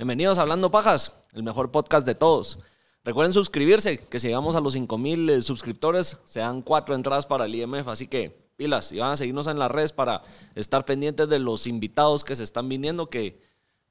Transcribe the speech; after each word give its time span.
Bienvenidos 0.00 0.38
a 0.38 0.42
Hablando 0.42 0.70
Pajas, 0.70 1.12
el 1.34 1.42
mejor 1.42 1.70
podcast 1.70 2.06
de 2.06 2.14
todos. 2.14 2.58
Recuerden 3.04 3.34
suscribirse, 3.34 3.98
que 3.98 4.18
si 4.18 4.28
llegamos 4.28 4.54
a 4.54 4.60
los 4.60 4.72
5000 4.72 5.28
eh, 5.28 5.42
suscriptores, 5.42 6.22
se 6.24 6.40
dan 6.40 6.62
cuatro 6.62 6.94
entradas 6.94 7.26
para 7.26 7.44
el 7.44 7.54
IMF, 7.54 7.86
así 7.86 8.06
que 8.06 8.48
pilas 8.56 8.92
y 8.92 8.98
van 8.98 9.12
a 9.12 9.16
seguirnos 9.16 9.46
en 9.46 9.58
las 9.58 9.70
redes 9.70 9.92
para 9.92 10.22
estar 10.54 10.86
pendientes 10.86 11.28
de 11.28 11.38
los 11.38 11.66
invitados 11.66 12.24
que 12.24 12.34
se 12.34 12.44
están 12.44 12.66
viniendo, 12.66 13.10
que 13.10 13.42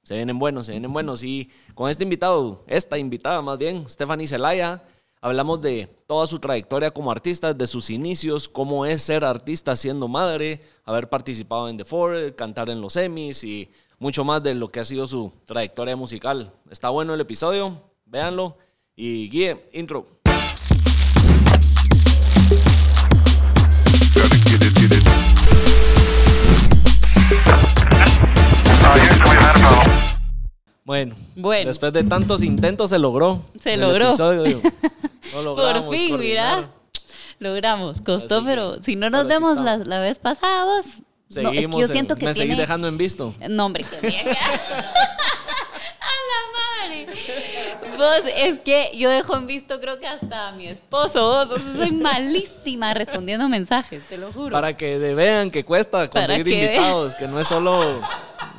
se 0.02 0.16
vienen 0.16 0.40
buenos, 0.40 0.66
se 0.66 0.72
vienen 0.72 0.92
buenos. 0.92 1.22
Y 1.22 1.52
con 1.76 1.92
este 1.92 2.06
invitado, 2.06 2.64
esta 2.66 2.98
invitada 2.98 3.44
más 3.44 3.60
bien, 3.60 3.88
Stephanie 3.88 4.26
Zelaya, 4.26 4.82
hablamos 5.22 5.62
de 5.62 5.96
toda 6.08 6.26
su 6.26 6.40
trayectoria 6.40 6.90
como 6.90 7.12
artista, 7.12 7.54
de 7.54 7.68
sus 7.68 7.92
inicios, 7.92 8.50
cómo 8.50 8.88
es 8.88 9.04
ser 9.04 9.24
artista 9.24 9.76
siendo 9.76 10.08
madre, 10.08 10.60
haber 10.86 11.08
participado 11.08 11.70
en 11.70 11.78
The 11.78 11.86
Four, 11.86 12.34
cantar 12.36 12.72
en 12.72 12.82
los 12.82 12.96
Emmys 12.96 13.44
y 13.44 13.70
mucho 14.00 14.24
más 14.24 14.42
de 14.42 14.56
lo 14.56 14.72
que 14.72 14.80
ha 14.80 14.86
sido 14.86 15.08
su 15.08 15.32
trayectoria 15.46 15.96
musical. 15.96 16.52
Está 16.72 16.90
bueno 16.90 17.14
el 17.14 17.22
episodio, 17.22 17.78
véanlo. 18.06 18.58
Y 18.96 19.30
guíe, 19.30 19.70
intro. 19.74 20.06
Bueno, 30.84 31.16
Bueno. 31.36 31.68
después 31.68 31.94
de 31.94 32.04
tantos 32.04 32.42
intentos 32.42 32.90
se 32.90 32.98
logró. 32.98 33.42
Se 33.62 33.78
logró. 33.78 34.08
episodio. 34.08 34.60
Por 35.34 35.90
fin, 35.94 36.18
mira. 36.20 36.70
Logramos. 37.38 38.02
Costó, 38.02 38.40
que- 38.40 38.46
pero 38.48 38.82
si 38.82 38.96
no 38.96 39.10
nos 39.10 39.28
vemos 39.28 39.60
la, 39.62 39.78
la 39.78 40.00
vez 40.00 40.18
pasada, 40.18 40.66
vos. 40.66 40.86
No, 41.30 41.50
es 41.50 41.56
Seguimos, 41.56 41.76
que 41.76 41.82
yo 41.82 41.86
en- 41.88 41.92
siento 41.92 42.16
que 42.16 42.26
me 42.26 42.34
tiene... 42.34 42.48
seguí 42.50 42.60
dejando 42.60 42.88
en 42.88 42.98
visto. 42.98 43.34
No, 43.50 43.66
hombre, 43.68 43.84
qué 44.02 44.08
vieja. 44.08 44.30
A 46.02 46.12
la 46.30 46.88
madre. 46.88 47.08
Vos, 47.98 48.32
es 48.36 48.60
que 48.60 48.92
yo 48.96 49.10
dejo 49.10 49.36
en 49.36 49.46
visto, 49.48 49.80
creo 49.80 50.00
que 50.00 50.08
hasta 50.08 50.48
a 50.48 50.52
mi 50.54 50.68
esposo. 50.68 51.46
Vos, 51.48 51.62
soy 51.78 51.92
malísima 51.92 52.94
respondiendo 52.94 53.48
mensajes, 53.50 54.08
te 54.08 54.18
lo 54.18 54.32
juro. 54.32 54.52
Para 54.52 54.76
que 54.78 54.98
vean 54.98 55.52
que 55.52 55.64
cuesta 55.66 56.10
conseguir 56.10 56.46
que 56.46 56.52
invitados, 56.66 57.16
que 57.16 57.28
no 57.28 57.40
es 57.40 57.48
solo 57.48 58.02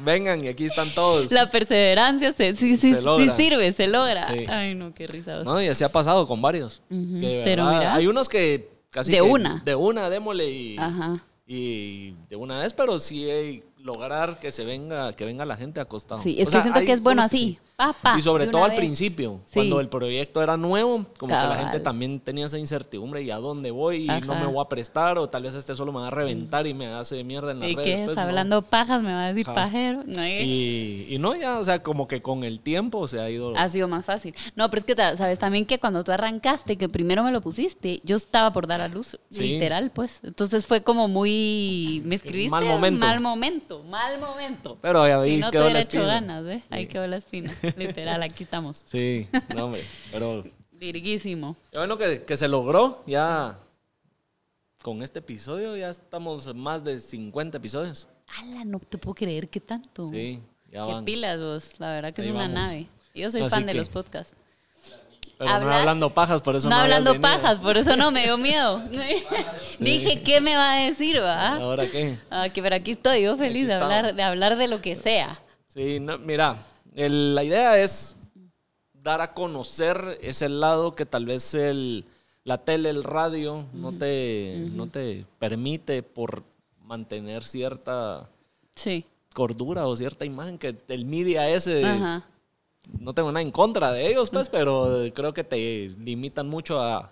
vengan 0.05 0.45
y 0.45 0.49
aquí 0.49 0.67
están 0.67 0.91
todos. 0.91 1.31
La 1.33 1.49
perseverancia 1.51 2.33
se, 2.33 2.55
sí, 2.55 2.77
sí, 2.77 2.95
Se 2.95 3.01
sí 3.01 3.31
sirve, 3.37 3.73
se 3.73 3.87
logra. 3.89 4.23
Sí. 4.25 4.47
Ay, 4.49 4.75
no, 4.75 4.95
qué 4.95 5.07
risa. 5.07 5.43
No, 5.43 5.61
y 5.61 5.69
así 5.69 5.85
ha 5.85 5.89
pasado 5.91 6.27
con 6.27 6.41
varios. 6.43 6.83
Que 6.89 6.95
de 6.97 7.43
pero 7.45 7.65
mira. 7.65 7.95
Hay 7.95 8.07
unos 8.07 8.29
que 8.29 8.71
casi 8.91 9.13
De 9.13 9.19
que 9.19 9.23
una. 9.23 9.63
De 9.65 9.75
una, 9.75 10.09
démosle 10.11 10.51
y, 10.51 10.79
Ajá. 10.79 11.23
Y 11.53 12.15
de 12.29 12.37
una 12.37 12.61
vez, 12.61 12.75
pero 12.75 13.01
sí 13.01 13.65
lograr 13.79 14.39
que 14.39 14.53
se 14.53 14.65
venga, 14.65 15.13
que 15.13 15.25
venga 15.25 15.45
la 15.45 15.57
gente 15.57 15.81
acostado. 15.81 16.23
Sí, 16.23 16.37
es 16.39 16.47
O 16.47 16.47
que 16.47 16.53
sea, 16.53 16.63
siento 16.63 16.79
que 16.79 16.93
es 16.93 17.03
bueno 17.03 17.23
así. 17.23 17.59
Sí. 17.89 17.93
Pa, 18.03 18.13
pa, 18.13 18.19
y 18.19 18.23
sobre 18.23 18.47
todo 18.47 18.65
al 18.65 18.71
vez. 18.71 18.79
principio, 18.79 19.41
Sí. 19.47 19.55
cuando 19.55 19.81
el 19.81 19.89
proyecto 19.89 20.43
era 20.43 20.57
nuevo, 20.57 21.05
como 21.19 21.35
que 21.35 21.47
la 21.47 21.57
gente 21.57 21.81
también 21.81 22.21
tenía 22.21 22.47
esa 22.47 22.59
incertidumbre 22.59 23.23
y 23.23 23.31
a 23.31 23.37
dónde 23.37 23.71
voy 23.71 24.05
y 24.05 24.27
no 24.27 24.35
me 24.35 24.47
voy 24.47 24.63
a 24.65 24.69
prestar 24.69 25.19
o 25.19 25.29
tal 25.29 25.43
vez 25.45 25.55
este 25.55 25.75
solo 25.75 25.93
me 25.93 26.01
va 26.01 26.09
a 26.09 26.11
reventar 26.11 26.67
y 26.67 26.75
me 26.75 26.87
hace 26.87 27.23
mierda 27.25 27.53
en 27.53 27.61
las 27.61 27.71
¿Y 27.71 27.77
redes. 27.77 27.99
qué? 28.01 28.05
pues, 28.05 28.17
no. 28.17 28.23
hablando 28.23 28.63
pajas, 28.63 29.03
me 29.03 29.13
va 29.13 29.25
a 29.25 29.29
decir 29.29 29.47
Ajá. 29.47 29.55
pajero. 29.55 30.03
No. 30.07 30.27
Y, 30.27 31.07
y 31.09 31.19
no, 31.19 31.35
ya, 31.37 31.59
o 31.59 31.65
sea, 31.65 31.83
como 31.83 32.07
que 32.09 32.23
con 32.23 32.45
el 32.45 32.61
tiempo 32.61 33.07
se 33.09 33.21
ha 33.21 33.31
ido. 33.31 33.55
Ha 33.57 33.69
sido 33.69 33.89
más 33.89 34.05
fácil. 34.05 34.35
No, 34.57 34.69
pero 34.71 34.81
es 34.81 34.85
que 34.85 34.95
sabes 34.95 35.39
también 35.39 35.65
que 35.67 35.79
cuando 35.79 36.05
tú 36.05 36.13
arrancaste, 36.13 36.77
que 36.77 36.89
primero 36.89 37.23
me 37.23 37.33
lo 37.33 37.41
pusiste, 37.41 38.01
yo 38.05 38.17
estaba 38.17 38.53
por 38.53 38.67
dar 38.67 38.81
a 38.81 38.89
luz, 38.89 39.19
Sí. 39.31 39.41
literal, 39.43 39.91
pues. 39.91 40.21
Entonces 40.23 40.67
fue 40.67 40.83
como 40.83 41.09
muy. 41.09 42.03
Me 42.05 42.15
escribiste. 42.17 42.51
Mal 42.51 42.65
momento. 42.65 43.07
Mal 43.07 43.21
momento, 43.21 43.85
mal 43.85 44.19
momento. 44.21 44.79
Pero 44.81 45.03
ahí 45.03 45.37
Si 45.37 45.41
no 45.41 45.47
te 45.47 45.53
quedó 45.53 45.63
la 45.65 45.67
hubiera 45.71 45.81
hecho 45.81 46.05
ganas, 46.05 46.45
¿eh? 46.47 46.63
Ahí 46.71 46.87
quedó 46.87 47.07
la 47.07 47.17
espina. 47.17 47.51
Literal, 47.77 48.23
aquí 48.23 48.45
estamos. 48.45 48.85
Sí, 48.87 49.29
no, 49.55 49.67
hombre. 49.67 49.85
Pero 50.13 50.45
Virguísimo. 50.73 51.57
qué 51.73 51.79
bueno 51.79 51.97
que, 51.99 52.23
que 52.25 52.37
se 52.37 52.49
logró. 52.49 53.03
Ya 53.07 53.59
con 54.83 55.03
este 55.03 55.19
episodio 55.19 55.77
ya 55.77 55.91
estamos 55.91 56.47
en 56.47 56.59
más 56.59 56.83
de 56.85 56.99
50 57.01 57.59
episodios. 57.59 58.09
Ala, 58.39 58.65
no 58.65 58.79
te 58.79 58.97
puedo 58.99 59.15
creer 59.15 59.49
que 59.49 59.61
tanto. 59.61 60.09
Sí, 60.11 60.41
ya 60.73 60.87
Qué 60.87 60.93
van. 60.93 61.05
pilas 61.05 61.39
vos, 61.39 61.73
la 61.79 61.91
verdad 61.93 62.15
que 62.15 62.23
Ahí 62.23 62.29
es 62.29 62.35
una 62.35 62.43
vamos. 62.49 62.55
nave. 62.69 62.87
Yo 63.15 63.31
soy 63.31 63.43
Así 63.43 63.51
fan 63.51 63.67
de 63.67 63.73
que- 63.73 63.79
los 63.79 63.89
podcasts. 63.89 64.35
Pero 65.37 65.51
no 65.53 65.57
Hablar- 65.57 65.81
hablando 65.81 66.13
pajas, 66.13 66.43
por 66.43 66.55
eso 66.55 66.69
No, 66.69 66.77
no, 66.77 66.83
habías 66.83 66.99
hablando 66.99 67.13
venido. 67.13 67.31
pajas, 67.33 67.57
por 67.59 67.77
eso 67.79 67.97
no 67.97 68.11
me 68.11 68.25
dio 68.25 68.37
miedo. 68.37 68.83
Dije, 69.79 70.23
¿qué 70.23 70.41
me 70.43 70.55
va 70.55 70.75
a 70.75 70.77
decir, 70.85 71.19
va? 71.21 71.57
¿Ahora 71.57 71.91
qué? 71.91 72.19
Ah, 72.31 72.49
que 72.51 72.63
pero 72.63 72.77
aquí 72.77 72.91
estoy 72.91 73.23
yo 73.23 73.37
feliz 73.39 73.67
de 73.67 73.73
hablar, 73.75 74.05
estamos. 74.05 74.17
de 74.17 74.23
hablar 74.23 74.57
de 74.59 74.69
lo 74.69 74.83
que 74.83 74.97
sea. 74.97 75.41
Sí, 75.69 75.99
no, 75.99 76.19
mira, 76.19 76.57
el- 76.95 77.35
la 77.35 77.45
idea 77.45 77.81
es 77.83 78.17
dar 78.93 79.21
a 79.21 79.33
conocer 79.35 80.19
ese 80.21 80.49
lado 80.49 80.95
que 80.95 81.07
tal 81.07 81.25
vez 81.27 81.55
el, 81.55 82.05
la 82.45 82.59
tele, 82.59 82.91
el 82.91 83.03
radio 83.05 83.65
no, 83.73 83.93
te, 83.93 84.67
no 84.73 84.87
te 84.89 85.25
permite 85.39 86.03
por 86.03 86.43
mantener 86.85 87.45
cierta 87.45 88.29
Sí. 88.75 89.05
cordura 89.35 89.87
o 89.87 89.97
cierta 89.97 90.25
imagen 90.25 90.59
que 90.59 90.77
el 90.89 91.05
media 91.05 91.49
ese, 91.49 91.85
Ajá. 91.85 92.25
no 92.99 93.15
tengo 93.15 93.31
nada 93.31 93.43
en 93.43 93.51
contra 93.53 93.93
de 93.93 94.09
ellos, 94.09 94.31
pues, 94.31 94.49
pero 94.49 94.89
creo 95.15 95.33
que 95.33 95.45
te 95.45 95.91
limitan 95.99 96.49
mucho 96.49 96.81
a, 96.81 97.11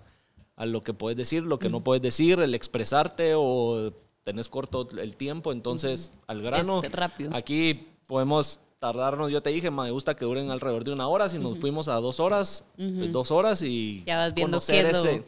a 0.56 0.66
lo 0.66 0.82
que 0.82 0.92
puedes 0.92 1.16
decir, 1.16 1.42
lo 1.44 1.58
que 1.58 1.68
no 1.68 1.80
puedes 1.82 2.02
decir, 2.02 2.40
el 2.40 2.54
expresarte 2.54 3.32
o 3.36 3.92
tenés 4.24 4.48
corto 4.48 4.88
el 4.98 5.14
tiempo, 5.16 5.52
entonces 5.52 6.12
al 6.26 6.42
grano. 6.42 6.82
Es 6.82 6.92
rápido. 6.92 7.34
Aquí 7.34 7.86
podemos 8.06 8.60
tardarnos, 8.78 9.30
yo 9.30 9.42
te 9.42 9.50
dije, 9.50 9.70
me 9.70 9.90
gusta 9.90 10.14
que 10.14 10.24
duren 10.24 10.50
alrededor 10.50 10.84
de 10.84 10.92
una 10.92 11.08
hora, 11.08 11.28
si 11.28 11.38
nos 11.38 11.58
fuimos 11.58 11.88
a 11.88 11.94
dos 11.94 12.20
horas, 12.20 12.64
pues, 12.76 13.12
dos 13.12 13.30
horas 13.30 13.62
y 13.62 14.04
Ya 14.06 14.16
vas 14.16 14.34
viendo 14.34 14.52
conocer 14.58 14.84
lo- 14.84 14.90
ese, 14.90 15.22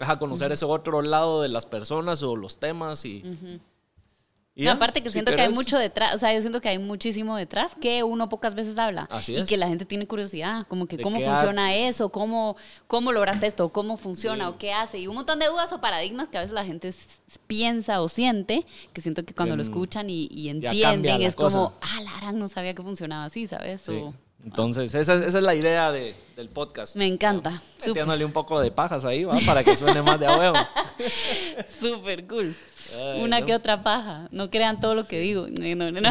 ajá, 0.00 0.18
conocer 0.18 0.50
ese 0.52 0.64
otro 0.64 1.02
lado 1.02 1.40
de 1.42 1.48
las 1.48 1.66
personas 1.66 2.22
o 2.22 2.36
los 2.36 2.58
temas 2.58 3.04
y... 3.04 3.22
y 4.58 4.64
No, 4.64 4.70
aparte 4.72 5.02
que 5.02 5.10
si 5.10 5.14
siento 5.14 5.34
que 5.34 5.42
hay 5.42 5.52
mucho 5.52 5.78
detrás, 5.78 6.14
o 6.14 6.18
sea, 6.18 6.32
yo 6.32 6.40
siento 6.40 6.62
que 6.62 6.70
hay 6.70 6.78
muchísimo 6.78 7.36
detrás 7.36 7.74
que 7.78 8.02
uno 8.02 8.28
pocas 8.30 8.54
veces 8.54 8.78
habla. 8.78 9.06
Así 9.10 9.32
y 9.32 9.36
es. 9.36 9.48
que 9.48 9.58
la 9.58 9.68
gente 9.68 9.84
tiene 9.84 10.06
curiosidad, 10.06 10.66
como 10.66 10.86
que 10.86 10.96
cómo 10.98 11.20
funciona 11.20 11.74
eso, 11.74 12.08
cómo, 12.08 12.56
cómo 12.86 13.12
lograste 13.12 13.46
esto, 13.46 13.68
cómo 13.68 13.98
funciona 13.98 14.44
Sí. 14.46 14.50
o 14.50 14.58
qué 14.58 14.72
hace. 14.72 14.98
Y 14.98 15.08
un 15.08 15.14
montón 15.14 15.38
de 15.40 15.46
dudas 15.48 15.70
o 15.72 15.80
paradigmas 15.82 16.28
que 16.28 16.38
a 16.38 16.40
veces 16.40 16.54
la 16.54 16.64
gente 16.64 16.92
piensa 17.46 18.00
o 18.00 18.08
siente, 18.08 18.64
que 18.94 19.00
siento 19.02 19.24
que 19.26 19.34
cuando 19.34 19.56
lo 19.56 19.62
escuchan 19.62 20.08
y, 20.08 20.26
y 20.30 20.48
entienden 20.48 21.20
es 21.20 21.36
como, 21.36 21.74
ah, 21.82 22.00
la 22.02 22.16
gran 22.16 22.38
no 22.38 22.48
sabía 22.48 22.72
que 22.74 22.82
funcionaba 22.82 23.26
así, 23.26 23.46
¿sabes? 23.46 23.82
Sí. 23.82 23.92
O- 23.92 24.14
Entonces, 24.44 24.94
esa, 24.94 25.14
esa 25.16 25.38
es 25.38 25.44
la 25.44 25.54
idea 25.54 25.92
de- 25.92 26.14
del 26.36 26.48
podcast. 26.48 26.96
me 26.96 27.06
encanta. 27.06 27.62
Metiéndole 27.86 28.24
un 28.24 28.32
poco 28.32 28.60
de 28.60 28.70
pajas 28.70 29.04
ahí, 29.04 29.24
¿va? 29.24 29.34
Para 29.44 29.64
que 29.64 29.76
suene 29.76 30.00
más 30.02 30.18
de 30.20 30.26
a 30.26 30.36
huevo. 30.38 30.56
súper 31.80 32.26
cool. 32.26 32.54
Ay, 32.94 33.22
Una 33.22 33.40
no. 33.40 33.46
que 33.46 33.54
otra 33.54 33.82
paja. 33.82 34.28
No 34.30 34.50
crean 34.50 34.80
todo 34.80 34.94
lo 34.94 35.06
que 35.06 35.18
digo. 35.20 35.46
No, 35.48 35.90
no. 35.90 36.10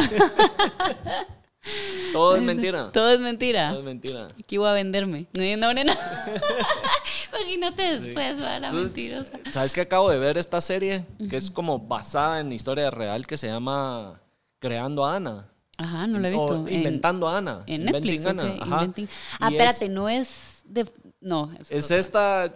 Todo 2.12 2.36
es 2.36 2.42
mentira. 2.42 2.92
Todo 2.92 3.10
es 3.10 3.18
mentira. 3.18 3.70
Todo 3.70 3.78
es 3.80 3.84
mentira. 3.84 4.28
Aquí 4.38 4.56
voy 4.56 4.68
a 4.68 4.72
venderme. 4.72 5.26
No, 5.32 5.74
no, 5.74 5.84
no. 5.84 5.92
Imagínate 7.32 7.98
después, 7.98 8.38
la 8.38 8.68
Tú- 8.70 8.76
mentirosa. 8.76 9.32
¿Sabes 9.50 9.72
que 9.72 9.80
acabo 9.80 10.08
de 10.10 10.18
ver 10.18 10.38
esta 10.38 10.60
serie? 10.60 11.04
Que 11.28 11.36
es 11.36 11.50
como 11.50 11.78
basada 11.80 12.40
en 12.40 12.52
historia 12.52 12.90
real 12.90 13.26
que 13.26 13.36
se 13.36 13.48
llama 13.48 14.20
Creando 14.60 15.04
a 15.04 15.16
Ana. 15.16 15.48
Ajá, 15.76 16.06
no 16.06 16.20
lo 16.20 16.28
he 16.28 16.34
O 16.34 16.38
visto. 16.40 16.68
En- 16.68 16.74
Inventando 16.74 17.28
a 17.28 17.38
Ana. 17.38 17.64
En 17.66 17.82
Inventing 17.82 18.02
Netflix. 18.14 18.26
Anna, 18.26 18.44
ok, 18.44 18.62
ajá. 18.62 18.84
Inventing- 18.84 19.08
Ah, 19.40 19.48
Y 19.50 19.54
espérate, 19.54 19.84
es- 19.86 19.90
no 19.90 20.08
es 20.08 20.62
de. 20.64 20.86
No. 21.20 21.50
Es 21.68 21.84
otro. 21.86 21.96
esta 21.96 22.52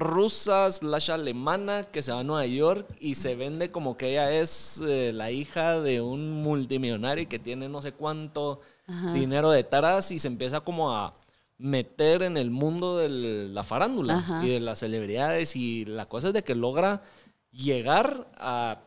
rusa 0.00 0.70
slash 0.70 1.10
alemana 1.10 1.84
que 1.84 2.02
se 2.02 2.10
va 2.10 2.20
a 2.20 2.24
Nueva 2.24 2.46
York 2.46 2.86
y 2.98 3.14
se 3.14 3.36
vende 3.36 3.70
como 3.70 3.96
que 3.96 4.10
ella 4.10 4.32
es 4.32 4.82
eh, 4.84 5.12
la 5.14 5.30
hija 5.30 5.80
de 5.80 6.00
un 6.00 6.42
multimillonario 6.42 7.28
que 7.28 7.38
tiene 7.38 7.68
no 7.68 7.80
sé 7.82 7.92
cuánto 7.92 8.60
Ajá. 8.86 9.12
dinero 9.12 9.50
detrás 9.50 10.10
y 10.10 10.18
se 10.18 10.28
empieza 10.28 10.60
como 10.60 10.90
a 10.92 11.14
meter 11.58 12.22
en 12.22 12.36
el 12.36 12.50
mundo 12.50 12.96
de 12.96 13.48
la 13.50 13.62
farándula 13.62 14.16
Ajá. 14.16 14.44
y 14.44 14.48
de 14.48 14.60
las 14.60 14.78
celebridades 14.80 15.54
y 15.54 15.84
la 15.84 16.06
cosa 16.06 16.28
es 16.28 16.34
de 16.34 16.42
que 16.42 16.54
logra 16.54 17.02
llegar 17.52 18.26
a 18.36 18.80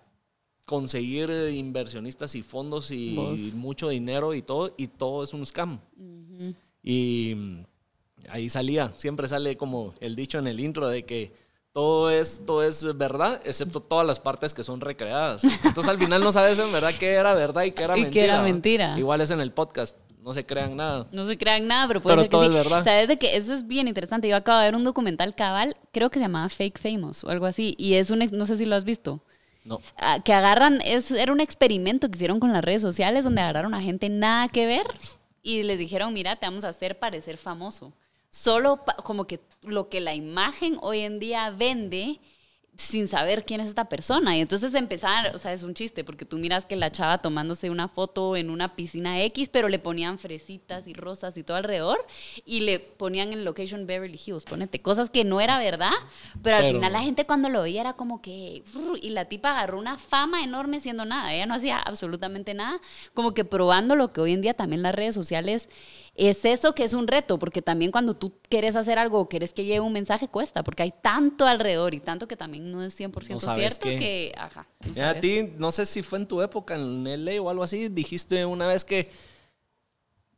conseguir 0.65 1.29
inversionistas 1.53 2.35
y 2.35 2.41
fondos 2.41 2.89
y 2.91 3.51
mucho 3.55 3.89
dinero 3.89 4.33
y 4.33 4.41
todo 4.41 4.73
y 4.77 4.87
todo 4.87 5.23
es 5.23 5.33
un 5.33 5.45
scam. 5.45 5.79
Y 6.81 7.35
ahí 8.33 8.49
salía, 8.49 8.91
siempre 8.97 9.27
sale 9.27 9.55
como 9.57 9.93
el 9.99 10.15
dicho 10.15 10.39
en 10.39 10.47
el 10.47 10.59
intro 10.59 10.89
de 10.89 11.05
que 11.05 11.31
todo 11.71 12.09
es, 12.09 12.41
todo 12.45 12.63
es 12.63 12.83
verdad, 12.97 13.41
excepto 13.45 13.79
todas 13.79 14.05
las 14.05 14.19
partes 14.19 14.53
que 14.53 14.63
son 14.63 14.81
recreadas. 14.81 15.43
Entonces 15.63 15.87
al 15.87 15.97
final 15.99 16.21
no 16.23 16.31
sabes 16.31 16.57
en 16.59 16.71
verdad 16.71 16.93
qué 16.99 17.11
era 17.13 17.33
verdad 17.33 17.63
y 17.63 17.71
qué 17.71 17.83
era 17.83 17.95
Y 17.97 18.01
qué 18.01 18.03
mentira. 18.05 18.23
era 18.25 18.37
¿va? 18.37 18.43
mentira. 18.43 18.95
Igual 18.97 19.21
es 19.21 19.31
en 19.31 19.39
el 19.39 19.51
podcast, 19.51 19.97
no 20.21 20.33
se 20.33 20.45
crean 20.45 20.75
nada. 20.75 21.07
No 21.11 21.25
se 21.25 21.37
crean 21.37 21.67
nada, 21.67 21.87
pero 21.87 22.01
puede 22.01 22.13
Pero 22.15 22.21
ser 22.23 22.29
que 22.29 22.31
todo 22.31 22.41
sí. 22.43 22.47
es 22.49 22.53
verdad. 22.53 22.83
Sabes 22.83 23.07
de 23.07 23.17
que 23.17 23.37
eso 23.37 23.53
es 23.53 23.67
bien 23.67 23.87
interesante. 23.87 24.27
Yo 24.27 24.35
acabo 24.35 24.59
de 24.59 24.65
ver 24.65 24.75
un 24.75 24.83
documental 24.83 25.35
cabal, 25.35 25.75
creo 25.91 26.09
que 26.09 26.19
se 26.19 26.25
llamaba 26.25 26.49
Fake 26.49 26.79
Famous 26.79 27.23
o 27.23 27.29
algo 27.29 27.45
así. 27.45 27.75
Y 27.77 27.95
es 27.95 28.09
un, 28.11 28.19
no 28.31 28.45
sé 28.45 28.57
si 28.57 28.65
lo 28.65 28.75
has 28.75 28.83
visto. 28.85 29.23
No. 29.63 29.79
Ah, 29.97 30.19
que 30.23 30.33
agarran, 30.33 30.79
es, 30.83 31.11
era 31.11 31.31
un 31.31 31.39
experimento 31.39 32.09
que 32.09 32.15
hicieron 32.17 32.39
con 32.39 32.51
las 32.51 32.63
redes 32.63 32.81
sociales 32.81 33.23
donde 33.23 33.41
agarraron 33.41 33.73
a 33.73 33.81
gente 33.81 34.09
nada 34.09 34.47
que 34.49 34.65
ver 34.65 34.85
y 35.41 35.63
les 35.63 35.79
dijeron, 35.79 36.13
mira, 36.13 36.35
te 36.35 36.45
vamos 36.45 36.63
a 36.65 36.69
hacer 36.69 36.99
parecer 36.99 37.37
famoso. 37.37 37.93
Solo 38.37 38.83
pa- 38.83 38.95
como 38.95 39.25
que 39.27 39.39
lo 39.61 39.89
que 39.89 40.01
la 40.01 40.15
imagen 40.15 40.77
hoy 40.81 41.01
en 41.01 41.19
día 41.19 41.51
vende 41.51 42.19
sin 42.75 43.07
saber 43.07 43.45
quién 43.45 43.61
es 43.61 43.67
esta 43.69 43.87
persona. 43.87 44.35
Y 44.35 44.41
entonces 44.41 44.73
empezar, 44.73 45.35
o 45.35 45.37
sea, 45.37 45.53
es 45.53 45.61
un 45.61 45.75
chiste, 45.75 46.03
porque 46.03 46.25
tú 46.25 46.39
miras 46.39 46.65
que 46.65 46.75
la 46.75 46.91
chava 46.91 47.19
tomándose 47.19 47.69
una 47.69 47.87
foto 47.87 48.35
en 48.35 48.49
una 48.49 48.75
piscina 48.75 49.21
X, 49.21 49.49
pero 49.49 49.69
le 49.69 49.77
ponían 49.77 50.17
fresitas 50.17 50.87
y 50.87 50.93
rosas 50.93 51.37
y 51.37 51.43
todo 51.43 51.57
alrededor, 51.57 52.03
y 52.43 52.61
le 52.61 52.79
ponían 52.79 53.31
en 53.31 53.45
location 53.45 53.85
Beverly 53.85 54.19
Hills, 54.25 54.45
ponete, 54.45 54.81
cosas 54.81 55.11
que 55.11 55.23
no 55.23 55.39
era 55.39 55.59
verdad, 55.59 55.91
pero 56.41 56.55
al 56.57 56.63
Pero- 56.63 56.79
final 56.79 56.93
la 56.93 57.03
gente 57.03 57.27
cuando 57.27 57.49
lo 57.49 57.61
veía 57.61 57.81
era 57.81 57.93
como 57.93 58.23
que, 58.23 58.63
y 58.99 59.09
la 59.11 59.25
tipa 59.25 59.51
agarró 59.51 59.77
una 59.77 59.99
fama 59.99 60.43
enorme 60.43 60.79
siendo 60.79 61.05
nada, 61.05 61.31
ella 61.31 61.45
no 61.45 61.53
hacía 61.53 61.77
absolutamente 61.77 62.55
nada, 62.55 62.81
como 63.13 63.35
que 63.35 63.45
probando 63.45 63.95
lo 63.95 64.11
que 64.11 64.21
hoy 64.21 64.33
en 64.33 64.41
día 64.41 64.55
también 64.55 64.81
las 64.81 64.95
redes 64.95 65.13
sociales 65.13 65.69
es 66.15 66.45
eso 66.45 66.75
que 66.75 66.83
es 66.83 66.93
un 66.93 67.07
reto, 67.07 67.39
porque 67.39 67.61
también 67.61 67.91
cuando 67.91 68.15
tú 68.15 68.33
quieres 68.47 68.75
hacer 68.75 68.99
algo 68.99 69.19
o 69.19 69.29
quieres 69.29 69.51
que 69.53 69.65
lleve 69.65 69.79
un 69.79 69.93
mensaje 69.93 70.27
cuesta, 70.27 70.63
porque 70.63 70.83
hay 70.83 70.93
tanto 71.01 71.47
alrededor 71.47 71.93
y 71.95 71.99
tanto 71.99 72.27
que 72.27 72.37
también 72.37 72.71
no 72.71 72.83
es 72.83 72.99
100% 72.99 73.29
No 73.29 73.39
sabes 73.39 73.61
cierto 73.79 73.89
qué. 73.89 73.97
que, 73.97 74.33
ajá. 74.37 74.67
no 74.95 75.05
a 75.05 75.15
ti, 75.15 75.53
no 75.57 75.71
sé 75.71 75.85
si 75.85 76.03
fue 76.03 76.19
en 76.19 76.27
tu 76.27 76.41
época 76.41 76.75
en 76.75 77.25
LA 77.25 77.41
o 77.41 77.49
algo 77.49 77.63
así, 77.63 77.89
dijiste 77.89 78.45
una 78.45 78.67
vez 78.67 78.83
que 78.85 79.09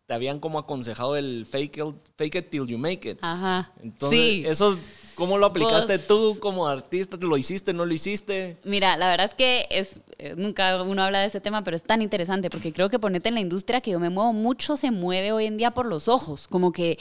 te 0.07 0.13
habían 0.13 0.39
como 0.39 0.59
aconsejado 0.59 1.15
el 1.15 1.45
fake 1.45 1.77
it, 1.77 1.95
fake 2.15 2.35
it 2.35 2.49
till 2.49 2.67
you 2.67 2.77
make 2.77 3.09
it. 3.09 3.17
Ajá. 3.21 3.71
Entonces, 3.81 4.19
sí. 4.19 4.43
eso, 4.45 4.77
¿cómo 5.15 5.39
lo 5.39 5.47
aplicaste 5.47 5.97
tú 5.97 6.37
como 6.39 6.67
artista? 6.67 7.17
¿Lo 7.19 7.37
hiciste, 7.37 7.73
no 7.73 7.85
lo 7.85 7.93
hiciste? 7.93 8.57
Mira, 8.63 8.97
la 8.97 9.07
verdad 9.07 9.25
es 9.25 9.33
que 9.33 9.67
es, 9.71 10.01
eh, 10.19 10.35
nunca 10.37 10.83
uno 10.83 11.01
habla 11.01 11.21
de 11.21 11.25
ese 11.25 11.41
tema, 11.41 11.63
pero 11.63 11.75
es 11.75 11.81
tan 11.81 12.03
interesante 12.03 12.51
porque 12.51 12.71
creo 12.71 12.89
que 12.89 12.99
ponerte 12.99 13.29
en 13.29 13.35
la 13.35 13.41
industria 13.41 13.81
que 13.81 13.91
yo 13.91 13.99
me 13.99 14.11
muevo 14.11 14.31
mucho 14.31 14.77
se 14.77 14.91
mueve 14.91 15.31
hoy 15.31 15.45
en 15.45 15.57
día 15.57 15.71
por 15.71 15.87
los 15.87 16.07
ojos, 16.07 16.47
como 16.47 16.71
que 16.71 16.99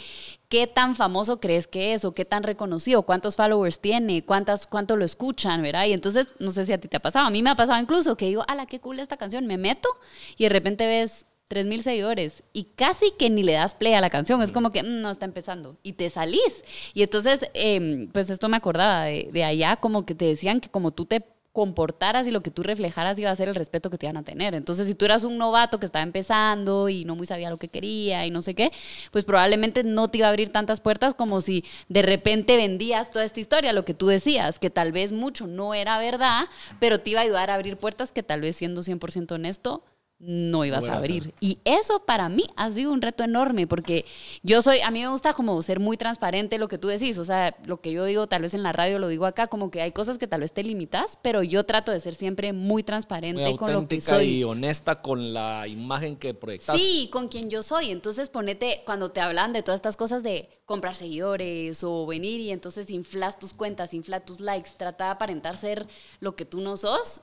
qué 0.49 0.67
tan 0.67 0.97
famoso 0.97 1.41
crees 1.41 1.67
que 1.67 1.93
es 1.93 2.07
o 2.07 2.15
qué 2.15 2.25
tan 2.25 2.43
reconocido, 2.43 3.03
cuántos 3.03 3.37
followers 3.37 3.81
tiene, 3.81 4.25
cuántas, 4.25 4.67
cuánto 4.67 4.97
lo 4.97 5.05
escuchan, 5.05 5.61
¿verdad? 5.61 5.85
Y 5.85 5.93
entonces, 5.93 6.29
no 6.39 6.51
sé 6.53 6.65
si 6.65 6.73
a 6.73 6.81
ti 6.81 6.89
te 6.89 6.97
ha 6.97 7.01
pasado, 7.01 7.27
a 7.27 7.31
mí 7.31 7.43
me 7.43 7.51
ha 7.51 7.55
pasado 7.55 7.79
incluso 7.83 8.17
que 8.17 8.27
digo, 8.27 8.45
ala, 8.49 8.65
qué 8.65 8.81
cool 8.81 8.99
esta 8.99 9.19
canción, 9.19 9.47
me 9.47 9.59
meto 9.59 9.91
y 10.39 10.45
de 10.45 10.49
repente 10.49 10.87
ves 10.87 11.27
3000 11.49 11.83
seguidores 11.83 12.43
y 12.53 12.65
casi 12.75 13.13
que 13.19 13.31
ni 13.31 13.43
le 13.43 13.53
das 13.53 13.75
play 13.75 13.95
a 13.95 14.01
la 14.01 14.11
canción, 14.11 14.43
es 14.43 14.53
como 14.53 14.71
que 14.71 14.83
"Mm, 14.83 15.01
no 15.03 15.11
está 15.11 15.25
empezando 15.25 15.77
y 15.83 15.93
te 15.95 16.09
salís. 16.11 16.65
Y 16.95 17.03
entonces, 17.03 17.41
em, 17.55 18.09
pues 18.09 18.31
esto 18.31 18.49
me 18.49 18.57
acordaba 18.57 19.05
de, 19.05 19.29
de 19.33 19.45
allá, 19.45 19.77
como 19.77 20.07
que 20.07 20.15
te 20.15 20.25
decían 20.25 20.61
que 20.61 20.69
como 20.71 20.91
tú 20.93 21.05
te 21.07 21.23
comportaras 21.53 22.27
y 22.27 22.33
lo 22.33 22.43
que 22.43 22.51
tú 22.51 22.65
reflejaras 22.65 23.17
iba 23.17 23.31
a 23.31 23.37
ser 23.37 23.47
el 23.49 23.55
respeto 23.55 23.89
que 23.89 23.97
te 23.97 24.07
iban 24.07 24.17
a 24.17 24.25
tener. 24.25 24.57
Entonces, 24.57 24.89
si 24.89 24.97
tú 24.97 25.05
eras 25.05 25.23
un 25.23 25.39
novato 25.39 25.79
que 25.79 25.87
estaba 25.87 26.03
empezando 26.03 26.89
y 26.89 27.05
no 27.05 27.15
muy 27.15 27.29
sabía 27.29 27.49
lo 27.49 27.59
que 27.59 27.69
quería 27.69 28.27
y 28.27 28.31
no 28.33 28.43
sé 28.43 28.57
qué, 28.57 28.73
pues 29.13 29.25
probablemente 29.25 29.85
no 29.85 30.09
te 30.09 30.19
iba 30.19 30.27
a 30.27 30.31
abrir 30.31 30.49
tantas 30.49 30.81
puertas 30.81 31.15
como 31.15 31.41
si 31.41 31.65
de 31.89 32.03
repente 32.03 32.57
vendías 32.57 33.13
toda 33.13 33.25
esta 33.25 33.39
historia, 33.39 33.73
lo 33.73 33.85
que 33.85 33.95
tú 33.95 34.09
decías, 34.09 34.59
que 34.59 34.69
tal 34.69 34.91
vez 34.91 35.13
mucho 35.13 35.47
no 35.47 35.75
era 35.75 35.97
verdad, 35.99 36.47
pero 36.81 36.99
te 36.99 37.11
iba 37.11 37.21
a 37.21 37.23
ayudar 37.23 37.51
a 37.51 37.55
abrir 37.55 37.77
puertas 37.77 38.11
que 38.11 38.25
tal 38.25 38.41
vez 38.41 38.57
siendo 38.57 38.83
100% 38.83 39.31
honesto 39.37 39.85
no 40.19 40.65
ibas 40.65 40.85
a 40.85 40.97
abrir. 40.97 41.35
Y 41.41 41.59
eso 41.65 42.05
para 42.07 42.29
mí 42.29 42.45
ha 42.57 42.71
sido 42.71 42.93
un 42.93 43.03
reto 43.03 43.25
enorme 43.25 43.67
porque 43.67 44.05
yo 44.43 44.63
soy, 44.63 44.81
a 44.81 44.91
mí 44.91 45.01
me 45.01 45.09
gusta 45.09 45.35
como 45.35 45.61
ser 45.63 45.81
muy 45.81 45.97
transparente 45.97 46.59
lo 46.59 46.69
que 46.69 46.79
tú 46.79 46.89
decís, 46.89 47.19
o 47.19 47.25
sea, 47.25 47.55
lo 47.67 47.81
que 47.81 47.93
yo 47.93 48.05
digo 48.05 48.27
tal 48.27 48.43
vez 48.43 48.55
en 48.55 48.63
la 48.63 48.73
radio 48.73 48.99
lo 48.99 49.09
digo 49.09 49.27
acá, 49.27 49.49
como 49.49 49.71
que 49.71 49.83
hay 49.83 49.93
cosas 49.93 50.17
que 50.19 50.27
tal 50.27 50.41
vez 50.41 50.53
te 50.53 50.63
limitas, 50.63 51.19
pero 51.21 51.43
yo 51.43 51.65
trato 51.65 51.93
de 51.93 52.01
ser 52.01 52.15
siempre 52.15 52.53
muy 52.53 52.83
transparente 52.83 53.43
Muy 53.43 53.57
con 53.57 53.73
lo 53.73 53.87
que 53.87 54.01
soy. 54.01 54.39
y 54.39 54.45
honesta 54.45 55.03
con 55.03 55.35
la 55.35 55.67
imagen 55.69 56.17
que 56.17 56.33
proyectas. 56.33 56.81
Sí, 56.81 57.09
con 57.13 57.29
quien 57.29 57.51
yo 57.51 57.63
soy. 57.63 57.91
Entonces 57.91 58.31
ponete, 58.31 58.83
cuando 58.87 59.11
te 59.11 59.21
hablan 59.21 59.53
de 59.53 59.63
todas 59.63 59.79
estas 59.79 59.97
cosas 59.97 60.23
de 60.23 60.49
comprar 60.65 60.95
seguidores 60.95 61.83
o 61.85 62.07
venir 62.07 62.41
y 62.41 62.51
entonces 62.51 62.89
inflas 62.91 63.39
tus 63.39 63.53
cuentas, 63.53 63.93
inflas 63.93 64.25
tus 64.25 64.41
likes, 64.41 64.71
trata 64.77 65.07
de 65.07 65.11
aparentar 65.11 65.57
ser 65.57 65.87
lo 66.21 66.37
que 66.37 66.45
tú 66.45 66.61
no 66.61 66.77
sos. 66.77 67.23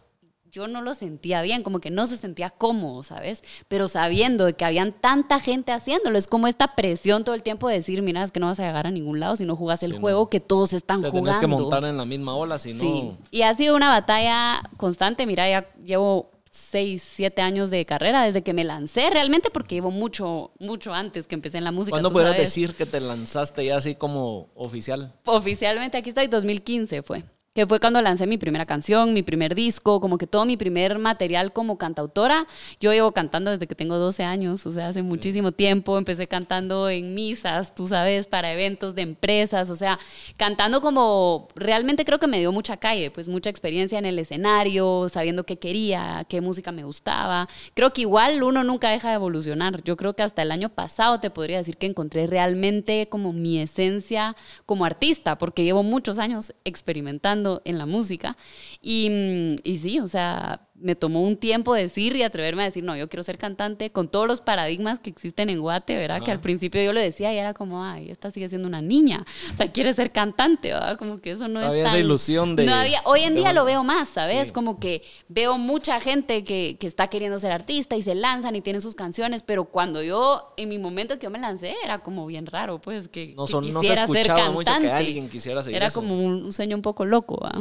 Yo 0.51 0.68
no 0.68 0.81
lo 0.81 0.94
sentía 0.94 1.42
bien, 1.42 1.63
como 1.63 1.80
que 1.80 1.89
no 1.92 2.06
se 2.07 2.18
sentía 2.18 2.50
cómodo, 2.50 3.03
¿sabes? 3.03 3.42
Pero 3.69 3.88
sabiendo 3.88 4.45
de 4.45 4.53
que 4.53 4.65
habían 4.65 4.92
tanta 4.92 5.39
gente 5.39 5.71
haciéndolo, 5.71 6.18
es 6.18 6.27
como 6.27 6.48
esta 6.48 6.75
presión 6.75 7.24
todo 7.24 7.36
el 7.36 7.42
tiempo 7.44 7.69
de 7.69 7.75
decir, 7.75 8.01
mira, 8.01 8.21
es 8.24 8.31
que 8.31 8.39
no 8.42 8.48
vas 8.48 8.59
a 8.59 8.65
llegar 8.68 8.86
a 8.86 8.92
ningún 8.92 9.21
lado 9.21 9.38
si 9.38 9.45
no 9.45 9.56
jugas 9.56 9.81
el 9.83 9.92
Sí, 9.92 9.95
no. 9.95 10.01
juego 10.01 10.27
que 10.27 10.42
todos 10.42 10.74
están 10.74 10.98
jugando. 11.00 11.21
tenés 11.21 11.38
que 11.38 11.48
montar 11.48 11.86
en 11.86 11.95
la 11.95 12.03
misma 12.06 12.36
ola, 12.36 12.59
si 12.59 12.74
Sí, 12.77 13.03
no... 13.03 13.18
y 13.31 13.44
ha 13.44 13.56
sido 13.56 13.75
una 13.77 13.88
batalla 13.89 14.62
constante. 14.75 15.25
Mira, 15.25 15.50
ya 15.50 15.69
llevo 15.86 16.31
seis, 16.51 17.01
siete 17.01 17.42
años 17.42 17.69
de 17.69 17.86
carrera 17.86 18.24
desde 18.25 18.44
que 18.44 18.53
me 18.53 18.65
lancé 18.65 19.09
realmente 19.09 19.50
porque 19.51 19.75
llevo 19.75 19.89
mucho, 19.89 20.51
mucho 20.59 20.94
antes 20.94 21.27
que 21.27 21.36
empecé 21.36 21.59
en 21.59 21.63
la 21.63 21.71
música. 21.71 21.92
¿Cuándo 21.92 22.12
pudieras 22.12 22.36
decir 22.36 22.75
que 22.75 22.86
te 22.86 23.00
lanzaste 23.00 23.63
ya 23.65 23.77
así 23.77 23.95
como 23.95 24.50
oficial? 24.56 25.13
Oficialmente 25.24 25.98
aquí 25.98 26.09
estoy, 26.09 26.27
2015 26.27 27.03
fue. 27.03 27.24
Que 27.53 27.68
fue 27.68 27.81
cuando 27.81 28.01
lancé 28.01 28.27
mi 28.27 28.38
primera 28.38 28.65
canción, 28.65 29.12
mi 29.12 29.24
primer 29.24 29.56
disco, 29.56 30.00
como 30.00 30.18
que 30.18 30.25
todo 30.25 30.45
mi 30.45 30.56
primer 30.56 31.00
material 31.00 31.51
como 31.51 31.77
cantautora. 31.77 32.48
Yo 32.80 32.94
llevo 32.94 33.12
cantando 33.12 33.51
desde 33.51 33.68
que 33.68 33.75
tengo 33.75 33.98
12 33.98 34.24
años, 34.24 34.65
o 34.65 34.71
sea, 34.71 34.88
hace 34.88 35.03
muchísimo 35.03 35.51
tiempo. 35.51 35.98
Empecé 35.98 36.27
cantando 36.27 36.88
en 36.88 37.13
misas, 37.13 37.75
tú 37.75 37.89
sabes, 37.89 38.25
para 38.27 38.53
eventos 38.53 38.95
de 38.95 39.01
empresas, 39.01 39.69
o 39.69 39.75
sea, 39.75 40.00
cantando 40.38 40.80
como 40.80 41.50
realmente 41.53 42.06
creo 42.06 42.19
que 42.19 42.27
me 42.27 42.39
dio 42.39 42.53
mucha 42.53 42.77
calle, 42.77 43.12
pues 43.12 43.27
mucha 43.27 43.50
experiencia 43.50 44.00
en 44.00 44.06
el 44.06 44.18
escenario, 44.18 45.09
sabiendo 45.09 45.45
qué 45.45 45.59
quería, 45.59 46.25
qué 46.30 46.39
música 46.39 46.71
me 46.71 46.86
gustaba. 46.86 47.50
Creo 47.74 47.92
que 47.92 48.03
igual 48.03 48.44
uno 48.44 48.63
nunca 48.63 48.92
deja 48.92 49.09
de 49.09 49.15
evolucionar. 49.15 49.83
Yo 49.83 49.98
creo 49.98 50.13
que 50.13 50.24
hasta 50.24 50.42
el 50.42 50.51
año 50.51 50.69
pasado 50.69 51.19
te 51.19 51.30
podría 51.30 51.57
decir 51.57 51.75
que 51.75 51.88
encontré 51.88 52.27
realmente 52.27 53.09
como 53.09 53.33
mi 53.33 53.59
esencia 53.59 54.38
como 54.65 54.86
artista, 54.86 55.38
porque 55.38 55.65
llevo 55.65 55.83
muchos 55.83 56.18
años 56.18 56.53
experimentando 56.63 57.41
en 57.66 57.78
la 57.78 57.86
música. 57.86 58.38
Y, 58.82 59.10
mm, 59.10 59.56
y 59.64 59.78
sí, 59.78 60.00
o 60.00 60.08
sea, 60.08 60.68
me 60.81 60.95
tomó 60.95 61.22
un 61.24 61.38
tiempo 61.38 61.74
decir 61.74 62.16
y 62.16 62.24
atreverme 62.24 62.63
a 62.63 62.66
decir, 62.66 62.83
no, 62.83 62.95
yo 62.98 63.07
quiero 63.07 63.24
ser 63.24 63.38
cantante 63.38 63.92
con 63.92 64.07
todos 64.10 64.28
los 64.28 64.42
paradigmas 64.42 65.00
que 65.00 65.10
existen 65.10 65.50
en 65.50 65.60
Guate, 65.62 65.95
¿verdad? 65.95 66.18
Que 66.19 66.24
Ajá. 66.25 66.31
al 66.33 66.39
principio 66.42 66.81
yo 66.83 66.92
le 66.94 67.01
decía 67.01 67.33
y 67.33 67.38
era 67.38 67.54
como, 67.54 67.83
ay, 67.83 68.10
esta 68.10 68.31
sigue 68.31 68.50
siendo 68.50 68.68
una 68.68 68.81
niña, 68.81 69.25
o 69.54 69.57
sea, 69.57 69.72
quiere 69.72 69.94
ser 69.94 70.12
cantante, 70.12 70.74
¿verdad? 70.74 70.98
Como 70.98 71.22
que 71.22 71.31
eso 71.31 71.48
no 71.48 71.60
Había 71.60 71.69
es 71.81 71.86
esa 71.86 71.92
tan... 71.92 72.00
ilusión 72.00 72.56
de- 72.56 72.66
No 72.66 72.74
había, 72.74 73.01
hoy 73.06 73.22
en 73.22 73.36
día 73.36 73.54
lo 73.54 73.63
veo 73.66 73.83
más, 73.83 74.10
¿sabes? 74.10 74.48
Sí. 74.48 74.54
Como 74.54 74.80
que 74.80 75.04
veo 75.28 75.57
mucha 75.57 76.00
gente 76.00 76.44
que, 76.44 76.78
que 76.80 76.88
está 76.88 77.07
queriendo 77.07 77.38
ser 77.39 77.51
artista 77.51 77.95
y 77.95 78.01
se 78.01 78.16
lanzan 78.16 78.56
y 78.56 78.62
tienen 78.62 78.81
sus 78.81 78.95
canciones, 78.95 79.44
pero 79.44 79.66
cuando 79.66 80.01
yo, 80.01 80.54
en 80.57 80.69
mi 80.69 80.80
momento 80.80 81.18
que 81.19 81.24
yo 81.24 81.30
me 81.30 81.39
lancé, 81.39 81.75
era 81.84 82.00
como 82.00 82.25
bien 82.25 82.45
raro, 82.48 82.79
pues, 82.82 83.08
que, 83.08 83.34
No, 83.36 83.46
que 83.46 83.53
no 83.53 83.62
se 83.62 83.67
quisiera 83.72 84.08
ser 84.08 84.17
escuchaba 84.17 84.50
mucho 84.50 84.60
que 84.60 84.65
cantante. 84.65 84.91
alguien 84.91 85.29
quisiera 85.29 85.62
seguir 85.63 85.77
Era 85.77 85.88
eso. 85.88 86.00
como 86.01 86.15
un, 86.17 86.44
un 86.46 86.53
sueño 86.53 86.75
un 86.75 86.82
poco 86.82 87.06
loco, 87.06 87.38
¿va? 87.38 87.51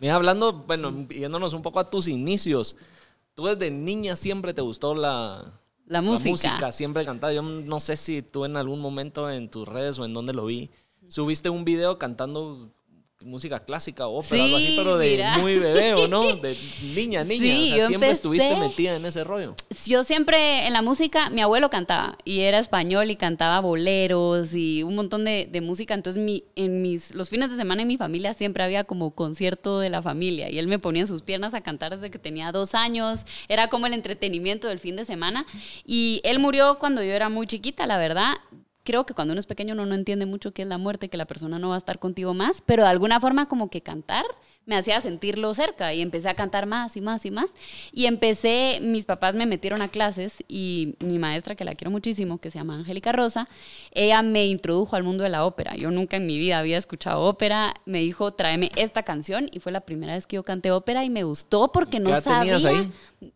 Mira, 0.00 0.14
hablando, 0.14 0.52
bueno, 0.52 1.06
yéndonos 1.08 1.52
un 1.54 1.62
poco 1.62 1.80
a 1.80 1.90
tus 1.90 2.08
inicios. 2.08 2.76
Tú 3.34 3.46
desde 3.46 3.70
niña 3.70 4.16
siempre 4.16 4.54
te 4.54 4.62
gustó 4.62 4.94
la, 4.94 5.60
La 5.86 6.02
música. 6.02 6.72
siempre 6.72 7.04
cantabas. 7.04 7.34
Yo 7.34 7.42
no 7.42 7.80
sé 7.80 7.96
si 7.96 8.22
tú 8.22 8.44
en 8.44 8.56
algún 8.56 8.80
momento 8.80 9.30
en 9.30 9.48
tus 9.50 9.66
redes 9.66 9.98
o 9.98 10.04
en 10.04 10.14
donde 10.14 10.32
lo 10.32 10.46
vi, 10.46 10.70
subiste 11.08 11.50
un 11.50 11.64
video 11.64 11.98
cantando 11.98 12.70
música 13.24 13.58
clásica, 13.64 14.06
ópera, 14.06 14.44
algo 14.44 14.56
así, 14.58 14.66
Sí, 14.68 14.74
pero 14.76 14.96
de 14.96 15.10
mira. 15.10 15.38
muy 15.38 15.58
bebé, 15.58 15.94
¿o 15.94 16.06
no? 16.06 16.22
De 16.36 16.56
niña, 16.94 17.24
niña. 17.24 17.40
Sí, 17.40 17.64
o 17.64 17.68
sea, 17.68 17.76
yo 17.78 17.86
siempre 17.88 18.08
empecé- 18.08 18.12
estuviste 18.12 18.56
metida 18.56 18.94
en 18.94 19.04
ese 19.06 19.24
rollo. 19.24 19.56
Yo 19.86 20.04
siempre 20.04 20.66
en 20.66 20.72
la 20.72 20.82
música, 20.82 21.28
mi 21.30 21.40
abuelo 21.40 21.68
cantaba 21.68 22.16
y 22.24 22.40
era 22.40 22.58
español 22.60 23.10
y 23.10 23.16
cantaba 23.16 23.58
boleros 23.60 24.54
y 24.54 24.82
un 24.84 24.94
montón 24.94 25.24
de, 25.24 25.48
de 25.50 25.60
música. 25.60 25.94
Entonces, 25.94 26.22
mi, 26.22 26.44
en 26.54 26.80
mis, 26.80 27.12
los 27.12 27.28
fines 27.28 27.50
de 27.50 27.56
semana 27.56 27.82
en 27.82 27.88
mi 27.88 27.96
familia 27.96 28.34
siempre 28.34 28.62
había 28.62 28.84
como 28.84 29.10
concierto 29.10 29.80
de 29.80 29.90
la 29.90 30.00
familia 30.00 30.48
y 30.50 30.58
él 30.58 30.68
me 30.68 30.78
ponía 30.78 31.02
en 31.02 31.08
sus 31.08 31.22
piernas 31.22 31.54
a 31.54 31.60
cantar 31.60 31.94
desde 31.96 32.10
que 32.10 32.18
tenía 32.20 32.52
dos 32.52 32.74
años. 32.76 33.24
Era 33.48 33.68
como 33.68 33.86
el 33.88 33.94
entretenimiento 33.94 34.68
del 34.68 34.78
fin 34.78 34.94
de 34.94 35.04
semana. 35.04 35.44
Y 35.84 36.20
él 36.24 36.38
murió 36.38 36.78
cuando 36.78 37.02
yo 37.02 37.10
era 37.12 37.28
muy 37.28 37.46
chiquita, 37.48 37.86
la 37.88 37.98
verdad. 37.98 38.34
Creo 38.88 39.04
que 39.04 39.12
cuando 39.12 39.32
uno 39.32 39.38
es 39.38 39.44
pequeño 39.44 39.74
uno 39.74 39.84
no 39.84 39.94
entiende 39.94 40.24
mucho 40.24 40.54
qué 40.54 40.62
es 40.62 40.68
la 40.68 40.78
muerte, 40.78 41.10
que 41.10 41.18
la 41.18 41.26
persona 41.26 41.58
no 41.58 41.68
va 41.68 41.74
a 41.74 41.78
estar 41.78 41.98
contigo 41.98 42.32
más, 42.32 42.62
pero 42.64 42.84
de 42.84 42.88
alguna 42.88 43.20
forma 43.20 43.46
como 43.46 43.68
que 43.68 43.82
cantar 43.82 44.24
me 44.64 44.76
hacía 44.76 44.98
sentirlo 45.02 45.52
cerca 45.52 45.92
y 45.92 46.00
empecé 46.00 46.30
a 46.30 46.34
cantar 46.34 46.64
más 46.64 46.96
y 46.96 47.02
más 47.02 47.26
y 47.26 47.30
más. 47.30 47.50
Y 47.92 48.06
empecé, 48.06 48.78
mis 48.80 49.04
papás 49.04 49.34
me 49.34 49.44
metieron 49.44 49.82
a 49.82 49.88
clases 49.88 50.42
y 50.48 50.94
mi 51.00 51.18
maestra, 51.18 51.54
que 51.54 51.66
la 51.66 51.74
quiero 51.74 51.90
muchísimo, 51.90 52.38
que 52.38 52.50
se 52.50 52.56
llama 52.56 52.76
Angélica 52.76 53.12
Rosa, 53.12 53.46
ella 53.92 54.22
me 54.22 54.46
introdujo 54.46 54.96
al 54.96 55.02
mundo 55.02 55.22
de 55.22 55.28
la 55.28 55.44
ópera. 55.44 55.76
Yo 55.76 55.90
nunca 55.90 56.16
en 56.16 56.26
mi 56.26 56.38
vida 56.38 56.58
había 56.58 56.78
escuchado 56.78 57.20
ópera. 57.24 57.74
Me 57.84 57.98
dijo, 57.98 58.32
tráeme 58.32 58.70
esta 58.76 59.02
canción 59.02 59.50
y 59.52 59.60
fue 59.60 59.70
la 59.70 59.82
primera 59.82 60.14
vez 60.14 60.26
que 60.26 60.36
yo 60.36 60.44
canté 60.44 60.70
ópera 60.70 61.04
y 61.04 61.10
me 61.10 61.24
gustó 61.24 61.72
porque 61.72 61.98
¿Qué 61.98 62.00
no 62.00 62.18
sabía. 62.22 62.56
tenías 62.56 62.64
ahí? 62.64 62.90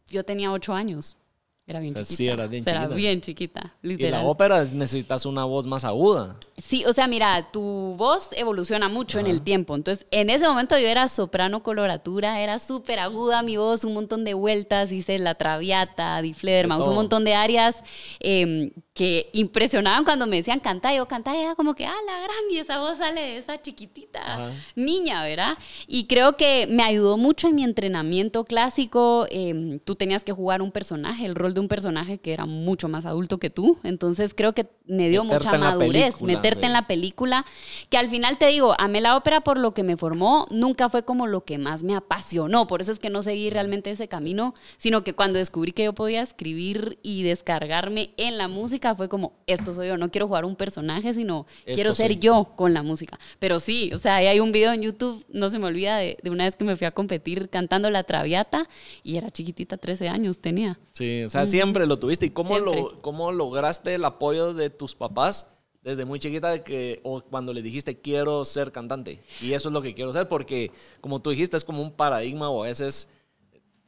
Yo 0.09 0.25
tenía 0.25 0.51
ocho 0.51 0.73
años. 0.73 1.19
Era 1.65 1.79
bien 1.79 1.93
O 1.93 1.97
sea, 1.97 2.05
chiquita. 2.05 2.17
sí, 2.17 2.29
eras 2.29 2.51
bien 2.51 2.63
O 2.63 2.65
sea, 2.65 2.73
era 2.73 2.81
chiquita. 2.83 2.97
bien 2.97 3.21
chiquita, 3.21 3.61
Y 3.83 3.87
la 3.87 3.93
literal. 3.93 4.27
ópera 4.27 4.65
necesitas 4.65 5.25
una 5.27 5.45
voz 5.45 5.65
más 5.67 5.85
aguda. 5.85 6.37
Sí, 6.59 6.85
o 6.87 6.93
sea, 6.93 7.07
mira, 7.07 7.51
tu 7.53 7.95
voz 7.97 8.31
evoluciona 8.33 8.89
mucho 8.89 9.21
en 9.21 9.29
el 9.29 9.43
tiempo. 9.43 9.77
Entonces, 9.77 10.05
en 10.11 10.29
ese 10.29 10.45
momento 10.49 10.77
yo 10.77 10.89
era 10.89 11.09
soprano 11.09 11.63
coloratura, 11.63 12.41
era 12.41 12.59
súper 12.59 12.99
aguda 12.99 13.43
mi 13.45 13.57
voz, 13.59 13.85
un 13.85 13.95
montón 13.95 14.25
de 14.25 14.35
vueltas, 14.35 14.91
hice 14.91 15.19
la 15.21 15.37
traviata, 15.37 16.21
Di 16.21 16.35
Fledermaus, 16.35 16.87
un 16.89 16.95
montón 16.97 17.25
de 17.25 17.35
áreas 17.35 17.85
em, 18.19 18.71
que 18.95 19.31
impresionaban 19.33 20.05
cuando 20.05 20.27
me 20.27 20.37
decían 20.37 20.61
cantar. 20.61 20.95
Yo 20.95 21.09
cantaba 21.09 21.37
era 21.37 21.55
como 21.55 21.75
que, 21.75 21.87
ah, 21.87 21.95
la 22.07 22.19
gran, 22.19 22.37
y 22.51 22.59
esa 22.59 22.79
voz 22.79 22.99
sale 22.99 23.23
de 23.23 23.37
esa 23.39 23.61
chiquitita 23.61 24.53
niña, 24.75 25.25
¿verdad? 25.25 25.57
Y 25.87 26.07
creo 26.07 26.37
que 26.37 26.67
me 26.69 26.83
ayudó 26.83 27.17
mucho 27.17 27.49
en 27.49 27.55
mi 27.55 27.65
entrenamiento 27.65 28.45
clásico. 28.45 29.27
Em, 29.31 29.79
tú 29.79 29.95
tenías 29.95 30.25
que 30.25 30.33
jugar 30.33 30.61
un 30.61 30.73
personaje, 30.73 31.25
el 31.25 31.35
rol 31.35 31.55
de 31.55 31.61
un 31.61 31.69
personaje 31.69 32.19
que 32.19 32.35
era 32.35 32.45
mucho 32.45 32.89
más 32.89 33.07
adulto 33.07 33.39
que 33.39 33.49
tú. 33.49 33.79
Entonces 33.83 34.35
creo 34.35 34.53
que 34.53 34.69
me 34.85 35.09
dio 35.09 35.25
mucha 35.25 35.57
madurez 35.57 36.21
meterte 36.21 36.67
en 36.67 36.75
la 36.75 36.87
película. 36.87 37.47
Que 37.89 37.97
al 37.97 38.09
final 38.09 38.37
te 38.37 38.49
digo, 38.49 38.75
amé 38.79 39.01
la 39.01 39.17
ópera 39.17 39.41
por 39.41 39.59
lo 39.59 39.73
que 39.73 39.85
me 39.85 39.97
formó, 39.97 40.47
nunca 40.51 40.91
fue 40.91 41.03
como 41.05 41.27
lo 41.27 41.45
que 41.45 41.57
más 41.57 41.83
me 41.83 41.95
apasionó. 41.95 42.67
Por 42.67 42.83
eso 42.83 42.93
es 42.93 42.99
que 42.99 43.09
no 43.09 43.23
seguí 43.23 43.49
realmente 43.49 43.91
ese 43.91 44.09
camino, 44.09 44.55
sino 44.77 45.03
que 45.03 45.15
cuando 45.15 45.39
descubrí 45.39 45.73
que 45.73 45.85
yo 45.85 45.95
podía 45.95 46.21
escribir 46.21 46.99
y 47.03 47.23
descargarme 47.23 48.11
en 48.19 48.37
la 48.37 48.49
música, 48.49 48.82
fue 48.97 49.09
como, 49.09 49.33
esto 49.47 49.73
soy 49.73 49.89
yo, 49.89 49.97
no 49.97 50.11
quiero 50.11 50.27
jugar 50.27 50.45
un 50.45 50.57
personaje, 50.57 51.15
sino 51.15 51.47
quiero 51.65 51.93
ser 51.93 52.19
yo 52.19 52.53
con 52.57 52.75
la 52.75 52.83
música. 52.83 53.19
Pero 53.39 53.61
sí, 53.61 53.91
o 53.95 53.99
sea, 53.99 54.17
hay 54.17 54.41
un 54.41 54.53
video 54.53 54.73
en 54.73 54.83
YouTube, 54.83 55.25
no 55.31 55.51
se 55.51 55.59
me 55.59 55.67
olvida, 55.67 55.99
de, 55.99 56.19
una 56.27 56.45
vez 56.45 56.57
que 56.57 56.65
me 56.65 56.77
fui 56.77 56.87
a 56.87 56.91
competir 56.91 57.49
cantando 57.49 57.91
La 57.91 58.03
Traviata 58.03 58.69
y 59.03 59.17
era 59.17 59.31
chiquitita, 59.31 59.77
13 59.77 60.09
años 60.09 60.39
tenía. 60.39 60.79
Sí, 60.93 61.23
o 61.25 61.29
sea, 61.29 61.47
siempre 61.47 61.87
lo 61.87 61.99
tuviste. 61.99 62.27
¿Y 62.27 62.31
cómo, 62.31 62.59
lo, 62.59 63.01
cómo 63.01 63.33
lograste 63.33 63.95
el 63.95 64.05
apoyo 64.05 64.55
de 64.55 64.71
tus 64.71 64.95
papás? 64.95 65.47
desde 65.83 66.05
muy 66.05 66.21
chiquita 66.21 66.51
de 66.51 66.63
que, 66.63 67.01
o 67.03 67.21
cuando 67.21 67.53
le 67.53 67.61
dijiste 67.61 68.01
quiero 68.01 68.45
ser 68.45 68.71
cantante. 68.71 69.21
Y 69.41 69.53
eso 69.53 69.69
es 69.69 69.73
lo 69.73 69.83
que 69.83 69.95
quiero 69.95 70.13
ser, 70.13 70.29
porque 70.29 70.71
como 71.01 71.21
tú 71.21 71.31
dijiste, 71.31 71.57
es 71.57 71.65
como 71.65 71.83
un 71.83 71.93
paradigma 71.93 72.49
o 72.51 72.63
a 72.63 72.69
veces 72.69 73.09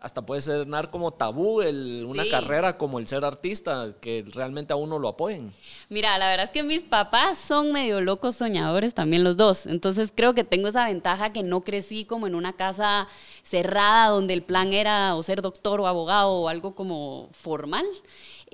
hasta 0.04 0.20
puede 0.20 0.42
ser 0.42 0.66
como 0.90 1.12
tabú 1.12 1.62
el, 1.62 2.04
una 2.06 2.24
carrera 2.30 2.76
como 2.76 2.98
el 2.98 3.08
ser 3.08 3.24
artista, 3.24 3.88
que 4.02 4.22
realmente 4.34 4.74
a 4.74 4.76
uno 4.76 4.98
lo 4.98 5.08
apoyen. 5.08 5.54
Mira, 5.88 6.18
la 6.18 6.28
verdad 6.28 6.44
es 6.44 6.50
que 6.50 6.62
mis 6.62 6.82
papás 6.82 7.38
son 7.38 7.72
medio 7.72 8.02
locos 8.02 8.36
soñadores 8.36 8.92
también 8.92 9.24
los 9.24 9.38
dos, 9.38 9.64
entonces 9.64 10.12
creo 10.14 10.34
que 10.34 10.44
tengo 10.44 10.68
esa 10.68 10.84
ventaja 10.84 11.32
que 11.32 11.42
no 11.42 11.62
crecí 11.62 12.04
como 12.04 12.26
en 12.26 12.34
una 12.34 12.52
casa 12.52 13.08
cerrada 13.42 14.08
donde 14.08 14.34
el 14.34 14.42
plan 14.42 14.74
era 14.74 15.14
o 15.14 15.22
ser 15.22 15.40
doctor 15.40 15.80
o 15.80 15.86
abogado 15.86 16.32
o 16.32 16.48
algo 16.50 16.74
como 16.74 17.30
formal. 17.32 17.86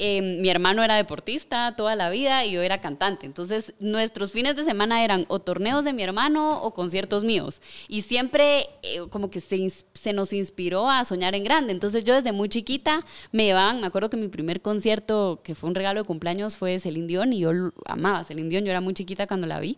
Em, 0.02 0.40
mi 0.40 0.49
hermano 0.49 0.83
era 0.83 0.95
deportista 0.95 1.76
toda 1.76 1.95
la 1.95 2.09
vida 2.09 2.47
y 2.47 2.52
yo 2.52 2.62
era 2.62 2.80
cantante. 2.80 3.26
Entonces, 3.26 3.75
nuestros 3.80 4.33
fines 4.33 4.57
de 4.57 4.64
semana 4.64 5.04
eran 5.04 5.26
o 5.28 5.40
torneos 5.40 5.85
de 5.85 5.92
mi 5.92 6.02
hermano 6.02 6.62
o 6.62 6.73
conciertos 6.73 7.23
míos. 7.23 7.61
Y 7.87 8.00
siempre 8.00 8.66
eh, 8.83 9.00
como 9.11 9.28
que 9.28 9.42
se, 9.42 9.71
se, 9.92 10.14
nos 10.14 10.33
inspiró 10.33 10.88
a 10.88 11.04
soñar 11.04 11.35
en 11.35 11.45
grande. 11.45 11.73
Entonces, 11.73 12.02
yo 12.02 12.14
desde 12.14 12.33
muy 12.33 12.49
chiquita 12.49 13.04
me 13.30 13.45
llevaban, 13.45 13.83
me 13.83 13.88
acuerdo 13.88 14.09
que 14.09 14.16
mi 14.16 14.28
primer 14.28 14.62
concierto, 14.62 15.42
que 15.45 15.54
fue 15.54 15.69
un 15.69 15.75
regalo 15.75 16.00
de 16.00 16.07
cumpleaños, 16.07 16.57
fue 16.57 16.80
Celine 16.80 17.07
Dion 17.07 17.35
y 17.35 17.40
yo 17.40 17.50
amaba 17.85 18.25
Celine 18.25 18.49
Dion. 18.49 18.64
Yo 18.64 18.71
era 18.71 18.80
muy 18.80 18.95
chiquita 18.95 19.26
cuando 19.26 19.47
la 19.47 19.61
vi. 19.61 19.76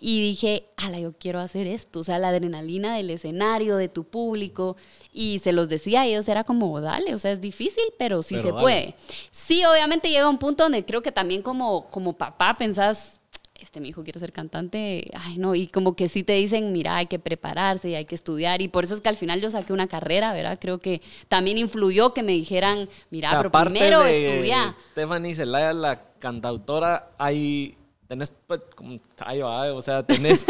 Y 0.00 0.20
dije, 0.20 0.64
ala, 0.78 0.98
yo 0.98 1.12
quiero 1.12 1.38
hacer 1.38 1.68
esto. 1.68 2.00
O 2.00 2.04
sea, 2.04 2.18
la 2.18 2.30
adrenalina 2.30 2.96
del 2.96 3.10
escenario, 3.10 3.76
de 3.76 3.88
tu 3.88 4.02
público. 4.02 4.76
Y 5.12 5.38
se 5.38 5.52
los 5.52 5.68
decía 5.68 6.00
a 6.00 6.06
ellos, 6.06 6.26
era 6.26 6.42
como, 6.42 6.80
dale, 6.80 7.14
o 7.14 7.18
sea, 7.20 7.30
es 7.30 7.40
difícil, 7.40 7.84
pero 8.00 8.24
sí 8.24 8.36
se 8.38 8.52
puede. 8.52 8.96
Sí 9.30 9.59
obviamente 9.64 10.10
llega 10.10 10.28
un 10.28 10.38
punto 10.38 10.64
donde 10.64 10.84
creo 10.84 11.02
que 11.02 11.12
también 11.12 11.42
como, 11.42 11.88
como 11.90 12.14
papá 12.14 12.56
pensás, 12.58 13.20
este 13.60 13.80
mi 13.80 13.88
hijo 13.88 14.02
quiere 14.02 14.18
ser 14.18 14.32
cantante, 14.32 15.10
ay 15.14 15.38
no, 15.38 15.54
y 15.54 15.66
como 15.66 15.94
que 15.94 16.08
sí 16.08 16.22
te 16.22 16.32
dicen, 16.34 16.72
mira, 16.72 16.96
hay 16.96 17.06
que 17.06 17.18
prepararse 17.18 17.90
y 17.90 17.94
hay 17.94 18.04
que 18.04 18.14
estudiar, 18.14 18.62
y 18.62 18.68
por 18.68 18.84
eso 18.84 18.94
es 18.94 19.00
que 19.00 19.08
al 19.08 19.16
final 19.16 19.40
yo 19.40 19.50
saqué 19.50 19.72
una 19.72 19.86
carrera, 19.86 20.32
¿verdad? 20.32 20.58
Creo 20.60 20.78
que 20.78 21.02
también 21.28 21.58
influyó 21.58 22.14
que 22.14 22.22
me 22.22 22.32
dijeran, 22.32 22.88
mira, 23.10 23.30
pero 23.30 23.50
primero 23.50 24.04
estudia. 24.04 24.76
Stephanie 24.92 25.34
Zelaya, 25.34 25.72
la 25.72 26.02
cantautora, 26.18 27.10
hay, 27.18 27.76
tenés, 28.08 28.32
pues, 28.46 28.60
como, 28.74 28.96
ahí 29.24 29.40
va, 29.40 29.72
o 29.72 29.82
sea, 29.82 30.02
tenés 30.04 30.46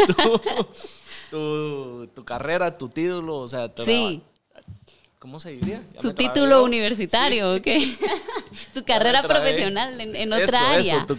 tu, 1.29 2.07
tu, 2.15 2.25
carrera, 2.25 2.77
tu 2.77 2.89
título, 2.89 3.37
o 3.37 3.47
sea, 3.47 3.71
sí. 3.83 4.23
¿Cómo 5.21 5.39
se 5.39 5.51
diría? 5.51 5.83
Su 6.01 6.13
título 6.15 6.63
universitario, 6.63 7.53
¿ok? 7.53 7.67
Su 8.73 8.83
carrera 8.83 9.21
profesional 9.21 10.01
en, 10.01 10.33
otra 10.33 10.71
área. 10.71 10.97
Eso, 10.97 11.05
tu 11.05 11.15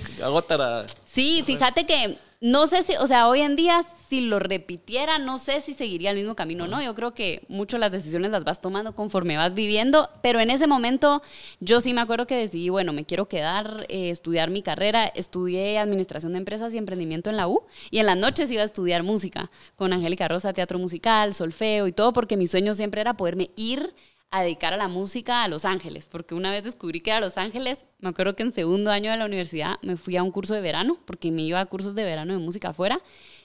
Sí, 1.05 1.45
fíjate 1.47 1.87
que 1.87 2.19
no 2.43 2.67
sé 2.67 2.83
si, 2.83 2.95
o 2.97 3.07
sea, 3.07 3.29
hoy 3.29 3.41
en 3.41 3.55
día 3.55 3.85
si 4.09 4.21
lo 4.21 4.41
repitiera, 4.41 5.19
no 5.19 5.39
sé 5.39 5.61
si 5.61 5.75
seguiría 5.75 6.11
el 6.11 6.17
mismo 6.17 6.35
camino, 6.35 6.67
¿no? 6.67 6.83
Yo 6.83 6.93
creo 6.97 7.15
que 7.15 7.45
mucho 7.49 7.79
las 7.79 7.93
decisiones 7.93 8.33
las 8.33 8.43
vas 8.43 8.61
tomando 8.61 8.97
conforme 8.97 9.37
vas 9.37 9.55
viviendo, 9.55 10.11
pero 10.23 10.41
en 10.41 10.51
ese 10.51 10.67
momento 10.67 11.23
yo 11.61 11.81
sí 11.81 11.95
me 11.95 12.01
acuerdo 12.01 12.27
que 12.27 12.35
decidí, 12.35 12.69
bueno, 12.69 12.93
me 12.93 13.05
quiero 13.05 13.29
quedar, 13.29 13.87
eh, 13.89 14.11
estudiar 14.11 14.51
mi 14.51 14.61
carrera, 14.61 15.05
estudié 15.05 15.79
administración 15.79 16.33
de 16.33 16.39
empresas 16.39 16.75
y 16.75 16.79
emprendimiento 16.79 17.31
en 17.31 17.37
la 17.37 17.47
U 17.47 17.63
y 17.93 18.01
en 18.01 18.07
las 18.07 18.19
noches 18.19 18.51
iba 18.51 18.63
a 18.63 18.67
estudiar 18.67 19.05
música 19.05 19.51
con 19.77 19.93
Angélica 19.93 20.27
Rosa, 20.27 20.53
teatro 20.53 20.81
musical, 20.81 21.35
solfeo 21.35 21.87
y 21.87 21.93
todo, 21.93 22.13
porque 22.13 22.37
mi 22.37 22.49
sueño 22.49 22.75
siempre 22.75 23.01
era 23.01 23.17
poderme 23.17 23.51
ir 23.55 23.95
a 24.33 24.43
dedicar 24.43 24.73
a 24.73 24.77
la 24.79 24.89
música 24.89 25.45
a 25.45 25.49
Los 25.49 25.65
Ángeles, 25.65 26.09
porque 26.11 26.35
una 26.35 26.51
vez 26.51 26.65
descubrí 26.65 27.01
que 27.01 27.13
a 27.13 27.21
Los 27.21 27.37
Ángeles, 27.37 27.85
me 28.01 28.09
acuerdo 28.09 28.35
que 28.35 28.43
en 28.43 28.51
segundo 28.51 28.91
año 28.91 29.11
de 29.11 29.19
la 29.19 29.27
universidad 29.27 29.77
me 29.83 29.97
fui 29.97 30.17
a 30.17 30.23
un 30.23 30.31
curso 30.31 30.55
de 30.55 30.63
verano, 30.63 30.99
porque 31.05 31.31
me 31.31 31.43
iba 31.43 31.61
a 31.61 31.67
cursos 31.67 31.95
de 31.95 32.03
verano 32.03 32.33
de 32.33 32.39
música 32.39 32.71
afuera, 32.71 33.01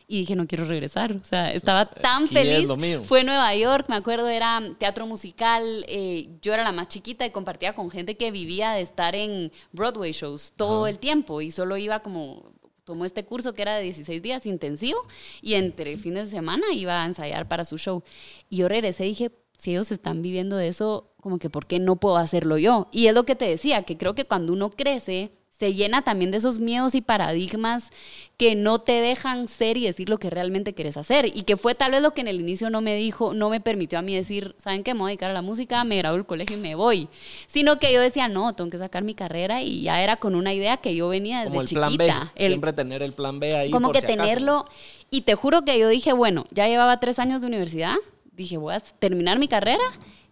y 0.07 0.19
dije, 0.19 0.37
no 0.37 0.47
quiero 0.47 0.63
regresar. 0.63 1.11
O 1.11 1.23
sea, 1.25 1.51
estaba 1.51 1.85
tan 1.85 2.29
feliz. 2.29 2.65
Fue 3.03 3.25
Nueva 3.25 3.53
York, 3.53 3.87
me 3.89 3.95
acuerdo, 3.95 4.29
era 4.29 4.61
teatro 4.77 5.05
musical. 5.05 5.85
Eh, 5.89 6.29
yo 6.41 6.53
era 6.53 6.63
la 6.63 6.71
más 6.71 6.87
chiquita 6.87 7.25
y 7.25 7.31
compartía 7.31 7.75
con 7.75 7.91
gente 7.91 8.15
que 8.15 8.31
vivía 8.31 8.71
de 8.71 8.81
estar 8.81 9.15
en 9.15 9.51
Broadway 9.73 10.13
shows 10.13 10.53
todo 10.55 10.87
el 10.87 10.97
tiempo 10.99 11.41
y 11.41 11.51
solo 11.51 11.75
iba 11.75 11.99
como 11.99 12.53
tomó 12.85 13.03
este 13.03 13.25
curso 13.25 13.53
que 13.53 13.61
era 13.61 13.75
de 13.75 13.83
16 13.83 14.21
días 14.21 14.45
intensivo 14.45 15.05
y 15.41 15.55
entre 15.55 15.97
fines 15.97 16.29
de 16.29 16.37
semana 16.37 16.67
iba 16.71 17.03
a 17.03 17.05
ensayar 17.05 17.45
para 17.49 17.65
su 17.65 17.77
show. 17.77 18.01
Y 18.49 18.57
yo 18.57 18.69
regresé 18.69 19.05
y 19.05 19.09
dije, 19.09 19.31
si 19.57 19.71
ellos 19.71 19.91
están 19.91 20.21
viviendo 20.21 20.55
de 20.55 20.67
eso, 20.67 21.11
como 21.21 21.39
que 21.39 21.49
¿por 21.49 21.65
qué 21.65 21.79
no 21.79 21.97
puedo 21.97 22.17
hacerlo 22.17 22.57
yo? 22.57 22.87
Y 22.91 23.07
es 23.07 23.15
lo 23.15 23.25
que 23.25 23.35
te 23.35 23.45
decía, 23.45 23.83
que 23.83 23.97
creo 23.97 24.15
que 24.15 24.25
cuando 24.25 24.53
uno 24.53 24.69
crece, 24.69 25.31
se 25.59 25.73
llena 25.73 26.03
también 26.03 26.29
de 26.29 26.37
esos 26.37 26.59
miedos 26.59 26.93
y 26.93 27.01
paradigmas 27.01 27.89
que 28.37 28.53
no 28.53 28.79
te 28.79 28.93
dejan 28.93 29.47
ser 29.47 29.77
y 29.77 29.85
decir 29.85 30.07
lo 30.07 30.19
que 30.19 30.29
realmente 30.29 30.75
quieres 30.75 30.97
hacer. 30.97 31.31
Y 31.33 31.43
que 31.43 31.57
fue 31.57 31.73
tal 31.73 31.91
vez 31.91 32.01
lo 32.03 32.13
que 32.13 32.21
en 32.21 32.27
el 32.27 32.39
inicio 32.39 32.69
no 32.69 32.81
me 32.81 32.95
dijo, 32.95 33.33
no 33.33 33.49
me 33.49 33.59
permitió 33.59 33.97
a 33.97 34.03
mí 34.03 34.15
decir, 34.15 34.55
¿saben 34.59 34.83
qué? 34.83 34.93
Me 34.93 34.99
voy 34.99 35.07
a 35.07 35.11
dedicar 35.11 35.31
a 35.31 35.33
la 35.33 35.41
música, 35.41 35.83
me 35.83 35.97
grabo 35.97 36.17
del 36.17 36.27
colegio 36.27 36.55
y 36.55 36.59
me 36.59 36.75
voy. 36.75 37.09
Sino 37.47 37.79
que 37.79 37.91
yo 37.91 37.99
decía, 37.99 38.27
no, 38.27 38.53
tengo 38.53 38.69
que 38.69 38.77
sacar 38.77 39.03
mi 39.03 39.15
carrera 39.15 39.63
y 39.63 39.81
ya 39.81 40.03
era 40.03 40.17
con 40.17 40.35
una 40.35 40.53
idea 40.53 40.77
que 40.77 40.93
yo 40.93 41.07
venía 41.07 41.39
desde 41.39 41.49
como 41.49 41.61
el 41.61 41.67
chiquita. 41.67 41.87
Plan 41.87 42.29
B. 42.35 42.45
Siempre 42.45 42.73
tener 42.73 43.01
el 43.01 43.13
plan 43.13 43.39
B 43.39 43.55
ahí. 43.55 43.71
Como 43.71 43.91
que 43.91 44.01
tenerlo. 44.01 44.65
Y 45.09 45.21
te 45.21 45.33
juro 45.33 45.63
que 45.65 45.79
yo 45.79 45.89
dije, 45.89 46.13
bueno, 46.13 46.45
ya 46.51 46.67
llevaba 46.67 46.99
tres 46.99 47.17
años 47.17 47.41
de 47.41 47.47
universidad 47.47 47.95
dije, 48.37 48.57
voy 48.57 48.75
a 48.75 48.79
terminar 48.79 49.39
mi 49.39 49.47
carrera 49.47 49.83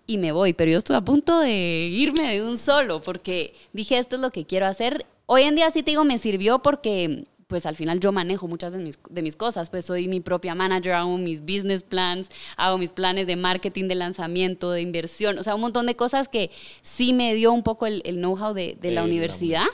y 0.07 0.17
me 0.19 0.31
voy, 0.31 0.53
pero 0.53 0.71
yo 0.71 0.77
estuve 0.77 0.97
a 0.97 1.01
punto 1.01 1.39
de 1.39 1.89
irme 1.91 2.31
de 2.31 2.43
un 2.43 2.57
solo 2.57 3.01
porque 3.01 3.55
dije, 3.73 3.97
esto 3.97 4.15
es 4.15 4.21
lo 4.21 4.31
que 4.31 4.45
quiero 4.45 4.67
hacer. 4.67 5.05
Hoy 5.25 5.41
en 5.41 5.55
día 5.55 5.69
sí 5.71 5.81
te 5.81 5.91
digo, 5.91 6.05
me 6.05 6.19
sirvió 6.19 6.59
porque 6.59 7.25
pues 7.47 7.65
al 7.65 7.75
final 7.75 7.99
yo 7.99 8.11
manejo 8.11 8.47
muchas 8.47 8.73
de 8.73 8.79
mis, 8.79 8.97
de 9.09 9.21
mis 9.21 9.35
cosas, 9.35 9.69
pues 9.69 9.85
soy 9.85 10.07
mi 10.07 10.19
propia 10.19 10.55
manager, 10.55 10.93
hago 10.93 11.17
mis 11.17 11.41
business 11.41 11.83
plans, 11.83 12.29
hago 12.57 12.77
mis 12.77 12.91
planes 12.91 13.27
de 13.27 13.35
marketing, 13.35 13.87
de 13.87 13.95
lanzamiento, 13.95 14.71
de 14.71 14.81
inversión, 14.81 15.37
o 15.37 15.43
sea, 15.43 15.53
un 15.53 15.61
montón 15.61 15.85
de 15.85 15.95
cosas 15.95 16.27
que 16.27 16.49
sí 16.81 17.13
me 17.13 17.35
dio 17.35 17.51
un 17.51 17.61
poco 17.61 17.85
el, 17.85 18.01
know-how 18.03 18.53
de, 18.53 18.77
de 18.81 18.91
la 18.91 19.03
universidad, 19.03 19.65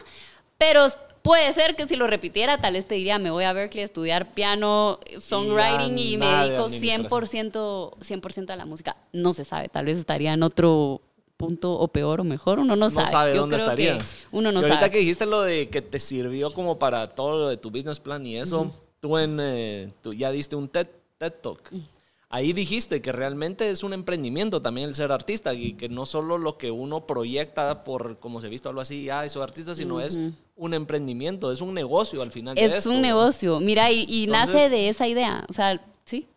pero 0.58 0.88
Puede 1.22 1.54
ser 1.54 1.76
que 1.76 1.88
si 1.88 1.96
lo 1.96 2.08
repitiera, 2.08 2.60
tal 2.60 2.74
vez 2.74 2.88
te 2.88 2.96
diría, 2.96 3.20
me 3.20 3.30
voy 3.30 3.44
a 3.44 3.54
Berkeley 3.54 3.84
a 3.84 3.86
estudiar 3.86 4.32
piano, 4.32 5.00
songwriting 5.20 5.98
y, 5.98 6.18
me 6.18 6.26
dedico 6.26 6.66
100%, 6.66 7.94
100 8.02 8.52
a 8.52 8.56
la 8.56 8.66
música. 8.66 8.98
No 9.14 9.34
se 9.34 9.46
sabe, 9.46 9.70
tal 9.70 9.86
vez 9.86 9.98
estaría 9.98 10.34
en 10.34 10.42
otro 10.42 11.02
punto 11.38 11.74
o 11.74 11.88
peor 11.88 12.22
o 12.22 12.24
mejor, 12.24 12.60
uno 12.60 12.76
no, 12.76 12.90
sabe. 12.90 13.06
No 13.06 13.12
sabe 13.12 13.34
dónde 13.36 13.58
estarías. 13.58 14.16
Uno 14.32 14.52
no 14.52 14.62
y 14.62 14.64
ahorita 14.64 14.90
que 14.90 15.00
dijiste 15.00 15.26
lo 15.26 15.42
de 15.42 15.70
que 15.70 15.82
te 15.82 16.00
sirvió 16.00 16.54
como 16.54 16.78
para 16.80 17.08
todo 17.10 17.38
lo 17.38 17.50
de 17.50 17.58
tu 17.58 17.72
business 17.72 18.00
plan 18.00 18.26
y 18.26 18.38
eso, 18.38 18.72
tú, 19.00 19.18
en, 19.18 19.38
eh, 19.40 19.92
tú 20.02 20.14
ya 20.14 20.32
diste 20.32 20.56
un 20.56 20.70
TED, 20.70 20.88
TED 21.18 21.34
Talk 21.34 21.72
ahí 22.32 22.54
dijiste 22.54 23.02
que 23.02 23.12
realmente 23.12 23.70
es 23.70 23.84
un 23.84 23.94
emprendimiento 23.94 24.62
también 24.62 24.88
el 24.88 24.96
ser 24.96 25.12
artista 25.12 25.54
y 25.54 25.74
que 25.74 25.90
no 25.90 26.06
solo 26.06 26.38
lo 26.38 26.58
que 26.58 26.72
uno 26.72 27.06
proyecta 27.06 27.84
por, 27.84 28.20
como 28.20 28.40
se 28.40 28.48
ha 28.48 28.50
visto 28.50 28.70
algo 28.70 28.82
así, 28.82 29.10
ah, 29.10 29.28
soy 29.30 29.44
artista, 29.44 29.76
sino 29.76 30.00
es 30.00 30.18
un 30.56 30.74
emprendimiento, 30.74 31.52
es 31.52 31.60
un 31.60 31.74
negocio 31.74 32.22
al 32.22 32.32
final. 32.32 32.58
Es 32.58 32.86
un 32.86 33.02
negocio, 33.02 33.60
mira, 33.60 33.92
y, 33.92 34.28
nace 34.28 34.70
de 34.70 34.90
esa 34.90 35.08
idea, 35.08 35.46
o 35.50 35.54
sea, 35.54 35.80
sí. 36.06 36.28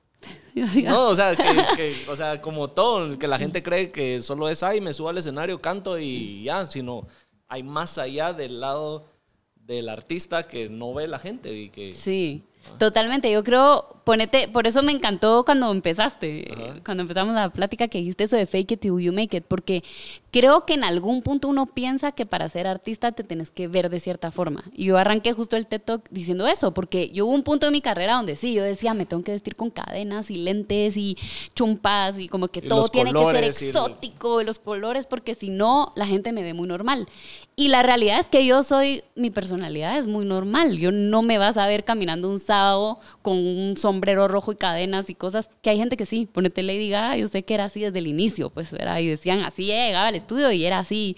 no, 0.83 1.09
o 1.09 1.15
sea, 1.15 1.37
que, 1.37 1.95
o 2.09 2.17
sea, 2.17 2.43
como 2.43 2.69
todo, 2.71 3.17
que 3.17 3.29
la 3.29 3.39
gente 3.39 3.63
cree 3.63 3.93
que 3.93 4.21
solo 4.21 4.49
es, 4.49 4.63
ay, 4.63 4.81
me 4.81 4.93
subo 4.93 5.11
al 5.11 5.19
escenario, 5.19 5.61
canto 5.61 5.99
y 5.99 6.43
ya, 6.43 6.67
sino 6.67 7.07
hay 7.47 7.63
más 7.63 7.99
allá 7.99 8.33
del 8.33 8.61
lado 8.61 9.07
del 9.55 9.89
artista 9.89 10.43
que 10.43 10.69
no 10.69 10.93
ve 10.93 11.07
la 11.07 11.19
gente 11.19 11.55
y 11.57 11.69
que... 11.71 11.93
Sí. 11.93 12.43
Totalmente, 12.79 13.31
yo 13.31 13.45
creo, 13.45 14.01
ponete, 14.05 14.49
por 14.49 14.67
eso 14.67 14.83
me 14.83 14.93
encantó 14.93 15.45
cuando 15.45 15.73
empezaste, 15.73 16.81
cuando 16.85 17.03
empezamos 17.03 17.35
la 17.35 17.51
plática 17.51 17.89
que 17.89 17.99
dijiste 17.99 18.25
eso 18.25 18.37
de 18.37 18.47
fake 18.47 18.73
it 18.73 18.81
till 18.81 18.99
you 19.01 19.13
make 19.13 19.37
it, 19.37 19.45
porque 19.49 19.83
creo 20.31 20.67
que 20.67 20.75
en 20.75 20.85
algún 20.85 21.23
punto 21.23 21.49
uno 21.49 21.67
piensa 21.67 22.13
que 22.13 22.27
para 22.27 22.49
ser 22.49 22.67
artista 22.67 23.13
te 23.13 23.25
tenés 23.25 23.51
que 23.51 23.67
ver 23.67 23.89
de 23.89 24.01
cierta 24.01 24.31
forma. 24.31 24.65
Y 24.73 24.87
yo 24.87 24.99
arranqué 24.99 25.33
justo 25.33 25.57
el 25.57 25.67
TED 25.67 25.81
Talk 25.81 26.09
diciendo 26.11 26.47
eso, 26.47 26.75
porque 26.75 27.09
yo 27.11 27.27
hubo 27.27 27.35
un 27.35 27.43
punto 27.43 27.67
de 27.67 27.73
mi 27.73 27.81
carrera 27.81 28.15
donde 28.15 28.37
sí, 28.37 28.53
yo 28.53 28.63
decía, 28.63 28.95
me 28.95 29.07
tengo 29.07 29.23
que 29.23 29.33
vestir 29.33 29.57
con 29.57 29.71
cadenas 29.71 30.31
y 30.31 30.37
lentes 30.37 30.97
y 30.97 31.17
chumpas 31.55 32.19
y 32.19 32.29
como 32.29 32.49
que 32.49 32.63
todo 32.63 32.89
tiene 32.89 33.13
que 33.13 33.25
ser 33.25 33.45
exótico, 33.45 34.41
y 34.41 34.45
los 34.45 34.59
colores, 34.59 35.07
porque 35.07 35.35
si 35.35 35.51
no, 35.51 35.93
la 35.97 36.07
gente 36.07 36.33
me 36.33 36.43
ve 36.43 36.53
muy 36.53 36.69
normal. 36.69 37.09
Y 37.57 37.69
la 37.69 37.85
realidad 37.85 38.19
es 38.19 38.29
que 38.29 38.45
yo 38.45 38.65
soy, 38.65 39.05
mi 39.15 39.31
personalidad 39.31 39.97
es 39.97 40.09
muy 40.09 40.25
normal. 40.25 40.77
Yo 40.77 40.91
no 40.91 41.23
me 41.23 41.39
vas 41.39 41.57
a 41.57 41.69
ver 41.69 41.85
caminando 41.85 42.29
un 42.29 42.41
sábado 42.41 42.99
con 43.23 43.37
un 43.37 43.77
sombrero 43.77 43.94
rojo 44.03 44.53
y 44.53 44.57
cadenas 44.57 45.11
y 45.11 45.15
cosas, 45.15 45.49
que 45.63 45.71
hay 45.71 45.79
gente 45.79 45.97
que 45.97 46.07
sí, 46.07 46.29
ponete 46.31 46.63
Lady 46.63 46.91
Gaga, 46.91 47.17
yo 47.17 47.27
sé 47.29 47.45
que 47.45 47.55
era 47.55 47.65
así 47.65 47.81
desde 47.81 47.99
el 47.99 48.07
inicio, 48.07 48.51
pues, 48.51 48.73
era, 48.73 49.01
y 49.01 49.07
decían 49.07 49.41
así, 49.41 49.67
llegaba 49.67 50.09
al 50.09 50.15
estudio 50.15 50.51
y 50.53 50.65
era 50.65 50.79
así 50.79 51.17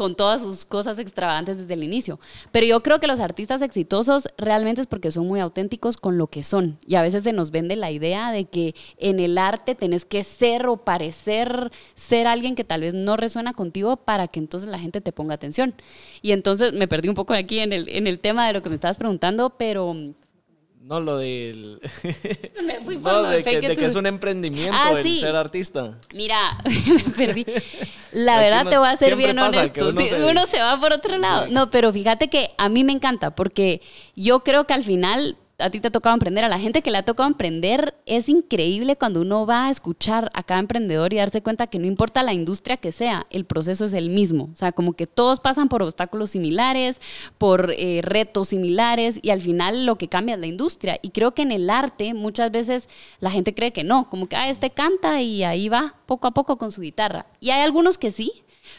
con 0.00 0.16
todas 0.16 0.40
sus 0.40 0.64
cosas 0.64 0.98
extravagantes 0.98 1.58
desde 1.58 1.74
el 1.74 1.84
inicio. 1.84 2.18
Pero 2.52 2.64
yo 2.64 2.82
creo 2.82 3.00
que 3.00 3.06
los 3.06 3.20
artistas 3.20 3.60
exitosos 3.60 4.28
realmente 4.38 4.80
es 4.80 4.86
porque 4.86 5.12
son 5.12 5.26
muy 5.26 5.40
auténticos 5.40 5.98
con 5.98 6.16
lo 6.16 6.28
que 6.28 6.42
son. 6.42 6.78
Y 6.86 6.94
a 6.94 7.02
veces 7.02 7.22
se 7.22 7.34
nos 7.34 7.50
vende 7.50 7.76
la 7.76 7.90
idea 7.90 8.32
de 8.32 8.46
que 8.46 8.74
en 8.96 9.20
el 9.20 9.36
arte 9.36 9.74
tenés 9.74 10.06
que 10.06 10.24
ser 10.24 10.66
o 10.68 10.78
parecer 10.78 11.70
ser 11.94 12.26
alguien 12.26 12.54
que 12.54 12.64
tal 12.64 12.80
vez 12.80 12.94
no 12.94 13.18
resuena 13.18 13.52
contigo 13.52 13.98
para 13.98 14.26
que 14.26 14.40
entonces 14.40 14.70
la 14.70 14.78
gente 14.78 15.02
te 15.02 15.12
ponga 15.12 15.34
atención. 15.34 15.74
Y 16.22 16.32
entonces 16.32 16.72
me 16.72 16.88
perdí 16.88 17.10
un 17.10 17.14
poco 17.14 17.34
aquí 17.34 17.58
en 17.58 17.74
el, 17.74 17.86
en 17.90 18.06
el 18.06 18.20
tema 18.20 18.46
de 18.46 18.54
lo 18.54 18.62
que 18.62 18.70
me 18.70 18.76
estabas 18.76 18.96
preguntando, 18.96 19.50
pero 19.58 19.94
no, 20.80 20.98
lo 20.98 21.18
del. 21.18 21.78
Me 22.64 22.80
fui 22.80 22.96
no, 22.96 23.22
de, 23.24 23.44
que, 23.44 23.60
de 23.60 23.76
que, 23.76 23.86
es 23.86 23.94
un 23.94 24.06
emprendimiento 24.06 24.74
ah, 24.74 24.92
el 24.98 25.16
ser 25.16 25.36
artista. 25.36 25.98
Mira, 26.14 26.58
me 26.64 27.12
perdí. 27.12 27.44
La 28.12 28.38
verdad 28.38 28.66
te 28.66 28.78
voy 28.78 28.88
a 28.88 28.96
ser 28.96 29.14
bien 29.14 29.38
honesto. 29.38 29.90
Uno, 29.90 30.00
se... 30.00 30.24
uno 30.24 30.46
se 30.46 30.58
va 30.58 30.80
por 30.80 30.92
otro 30.92 31.18
lado. 31.18 31.48
No, 31.50 31.70
pero 31.70 31.92
fíjate 31.92 32.28
que 32.28 32.50
a 32.56 32.68
mí 32.68 32.82
me 32.82 32.92
encanta 32.92 33.34
porque 33.34 33.82
yo 34.16 34.40
creo 34.40 34.66
que 34.66 34.72
al 34.72 34.82
final 34.82 35.36
a 35.60 35.70
ti 35.70 35.80
te 35.80 35.88
ha 35.88 35.90
tocado 35.90 36.14
emprender, 36.14 36.44
a 36.44 36.48
la 36.48 36.58
gente 36.58 36.82
que 36.82 36.90
le 36.90 36.98
ha 36.98 37.04
tocado 37.04 37.28
emprender, 37.28 37.94
es 38.06 38.28
increíble 38.28 38.96
cuando 38.96 39.20
uno 39.20 39.46
va 39.46 39.66
a 39.66 39.70
escuchar 39.70 40.30
a 40.34 40.42
cada 40.42 40.60
emprendedor 40.60 41.12
y 41.12 41.16
darse 41.16 41.42
cuenta 41.42 41.66
que 41.66 41.78
no 41.78 41.86
importa 41.86 42.22
la 42.22 42.32
industria 42.32 42.76
que 42.76 42.92
sea, 42.92 43.26
el 43.30 43.44
proceso 43.44 43.84
es 43.84 43.92
el 43.92 44.10
mismo. 44.10 44.50
O 44.52 44.56
sea, 44.56 44.72
como 44.72 44.94
que 44.94 45.06
todos 45.06 45.40
pasan 45.40 45.68
por 45.68 45.82
obstáculos 45.82 46.30
similares, 46.30 47.00
por 47.38 47.74
eh, 47.76 48.00
retos 48.02 48.48
similares 48.48 49.18
y 49.22 49.30
al 49.30 49.40
final 49.40 49.86
lo 49.86 49.96
que 49.96 50.08
cambia 50.08 50.34
es 50.34 50.40
la 50.40 50.46
industria. 50.46 50.98
Y 51.02 51.10
creo 51.10 51.32
que 51.34 51.42
en 51.42 51.52
el 51.52 51.70
arte 51.70 52.14
muchas 52.14 52.50
veces 52.50 52.88
la 53.18 53.30
gente 53.30 53.54
cree 53.54 53.72
que 53.72 53.84
no, 53.84 54.08
como 54.10 54.28
que, 54.28 54.36
ah, 54.36 54.48
este 54.48 54.70
canta 54.70 55.20
y 55.22 55.44
ahí 55.44 55.68
va 55.68 55.94
poco 56.06 56.26
a 56.26 56.32
poco 56.32 56.58
con 56.58 56.72
su 56.72 56.80
guitarra. 56.80 57.26
Y 57.40 57.50
hay 57.50 57.62
algunos 57.62 57.98
que 57.98 58.10
sí, 58.10 58.32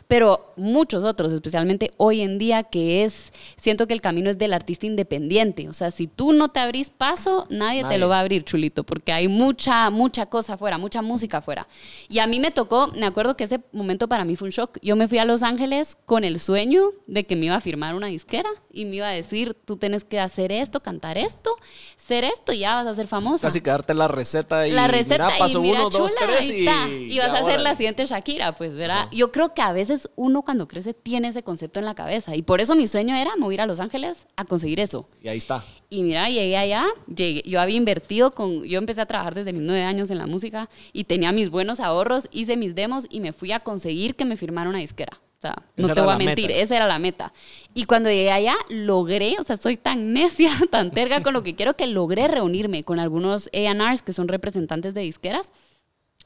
pero 0.07 0.53
muchos 0.55 1.03
otros, 1.03 1.31
especialmente 1.31 1.91
hoy 1.98 2.21
en 2.21 2.38
día, 2.38 2.63
que 2.63 3.03
es, 3.03 3.31
siento 3.57 3.88
que 3.88 3.93
el 3.93 4.01
camino 4.01 4.29
es 4.29 4.38
del 4.38 4.53
artista 4.53 4.86
independiente. 4.86 5.69
O 5.69 5.74
sea, 5.74 5.91
si 5.91 6.07
tú 6.07 6.33
no 6.33 6.50
te 6.50 6.60
abrís 6.60 6.89
paso, 6.89 7.48
nadie, 7.50 7.83
te 7.86 7.98
lo 7.98 8.10
va 8.10 8.17
a 8.17 8.21
abrir, 8.21 8.43
chulito, 8.43 8.83
porque 8.83 9.12
hay 9.12 9.27
mucha, 9.27 9.89
mucha 9.89 10.25
cosa 10.27 10.53
afuera, 10.53 10.77
mucha 10.77 11.01
música 11.01 11.38
afuera. 11.38 11.67
Y 12.10 12.19
a 12.19 12.27
mí 12.27 12.39
me 12.39 12.51
tocó, 12.51 12.88
me 12.95 13.05
acuerdo 13.05 13.36
que 13.36 13.45
ese 13.45 13.60
momento 13.71 14.07
para 14.07 14.25
mí 14.25 14.36
fue 14.36 14.48
un 14.48 14.51
shock. 14.51 14.77
Yo 14.81 14.95
me 14.95 15.07
fui 15.07 15.17
a 15.17 15.25
Los 15.25 15.43
Ángeles 15.43 15.98
con 16.05 16.24
el 16.24 16.39
sueño 16.39 16.91
de 17.07 17.25
que 17.25 17.36
me 17.36 17.48
iba 17.48 17.55
a 17.55 17.62
firmar 17.62 17.95
una 17.95 18.07
disquera 18.07 18.50
y 18.71 18.86
me 18.86 18.98
iba 18.98 19.07
a 19.07 19.12
decir, 19.12 19.55
tú 19.65 19.77
tienes 19.77 20.03
que 20.03 20.19
hacer 20.19 20.51
esto, 20.51 20.81
cantar 20.81 21.17
esto, 21.17 21.55
ser 21.98 22.24
esto 22.24 22.53
y 22.53 22.60
ya 22.60 22.75
vas 22.75 22.88
a 22.88 22.95
ser 22.95 23.07
famosa. 23.07 23.48
Casi 23.48 23.62
quedarte 23.62 23.93
la 23.93 24.07
receta 24.07 24.67
y 24.67 24.71
la 24.71 24.88
receta 24.88 25.25
mira, 25.25 25.38
paso 25.38 25.62
uno, 25.62 25.89
dos, 25.89 26.15
tres 26.15 26.50
y, 26.50 26.67
y, 27.13 27.17
vas 27.19 27.33
a 27.33 27.43
ser 27.43 27.62
la 27.62 27.75
siguiente 27.75 28.05
Shakira, 28.05 28.55
pues, 28.55 28.74
¿verdad? 28.75 29.07
Yo 29.12 29.31
creo 29.31 29.53
que 29.53 29.62
a 29.62 29.71
veces 29.71 29.81
uno 30.16 30.42
cuando 30.42 30.68
crece 30.68 30.94
tiene 30.94 31.30
ese 31.30 31.44
concepto 31.44 31.80
en 31.80 31.86
la 31.86 31.96
cabeza 31.96 32.36
y 32.36 32.42
por 32.42 32.62
eso 32.62 32.76
mi 32.76 32.88
sueño 32.88 33.16
era 33.16 33.36
mover 33.38 33.62
a 33.62 33.66
Los 33.66 33.80
Ángeles 33.80 34.28
a 34.36 34.46
conseguir 34.46 34.80
eso. 34.80 35.08
Y 35.22 35.28
ahí 35.28 35.38
está. 35.38 35.64
Y 35.90 36.04
mira, 36.04 36.30
llegué 36.30 36.58
allá, 36.58 36.86
llegué, 37.14 37.44
yo 37.46 37.60
había 37.60 37.76
invertido 37.76 38.32
con, 38.32 38.63
yo 38.63 38.78
empecé 38.78 39.02
a 39.02 39.06
trabajar 39.06 39.36
desde 39.36 39.54
mis 39.54 39.62
nueve 39.62 39.84
años 39.84 40.10
en 40.12 40.17
la 40.17 40.28
música 40.28 40.70
y 40.94 41.04
tenía 41.06 41.32
mis 41.32 41.50
buenos 41.50 41.80
ahorros, 41.80 42.28
hice 42.32 42.58
mis 42.58 42.76
demos 42.76 43.08
y 43.10 43.20
me 43.20 43.34
fui 43.34 43.52
a 43.52 43.60
conseguir 43.60 44.15
que 44.15 44.26
me 44.26 44.38
firmara 44.38 44.70
una 44.70 44.80
disquera. 44.80 45.17
O 45.38 45.41
sea, 45.41 45.56
no 45.76 45.89
te 45.89 46.00
voy 46.02 46.13
a 46.13 46.17
mentir, 46.17 46.52
esa 46.52 46.76
era 46.76 46.86
la 46.86 47.00
meta. 47.00 47.34
Y 47.74 47.86
cuando 47.86 48.10
llegué 48.10 48.32
allá, 48.32 48.54
logré, 48.70 49.38
o 49.39 49.44
sea, 49.44 49.58
soy 49.58 49.76
tan 49.76 50.13
necia, 50.13 50.52
tan 50.70 50.91
terga 50.91 51.24
con 51.24 51.34
lo 51.34 51.41
que 51.41 51.56
quiero 51.56 51.76
que 51.76 51.88
logré 51.88 52.28
reunirme 52.28 52.84
con 52.84 53.00
algunos 53.00 53.50
A&Rs 53.52 54.04
que 54.04 54.13
son 54.13 54.28
representantes 54.28 54.94
de 54.94 55.02
disqueras 55.02 55.52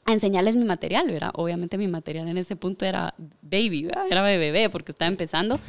a 0.06 0.12
enseñarles 0.12 0.56
mi 0.56 0.64
material, 0.64 1.10
¿verdad? 1.10 1.30
Obviamente 1.34 1.76
mi 1.76 1.88
material 1.88 2.28
en 2.28 2.38
ese 2.38 2.56
punto 2.56 2.86
era 2.86 3.14
baby, 3.42 3.84
¿verdad? 3.84 4.06
era 4.08 4.22
bebé 4.22 4.70
porque 4.70 4.92
estaba 4.92 5.08
empezando. 5.08 5.60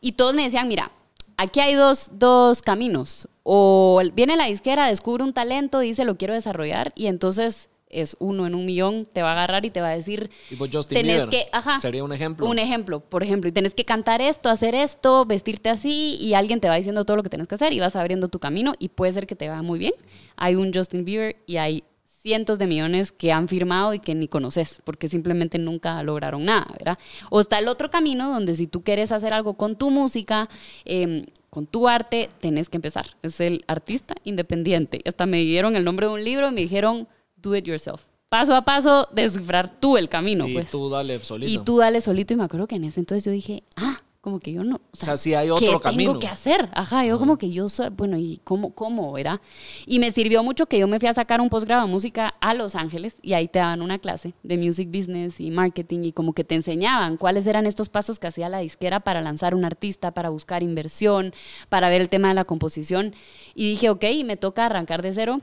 Y 0.00 0.12
todos 0.12 0.34
me 0.34 0.44
decían, 0.44 0.68
mira, 0.68 0.90
aquí 1.36 1.60
hay 1.60 1.74
dos, 1.74 2.10
dos 2.12 2.62
caminos. 2.62 3.28
O 3.42 4.00
viene 4.14 4.36
la 4.36 4.46
disquera, 4.46 4.86
descubre 4.86 5.24
un 5.24 5.32
talento, 5.32 5.80
dice, 5.80 6.04
lo 6.04 6.16
quiero 6.16 6.34
desarrollar, 6.34 6.92
y 6.94 7.06
entonces 7.06 7.68
es 7.90 8.16
uno 8.20 8.46
en 8.46 8.54
un 8.54 8.64
millón, 8.64 9.08
te 9.12 9.22
va 9.22 9.30
a 9.30 9.32
agarrar 9.32 9.66
y 9.66 9.70
te 9.70 9.80
va 9.80 9.88
a 9.88 9.96
decir, 9.96 10.30
tenés 10.88 11.26
que, 11.26 11.46
ajá, 11.50 11.80
sería 11.80 12.04
un 12.04 12.12
ejemplo. 12.12 12.46
Un 12.46 12.60
ejemplo, 12.60 13.00
por 13.00 13.24
ejemplo, 13.24 13.48
y 13.48 13.52
tenés 13.52 13.74
que 13.74 13.84
cantar 13.84 14.22
esto, 14.22 14.48
hacer 14.48 14.76
esto, 14.76 15.26
vestirte 15.26 15.68
así 15.68 16.16
y 16.20 16.34
alguien 16.34 16.60
te 16.60 16.68
va 16.68 16.76
diciendo 16.76 17.04
todo 17.04 17.16
lo 17.16 17.24
que 17.24 17.30
tienes 17.30 17.48
que 17.48 17.56
hacer 17.56 17.72
y 17.72 17.80
vas 17.80 17.96
abriendo 17.96 18.28
tu 18.28 18.38
camino 18.38 18.74
y 18.78 18.90
puede 18.90 19.12
ser 19.12 19.26
que 19.26 19.34
te 19.34 19.48
vaya 19.48 19.62
muy 19.62 19.80
bien. 19.80 19.92
Hay 20.36 20.54
un 20.54 20.72
Justin 20.72 21.04
Bieber 21.04 21.36
y 21.46 21.56
hay 21.56 21.82
cientos 22.22 22.58
de 22.58 22.66
millones 22.66 23.12
que 23.12 23.32
han 23.32 23.48
firmado 23.48 23.94
y 23.94 23.98
que 23.98 24.14
ni 24.14 24.28
conoces, 24.28 24.80
porque 24.84 25.08
simplemente 25.08 25.58
nunca 25.58 26.02
lograron 26.02 26.44
nada, 26.44 26.66
¿verdad? 26.78 26.98
O 27.30 27.40
está 27.40 27.58
el 27.58 27.68
otro 27.68 27.90
camino 27.90 28.30
donde 28.30 28.54
si 28.54 28.66
tú 28.66 28.82
quieres 28.82 29.10
hacer 29.10 29.32
algo 29.32 29.54
con 29.54 29.76
tu 29.76 29.90
música, 29.90 30.48
em, 30.84 31.24
con 31.48 31.66
tu 31.66 31.88
arte, 31.88 32.28
tenés 32.40 32.68
que 32.68 32.76
empezar. 32.76 33.06
Es 33.22 33.40
el 33.40 33.64
artista 33.66 34.14
independiente. 34.24 35.00
Hasta 35.04 35.26
me 35.26 35.38
dieron 35.38 35.76
el 35.76 35.84
nombre 35.84 36.06
de 36.06 36.12
un 36.12 36.24
libro 36.24 36.48
y 36.48 36.52
me 36.52 36.60
dijeron, 36.60 37.08
do 37.36 37.56
it 37.56 37.64
yourself. 37.64 38.04
Paso 38.28 38.54
a 38.54 38.62
paso, 38.62 39.08
descifrar 39.12 39.80
tú 39.80 39.96
el 39.96 40.08
camino. 40.08 40.46
Y 40.46 40.52
pues. 40.52 40.70
tú 40.70 40.88
dale 40.88 41.18
solito. 41.18 41.50
Y 41.50 41.64
tú 41.64 41.78
dale 41.78 42.00
solito. 42.00 42.34
Y 42.34 42.36
me 42.36 42.44
acuerdo 42.44 42.68
que 42.68 42.76
en 42.76 42.84
ese 42.84 43.00
entonces 43.00 43.24
yo 43.24 43.32
dije, 43.32 43.64
ah, 43.76 44.00
como 44.20 44.38
que 44.38 44.52
yo 44.52 44.64
no. 44.64 44.80
O 44.92 44.96
sea, 44.96 45.16
si 45.16 45.34
hay 45.34 45.48
otro 45.48 45.78
¿qué 45.78 45.84
camino. 45.84 46.10
tengo 46.10 46.20
que 46.20 46.28
hacer? 46.28 46.68
Ajá, 46.74 47.06
yo 47.06 47.18
como 47.18 47.38
que 47.38 47.50
yo 47.50 47.68
soy, 47.70 47.88
bueno, 47.88 48.18
¿y 48.18 48.40
cómo, 48.44 48.74
cómo, 48.74 49.16
era? 49.16 49.40
Y 49.86 49.98
me 49.98 50.10
sirvió 50.10 50.42
mucho 50.42 50.66
que 50.66 50.78
yo 50.78 50.86
me 50.86 51.00
fui 51.00 51.08
a 51.08 51.14
sacar 51.14 51.40
un 51.40 51.48
posgrado 51.48 51.86
de 51.86 51.92
música 51.92 52.34
a 52.40 52.52
Los 52.52 52.74
Ángeles 52.74 53.16
y 53.22 53.32
ahí 53.32 53.48
te 53.48 53.60
daban 53.60 53.80
una 53.80 53.98
clase 53.98 54.34
de 54.42 54.58
music 54.58 54.90
business 54.90 55.40
y 55.40 55.50
marketing 55.50 56.00
y 56.04 56.12
como 56.12 56.34
que 56.34 56.44
te 56.44 56.54
enseñaban 56.54 57.16
cuáles 57.16 57.46
eran 57.46 57.66
estos 57.66 57.88
pasos 57.88 58.18
que 58.18 58.26
hacía 58.26 58.50
la 58.50 58.58
disquera 58.58 59.00
para 59.00 59.22
lanzar 59.22 59.54
un 59.54 59.64
artista, 59.64 60.12
para 60.12 60.28
buscar 60.28 60.62
inversión, 60.62 61.32
para 61.70 61.88
ver 61.88 62.02
el 62.02 62.10
tema 62.10 62.28
de 62.28 62.34
la 62.34 62.44
composición. 62.44 63.14
Y 63.54 63.70
dije, 63.70 63.88
ok, 63.88 64.04
me 64.24 64.36
toca 64.36 64.66
arrancar 64.66 65.00
de 65.00 65.14
cero. 65.14 65.40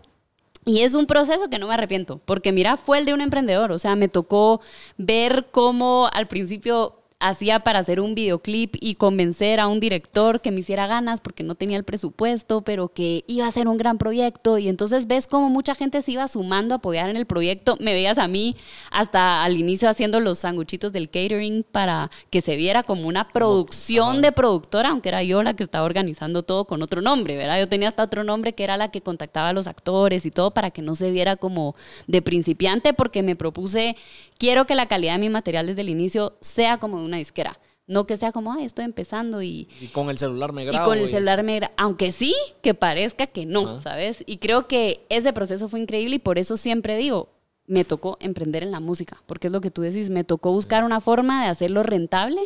Y 0.66 0.82
es 0.82 0.94
un 0.94 1.08
proceso 1.08 1.50
que 1.50 1.60
no 1.60 1.68
me 1.68 1.76
arrepiento, 1.76 2.20
porque 2.26 2.52
mira, 2.52 2.76
fue 2.76 3.00
el 3.00 3.06
de 3.06 3.14
un 3.14 3.22
emprendedor, 3.22 3.72
o 3.72 3.80
sea, 3.80 3.96
me 3.96 4.10
tocó 4.10 4.60
ver 4.98 5.48
cómo 5.50 6.10
al 6.14 6.28
principio 6.28 6.98
hacía 7.20 7.62
para 7.62 7.80
hacer 7.80 8.00
un 8.00 8.14
videoclip 8.14 8.76
y 8.80 8.96
convencer 8.96 9.60
a 9.60 9.68
un 9.68 9.80
director 9.80 10.40
que 10.40 10.52
me 10.52 10.60
hiciera 10.60 10.86
ganas 10.86 11.20
porque 11.20 11.44
no 11.44 11.56
tenía 11.56 11.78
el 11.78 11.84
presupuesto, 11.84 12.62
pero 12.62 12.90
que 12.90 13.24
iba 13.28 13.48
a 13.48 13.52
ser 13.52 13.68
un 13.68 13.78
gran 13.78 13.98
proyecto. 13.98 14.58
Y 14.60 14.70
entonces 14.70 15.08
ves 15.08 15.26
cómo 15.26 15.50
mucha 15.50 15.74
gente 15.74 16.02
se 16.02 16.12
iba 16.12 16.28
sumando 16.28 16.76
a 16.76 16.78
apoyar 16.78 17.10
en 17.10 17.18
el 17.18 17.26
proyecto. 17.26 17.76
Me 17.80 17.94
veías 17.94 18.20
a 18.20 18.28
mí 18.28 18.56
hasta 18.92 19.44
al 19.44 19.58
inicio 19.58 19.90
haciendo 19.90 20.20
los 20.20 20.40
sanguchitos 20.40 20.94
del 20.94 21.10
catering 21.10 21.64
para 21.64 22.12
que 22.30 22.42
se 22.42 22.56
viera 22.56 22.84
como 22.84 23.08
una 23.08 23.28
producción 23.30 24.22
de 24.22 24.32
productora, 24.32 24.90
aunque 24.90 25.10
era 25.10 25.24
yo 25.24 25.42
la 25.42 25.56
que 25.56 25.64
estaba 25.64 25.86
organizando 25.86 26.44
todo 26.44 26.66
con 26.66 26.84
otro 26.84 27.02
nombre, 27.02 27.36
¿verdad? 27.36 27.60
Yo 27.60 27.68
tenía 27.68 27.90
hasta 27.90 28.04
otro 28.04 28.24
nombre 28.24 28.54
que 28.54 28.64
era 28.64 28.78
la 28.78 28.92
que 28.92 29.02
contactaba 29.02 29.50
a 29.50 29.54
los 29.54 29.66
actores 29.66 30.26
y 30.26 30.32
todo 30.32 30.52
para 30.52 30.70
que 30.70 30.84
no 30.84 30.96
se 30.96 31.10
viera 31.10 31.36
como 31.36 31.76
de 32.06 32.22
principiante 32.22 32.94
porque 32.94 33.24
me 33.24 33.36
propuse, 33.36 33.96
quiero 34.38 34.68
que 34.68 34.76
la 34.76 34.88
calidad 34.88 35.14
de 35.14 35.20
mi 35.20 35.30
material 35.30 35.66
desde 35.66 35.82
el 35.82 35.90
inicio 35.90 36.38
sea 36.42 36.78
como 36.78 37.07
una 37.08 37.18
disquera. 37.18 37.60
No 37.88 38.06
que 38.06 38.18
sea 38.18 38.34
como, 38.34 38.52
ay, 38.52 38.66
estoy 38.66 38.84
empezando 38.84 39.42
y... 39.42 39.70
Y 39.80 39.88
con 39.88 40.10
el 40.10 40.18
celular 40.18 40.52
me 40.52 40.66
grabo. 40.66 40.84
Y 40.84 40.86
con 40.86 40.98
el 40.98 41.08
celular 41.08 41.42
me 41.44 41.56
grabo. 41.56 41.74
Aunque 41.78 42.12
sí, 42.12 42.36
que 42.62 42.74
parezca 42.74 43.28
que 43.28 43.46
no, 43.46 43.82
¿sabes? 43.82 44.24
Y 44.26 44.38
creo 44.38 44.68
que 44.68 45.06
ese 45.10 45.32
proceso 45.32 45.70
fue 45.70 45.80
increíble 45.80 46.18
y 46.18 46.20
por 46.20 46.38
eso 46.38 46.58
siempre 46.58 46.98
digo, 46.98 47.30
me 47.66 47.86
tocó 47.86 48.18
emprender 48.20 48.64
en 48.64 48.72
la 48.72 48.80
música, 48.80 49.22
porque 49.26 49.48
es 49.48 49.54
lo 49.54 49.62
que 49.62 49.72
tú 49.72 49.82
decís, 49.82 50.10
me 50.10 50.24
tocó 50.24 50.52
buscar 50.52 50.84
una 50.84 51.02
forma 51.02 51.44
de 51.44 51.50
hacerlo 51.50 51.84
rentable 51.84 52.42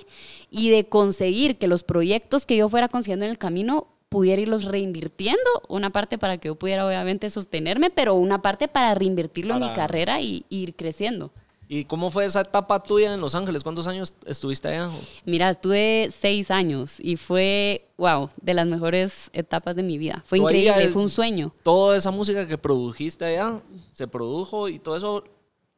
y 0.49 0.69
de 0.69 0.85
conseguir 0.89 1.57
que 1.57 1.67
los 1.67 1.83
proyectos 1.83 2.45
que 2.45 2.57
yo 2.57 2.69
fuera 2.69 2.87
consiguiendo 2.87 3.25
en 3.25 3.31
el 3.31 3.37
camino 3.37 3.87
pudiera 4.09 4.41
irlos 4.41 4.65
reinvirtiendo, 4.65 5.39
una 5.69 5.91
parte 5.91 6.17
para 6.17 6.37
que 6.37 6.49
yo 6.49 6.55
pudiera 6.55 6.85
obviamente 6.85 7.29
sostenerme, 7.29 7.91
pero 7.91 8.15
una 8.15 8.41
parte 8.41 8.67
para 8.67 8.93
reinvertirlo 8.93 9.53
en 9.53 9.61
mi 9.61 9.73
carrera 9.73 10.19
y 10.21 10.45
ir 10.49 10.75
creciendo. 10.75 11.31
¿Y 11.73 11.85
cómo 11.85 12.11
fue 12.11 12.25
esa 12.25 12.41
etapa 12.41 12.83
tuya 12.83 13.13
en 13.13 13.21
Los 13.21 13.33
Ángeles? 13.33 13.63
¿Cuántos 13.63 13.87
años 13.87 14.13
estuviste 14.25 14.67
allá? 14.67 14.89
Mira, 15.23 15.49
estuve 15.51 16.09
seis 16.11 16.51
años 16.51 16.95
y 16.99 17.15
fue, 17.15 17.87
wow, 17.97 18.29
de 18.41 18.53
las 18.53 18.67
mejores 18.67 19.29
etapas 19.31 19.77
de 19.77 19.81
mi 19.81 19.97
vida. 19.97 20.21
Fue 20.25 20.39
increíble, 20.39 20.89
fue 20.89 21.01
un 21.01 21.07
sueño. 21.07 21.53
Toda 21.63 21.95
esa 21.95 22.11
música 22.11 22.45
que 22.45 22.57
produjiste 22.57 23.23
allá, 23.23 23.61
se 23.93 24.05
produjo 24.05 24.67
y 24.67 24.79
todo 24.79 24.97
eso, 24.97 25.23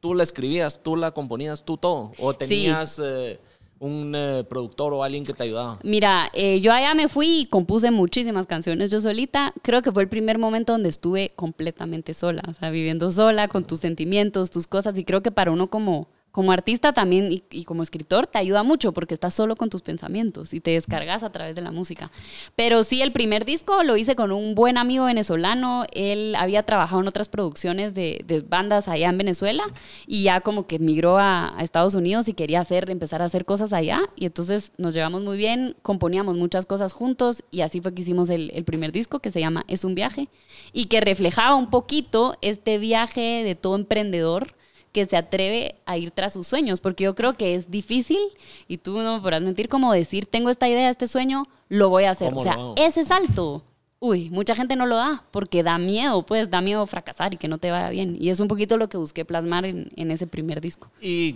tú 0.00 0.14
la 0.14 0.24
escribías, 0.24 0.82
tú 0.82 0.96
la 0.96 1.12
componías, 1.12 1.64
tú 1.64 1.76
todo. 1.76 2.10
¿O 2.18 2.34
tenías 2.34 2.98
eh, 2.98 3.38
un 3.78 4.14
eh, 4.14 4.44
productor 4.48 4.92
o 4.92 5.02
alguien 5.02 5.24
que 5.24 5.32
te 5.32 5.42
ayudaba? 5.42 5.78
Mira, 5.82 6.30
eh, 6.32 6.60
yo 6.60 6.72
allá 6.72 6.94
me 6.94 7.08
fui 7.08 7.40
y 7.40 7.46
compuse 7.46 7.90
muchísimas 7.90 8.46
canciones 8.46 8.90
yo 8.90 9.00
solita. 9.00 9.52
Creo 9.62 9.82
que 9.82 9.92
fue 9.92 10.02
el 10.02 10.08
primer 10.08 10.38
momento 10.38 10.72
donde 10.72 10.88
estuve 10.88 11.32
completamente 11.36 12.14
sola, 12.14 12.42
o 12.48 12.54
sea, 12.54 12.70
viviendo 12.70 13.10
sola 13.10 13.48
con 13.48 13.64
tus 13.64 13.80
sentimientos, 13.80 14.50
tus 14.50 14.66
cosas. 14.66 14.98
Y 14.98 15.04
creo 15.04 15.22
que 15.22 15.30
para 15.30 15.50
uno 15.50 15.68
como, 15.70 16.08
como 16.34 16.50
artista 16.50 16.92
también 16.92 17.30
y, 17.30 17.64
como 17.64 17.84
escritor 17.84 18.26
te 18.26 18.38
ayuda 18.38 18.64
mucho 18.64 18.90
porque 18.92 19.14
estás 19.14 19.34
solo 19.34 19.54
con 19.54 19.70
tus 19.70 19.82
pensamientos 19.82 20.52
y 20.52 20.58
te 20.58 20.72
descargas 20.72 21.22
a 21.22 21.30
través 21.30 21.54
de 21.54 21.62
la 21.62 21.70
música. 21.70 22.10
Pero 22.56 22.82
sí, 22.82 23.02
el 23.02 23.12
primer 23.12 23.44
disco 23.44 23.84
lo 23.84 23.96
hice 23.96 24.16
con 24.16 24.32
un 24.32 24.56
buen 24.56 24.76
amigo 24.76 25.04
venezolano. 25.04 25.84
Él 25.92 26.34
había 26.36 26.64
trabajado 26.64 27.00
en 27.02 27.06
otras 27.06 27.28
producciones 27.28 27.94
de, 27.94 28.44
bandas 28.48 28.88
allá 28.88 29.10
en 29.10 29.18
Venezuela 29.18 29.62
y 30.08 30.24
ya 30.24 30.40
como 30.40 30.66
que 30.66 30.80
migró 30.80 31.18
a, 31.18 31.54
Estados 31.60 31.94
Unidos 31.94 32.26
y 32.26 32.32
quería 32.32 32.60
hacer, 32.60 32.90
empezar 32.90 33.22
a 33.22 33.26
hacer 33.26 33.44
cosas 33.44 33.72
allá. 33.72 34.00
Y 34.16 34.26
entonces 34.26 34.72
nos 34.76 34.92
llevamos 34.92 35.22
muy 35.22 35.36
bien, 35.36 35.76
componíamos 35.82 36.34
muchas 36.34 36.66
cosas 36.66 36.92
juntos 36.92 37.44
y 37.52 37.60
así 37.60 37.80
fue 37.80 37.94
que 37.94 38.02
hicimos 38.02 38.28
el 38.28 38.64
primer 38.64 38.90
disco 38.90 39.20
que 39.20 39.30
se 39.30 39.38
llama 39.38 39.64
Es 39.68 39.84
un 39.84 39.94
viaje 39.94 40.28
y 40.72 40.86
que 40.86 41.00
reflejaba 41.00 41.54
un 41.54 41.70
poquito 41.70 42.36
este 42.42 42.78
viaje 42.78 43.44
de 43.44 43.54
todo 43.54 43.76
emprendedor 43.76 44.56
que 44.94 45.04
se 45.06 45.16
atreve 45.16 45.74
a 45.86 45.98
ir 45.98 46.12
tras 46.12 46.32
sus 46.32 46.46
sueños, 46.46 46.80
porque 46.80 47.02
yo 47.04 47.14
creo 47.16 47.34
que 47.34 47.56
es 47.56 47.68
difícil, 47.70 48.20
y 48.68 48.78
tú 48.78 48.96
no 49.02 49.16
me 49.16 49.20
podrás 49.20 49.42
mentir, 49.42 49.68
como 49.68 49.92
decir, 49.92 50.24
tengo 50.24 50.48
esta 50.50 50.68
idea, 50.68 50.88
este 50.88 51.08
sueño, 51.08 51.46
lo 51.68 51.90
voy 51.90 52.04
a 52.04 52.12
hacer. 52.12 52.28
¿Cómo 52.28 52.40
O 52.40 52.44
sea, 52.44 52.52
hago? 52.52 52.74
ese 52.78 53.04
salto, 53.04 53.64
uy, 53.98 54.30
mucha 54.30 54.54
gente 54.54 54.76
no 54.76 54.86
lo 54.86 54.94
da, 54.96 55.24
porque 55.32 55.64
da 55.64 55.78
miedo, 55.78 56.24
pues, 56.24 56.48
da 56.48 56.60
miedo 56.60 56.86
fracasar 56.86 57.34
y 57.34 57.38
que 57.38 57.48
no 57.48 57.58
te 57.58 57.72
vaya 57.72 57.88
bien. 57.90 58.16
Y 58.20 58.30
es 58.30 58.38
un 58.38 58.46
poquito 58.46 58.76
lo 58.76 58.88
que 58.88 58.96
busqué 58.96 59.24
plasmar 59.24 59.64
en, 59.64 59.90
en 59.96 60.12
ese 60.12 60.28
primer 60.28 60.60
disco. 60.60 60.88
Y 61.00 61.34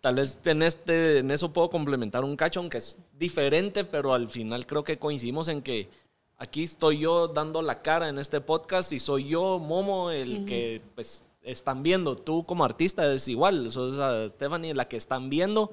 tal 0.00 0.14
vez 0.14 0.38
en, 0.46 0.62
este, 0.62 1.18
en 1.18 1.30
eso 1.30 1.52
puedo 1.52 1.68
complementar 1.68 2.24
un 2.24 2.34
cacho, 2.34 2.60
aunque 2.60 2.78
es 2.78 2.96
diferente, 3.18 3.84
pero 3.84 4.14
al 4.14 4.30
final 4.30 4.66
creo 4.66 4.84
que 4.84 4.98
coincidimos 4.98 5.48
en 5.48 5.60
que 5.60 5.90
aquí 6.38 6.62
estoy 6.64 7.00
yo 7.00 7.28
dando 7.28 7.60
la 7.60 7.82
cara 7.82 8.08
en 8.08 8.18
este 8.18 8.40
podcast 8.40 8.90
y 8.94 8.98
soy 8.98 9.28
yo, 9.28 9.58
Momo, 9.58 10.10
el 10.10 10.46
que 10.46 10.80
pues 10.94 11.22
están 11.42 11.82
viendo. 11.82 12.16
Tú 12.16 12.44
como 12.44 12.64
artista 12.64 13.12
es 13.12 13.28
igual, 13.28 13.70
sos 13.70 13.98
a 13.98 14.28
Stephanie 14.28 14.74
la 14.74 14.86
que 14.88 14.96
están 14.96 15.30
viendo. 15.30 15.70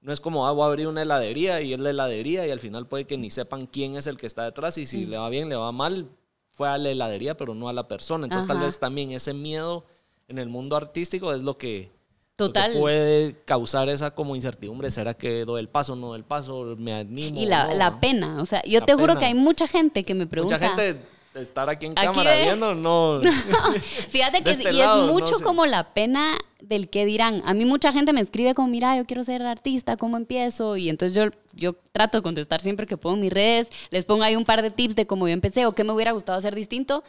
No 0.00 0.12
es 0.12 0.20
como, 0.20 0.46
ah, 0.46 0.52
voy 0.52 0.62
a 0.62 0.66
abrir 0.66 0.86
una 0.86 1.02
heladería 1.02 1.60
y 1.60 1.72
es 1.72 1.78
la 1.80 1.90
heladería 1.90 2.46
y 2.46 2.50
al 2.50 2.60
final 2.60 2.86
puede 2.86 3.06
que 3.06 3.18
ni 3.18 3.30
sepan 3.30 3.66
quién 3.66 3.96
es 3.96 4.06
el 4.06 4.16
que 4.16 4.26
está 4.26 4.44
detrás 4.44 4.78
y 4.78 4.86
si 4.86 5.06
le 5.06 5.18
va 5.18 5.28
bien, 5.28 5.48
le 5.48 5.56
va 5.56 5.72
mal, 5.72 6.08
fue 6.50 6.68
a 6.68 6.78
la 6.78 6.90
heladería, 6.90 7.36
pero 7.36 7.54
no 7.54 7.68
a 7.68 7.72
la 7.72 7.88
persona. 7.88 8.24
Entonces 8.24 8.46
tal 8.46 8.58
Ajá. 8.58 8.66
vez 8.66 8.78
también 8.78 9.10
ese 9.10 9.34
miedo 9.34 9.84
en 10.28 10.38
el 10.38 10.48
mundo 10.48 10.76
artístico 10.76 11.32
es 11.32 11.42
lo 11.42 11.58
que, 11.58 11.90
Total. 12.36 12.70
lo 12.70 12.74
que 12.74 12.80
puede 12.80 13.36
causar 13.44 13.88
esa 13.88 14.14
como 14.14 14.36
incertidumbre. 14.36 14.90
¿Será 14.92 15.14
que 15.14 15.44
doy 15.44 15.60
el 15.60 15.68
paso, 15.68 15.96
no 15.96 16.08
doy 16.08 16.18
el 16.18 16.24
paso? 16.24 16.76
¿Me 16.78 16.94
animo? 16.94 17.36
Y 17.38 17.46
la, 17.46 17.68
no? 17.68 17.74
la 17.74 17.98
pena, 17.98 18.40
o 18.40 18.46
sea, 18.46 18.62
yo 18.62 18.84
te 18.84 18.94
juro 18.94 19.08
pena. 19.08 19.20
que 19.20 19.26
hay 19.26 19.34
mucha 19.34 19.66
gente 19.66 20.04
que 20.04 20.14
me 20.14 20.28
pregunta. 20.28 20.58
Mucha 20.58 20.68
gente 20.76 21.00
estar 21.34 21.68
aquí 21.70 21.86
en 21.86 21.92
Aquí 21.92 22.06
cámara 22.06 22.32
ve. 22.32 22.42
viendo, 22.44 22.74
no. 22.74 23.20
Fíjate 24.08 24.38
que 24.42 24.44
De 24.44 24.50
es- 24.50 24.58
este 24.58 24.70
y 24.72 24.78
lado, 24.78 25.00
es 25.02 25.06
no 25.06 25.12
mucho 25.12 25.34
sé. 25.38 25.44
como 25.44 25.66
la 25.66 25.92
pena 25.94 26.36
del 26.60 26.88
que 26.88 27.04
dirán. 27.06 27.42
A 27.46 27.54
mí 27.54 27.64
mucha 27.64 27.92
gente 27.92 28.12
me 28.12 28.20
escribe 28.20 28.54
como, 28.54 28.68
mira, 28.68 28.96
yo 28.96 29.04
quiero 29.04 29.22
ser 29.24 29.42
artista, 29.42 29.96
¿cómo 29.96 30.16
empiezo? 30.16 30.76
Y 30.76 30.88
entonces 30.88 31.14
yo, 31.14 31.30
yo 31.54 31.74
trato 31.92 32.18
de 32.18 32.22
contestar 32.22 32.60
siempre 32.60 32.86
que 32.86 32.96
puedo 32.96 33.14
en 33.14 33.20
mis 33.22 33.32
redes, 33.32 33.68
les 33.90 34.04
pongo 34.04 34.22
ahí 34.24 34.34
un 34.36 34.44
par 34.44 34.62
de 34.62 34.70
tips 34.70 34.96
de 34.96 35.06
cómo 35.06 35.28
yo 35.28 35.32
empecé 35.34 35.66
o 35.66 35.74
qué 35.74 35.84
me 35.84 35.92
hubiera 35.92 36.12
gustado 36.12 36.38
hacer 36.38 36.54
distinto. 36.54 37.04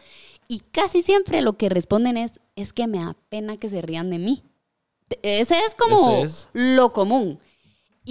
Y 0.48 0.60
casi 0.72 1.02
siempre 1.02 1.42
lo 1.42 1.58
que 1.58 1.70
responden 1.70 2.18
es, 2.18 2.40
es 2.56 2.74
que 2.74 2.88
me 2.88 3.00
da 3.00 3.16
pena 3.30 3.58
que 3.58 3.70
se 3.70 3.82
rían 3.82 4.10
de 4.10 4.20
mí. 4.20 4.44
Ese 5.24 5.58
es 5.66 5.74
como 5.76 6.18
Ese 6.18 6.22
es. 6.24 6.48
lo 6.54 6.94
común. 6.94 7.40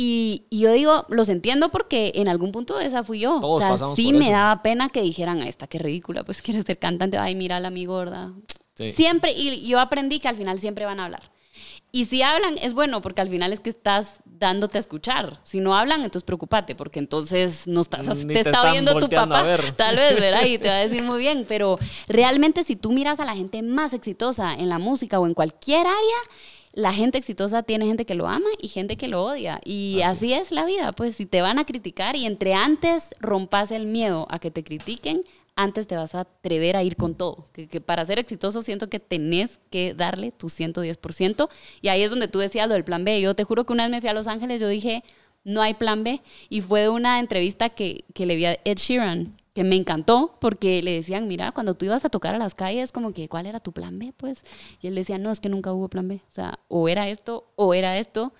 Y, 0.00 0.44
y 0.48 0.60
yo 0.60 0.70
digo, 0.70 1.06
los 1.08 1.28
entiendo 1.28 1.70
porque 1.70 2.12
en 2.14 2.28
algún 2.28 2.52
punto 2.52 2.78
esa 2.78 3.02
fui 3.02 3.18
yo. 3.18 3.40
Todos 3.40 3.64
o 3.64 3.78
sea, 3.78 3.96
sí 3.96 4.12
me 4.12 4.26
eso. 4.26 4.30
daba 4.30 4.62
pena 4.62 4.90
que 4.90 5.02
dijeran, 5.02 5.42
"Ay, 5.42 5.48
esta 5.48 5.66
qué 5.66 5.80
ridícula, 5.80 6.22
pues 6.22 6.40
quiere 6.42 6.62
ser 6.62 6.78
cantante, 6.78 7.18
ay, 7.18 7.34
mira 7.34 7.58
la 7.58 7.70
mi 7.70 7.84
gorda. 7.84 8.32
Sí. 8.76 8.92
Siempre, 8.92 9.32
y 9.32 9.66
yo 9.66 9.80
aprendí 9.80 10.20
que 10.20 10.28
al 10.28 10.36
final 10.36 10.60
siempre 10.60 10.84
van 10.84 11.00
a 11.00 11.06
hablar. 11.06 11.32
Y 11.90 12.04
si 12.04 12.22
hablan, 12.22 12.58
es 12.62 12.74
bueno, 12.74 13.00
porque 13.00 13.22
al 13.22 13.28
final 13.28 13.52
es 13.52 13.58
que 13.58 13.70
estás 13.70 14.20
dándote 14.24 14.78
a 14.78 14.80
escuchar. 14.80 15.40
Si 15.42 15.58
no 15.58 15.74
hablan, 15.74 16.04
entonces 16.04 16.22
preocupate, 16.22 16.76
porque 16.76 17.00
entonces 17.00 17.66
no 17.66 17.80
estás, 17.80 18.06
te, 18.06 18.24
te 18.24 18.38
está 18.38 18.70
oyendo 18.70 19.00
tu 19.00 19.06
a 19.06 19.26
papá. 19.26 19.44
Tal 19.76 19.96
vez, 19.96 20.20
¿verdad? 20.20 20.44
Y 20.44 20.58
te 20.58 20.68
va 20.68 20.74
a 20.76 20.86
decir 20.86 21.02
muy 21.02 21.18
bien. 21.18 21.44
Pero 21.48 21.76
realmente, 22.06 22.62
si 22.62 22.76
tú 22.76 22.92
miras 22.92 23.18
a 23.18 23.24
la 23.24 23.34
gente 23.34 23.64
más 23.64 23.94
exitosa 23.94 24.54
en 24.54 24.68
la 24.68 24.78
música 24.78 25.18
o 25.18 25.26
en 25.26 25.34
cualquier 25.34 25.88
área, 25.88 26.18
la 26.78 26.92
gente 26.92 27.18
exitosa 27.18 27.64
tiene 27.64 27.86
gente 27.86 28.06
que 28.06 28.14
lo 28.14 28.28
ama 28.28 28.48
y 28.60 28.68
gente 28.68 28.96
que 28.96 29.08
lo 29.08 29.24
odia. 29.24 29.60
Y 29.64 30.00
así, 30.02 30.32
es 30.32 30.52
la 30.52 30.64
vida. 30.64 30.92
Pues 30.92 31.16
si 31.16 31.26
te 31.26 31.42
van 31.42 31.58
a 31.58 31.64
criticar 31.64 32.14
y 32.14 32.24
entre 32.24 32.54
antes 32.54 33.10
rompas 33.18 33.72
el 33.72 33.86
miedo 33.86 34.28
a 34.30 34.38
que 34.38 34.52
te 34.52 34.62
critiquen, 34.62 35.24
antes 35.56 35.88
te 35.88 35.96
vas 35.96 36.14
a 36.14 36.20
atrever 36.20 36.76
a 36.76 36.84
ir 36.84 36.94
con 36.94 37.16
todo. 37.16 37.48
Que, 37.52 37.66
que 37.66 37.80
para 37.80 38.06
ser 38.06 38.20
exitoso 38.20 38.62
siento 38.62 38.88
que 38.88 39.00
tenés 39.00 39.58
que 39.70 39.92
darle 39.92 40.30
tu 40.30 40.46
110%. 40.46 41.48
Y 41.80 41.88
ahí 41.88 42.04
es 42.04 42.10
donde 42.10 42.28
tú 42.28 42.38
decías 42.38 42.68
lo 42.68 42.74
del 42.74 42.84
plan 42.84 43.04
B. 43.04 43.20
Yo 43.20 43.34
te 43.34 43.42
juro 43.42 43.66
que 43.66 43.72
una 43.72 43.82
vez 43.82 43.90
me 43.90 44.00
fui 44.00 44.10
a 44.10 44.14
Los 44.14 44.28
Ángeles, 44.28 44.60
yo 44.60 44.68
dije, 44.68 45.02
no 45.42 45.62
hay 45.62 45.74
plan 45.74 46.04
B. 46.04 46.22
Y 46.48 46.60
fue 46.60 46.82
de 46.82 46.90
una 46.90 47.18
entrevista 47.18 47.70
que, 47.70 48.04
que 48.14 48.24
le 48.24 48.36
vi 48.36 48.44
a 48.44 48.56
Ed 48.64 48.78
Sheeran, 48.78 49.36
que 49.58 49.64
me 49.64 49.74
encantó, 49.74 50.36
porque 50.38 50.80
le 50.84 50.92
decían, 50.92 51.26
mira, 51.26 51.50
cuando 51.50 51.74
tú 51.74 51.84
ibas 51.84 52.04
a 52.04 52.10
tocar 52.10 52.32
a 52.32 52.38
las 52.38 52.54
calles, 52.54 52.92
como 52.92 53.12
que, 53.12 53.28
¿cuál 53.28 53.44
era 53.44 53.58
tu 53.58 53.72
plan 53.72 53.98
B? 53.98 54.14
Pues, 54.16 54.44
y 54.80 54.86
él 54.86 54.94
decía, 54.94 55.18
no, 55.18 55.32
es 55.32 55.40
que 55.40 55.48
nunca 55.48 55.72
hubo 55.72 55.88
plan 55.88 56.06
B. 56.06 56.20
O 56.30 56.32
sea, 56.32 56.60
o 56.68 56.88
era 56.88 57.08
esto, 57.08 57.44
o 57.56 57.74
era 57.74 57.98
esto. 57.98 58.32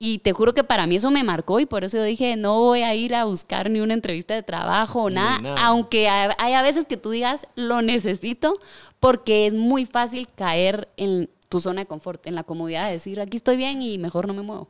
Y 0.00 0.18
te 0.18 0.32
juro 0.32 0.54
que 0.54 0.64
para 0.64 0.88
mí 0.88 0.96
eso 0.96 1.12
me 1.12 1.22
marcó 1.22 1.60
y 1.60 1.66
por 1.66 1.84
eso 1.84 1.98
yo 1.98 2.02
dije, 2.02 2.34
no 2.34 2.58
voy 2.58 2.82
a 2.82 2.92
ir 2.96 3.14
a 3.14 3.24
buscar 3.24 3.70
ni 3.70 3.78
una 3.78 3.94
entrevista 3.94 4.34
de 4.34 4.42
trabajo 4.42 5.04
o 5.04 5.10
nada, 5.10 5.38
nada. 5.38 5.64
aunque 5.64 6.08
hay 6.08 6.52
a 6.54 6.62
veces 6.62 6.86
que 6.86 6.96
tú 6.96 7.10
digas, 7.10 7.46
lo 7.54 7.80
necesito, 7.80 8.58
porque 8.98 9.46
es 9.46 9.54
muy 9.54 9.86
fácil 9.86 10.26
caer 10.34 10.88
en 10.96 11.30
tu 11.48 11.60
zona 11.60 11.82
de 11.82 11.86
confort, 11.86 12.26
en 12.26 12.34
la 12.34 12.42
comodidad 12.42 12.86
de 12.86 12.94
decir, 12.94 13.20
aquí 13.20 13.36
estoy 13.36 13.56
bien 13.56 13.80
y 13.80 13.96
mejor 13.98 14.26
no 14.26 14.34
me 14.34 14.42
muevo. 14.42 14.66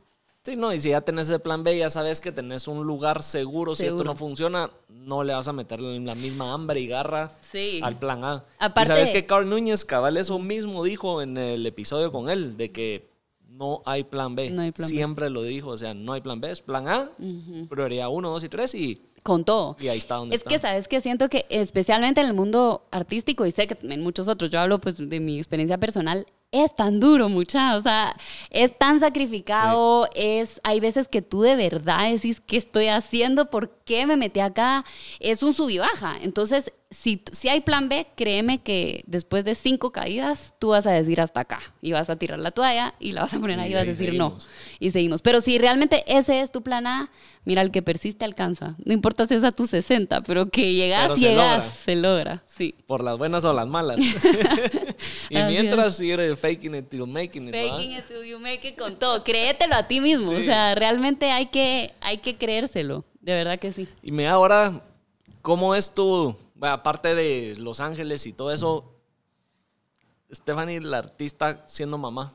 Sí, 0.49 0.57
no, 0.57 0.73
y 0.73 0.81
si 0.81 0.89
ya 0.91 1.03
tenés 1.03 1.29
el 1.29 1.41
plan 1.41 1.63
B, 1.63 1.77
ya 1.77 1.91
sabes 1.91 2.21
que 2.23 2.33
tenés 2.33 2.69
un 2.69 2.83
lugar 2.87 3.23
seguro. 3.23 3.75
Si 3.75 3.85
esto 3.85 4.03
no 4.03 4.15
funciona, 4.17 4.71
no 4.89 5.23
le 5.23 5.35
vas 5.35 5.47
a 5.47 5.53
meter 5.53 5.79
la 5.81 6.15
misma 6.15 6.55
hambre 6.55 6.81
y 6.81 6.87
garra 6.87 7.33
Sí. 7.43 7.81
al 7.83 7.99
plan 7.99 8.25
A. 8.25 8.45
Aparte- 8.59 8.93
y 8.93 8.97
sabes 8.97 9.11
que 9.11 9.27
Carl 9.27 9.49
Núñez 9.49 9.85
Cabal 9.85 10.17
eso 10.17 10.39
mismo 10.39 10.83
dijo 10.85 11.21
en 11.21 11.37
el 11.37 11.67
episodio 11.67 12.11
con 12.11 12.31
él, 12.31 12.57
de 12.57 12.73
que 12.73 13.11
no 13.51 13.83
hay 13.85 14.05
plan 14.05 14.35
B. 14.37 14.49
No 14.51 14.63
hay 14.63 14.73
plan 14.73 14.89
B. 14.89 14.95
Siempre 14.95 15.29
lo 15.29 15.43
dijo, 15.43 15.69
o 15.71 15.77
sea, 15.77 15.93
no 15.93 16.15
hay 16.15 16.23
plan 16.23 16.41
B, 16.41 16.51
es 16.51 16.63
plan 16.63 16.89
A, 16.89 17.11
prioridad 17.69 18.09
1, 18.09 18.31
2 18.31 18.45
y 18.45 18.49
3 18.49 18.75
y, 18.75 19.03
Con 19.23 19.45
todo. 19.45 19.77
y 19.81 19.89
ahí 19.89 19.99
está 19.99 20.15
donde 20.15 20.35
Es 20.35 20.41
está. 20.43 20.51
que, 20.51 20.59
¿sabes 20.61 20.89
que 20.89 21.01
Siento 21.03 21.29
que 21.29 21.45
especialmente 21.51 22.21
en 22.21 22.27
el 22.29 22.35
mundo 22.35 22.87
artístico, 22.91 23.45
y 23.45 23.51
sé 23.51 23.67
que 23.67 23.77
en 23.83 24.01
muchos 24.03 24.29
otros, 24.29 24.51
yo 24.51 24.61
hablo 24.61 24.81
pues 24.81 24.97
de 24.97 25.21
mi 25.21 25.37
experiencia 25.39 25.77
personal, 25.79 26.27
es 26.51 26.75
tan 26.75 26.99
duro, 26.99 27.29
mucha, 27.29 27.77
o 27.77 27.83
sea, 27.83 28.17
es 28.51 28.77
tan 28.79 29.01
sacrificado, 29.01 30.09
es, 30.15 30.61
hay 30.65 30.81
veces 30.81 31.07
que 31.07 31.21
tú 31.21 31.43
de 31.43 31.57
verdad 31.57 32.11
decís, 32.11 32.41
¿qué 32.41 32.57
estoy 32.57 32.89
haciendo? 32.89 33.51
¿Por 33.51 33.71
qué 33.85 34.07
me 34.07 34.17
metí 34.17 34.41
acá? 34.41 34.85
Es 35.21 35.43
un 35.43 35.53
sub 35.53 35.69
y 35.69 35.79
baja. 35.79 36.17
Entonces, 36.23 36.73
si, 36.91 37.23
si 37.33 37.51
hay 37.51 37.61
plan 37.61 37.91
B, 37.91 38.07
créeme 38.17 38.63
que 38.63 39.05
después 39.07 39.45
de 39.45 39.55
cinco 39.55 39.93
caídas, 39.93 40.55
tú 40.59 40.69
vas 40.69 40.87
a 40.87 40.91
decir 40.93 41.21
hasta 41.21 41.41
acá, 41.41 41.61
y 41.83 41.93
vas 41.93 42.09
a 42.09 42.17
tirar 42.17 42.39
la 42.39 42.51
toalla, 42.51 42.95
y 42.99 43.13
la 43.13 43.23
vas 43.23 43.35
a 43.35 43.41
poner 43.41 43.61
ahí, 43.61 43.69
Y 43.69 43.73
y 43.73 43.75
vas 43.75 43.83
a 43.83 43.87
decir 43.87 44.07
seguimos. 44.07 44.45
no 44.47 44.51
y 44.81 44.91
seguimos. 44.91 45.21
Pero 45.21 45.43
si 45.43 45.59
realmente 45.59 46.03
ese 46.07 46.41
es 46.41 46.51
tu 46.51 46.63
plan 46.63 46.87
A, 46.87 47.11
mira, 47.49 47.63
el 47.63 47.71
que 47.71 47.81
persiste 47.81 48.27
alcanza. 48.27 48.75
No 48.85 48.93
importa 48.93 49.27
si 49.27 49.33
es 49.33 49.43
a 49.43 49.53
tus 49.53 49.71
60, 49.71 50.21
pero 50.21 50.51
que 50.51 50.75
llegas, 50.75 51.05
Pero 51.05 51.15
se 51.15 51.21
llegas, 51.21 51.57
logra. 51.57 51.71
se 51.71 51.97
logra, 51.97 52.43
sí. 52.45 52.75
Por 52.87 53.03
las 53.03 53.17
buenas 53.17 53.43
o 53.47 53.55
las 53.55 53.67
malas. 53.67 53.99
y 55.31 55.37
Así 55.37 55.53
mientras 55.53 55.99
ir 55.99 56.37
faking 56.37 56.75
it 56.75 56.91
till 56.91 57.07
making 57.07 57.49
it. 57.49 57.53
¿verdad? 57.53 57.71
Faking 57.71 57.93
it 57.93 58.05
till 58.07 58.23
you 58.23 58.39
make 58.39 58.69
it 58.69 58.79
con 58.79 58.97
todo. 58.99 59.25
Créetelo 59.25 59.77
a 59.77 59.89
ti 59.89 59.99
mismo. 59.99 60.31
Sí. 60.33 60.43
O 60.43 60.45
sea, 60.45 60.75
realmente 60.75 61.31
hay 61.31 61.47
que, 61.47 61.95
hay 62.03 62.19
que 62.19 62.37
creérselo. 62.37 63.07
De 63.23 63.33
verdad 63.33 63.59
que 63.59 63.73
sí. 63.73 63.89
Y 64.03 64.13
me 64.13 64.29
ahora, 64.29 64.85
¿cómo 65.41 65.75
es 65.75 65.95
tu, 65.95 66.37
bueno, 66.55 66.75
aparte 66.75 67.15
de 67.15 67.57
Los 67.57 67.81
Ángeles 67.81 68.27
y 68.27 68.35
todo 68.35 68.53
eso, 68.53 68.93
Stephanie, 70.31 70.81
la 70.81 70.99
artista, 70.99 71.65
siendo 71.67 71.97
mamá? 71.97 72.35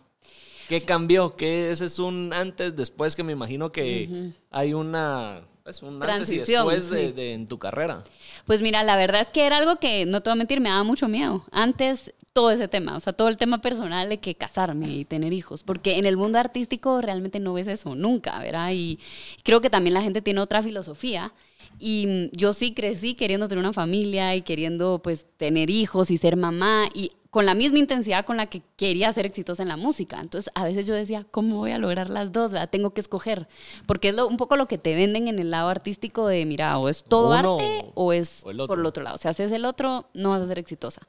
¿Qué 0.68 0.82
cambió? 0.82 1.36
¿Qué 1.36 1.72
ese 1.72 1.86
es 1.86 2.00
un 2.00 2.34
antes, 2.34 2.76
después 2.76 3.16
que 3.16 3.24
me 3.24 3.32
imagino 3.32 3.72
que 3.72 4.32
hay 4.52 4.74
una 4.74 5.42
Es 5.66 5.82
un 5.82 6.02
antes 6.02 6.32
y 6.32 6.40
después 6.40 6.90
de, 6.90 7.34
en 7.34 7.48
tu 7.48 7.60
carrera. 7.60 8.04
Pues 8.46 8.62
mira, 8.62 8.84
la 8.84 8.96
verdad 8.98 9.22
es 9.22 9.30
que 9.30 9.46
era 9.46 9.58
algo 9.58 9.78
que, 9.78 10.06
no 10.06 10.22
te 10.22 10.30
voy 10.30 10.34
a 10.34 10.38
mentir, 10.38 10.60
me 10.60 10.70
daba 10.70 10.84
mucho 10.84 11.08
miedo. 11.08 11.46
Antes, 11.52 12.14
todo 12.34 12.52
ese 12.52 12.68
tema, 12.68 12.98
o 12.98 13.00
sea, 13.00 13.14
todo 13.14 13.30
el 13.30 13.38
tema 13.38 13.62
personal 13.62 14.10
de 14.10 14.20
que 14.20 14.36
casarme 14.36 14.90
y 14.90 15.06
tener 15.06 15.34
hijos, 15.34 15.64
porque 15.64 15.98
en 15.98 16.06
el 16.06 16.18
mundo 16.18 16.40
artístico 16.40 17.00
realmente 17.02 17.40
no 17.40 17.54
ves 17.54 17.68
eso 17.68 17.96
nunca, 17.96 18.40
¿verdad? 18.40 18.72
Y 18.74 19.00
creo 19.44 19.62
que 19.62 19.70
también 19.70 19.94
la 19.94 20.02
gente 20.02 20.22
tiene 20.22 20.42
otra 20.42 20.64
filosofía. 20.64 21.34
Y 21.80 22.30
yo 22.38 22.54
sí 22.54 22.74
crecí 22.74 23.16
queriendo 23.16 23.48
tener 23.48 23.60
una 23.60 23.74
familia 23.74 24.36
y 24.36 24.42
queriendo 24.42 25.02
pues 25.04 25.26
tener 25.38 25.70
hijos 25.70 26.12
y 26.12 26.18
ser 26.18 26.38
mamá 26.38 26.86
y 26.94 27.12
con 27.34 27.48
la 27.48 27.56
misma 27.56 27.80
intensidad 27.80 28.28
con 28.28 28.38
la 28.38 28.46
que 28.46 28.62
quería 28.76 29.12
ser 29.12 29.26
exitosa 29.26 29.64
en 29.64 29.70
la 29.70 29.76
música. 29.76 30.20
Entonces, 30.22 30.52
a 30.54 30.66
veces 30.66 30.86
yo 30.86 30.94
decía, 30.94 31.26
¿cómo 31.32 31.58
voy 31.58 31.72
a 31.72 31.80
lograr 31.80 32.12
las 32.12 32.32
dos? 32.32 32.52
Tengo 32.70 32.94
que 32.94 33.02
escoger. 33.02 33.48
Porque 33.88 34.10
es 34.10 34.20
un 34.20 34.38
poco 34.38 34.56
lo 34.56 34.68
que 34.68 34.78
te 34.78 34.94
venden 34.94 35.28
en 35.28 35.40
el 35.40 35.50
lado 35.50 35.70
artístico 35.70 36.28
de, 36.28 36.46
mira, 36.46 36.78
o 36.78 36.90
es 36.90 37.04
todo 37.04 37.34
arte 37.34 37.86
o 37.96 38.14
es 38.14 38.42
por 38.44 38.78
el 38.78 38.86
otro 38.86 39.02
lado. 39.02 39.18
Si 39.18 39.28
haces 39.28 39.52
el 39.52 39.66
otro, 39.66 40.06
no 40.14 40.30
vas 40.30 40.44
a 40.44 40.48
ser 40.48 40.60
exitosa. 40.60 41.02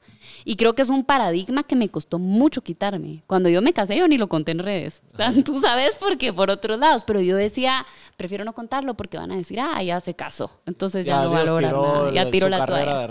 Y 0.45 0.55
creo 0.55 0.73
que 0.73 0.81
es 0.81 0.89
un 0.89 1.03
paradigma 1.03 1.61
que 1.61 1.75
me 1.75 1.89
costó 1.89 2.17
mucho 2.17 2.63
quitarme. 2.63 3.21
Cuando 3.27 3.49
yo 3.49 3.61
me 3.61 3.71
casé, 3.71 3.95
yo 3.95 4.07
ni 4.07 4.17
lo 4.17 4.27
conté 4.27 4.53
en 4.53 4.59
redes. 4.59 5.03
O 5.13 5.17
sea, 5.17 5.31
tú 5.43 5.59
sabes 5.59 5.93
por 5.93 6.17
qué, 6.17 6.33
por 6.33 6.49
otros 6.49 6.79
lados. 6.79 7.03
Pero 7.05 7.21
yo 7.21 7.37
decía, 7.37 7.85
prefiero 8.17 8.43
no 8.45 8.53
contarlo 8.53 8.95
porque 8.95 9.19
van 9.19 9.31
a 9.31 9.35
decir, 9.35 9.59
ah, 9.59 9.83
ya 9.83 10.01
se 10.01 10.15
casó. 10.15 10.49
Entonces 10.65 11.05
ya, 11.05 11.21
no 11.21 11.29
va 11.29 11.41
a 11.41 11.43
lograr 11.43 11.71
nada. 11.71 12.11
Ya 12.11 12.31
tiro 12.31 12.49
la 12.49 12.65
toalla. 12.65 13.09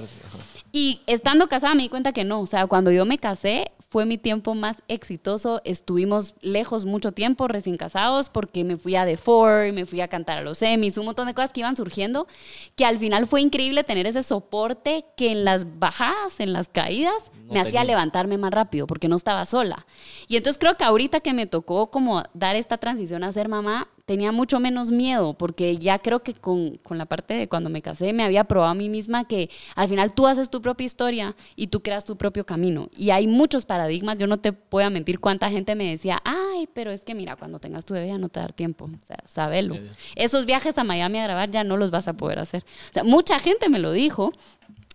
Y 0.76 1.02
estando 1.06 1.46
casada 1.48 1.76
me 1.76 1.84
di 1.84 1.88
cuenta 1.88 2.10
que 2.10 2.24
no, 2.24 2.40
o 2.40 2.46
sea, 2.46 2.66
cuando 2.66 2.90
yo 2.90 3.06
me 3.06 3.18
casé 3.18 3.70
fue 3.90 4.06
mi 4.06 4.18
tiempo 4.18 4.56
más 4.56 4.78
exitoso. 4.88 5.62
Estuvimos 5.64 6.34
lejos 6.40 6.84
mucho 6.84 7.12
tiempo, 7.12 7.46
recién 7.46 7.76
casados, 7.76 8.28
porque 8.28 8.64
me 8.64 8.76
fui 8.76 8.96
a 8.96 9.06
The 9.06 9.16
Four, 9.16 9.72
me 9.72 9.86
fui 9.86 10.00
a 10.00 10.08
cantar 10.08 10.38
a 10.38 10.42
los 10.42 10.58
semis, 10.58 10.98
un 10.98 11.06
montón 11.06 11.28
de 11.28 11.34
cosas 11.34 11.52
que 11.52 11.60
iban 11.60 11.76
surgiendo, 11.76 12.26
que 12.74 12.84
al 12.84 12.98
final 12.98 13.28
fue 13.28 13.40
increíble 13.40 13.84
tener 13.84 14.08
ese 14.08 14.24
soporte 14.24 15.04
que 15.16 15.30
en 15.30 15.44
las 15.44 15.78
bajadas, 15.78 16.40
en 16.40 16.52
las 16.52 16.66
caídas, 16.66 17.30
me 17.48 17.60
hacía 17.60 17.84
levantarme 17.84 18.36
más 18.36 18.50
rápido, 18.50 18.88
porque 18.88 19.06
no 19.06 19.14
estaba 19.14 19.46
sola. 19.46 19.86
Y 20.26 20.38
entonces 20.38 20.58
creo 20.58 20.76
que 20.76 20.82
ahorita 20.82 21.20
que 21.20 21.34
me 21.34 21.46
tocó 21.46 21.92
como 21.92 22.24
dar 22.32 22.56
esta 22.56 22.78
transición 22.78 23.22
a 23.22 23.32
ser 23.32 23.48
mamá, 23.48 23.86
tenía 24.04 24.32
mucho 24.32 24.60
menos 24.60 24.90
miedo, 24.90 25.34
porque 25.34 25.78
ya 25.78 25.98
creo 25.98 26.22
que 26.22 26.34
con, 26.34 26.76
con, 26.78 26.98
la 26.98 27.06
parte 27.06 27.34
de 27.34 27.48
cuando 27.48 27.70
me 27.70 27.80
casé 27.80 28.12
me 28.12 28.22
había 28.22 28.44
probado 28.44 28.70
a 28.70 28.74
mí 28.74 28.88
misma 28.88 29.26
que 29.26 29.48
al 29.74 29.88
final 29.88 30.12
tú 30.12 30.26
haces 30.26 30.50
tu 30.50 30.60
propia 30.60 30.84
historia 30.84 31.36
y 31.56 31.68
tú 31.68 31.80
creas 31.80 32.04
tu 32.04 32.16
propio 32.16 32.44
camino. 32.44 32.90
Y 32.96 33.10
hay 33.10 33.26
muchos 33.26 33.64
paradigmas, 33.64 34.18
yo 34.18 34.26
no 34.26 34.38
te 34.38 34.52
puedo 34.52 34.88
mentir 34.90 35.20
cuánta 35.20 35.48
gente 35.50 35.74
me 35.74 35.90
decía, 35.90 36.20
ay, 36.24 36.68
pero 36.74 36.90
es 36.90 37.02
que 37.02 37.14
mira, 37.14 37.36
cuando 37.36 37.58
tengas 37.58 37.84
tu 37.84 37.94
bebé 37.94 38.08
ya 38.08 38.18
no 38.18 38.28
te 38.28 38.40
da 38.40 38.48
tiempo, 38.48 38.84
o 38.84 39.06
sea, 39.06 39.18
sabelo. 39.26 39.76
Esos 40.16 40.44
viajes 40.44 40.76
a 40.76 40.84
Miami 40.84 41.18
a 41.18 41.24
grabar 41.24 41.50
ya 41.50 41.64
no 41.64 41.76
los 41.76 41.90
vas 41.90 42.06
a 42.06 42.12
poder 42.14 42.38
hacer. 42.38 42.64
O 42.90 42.92
sea, 42.92 43.04
mucha 43.04 43.38
gente 43.38 43.68
me 43.68 43.78
lo 43.78 43.92
dijo. 43.92 44.32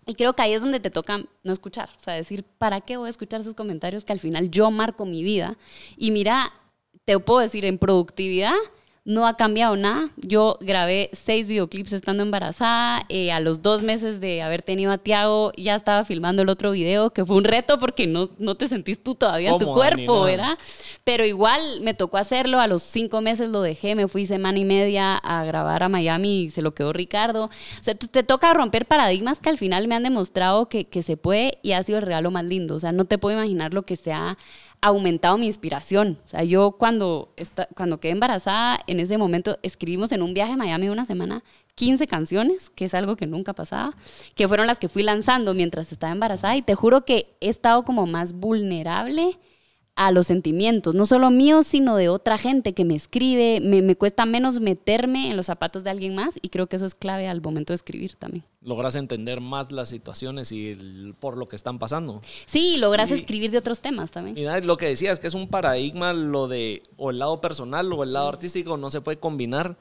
Y 0.05 0.15
creo 0.15 0.33
que 0.33 0.41
ahí 0.41 0.53
es 0.53 0.61
donde 0.61 0.79
te 0.79 0.89
toca 0.89 1.23
no 1.43 1.53
escuchar, 1.53 1.89
o 1.95 2.03
sea, 2.03 2.15
decir, 2.15 2.43
¿para 2.43 2.81
qué 2.81 2.97
voy 2.97 3.07
a 3.07 3.09
escuchar 3.11 3.41
esos 3.41 3.53
comentarios 3.53 4.03
que 4.05 4.11
al 4.11 4.19
final 4.19 4.49
yo 4.49 4.71
marco 4.71 5.05
mi 5.05 5.21
vida? 5.21 5.55
Y 5.97 6.09
mira, 6.09 6.51
te 7.05 7.19
puedo 7.19 7.41
decir, 7.41 7.63
en 7.63 7.77
productividad, 7.77 8.55
no 9.09 9.25
ha 9.25 9.35
cambiado 9.35 9.75
nada. 9.75 10.11
Yo 10.17 10.59
grabé 10.61 11.09
seis 11.13 11.47
videoclips 11.47 11.93
estando 11.93 12.21
embarazada. 12.21 13.01
Eh, 13.09 13.31
a 13.31 13.39
los 13.39 13.63
dos 13.63 13.81
meses 13.81 14.19
de 14.21 14.43
haber 14.43 14.61
tenido 14.61 14.91
a 14.91 14.99
Tiago, 14.99 15.51
ya 15.57 15.73
estaba 15.73 16.05
filmando 16.05 16.43
el 16.43 16.49
otro 16.49 16.71
video, 16.71 17.09
que 17.09 17.25
fue 17.25 17.35
un 17.35 17.43
reto 17.43 17.79
porque 17.79 18.05
no, 18.05 18.29
no 18.37 18.53
te 18.53 18.67
sentís 18.67 19.01
tú 19.01 19.15
todavía 19.15 19.49
en 19.49 19.57
tu 19.57 19.73
cuerpo, 19.73 20.21
¿verdad? 20.25 20.59
Pero 21.03 21.25
igual 21.25 21.59
me 21.81 21.95
tocó 21.95 22.17
hacerlo. 22.17 22.59
A 22.59 22.67
los 22.67 22.83
cinco 22.83 23.19
meses 23.21 23.49
lo 23.49 23.63
dejé, 23.63 23.95
me 23.95 24.07
fui 24.07 24.27
semana 24.27 24.59
y 24.59 24.65
media 24.65 25.15
a 25.15 25.43
grabar 25.43 25.81
a 25.81 25.89
Miami 25.89 26.41
y 26.43 26.49
se 26.51 26.61
lo 26.61 26.75
quedó 26.75 26.93
Ricardo. 26.93 27.45
O 27.45 27.83
sea, 27.83 27.95
te 27.95 28.21
toca 28.21 28.53
romper 28.53 28.85
paradigmas 28.85 29.39
que 29.39 29.49
al 29.49 29.57
final 29.57 29.87
me 29.87 29.95
han 29.95 30.03
demostrado 30.03 30.69
que, 30.69 30.85
que 30.85 31.01
se 31.01 31.17
puede 31.17 31.57
y 31.63 31.71
ha 31.71 31.81
sido 31.81 31.97
el 31.97 32.05
regalo 32.05 32.29
más 32.29 32.45
lindo. 32.45 32.75
O 32.75 32.79
sea, 32.79 32.91
no 32.91 33.05
te 33.05 33.17
puedo 33.17 33.35
imaginar 33.35 33.73
lo 33.73 33.81
que 33.87 33.95
sea 33.95 34.37
aumentado 34.81 35.37
mi 35.37 35.45
inspiración. 35.45 36.19
O 36.25 36.27
sea, 36.27 36.43
yo 36.43 36.71
cuando, 36.71 37.33
cuando 37.75 37.99
quedé 37.99 38.13
embarazada, 38.13 38.79
en 38.87 38.99
ese 38.99 39.17
momento 39.17 39.57
escribimos 39.61 40.11
en 40.11 40.21
un 40.21 40.33
viaje 40.33 40.53
a 40.53 40.57
Miami 40.57 40.89
una 40.89 41.05
semana 41.05 41.43
15 41.75 42.07
canciones, 42.07 42.69
que 42.69 42.85
es 42.85 42.93
algo 42.93 43.15
que 43.15 43.25
nunca 43.25 43.53
pasaba, 43.53 43.95
que 44.35 44.47
fueron 44.47 44.67
las 44.67 44.79
que 44.79 44.89
fui 44.89 45.01
lanzando 45.03 45.53
mientras 45.53 45.91
estaba 45.91 46.11
embarazada 46.11 46.57
y 46.57 46.61
te 46.61 46.75
juro 46.75 47.05
que 47.05 47.37
he 47.39 47.49
estado 47.49 47.83
como 47.83 48.05
más 48.05 48.33
vulnerable 48.33 49.39
a 49.99 50.11
los 50.11 50.27
sentimientos, 50.27 50.95
no 50.95 51.05
solo 51.05 51.29
míos, 51.29 51.67
sino 51.67 51.97
de 51.97 52.07
otra 52.07 52.37
gente 52.37 52.73
que 52.73 52.85
me 52.85 52.95
escribe, 52.95 53.59
me, 53.59 53.95
cuesta 53.97 54.25
menos 54.25 54.61
meterme 54.61 55.29
en 55.29 55.35
los 55.35 55.47
zapatos 55.47 55.83
de 55.83 55.89
alguien 55.89 56.15
más 56.15 56.39
y 56.41 56.47
creo 56.47 56.67
que 56.67 56.77
eso 56.77 56.85
es 56.85 56.95
clave 56.95 57.27
al 57.27 57.41
momento 57.41 57.73
de 57.73 57.75
escribir 57.75 58.15
también. 58.15 58.45
Logras 58.61 58.95
entender 58.95 59.41
más 59.41 59.73
las 59.73 59.89
situaciones 59.89 60.53
y 60.53 61.13
por 61.19 61.35
lo 61.35 61.49
que 61.49 61.57
están 61.57 61.79
pasando. 61.79 62.21
Sí, 62.45 62.77
logras 62.77 63.11
escribir 63.11 63.51
de 63.51 63.57
otros 63.57 63.81
temas 63.81 64.09
también. 64.09 64.37
Y 64.37 64.43
nada, 64.43 64.61
lo 64.61 64.77
que 64.77 64.85
decías, 64.85 65.19
que 65.19 65.27
es 65.27 65.33
un 65.33 65.49
paradigma 65.49 66.13
lo 66.13 66.47
de 66.47 66.81
o 66.95 67.09
el 67.09 67.19
lado 67.19 67.41
personal 67.41 67.91
o 67.91 68.03
el 68.03 68.13
lado 68.13 68.29
artístico 68.29 68.77
no 68.77 68.89
se 68.91 69.01
puede 69.01 69.19
combinar. 69.19 69.75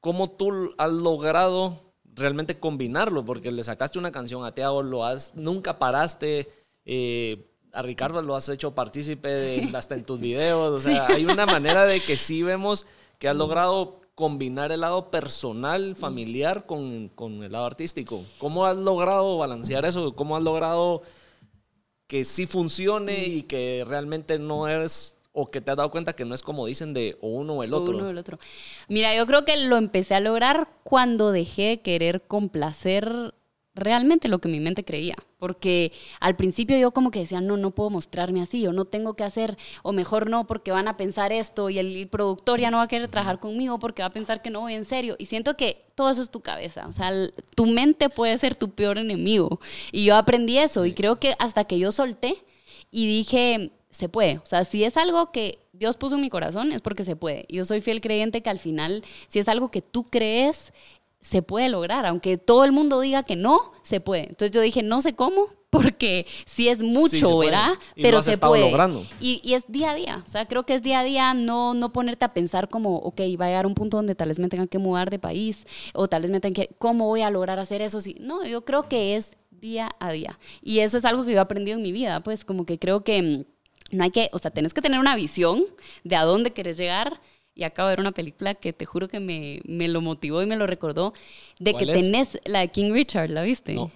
¿Cómo 0.00 0.30
tú 0.30 0.72
has 0.78 0.92
logrado 0.92 1.92
realmente 2.14 2.58
combinarlo? 2.58 3.22
Porque 3.22 3.52
le 3.52 3.62
sacaste 3.62 3.98
una 3.98 4.12
canción 4.12 4.46
a 4.46 4.52
Teago, 4.52 4.82
lo 4.82 5.04
has, 5.04 5.34
nunca 5.34 5.78
paraste. 5.78 6.48
Eh, 6.86 7.44
a 7.76 7.82
Ricardo 7.82 8.22
lo 8.22 8.34
has 8.34 8.48
hecho 8.48 8.74
partícipe 8.74 9.28
de, 9.28 9.76
hasta 9.76 9.94
en 9.94 10.02
tus 10.02 10.18
videos. 10.18 10.74
O 10.74 10.80
sea, 10.80 11.06
hay 11.08 11.26
una 11.26 11.44
manera 11.44 11.84
de 11.84 12.00
que 12.00 12.16
sí 12.16 12.42
vemos 12.42 12.86
que 13.18 13.28
has 13.28 13.36
logrado 13.36 14.00
combinar 14.14 14.72
el 14.72 14.80
lado 14.80 15.10
personal, 15.10 15.94
familiar 15.94 16.64
con, 16.64 17.10
con, 17.10 17.42
el 17.42 17.52
lado 17.52 17.66
artístico. 17.66 18.24
¿Cómo 18.38 18.64
has 18.64 18.78
logrado 18.78 19.36
balancear 19.36 19.84
eso? 19.84 20.16
¿Cómo 20.16 20.38
has 20.38 20.42
logrado 20.42 21.02
que 22.06 22.24
sí 22.24 22.46
funcione 22.46 23.26
y 23.26 23.42
que 23.42 23.84
realmente 23.86 24.38
no 24.38 24.68
eres 24.68 25.18
o 25.32 25.46
que 25.46 25.60
te 25.60 25.70
has 25.70 25.76
dado 25.76 25.90
cuenta 25.90 26.14
que 26.14 26.24
no 26.24 26.34
es 26.34 26.42
como 26.42 26.64
dicen 26.64 26.94
de 26.94 27.18
o 27.20 27.28
uno 27.28 27.56
o 27.56 27.62
el 27.62 27.74
otro? 27.74 27.94
Uno 27.94 28.06
o 28.06 28.10
el 28.10 28.16
otro. 28.16 28.38
Mira, 28.88 29.14
yo 29.14 29.26
creo 29.26 29.44
que 29.44 29.58
lo 29.58 29.76
empecé 29.76 30.14
a 30.14 30.20
lograr 30.20 30.70
cuando 30.82 31.30
dejé 31.30 31.62
de 31.68 31.80
querer 31.82 32.22
complacer 32.22 33.34
realmente 33.76 34.28
lo 34.28 34.40
que 34.40 34.48
mi 34.48 34.58
mente 34.58 34.84
creía, 34.84 35.14
porque 35.38 35.92
al 36.18 36.34
principio 36.34 36.76
yo 36.78 36.90
como 36.92 37.10
que 37.10 37.20
decía, 37.20 37.40
no, 37.40 37.56
no 37.56 37.72
puedo 37.72 37.90
mostrarme 37.90 38.40
así, 38.40 38.66
o 38.66 38.72
no 38.72 38.86
tengo 38.86 39.14
que 39.14 39.22
hacer, 39.22 39.56
o 39.82 39.92
mejor 39.92 40.28
no, 40.28 40.46
porque 40.46 40.72
van 40.72 40.88
a 40.88 40.96
pensar 40.96 41.30
esto, 41.30 41.70
y 41.70 41.78
el, 41.78 42.08
productor 42.08 42.58
ya 42.58 42.70
no 42.70 42.78
va 42.78 42.84
a 42.84 42.88
querer 42.88 43.08
trabajar 43.08 43.38
conmigo 43.38 43.78
porque 43.78 44.02
va 44.02 44.06
a 44.06 44.12
pensar 44.12 44.42
que 44.42 44.50
no 44.50 44.60
voy 44.60 44.74
en 44.74 44.86
serio, 44.86 45.14
y 45.18 45.26
siento 45.26 45.56
que 45.56 45.84
todo 45.94 46.10
eso 46.10 46.22
es 46.22 46.30
tu 46.30 46.40
cabeza, 46.40 46.86
o 46.88 46.92
sea, 46.92 47.12
tu 47.54 47.66
mente 47.66 48.08
puede 48.08 48.36
ser 48.38 48.54
tu 48.54 48.70
peor 48.70 48.98
enemigo, 48.98 49.60
y 49.92 50.04
yo 50.04 50.16
aprendí 50.16 50.58
eso, 50.58 50.86
y 50.86 50.94
creo 50.94 51.20
que 51.20 51.34
hasta 51.38 51.64
que 51.64 51.78
yo 51.78 51.92
solté 51.92 52.36
y 52.90 53.06
dije, 53.06 53.72
se 53.90 54.08
puede, 54.08 54.38
o 54.38 54.46
sea, 54.46 54.64
si 54.64 54.84
es 54.84 54.96
algo 54.96 55.32
que 55.32 55.58
Dios 55.72 55.96
puso 55.96 56.14
en 56.14 56.22
mi 56.22 56.30
corazón, 56.30 56.72
es 56.72 56.80
porque 56.80 57.04
se 57.04 57.16
puede, 57.16 57.46
yo 57.50 57.64
soy 57.64 57.82
fiel 57.82 58.00
creyente 58.00 58.42
que 58.42 58.50
al 58.50 58.58
final, 58.58 59.04
si 59.28 59.38
es 59.38 59.48
algo 59.48 59.70
que 59.70 59.82
tú 59.82 60.04
crees, 60.04 60.72
se 61.28 61.42
puede 61.42 61.68
lograr, 61.68 62.06
aunque 62.06 62.38
todo 62.38 62.64
el 62.64 62.70
mundo 62.70 63.00
diga 63.00 63.24
que 63.24 63.34
no, 63.34 63.72
se 63.82 64.00
puede. 64.00 64.28
Entonces 64.28 64.52
yo 64.52 64.60
dije, 64.60 64.84
no 64.84 65.00
sé 65.00 65.14
cómo, 65.14 65.48
porque 65.70 66.24
si 66.44 66.68
es 66.68 66.84
mucho, 66.84 67.38
¿verdad? 67.38 67.72
Pero 67.96 68.22
se 68.22 68.38
puede. 68.38 68.72
Y, 69.20 69.40
y, 69.42 69.54
es 69.54 69.64
día 69.66 69.90
a 69.90 69.94
día, 69.96 70.22
o 70.24 70.30
sea, 70.30 70.46
creo 70.46 70.64
que 70.64 70.74
es 70.74 70.82
día 70.82 71.00
a 71.00 71.04
día 71.04 71.34
no, 71.34 71.74
no 71.74 71.92
ponerte 71.92 72.24
a 72.24 72.32
pensar 72.32 72.68
como, 72.68 72.96
ok, 72.98 73.20
va 73.40 73.46
a 73.46 73.48
llegar 73.48 73.66
un 73.66 73.74
punto 73.74 73.96
donde 73.96 74.14
tal 74.14 74.28
vez 74.28 74.38
me 74.38 74.48
tenga 74.48 74.68
que 74.68 74.78
mudar 74.78 75.10
de 75.10 75.18
país 75.18 75.66
o 75.94 76.06
tal 76.06 76.22
vez 76.22 76.30
me 76.30 76.38
tenga 76.38 76.54
que, 76.54 76.74
¿cómo 76.78 77.06
voy 77.06 77.22
a 77.22 77.30
lograr 77.30 77.58
hacer 77.58 77.82
eso? 77.82 78.00
Sí, 78.00 78.16
no, 78.20 78.44
yo 78.46 78.64
creo 78.64 78.88
que 78.88 79.16
es 79.16 79.36
día 79.50 79.90
a 79.98 80.12
día. 80.12 80.38
Y 80.62 80.78
eso 80.78 80.96
es 80.96 81.04
algo 81.04 81.24
que 81.24 81.32
yo 81.32 81.38
he 81.38 81.40
aprendido 81.40 81.76
en 81.76 81.82
mi 81.82 81.90
vida, 81.90 82.20
pues 82.20 82.44
como 82.44 82.66
que 82.66 82.78
creo 82.78 83.02
que 83.02 83.22
mm, 83.22 83.96
no 83.96 84.04
hay 84.04 84.10
que, 84.10 84.30
o 84.32 84.38
sea, 84.38 84.52
tienes 84.52 84.72
que 84.74 84.80
tener 84.80 85.00
una 85.00 85.16
visión 85.16 85.64
de 86.04 86.14
a 86.14 86.24
dónde 86.24 86.52
quieres 86.52 86.76
llegar 86.76 87.20
y 87.56 87.64
acabo 87.64 87.88
de 87.88 87.92
ver 87.92 88.00
una 88.00 88.12
película 88.12 88.54
que 88.54 88.72
te 88.72 88.84
juro 88.84 89.08
que 89.08 89.18
me, 89.18 89.60
me 89.64 89.88
lo 89.88 90.02
motivó 90.02 90.42
y 90.42 90.46
me 90.46 90.56
lo 90.56 90.66
recordó, 90.66 91.14
de 91.58 91.74
que 91.74 91.86
tenés 91.86 92.38
la 92.44 92.60
de 92.60 92.68
King 92.68 92.92
Richard, 92.92 93.30
¿la 93.30 93.42
viste? 93.42 93.74
No. 93.74 93.90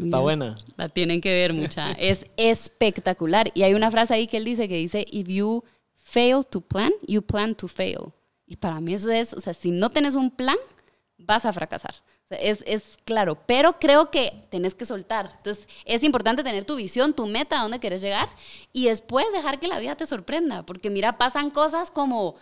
Está 0.00 0.18
buena. 0.18 0.56
La 0.76 0.88
tienen 0.88 1.20
que 1.20 1.30
ver 1.30 1.52
mucha. 1.52 1.92
es 1.98 2.26
espectacular. 2.36 3.50
Y 3.54 3.62
hay 3.62 3.74
una 3.74 3.90
frase 3.90 4.14
ahí 4.14 4.26
que 4.26 4.36
él 4.36 4.44
dice 4.44 4.68
que 4.68 4.76
dice, 4.76 5.04
if 5.10 5.28
you 5.28 5.62
fail 5.98 6.44
to 6.48 6.60
plan, 6.60 6.92
you 7.06 7.20
plan 7.22 7.54
to 7.54 7.68
fail. 7.68 8.12
Y 8.46 8.56
para 8.56 8.80
mí 8.80 8.94
eso 8.94 9.10
es, 9.10 9.32
o 9.34 9.40
sea, 9.40 9.54
si 9.54 9.70
no 9.70 9.90
tienes 9.90 10.14
un 10.14 10.30
plan, 10.30 10.56
vas 11.18 11.44
a 11.44 11.52
fracasar. 11.52 11.94
Es, 12.40 12.62
es, 12.66 12.98
claro, 13.04 13.38
pero 13.46 13.78
creo 13.78 14.10
que 14.10 14.32
tenés 14.50 14.74
que 14.74 14.84
soltar. 14.84 15.30
Entonces, 15.36 15.68
es 15.84 16.02
importante 16.02 16.42
tener 16.42 16.64
tu 16.64 16.76
visión, 16.76 17.12
tu 17.14 17.26
meta, 17.26 17.58
a 17.58 17.62
dónde 17.62 17.78
quieres 17.80 18.02
llegar 18.02 18.28
y 18.72 18.86
después 18.86 19.26
dejar 19.32 19.58
que 19.60 19.68
la 19.68 19.78
vida 19.78 19.96
te 19.96 20.06
sorprenda. 20.06 20.64
Porque 20.64 20.90
mira, 20.90 21.18
pasan 21.18 21.50
cosas 21.50 21.90
como 21.90 22.36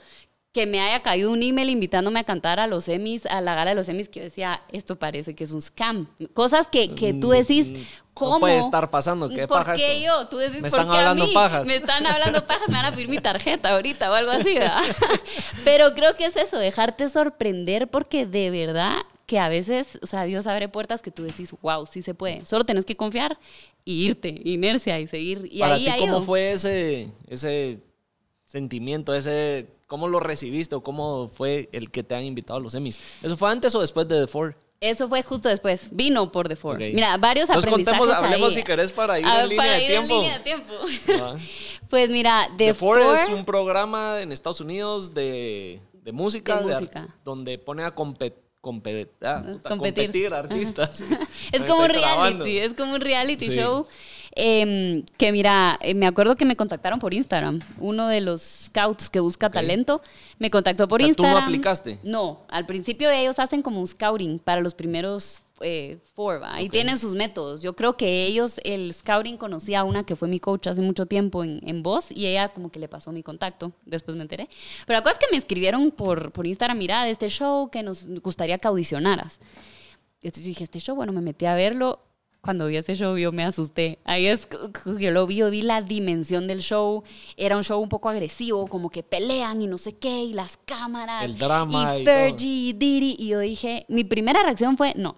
que 0.52 0.66
me 0.66 0.80
haya 0.80 1.00
caído 1.00 1.30
un 1.30 1.40
email 1.44 1.68
invitándome 1.70 2.18
a 2.18 2.24
cantar 2.24 2.58
a 2.58 2.66
los 2.66 2.88
Emmys, 2.88 3.24
a 3.26 3.40
la 3.40 3.54
gala 3.54 3.70
de 3.70 3.76
los 3.76 3.88
Emmys, 3.88 4.08
que 4.08 4.18
yo 4.18 4.24
decía, 4.24 4.60
esto 4.72 4.98
parece 4.98 5.36
que 5.36 5.44
es 5.44 5.52
un 5.52 5.62
scam. 5.62 6.08
Cosas 6.34 6.66
que, 6.66 6.92
que 6.96 7.14
tú 7.14 7.30
decís, 7.30 7.86
¿cómo? 8.14 8.32
No 8.32 8.40
puede 8.40 8.58
estar 8.58 8.90
pasando, 8.90 9.28
¿qué 9.28 9.46
¿Por 9.46 9.58
paja 9.58 9.74
qué 9.74 9.98
esto? 10.02 10.06
yo? 10.22 10.26
Tú 10.28 10.38
decís, 10.38 10.60
Me 10.60 10.68
¿por 10.68 10.80
están 10.80 10.90
qué 10.90 10.96
a 10.96 11.00
hablando 11.02 11.26
mí? 11.26 11.32
pajas. 11.34 11.66
Me 11.66 11.76
están 11.76 12.04
hablando 12.04 12.44
pajas, 12.48 12.68
me 12.68 12.74
van 12.74 12.86
a 12.86 12.90
pedir 12.90 13.06
mi 13.08 13.18
tarjeta 13.18 13.74
ahorita 13.74 14.10
o 14.10 14.14
algo 14.14 14.32
así, 14.32 14.54
¿verdad? 14.54 14.80
Pero 15.64 15.94
creo 15.94 16.16
que 16.16 16.26
es 16.26 16.34
eso, 16.36 16.58
dejarte 16.58 17.08
sorprender 17.08 17.88
porque 17.88 18.26
de 18.26 18.50
verdad 18.50 18.96
que 19.30 19.38
a 19.38 19.48
veces, 19.48 19.86
o 20.02 20.06
sea, 20.08 20.24
Dios 20.24 20.48
abre 20.48 20.68
puertas 20.68 21.02
que 21.02 21.12
tú 21.12 21.22
decís, 21.22 21.54
wow, 21.62 21.86
sí 21.86 22.02
se 22.02 22.14
puede. 22.14 22.44
Solo 22.46 22.64
tenés 22.64 22.84
que 22.84 22.96
confiar 22.96 23.38
y 23.84 24.04
irte, 24.06 24.40
inercia 24.44 24.98
y 24.98 25.06
seguir. 25.06 25.48
Y 25.52 25.60
Para 25.60 25.74
ahí 25.76 25.84
ti, 25.84 25.88
ha 25.90 25.98
¿cómo 25.98 26.06
ido. 26.16 26.22
fue 26.22 26.50
ese, 26.50 27.08
ese 27.28 27.78
sentimiento, 28.44 29.14
ese, 29.14 29.68
cómo 29.86 30.08
lo 30.08 30.18
recibiste 30.18 30.74
o 30.74 30.82
cómo 30.82 31.28
fue 31.32 31.68
el 31.70 31.92
que 31.92 32.02
te 32.02 32.16
han 32.16 32.24
invitado 32.24 32.58
a 32.58 32.60
los 32.62 32.74
Emmys? 32.74 32.98
¿Eso 33.22 33.36
fue 33.36 33.50
antes 33.52 33.72
o 33.76 33.80
después 33.80 34.08
de 34.08 34.20
The 34.22 34.26
Four? 34.26 34.56
Eso 34.80 35.08
fue 35.08 35.22
justo 35.22 35.48
después. 35.48 35.90
Vino 35.92 36.32
por 36.32 36.48
The 36.48 36.56
Four. 36.56 36.74
Ok. 36.76 36.82
Mira, 36.92 37.16
varios 37.18 37.48
Entonces 37.50 37.68
aprendizajes 37.70 38.00
contemos, 38.00 38.24
hablemos 38.24 38.48
ahí. 38.48 38.54
si 38.56 38.62
querés 38.64 38.90
para 38.90 39.20
ir 39.20 39.26
Ah, 39.28 39.42
en 39.42 39.48
línea 39.50 39.62
para 39.64 39.76
de 39.76 39.82
ir 39.82 39.88
tiempo. 39.90 40.14
en 40.14 40.20
línea 40.22 40.38
de 40.38 40.44
tiempo. 40.44 40.72
Ah. 41.22 41.36
pues 41.88 42.10
mira, 42.10 42.48
The, 42.56 42.64
The 42.66 42.74
Four 42.74 43.02
Four, 43.02 43.14
es 43.16 43.28
un 43.28 43.44
programa 43.44 44.20
en 44.22 44.32
Estados 44.32 44.60
Unidos 44.60 45.14
de, 45.14 45.80
de 46.02 46.10
música, 46.12 46.56
De 46.56 46.66
de 46.68 46.74
música. 46.74 47.08
donde 47.24 47.58
pone 47.58 47.84
a 47.84 47.94
compe- 47.94 48.34
ah, 48.62 49.42
puta, 49.46 49.68
Competir. 49.68 50.04
competir 50.06 50.34
artistas. 50.34 51.02
es 51.52 51.64
como 51.64 51.82
un 51.84 51.88
reality, 51.90 52.58
es 52.58 52.74
como 52.74 52.94
un 52.94 53.00
reality 53.00 53.50
Sí. 53.50 53.56
show. 53.58 53.86
em, 54.36 55.02
que 55.18 55.32
mira, 55.32 55.76
eh, 55.80 55.92
me 55.94 56.06
acuerdo 56.06 56.36
que 56.36 56.44
me 56.44 56.54
contactaron 56.54 56.98
por 57.00 57.12
Instagram. 57.14 57.60
Uno 57.78 58.06
de 58.06 58.20
los 58.20 58.40
scouts 58.42 59.10
que 59.10 59.18
busca 59.18 59.50
talento 59.50 60.02
me 60.38 60.50
contactó 60.50 60.86
por 60.86 61.00
O 61.02 61.04
sea, 61.04 61.14
¿tú 61.14 61.22
no 61.22 61.28
Instagram. 61.30 61.48
aplicaste? 61.48 61.98
No, 62.04 62.42
al 62.48 62.64
principio 62.66 63.10
ellos 63.10 63.38
hacen 63.40 63.60
como 63.62 63.80
un 63.80 63.88
scouting 63.88 64.38
para 64.38 64.60
los 64.60 64.74
primeros 64.74 65.42
eh, 65.62 65.98
y 66.58 66.68
tienen 66.68 66.98
sus 66.98 67.14
métodos. 67.14 67.62
Yo 67.62 67.74
creo 67.76 67.96
que 67.96 68.24
ellos, 68.24 68.60
el 68.64 68.92
scouting 68.92 69.36
conocía 69.36 69.80
a 69.80 69.84
una 69.84 70.04
que 70.04 70.16
fue 70.16 70.28
mi 70.28 70.40
coach 70.40 70.66
hace 70.66 70.80
mucho 70.80 71.06
tiempo 71.06 71.44
en, 71.44 71.60
en 71.66 71.82
Voz 71.82 72.10
y 72.10 72.26
ella 72.26 72.50
como 72.50 72.70
que 72.70 72.78
le 72.78 72.88
pasó 72.88 73.12
mi 73.12 73.22
contacto, 73.22 73.72
después 73.84 74.16
me 74.16 74.22
enteré. 74.22 74.48
Pero 74.86 74.98
la 74.98 75.02
cosa 75.02 75.12
es 75.14 75.18
que 75.18 75.30
me 75.30 75.36
escribieron 75.36 75.90
por, 75.90 76.32
por 76.32 76.46
Instagram, 76.46 76.78
mira, 76.78 77.04
de 77.04 77.10
este 77.10 77.28
show 77.28 77.70
que 77.70 77.82
nos 77.82 78.06
gustaría 78.20 78.58
que 78.58 78.68
audicionaras. 78.68 79.40
Entonces 80.22 80.44
yo 80.44 80.48
dije, 80.48 80.64
este 80.64 80.80
show, 80.80 80.94
bueno, 80.96 81.12
me 81.12 81.20
metí 81.20 81.46
a 81.46 81.54
verlo. 81.54 82.00
Cuando 82.42 82.66
vi 82.66 82.76
ese 82.76 82.94
show, 82.94 83.18
yo 83.18 83.32
me 83.32 83.44
asusté. 83.44 83.98
Ahí 84.04 84.26
es 84.26 84.48
yo 84.98 85.10
lo 85.10 85.26
vi, 85.26 85.36
yo 85.36 85.50
vi 85.50 85.60
la 85.60 85.82
dimensión 85.82 86.46
del 86.46 86.60
show. 86.60 87.02
Era 87.36 87.56
un 87.56 87.64
show 87.64 87.80
un 87.80 87.90
poco 87.90 88.08
agresivo, 88.08 88.66
como 88.66 88.88
que 88.88 89.02
pelean 89.02 89.60
y 89.60 89.66
no 89.66 89.76
sé 89.76 89.96
qué, 89.96 90.24
y 90.24 90.32
las 90.32 90.56
cámaras. 90.64 91.24
El 91.24 91.36
drama 91.36 91.96
Y 91.96 92.00
y 92.00 92.04
Fergie 92.04 92.48
y 92.48 92.72
Diddy. 92.72 93.16
Y 93.18 93.28
yo 93.28 93.40
dije, 93.40 93.84
mi 93.88 94.04
primera 94.04 94.42
reacción 94.42 94.78
fue, 94.78 94.94
no, 94.96 95.16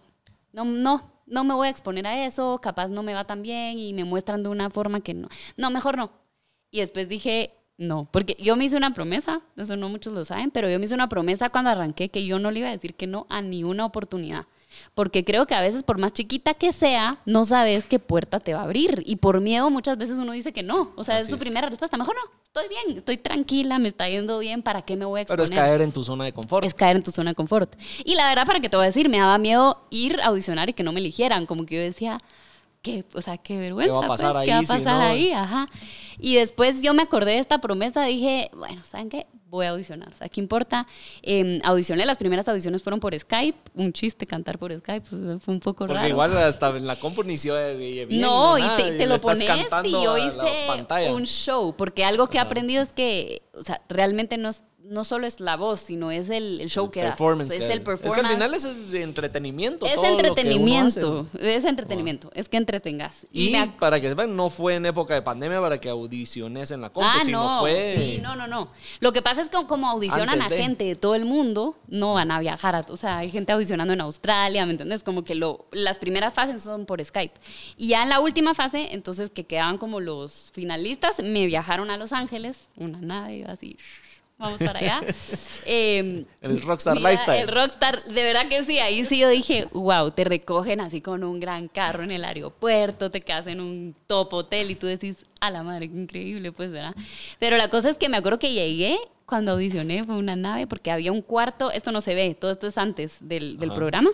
no, 0.53 0.65
no, 0.65 1.13
no 1.27 1.45
me 1.45 1.55
voy 1.55 1.69
a 1.69 1.71
exponer 1.71 2.07
a 2.07 2.27
eso, 2.27 2.61
capaz 2.63 2.89
no 2.89 3.03
me 3.03 3.15
va 3.15 3.25
tan 3.25 3.43
bien 3.43 3.79
y 3.79 3.93
me 3.95 4.05
muestran 4.05 4.43
de 4.43 4.49
una 4.49 4.71
forma 4.71 5.01
que 5.01 5.15
no. 5.15 5.29
No, 5.57 5.71
mejor 5.71 5.97
no. 5.97 6.13
Y 6.71 6.81
después 6.81 7.09
dije, 7.09 7.55
no, 7.79 8.09
porque 8.11 8.37
yo 8.39 8.57
me 8.57 8.65
hice 8.65 8.77
una 8.77 8.95
promesa, 8.95 9.43
eso 9.57 9.77
no 9.77 9.89
muchos 9.89 10.13
lo 10.15 10.25
saben, 10.25 10.51
pero 10.51 10.69
yo 10.69 10.79
me 10.79 10.85
hice 10.85 10.95
una 10.95 11.09
promesa 11.09 11.51
cuando 11.51 11.71
arranqué 11.71 12.11
que 12.11 12.25
yo 12.25 12.39
no 12.39 12.51
le 12.51 12.61
iba 12.61 12.69
a 12.69 12.73
decir 12.73 12.95
que 12.95 13.07
no 13.07 13.27
a 13.29 13.43
ni 13.43 13.65
una 13.65 13.85
oportunidad. 13.85 14.47
Porque 14.95 15.25
creo 15.25 15.47
que 15.47 15.55
a 15.55 15.61
veces, 15.61 15.83
por 15.83 15.99
más 15.99 16.13
chiquita 16.13 16.55
que 16.55 16.73
sea, 16.73 17.21
no 17.25 17.45
sabes 17.45 17.87
qué 17.87 17.99
puerta 17.99 18.41
te 18.41 18.55
va 18.55 18.61
a 18.61 18.65
abrir. 18.65 19.03
Y 19.07 19.17
por 19.17 19.41
miedo, 19.41 19.71
muchas 19.71 19.97
veces 19.97 20.19
uno 20.19 20.33
dice 20.33 20.53
que 20.53 20.63
no. 20.63 20.93
O 20.97 21.05
sea, 21.05 21.19
es 21.19 21.29
tu 21.29 21.37
es. 21.37 21.41
primera 21.41 21.69
respuesta. 21.69 21.97
Mejor 21.97 22.15
no, 22.15 22.31
estoy 22.45 22.69
bien, 22.69 22.99
estoy 22.99 23.17
tranquila, 23.17 23.79
me 23.79 23.89
está 23.89 24.09
yendo 24.09 24.39
bien, 24.39 24.63
¿para 24.63 24.83
qué 24.83 24.97
me 24.97 25.05
voy 25.05 25.23
a 25.23 25.25
Pero 25.25 25.43
exponer? 25.43 25.65
es 25.65 25.69
caer 25.69 25.83
en 25.83 25.93
tu 25.93 26.05
zona 26.05 26.25
de 26.25 26.33
confort. 26.33 26.67
Es 26.67 26.75
caer 26.75 26.97
en 26.97 27.03
tu 27.03 27.11
zona 27.11 27.31
de 27.31 27.35
confort. 27.35 27.75
Y 28.05 28.15
la 28.15 28.29
verdad, 28.29 28.47
para 28.47 28.61
que 28.61 28.69
te 28.69 28.77
voy 28.77 28.85
a 28.85 28.87
decir, 28.89 29.09
me 29.09 29.19
daba 29.19 29.39
miedo 29.39 29.87
ir 29.91 30.21
a 30.21 30.27
audicionar 30.27 30.69
y 30.69 30.73
que 30.75 30.83
no 30.83 30.93
me 30.93 31.01
eligieran. 31.01 31.47
Como 31.47 31.65
que 31.65 31.77
yo 31.77 31.81
decía, 31.81 32.19
¿qué, 32.83 33.05
o 33.15 33.23
sea, 33.23 33.39
qué 33.39 33.59
vergüenza. 33.59 33.93
¿Qué 33.93 33.99
va 33.99 34.05
a 34.05 34.09
pasar 34.09 34.33
pues, 34.33 34.41
ahí 34.43 34.47
¿Qué 34.47 34.53
va 34.53 34.59
a 34.59 34.61
si 34.61 34.67
pasar 34.67 34.99
no? 35.01 35.07
ahí? 35.07 35.33
Ajá. 35.33 35.69
Y 36.19 36.35
después 36.35 36.83
yo 36.83 36.93
me 36.95 37.03
acordé 37.03 37.33
de 37.33 37.39
esta 37.39 37.61
promesa, 37.61 38.05
dije, 38.05 38.51
bueno, 38.55 38.83
¿saben 38.85 39.09
qué? 39.09 39.27
Voy 39.53 39.67
a 39.67 39.69
audicionar. 39.69 40.09
O 40.09 40.17
sea, 40.17 40.31
¿qué 40.31 40.41
importa? 40.41 40.87
Eh, 41.21 41.61
audicioné, 41.63 42.07
las 42.07 42.17
primeras 42.17 42.49
audiciones 42.49 42.83
fueron 42.83 43.01
por 43.01 43.15
Skype. 43.19 43.59
Un 43.75 43.93
chiste 43.93 44.27
cantar 44.27 44.59
por 44.59 44.75
Skype, 44.75 45.07
pues, 45.11 45.43
fue 45.43 45.53
un 45.53 45.61
poco 45.61 45.81
Porque 45.85 45.93
raro. 45.93 46.09
igual 46.09 46.35
hasta 46.39 46.75
en 46.75 46.87
la 46.87 46.97
compu 46.99 47.23
ni 47.23 47.37
bien. 48.07 48.23
No, 48.23 48.57
y 48.57 48.63
te, 48.79 49.05
lo 49.07 49.15
estás 49.17 49.39
pones 49.39 49.47
y 49.85 49.91
yo 49.93 50.17
hice 50.17 50.87
un 51.13 51.25
show, 51.25 51.75
porque 51.77 52.03
algo 52.03 52.29
que 52.29 52.39
he 52.39 52.41
aprendido 52.41 52.83
es 52.83 52.95
que, 52.95 53.43
o 53.53 53.63
sea, 53.63 53.83
realmente 53.91 54.39
no, 54.39 54.49
es- 54.49 54.63
no 54.85 55.05
solo 55.05 55.27
es 55.27 55.41
la 55.41 55.57
voz, 55.57 55.81
sino 55.81 56.11
es 56.11 56.29
el, 56.29 56.61
el 56.61 56.69
show 56.69 56.87
El 56.87 56.91
que 56.91 57.01
das. 57.03 57.11
performance 57.13 57.53
es 57.53 57.63
el 57.71 57.83
performance. 57.83 58.07
Es 58.07 58.15
que 58.15 58.21
al 58.21 58.35
final 58.35 58.55
es 58.55 58.65
el 58.65 58.97
entretenimiento. 59.03 59.87
Es 59.87 59.95
todo 59.95 60.05
entretenimiento, 60.07 61.27
es 61.41 61.65
entretenimiento, 61.65 62.31
es 62.35 62.49
que 62.49 62.57
entretengas. 62.57 63.27
Y, 63.33 63.53
ac- 63.55 63.77
para 63.79 64.01
que 64.01 64.09
sepan, 64.09 64.35
no 64.37 64.51
fue 64.51 64.75
en 64.77 64.87
época 64.87 65.15
de 65.15 65.23
pandemia 65.23 65.61
para 65.61 65.81
que 65.81 65.89
audiciones 65.89 66.71
en 66.71 66.81
la 66.81 66.91
compu, 66.91 67.09
Ah, 67.09 67.21
sino 67.25 67.43
no, 67.43 67.61
fue... 67.61 67.95
sí, 68.17 68.19
no, 68.23 68.35
no, 68.37 68.47
no. 68.47 68.69
Lo 69.01 69.13
que 69.13 69.23
pasa 69.23 69.41
es 69.43 69.49
que 69.49 69.57
como 69.67 69.89
audicionan 69.89 70.41
a 70.43 70.49
gente 70.49 70.85
de 70.85 70.95
todo 70.95 71.15
el 71.15 71.25
mundo, 71.25 71.77
no 71.89 72.15
van 72.15 72.31
a 72.31 72.41
viajar. 72.41 72.75
a- 72.75 72.87
o 72.89 72.97
sea, 72.97 73.19
hay 73.19 73.31
gente 73.31 73.53
audicionando 73.53 73.93
en 73.95 74.01
Australia, 74.01 74.65
¿me 74.67 74.73
entiendes? 74.73 75.03
Como 75.03 75.23
que 75.25 75.35
lo, 75.35 75.67
las 75.73 75.99
primeras 75.99 76.35
fases 76.35 76.63
son 76.63 76.87
por 76.87 77.03
Skype. 77.05 77.35
Y 77.77 77.89
ya 77.89 78.03
en 78.03 78.09
la 78.09 78.21
última 78.21 78.55
fase, 78.55 78.89
entonces 78.93 79.31
que 79.31 79.45
quedaban 79.45 79.79
como 79.79 80.01
los 80.01 80.51
finalistas, 80.53 81.23
me 81.23 81.47
viajaron 81.47 81.91
a 81.91 81.97
Los 81.97 82.13
Ángeles, 82.13 82.69
una 82.77 83.01
nave, 83.01 83.45
así, 83.47 83.77
vamos 84.43 84.59
para 84.59 84.79
allá. 84.79 85.01
Eh, 85.65 86.25
El 86.41 86.61
Rockstar 86.61 86.97
mira, 86.97 87.13
Lifestyle. 87.13 87.41
El 87.43 87.49
Rockstar, 87.49 88.03
de 88.03 88.23
verdad 88.25 88.49
que 88.49 88.65
sí, 88.65 88.81
ahí 88.81 89.05
sí 89.05 89.19
yo 89.19 89.29
dije, 89.29 89.69
wow, 89.71 90.11
te 90.11 90.25
recogen 90.25 90.81
así 90.81 91.01
con 91.01 91.23
un 91.23 91.39
gran 91.39 91.69
carro 91.69 92.03
en 92.03 92.11
el 92.11 92.25
aeropuerto, 92.25 93.13
te 93.13 93.21
quedas 93.21 93.47
en 93.47 93.61
un 93.61 93.95
top 94.09 94.35
hotel 94.35 94.73
y 94.73 94.75
tú 94.75 94.89
decís, 94.89 95.25
a 95.41 95.51
la 95.51 95.63
madre, 95.63 95.89
qué 95.89 95.97
increíble, 95.97 96.51
pues, 96.51 96.73
¿verdad? 96.73 96.97
Pero 97.39 97.57
la 97.57 97.69
cosa 97.69 97.91
es 97.91 97.97
que 97.97 98.09
me 98.09 98.17
acuerdo 98.17 98.41
que 98.41 98.53
llegué 98.53 98.99
cuando 99.25 99.53
audicioné, 99.53 100.05
fue 100.05 100.17
una 100.17 100.37
nave, 100.37 100.67
porque 100.67 100.91
había 100.91 101.13
un 101.13 101.23
cuarto, 101.23 101.71
esto 101.71 101.93
no 101.93 102.01
se 102.01 102.15
ve, 102.15 102.35
todo 102.35 102.51
esto 102.51 102.67
es 102.67 102.77
antes 102.77 103.19
del, 103.21 103.57
del 103.59 103.73
programa, 103.73 104.11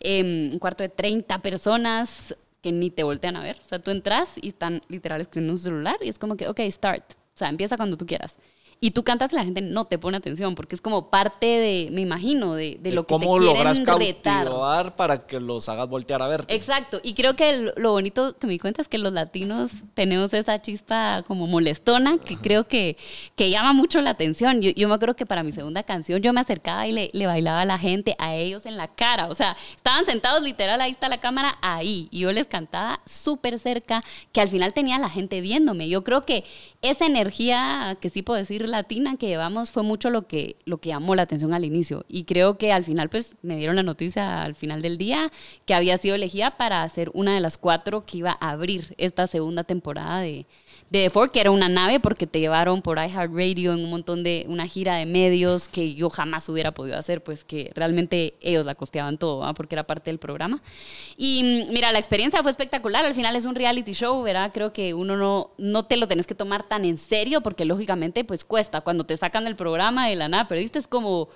eh, 0.00 0.50
un 0.52 0.58
cuarto 0.58 0.84
de 0.84 0.88
30 0.88 1.40
personas 1.40 2.36
que 2.62 2.72
ni 2.72 2.90
te 2.90 3.02
voltean 3.02 3.36
a 3.36 3.42
ver, 3.42 3.60
o 3.60 3.64
sea, 3.68 3.78
tú 3.78 3.90
entras 3.90 4.30
y 4.40 4.48
están 4.48 4.80
literal 4.88 5.20
escribiendo 5.20 5.50
en 5.50 5.56
un 5.56 5.62
celular 5.62 5.96
y 6.00 6.08
es 6.08 6.18
como 6.18 6.36
que, 6.36 6.48
ok, 6.48 6.60
start, 6.70 7.12
o 7.12 7.38
sea, 7.38 7.48
empieza 7.48 7.76
cuando 7.76 7.96
tú 7.98 8.06
quieras. 8.06 8.38
Y 8.80 8.90
tú 8.90 9.02
cantas 9.04 9.32
y 9.32 9.36
la 9.36 9.44
gente 9.44 9.60
no 9.62 9.86
te 9.86 9.98
pone 9.98 10.16
atención 10.16 10.54
porque 10.54 10.74
es 10.74 10.80
como 10.80 11.08
parte 11.10 11.46
de, 11.46 11.88
me 11.92 12.00
imagino, 12.02 12.54
de, 12.54 12.78
de 12.80 12.90
de 12.90 12.92
lo 12.92 13.06
que 13.06 13.14
cómo 13.14 13.38
te 13.38 13.44
logras 13.44 13.78
quieren 13.80 13.98
retar. 13.98 14.44
cautivar 14.46 14.96
para 14.96 15.26
que 15.26 15.40
los 15.40 15.68
hagas 15.68 15.88
voltear 15.88 16.20
a 16.22 16.26
verte. 16.28 16.54
Exacto, 16.54 17.00
y 17.02 17.14
creo 17.14 17.34
que 17.36 17.56
lo- 17.56 17.72
lo 17.76 17.92
bonito 17.92 18.36
que 18.36 18.46
me 18.46 18.52
di 18.52 18.58
cuenta 18.58 18.82
es 18.82 18.88
que 18.88 18.98
los 18.98 19.12
latinos 19.12 19.70
tenemos 19.94 20.34
esa 20.34 20.60
chispa 20.60 21.22
como 21.26 21.46
molestona 21.46 22.18
que 22.18 22.36
creo 22.36 22.68
que, 22.68 22.96
que 23.36 23.48
llama 23.50 23.72
mucho 23.72 24.00
la 24.02 24.10
atención. 24.10 24.60
Yo, 24.60 24.70
yo 24.70 24.88
me 24.88 24.94
acuerdo 24.94 25.16
que 25.16 25.24
para 25.26 25.42
mi 25.42 25.52
segunda 25.52 25.82
canción 25.82 26.20
yo 26.20 26.32
me 26.32 26.40
acercaba 26.40 26.86
y 26.86 26.92
le, 26.92 27.10
le 27.14 27.26
bailaba 27.26 27.62
a 27.62 27.64
la 27.64 27.78
gente, 27.78 28.16
a 28.18 28.34
ellos 28.34 28.66
en 28.66 28.76
la 28.76 28.88
cara, 28.88 29.28
o 29.28 29.34
sea, 29.34 29.56
estaban 29.76 30.04
sentados 30.04 30.42
literal, 30.42 30.80
ahí 30.80 30.90
está 30.90 31.08
la 31.08 31.18
cámara, 31.20 31.56
ahí, 31.62 32.08
y 32.10 32.20
yo 32.20 32.32
les 32.32 32.48
cantaba 32.48 33.00
súper 33.06 33.58
cerca, 33.58 34.04
que 34.32 34.40
al 34.40 34.48
final 34.48 34.72
tenía 34.74 34.98
la 34.98 35.08
gente 35.08 35.40
viéndome. 35.40 35.88
Yo 35.88 36.04
creo 36.04 36.22
que 36.26 36.44
esa 36.82 37.06
energía 37.06 37.96
que 38.00 38.10
sí 38.10 38.22
puedo 38.22 38.38
decir 38.38 38.63
latina 38.66 39.16
que 39.16 39.26
llevamos 39.26 39.70
fue 39.70 39.82
mucho 39.82 40.10
lo 40.10 40.26
que, 40.26 40.56
lo 40.64 40.78
que 40.78 40.90
llamó 40.90 41.14
la 41.14 41.22
atención 41.22 41.54
al 41.54 41.64
inicio. 41.64 42.04
Y 42.08 42.24
creo 42.24 42.58
que 42.58 42.72
al 42.72 42.84
final, 42.84 43.08
pues, 43.08 43.34
me 43.42 43.56
dieron 43.56 43.76
la 43.76 43.82
noticia 43.82 44.42
al 44.42 44.54
final 44.54 44.82
del 44.82 44.98
día 44.98 45.30
que 45.66 45.74
había 45.74 45.98
sido 45.98 46.14
elegida 46.14 46.56
para 46.56 46.88
ser 46.88 47.10
una 47.14 47.34
de 47.34 47.40
las 47.40 47.58
cuatro 47.58 48.04
que 48.04 48.18
iba 48.18 48.36
a 48.40 48.50
abrir 48.50 48.94
esta 48.98 49.26
segunda 49.26 49.64
temporada 49.64 50.20
de, 50.20 50.46
de 50.98 51.04
The 51.04 51.10
Four, 51.10 51.30
que 51.30 51.40
era 51.40 51.50
una 51.50 51.68
nave 51.68 52.00
porque 52.00 52.26
te 52.26 52.40
llevaron 52.40 52.82
por 52.82 52.98
iHeartRadio 52.98 53.72
en 53.72 53.84
un 53.84 53.90
montón 53.90 54.22
de, 54.22 54.46
una 54.48 54.66
gira 54.66 54.96
de 54.96 55.06
medios 55.06 55.68
que 55.68 55.94
yo 55.94 56.08
jamás 56.10 56.48
hubiera 56.48 56.72
podido 56.72 56.96
hacer, 56.96 57.22
pues 57.22 57.44
que 57.44 57.72
realmente 57.74 58.34
ellos 58.40 58.64
la 58.64 58.74
costeaban 58.74 59.18
todo, 59.18 59.38
¿va? 59.38 59.54
porque 59.54 59.74
era 59.74 59.84
parte 59.84 60.10
del 60.10 60.18
programa. 60.18 60.62
Y 61.16 61.64
mm, 61.68 61.72
mira, 61.72 61.92
la 61.92 61.98
experiencia 61.98 62.42
fue 62.42 62.50
espectacular, 62.50 63.04
al 63.04 63.14
final 63.14 63.34
es 63.36 63.44
un 63.44 63.54
reality 63.54 63.92
show, 63.92 64.22
¿verdad? 64.22 64.50
Creo 64.54 64.72
que 64.72 64.94
uno 64.94 65.16
no, 65.16 65.50
no 65.58 65.84
te 65.84 65.96
lo 65.96 66.06
tenés 66.06 66.26
que 66.26 66.34
tomar 66.34 66.62
tan 66.62 66.84
en 66.84 66.96
serio 66.96 67.40
porque 67.40 67.64
lógicamente 67.64 68.24
pues 68.24 68.44
cuesta, 68.44 68.80
cuando 68.82 69.04
te 69.04 69.16
sacan 69.16 69.44
del 69.44 69.56
programa 69.56 70.08
de 70.08 70.16
la 70.16 70.28
nada, 70.28 70.48
perdiste 70.48 70.78
es 70.78 70.86
como... 70.86 71.28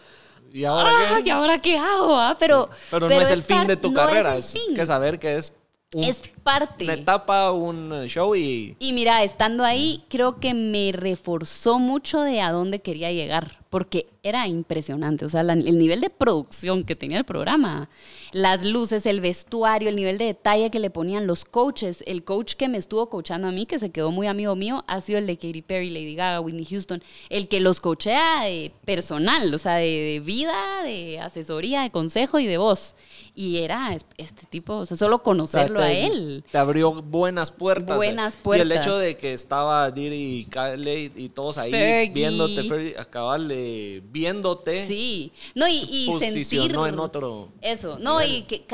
¿Y 0.51 0.65
ahora 0.65 0.91
"Ah, 0.91 1.17
qué? 1.23 1.29
¿y 1.29 1.31
ahora 1.31 1.61
qué 1.61 1.77
hago? 1.77 2.17
ah?" 2.17 2.37
Pero, 2.39 2.71
Pero, 2.91 3.09
no 3.09 3.21
es 3.21 3.31
el 3.31 3.43
fin 3.43 3.67
de 3.67 3.77
tu 3.77 3.91
no 3.91 3.95
carrera, 3.95 4.37
es 4.37 4.55
es, 4.55 4.63
que 4.75 4.87
saber 4.87 5.19
que 5.19 5.37
es, 5.37 5.53
un- 5.95 6.05
es 6.05 6.23
parte. 6.43 6.85
una 6.85 6.95
etapa, 6.95 7.53
un 7.53 7.93
eh, 7.93 8.09
show 8.09 8.35
y... 8.35 8.77
Y 8.79 8.93
mira, 8.93 9.23
estando 9.23 9.65
ahí, 9.65 10.03
creo 10.09 10.39
que 10.41 10.55
me 10.55 10.93
reforzó 10.93 11.79
mucho 11.79 12.21
de 12.23 12.41
a 12.41 12.53
dónde 12.53 12.81
quería 12.81 13.13
llegar. 13.13 13.57
porque 13.71 14.07
era 14.23 14.49
impresionante. 14.49 15.27
O 15.27 15.29
sea, 15.29 15.43
la- 15.43 15.53
el 15.53 15.79
nivel 15.79 16.01
de 16.01 16.09
producción 16.09 16.85
que 16.85 16.97
tenía 16.97 17.19
el 17.19 17.25
programa, 17.27 17.91
las 18.33 18.65
luces, 18.65 19.05
el 19.05 19.21
vestuario, 19.21 19.91
el 19.91 19.97
nivel 19.97 20.17
de 20.17 20.25
detalle 20.25 20.71
que 20.71 20.79
le 20.79 20.89
ponían 20.89 21.27
los 21.27 21.45
coaches. 21.45 22.03
El 22.07 22.25
coach 22.25 22.55
que 22.55 22.71
me 22.71 22.79
estuvo 22.79 23.11
coachando 23.11 23.47
a 23.47 23.53
mí, 23.53 23.67
que 23.67 23.79
se 23.79 23.91
quedó 23.91 24.11
muy 24.11 24.27
amigo 24.27 24.57
mío, 24.57 24.85
ha 24.87 25.03
sido 25.03 25.19
el 25.19 25.27
de 25.27 25.37
Katy 25.37 25.61
Perry, 25.61 25.91
Lady 25.91 26.15
Gaga, 26.15 26.41
Whitney 26.41 26.65
Houston. 26.65 27.03
El 27.29 27.49
que 27.49 27.61
los 27.61 27.79
coachea 27.81 28.45
de 28.45 28.73
personal, 28.87 29.53
o 29.55 29.59
sea, 29.59 29.75
de, 29.77 29.85
de 29.85 30.21
vida, 30.21 30.83
de 30.85 31.21
asesoría, 31.21 31.83
de 31.83 31.91
consejo 31.91 32.39
y 32.39 32.47
de 32.47 32.57
voz. 32.57 32.95
Y 33.41 33.59
era 33.59 33.95
es- 33.95 34.05
este 34.17 34.47
tipo, 34.47 34.79
o 34.79 34.85
sea, 34.85 34.97
solo 34.97 35.15
O 35.15 35.19
sea, 35.19 35.23
conocerlo 35.25 35.79
te- 35.79 35.85
a 35.87 35.93
él. 35.93 36.45
Te 36.51 36.59
abrió 36.59 36.91
buenas 36.91 37.53
puertas. 37.53 37.97
Buenas 37.97 38.35
Y 38.35 38.37
el 38.37 38.43
puertas. 38.43 38.81
hecho 38.81 38.99
de 38.99 39.17
que 39.17 39.33
estaba 39.33 39.93
Diddy 39.93 40.41
y 40.41 40.45
Khaled 40.47 41.17
y 41.17 41.29
todos 41.29 41.57
ahí 41.57 41.71
Fergie. 41.71 42.13
viéndote, 42.13 42.65
Fergie, 42.65 42.97
cabal, 43.11 43.49
eh, 43.53 44.03
viéndote, 44.11 44.85
Sí. 44.85 45.31
No, 45.55 45.69
y, 45.69 45.87
y 45.89 46.07
sentir... 46.19 46.73
en 46.89 46.99
otro. 46.99 47.51
Eso, 47.61 47.97
no, 48.01 48.21
y 48.25 48.43
que 48.43 48.65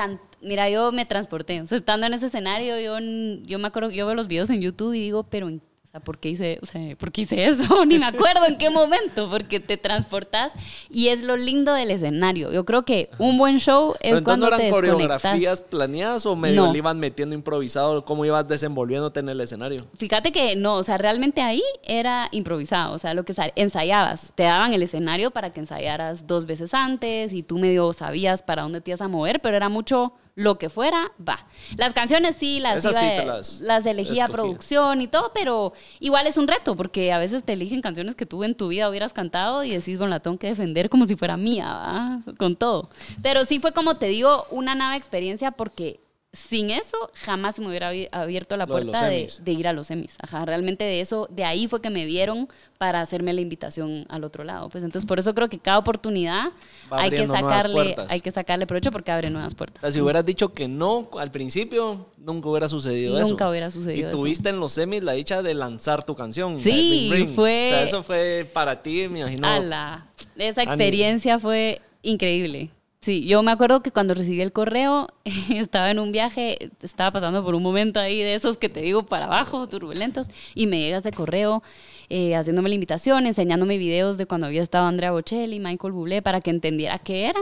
mira, 0.40 0.70
yo 0.70 0.92
me 0.92 1.04
transporté, 1.04 1.60
o 1.60 1.66
sea, 1.66 1.76
estando 1.76 2.06
en 2.06 2.14
ese 2.14 2.26
escenario, 2.28 2.80
yo, 2.80 2.98
yo 3.44 3.58
me 3.58 3.68
acuerdo, 3.68 3.90
yo 3.90 4.06
veo 4.06 4.14
los 4.14 4.28
videos 4.28 4.48
en 4.48 4.62
YouTube 4.62 4.94
y 4.94 5.00
digo, 5.00 5.24
pero, 5.24 5.48
en- 5.48 5.60
sea, 5.94 6.00
¿por 6.04 6.18
qué 6.18 6.30
hice, 6.30 6.58
o 6.60 6.66
sea, 6.66 6.96
¿por 6.96 7.12
qué 7.12 7.20
hice 7.22 7.44
eso? 7.46 7.84
Ni 7.86 7.98
me 7.98 8.06
acuerdo 8.06 8.46
en 8.48 8.58
qué 8.58 8.68
momento, 8.68 9.30
porque 9.30 9.60
te 9.60 9.76
transportas 9.76 10.52
y 10.90 11.08
es 11.08 11.22
lo 11.22 11.36
lindo 11.36 11.72
del 11.72 11.90
escenario. 11.92 12.52
Yo 12.52 12.64
creo 12.64 12.84
que 12.84 13.10
un 13.18 13.38
buen 13.38 13.58
show 13.60 13.94
es 14.00 14.12
Pero 14.14 14.24
cuando 14.24 14.50
no 14.50 14.56
eran 14.56 14.70
coreografías 14.72 15.62
planeadas 15.62 16.26
o 16.26 16.34
medio 16.34 16.66
No. 16.66 16.72
le 16.72 16.78
iban 16.78 16.98
metiendo 16.98 17.34
improvisado, 17.34 18.04
cómo 18.04 18.24
ibas 18.24 18.48
desenvolviéndote 18.48 19.20
en 19.20 19.28
el 19.28 19.40
escenario. 19.40 19.86
Fíjate 19.96 20.32
que 20.32 20.56
no, 20.56 20.74
o 20.74 20.82
sea, 20.82 20.98
realmente 20.98 21.40
ahí 21.42 21.62
era 21.84 22.28
improvisado, 22.32 22.94
o 22.94 22.98
sea, 22.98 23.14
lo 23.14 23.24
que 23.24 23.34
sa- 23.34 23.52
ensayabas, 23.54 24.32
te 24.34 24.42
daban 24.42 24.72
el 24.72 24.82
escenario 24.82 25.30
para 25.30 25.52
que 25.52 25.60
ensayaras 25.60 26.26
dos 26.26 26.46
veces 26.46 26.74
antes 26.74 27.32
y 27.32 27.42
tú 27.44 27.58
medio 27.58 27.92
sabías 27.92 28.42
para 28.42 28.62
dónde 28.62 28.80
te 28.80 28.90
ibas 28.90 29.00
a 29.00 29.08
mover, 29.08 29.40
pero 29.40 29.56
era 29.56 29.68
mucho 29.68 30.12
lo 30.36 30.58
que 30.58 30.68
fuera, 30.68 31.12
va. 31.26 31.38
Las 31.76 31.92
canciones 31.92 32.34
sí 32.36 32.58
las, 32.60 32.84
iba- 32.84 32.92
sí 32.92 33.06
las 33.26 33.60
las 33.60 33.86
elegía 33.86 34.12
escogías. 34.24 34.30
producción 34.30 35.00
y 35.00 35.06
todo, 35.06 35.30
pero 35.32 35.72
igual 36.00 36.26
es 36.26 36.36
un 36.36 36.48
reto 36.48 36.74
porque 36.76 37.12
a 37.12 37.18
veces 37.18 37.44
te 37.44 37.52
eligen 37.52 37.80
canciones 37.82 38.16
que 38.16 38.26
tú 38.26 38.42
en 38.42 38.56
tu 38.56 38.68
vida 38.68 38.88
hubieras 38.90 39.12
cantado 39.12 39.62
y 39.62 39.70
decís, 39.70 39.96
bueno, 39.98 40.10
la 40.10 40.20
tengo 40.20 40.36
que 40.38 40.48
defender 40.48 40.90
como 40.90 41.06
si 41.06 41.14
fuera 41.14 41.36
mía, 41.36 41.66
¿va? 41.66 42.22
con 42.36 42.56
todo. 42.56 42.90
Pero 43.22 43.44
sí 43.44 43.60
fue 43.60 43.72
como 43.72 43.96
te 43.96 44.06
digo, 44.06 44.46
una 44.50 44.74
nueva 44.74 44.96
experiencia 44.96 45.52
porque 45.52 46.00
sin 46.34 46.68
eso 46.70 46.96
jamás 47.24 47.54
se 47.54 47.60
me 47.62 47.68
hubiera 47.68 47.92
abi- 47.92 48.08
abierto 48.12 48.56
la 48.56 48.66
puerta 48.66 49.06
de, 49.06 49.28
ir 49.46 49.68
a 49.68 49.72
los 49.72 49.86
semis. 49.86 50.16
Ajá, 50.20 50.44
realmente 50.44 50.84
de 50.84 51.00
eso, 51.00 51.28
de 51.30 51.44
ahí 51.44 51.68
fue 51.68 51.80
que 51.80 51.90
me 51.90 52.04
vieron 52.04 52.48
para 52.76 53.00
hacerme 53.00 53.32
la 53.32 53.40
invitación 53.40 54.04
al 54.08 54.24
otro 54.24 54.42
lado. 54.44 54.68
Pues 54.68 54.82
entonces 54.84 55.06
por 55.06 55.18
eso 55.20 55.32
creo 55.34 55.48
que 55.48 55.58
cada 55.60 55.78
oportunidad 55.78 56.48
hay 56.90 57.10
que 57.10 57.26
sacarle, 57.26 57.96
hay 58.08 58.20
que 58.20 58.30
sacarle 58.32 58.66
provecho 58.66 58.90
porque 58.90 59.12
abre 59.12 59.30
nuevas 59.30 59.52
O 59.52 59.56
puertas. 59.56 59.80
sea, 59.80 59.92
si 59.92 60.00
hubieras 60.00 60.26
dicho 60.26 60.52
que 60.52 60.66
no 60.68 61.08
al 61.18 61.30
principio, 61.30 62.06
nunca 62.18 62.48
hubiera 62.48 62.68
sucedido 62.68 63.16
eso. 63.16 63.28
Nunca 63.28 63.48
hubiera 63.48 63.70
sucedido 63.70 64.08
Y 64.08 64.08
eso. 64.10 64.18
tuviste 64.18 64.48
en 64.48 64.58
los 64.60 64.72
semis 64.72 65.02
la 65.04 65.12
dicha 65.12 65.40
de 65.42 65.54
lanzar 65.54 66.04
tu 66.04 66.14
canción. 66.16 66.58
Sí, 66.58 67.08
Ring 67.12 67.26
Ring. 67.28 67.34
fue- 67.34 67.66
O 67.66 67.68
sea, 67.70 67.82
eso 67.84 68.02
fue 68.02 68.50
para 68.52 68.82
ti, 68.82 69.08
me 69.08 69.20
imagino. 69.20 69.46
Ala, 69.46 70.04
esa 70.36 70.62
experiencia 70.64 71.38
fue 71.38 71.80
increíble. 72.02 72.70
Sí, 73.04 73.26
yo 73.26 73.42
me 73.42 73.50
acuerdo 73.50 73.82
que 73.82 73.90
cuando 73.90 74.14
recibí 74.14 74.40
el 74.40 74.50
correo, 74.52 75.08
estaba 75.50 75.90
en 75.90 75.98
un 75.98 76.10
viaje, 76.10 76.70
estaba 76.80 77.10
pasando 77.12 77.44
por 77.44 77.54
un 77.54 77.62
momento 77.62 78.00
ahí 78.00 78.18
de 78.22 78.34
esos 78.34 78.56
que 78.56 78.70
te 78.70 78.80
digo 78.80 79.04
para 79.04 79.26
abajo, 79.26 79.68
turbulentos, 79.68 80.28
y 80.54 80.66
me 80.66 80.80
llega 80.80 80.98
ese 80.98 81.12
correo 81.12 81.62
eh, 82.08 82.34
haciéndome 82.34 82.70
la 82.70 82.76
invitación, 82.76 83.26
enseñándome 83.26 83.76
videos 83.76 84.16
de 84.16 84.24
cuando 84.24 84.46
había 84.46 84.62
estado 84.62 84.86
Andrea 84.86 85.10
Bocelli, 85.12 85.60
Michael 85.60 85.92
Bublé, 85.92 86.22
para 86.22 86.40
que 86.40 86.48
entendiera 86.48 86.98
qué 86.98 87.26
era. 87.26 87.40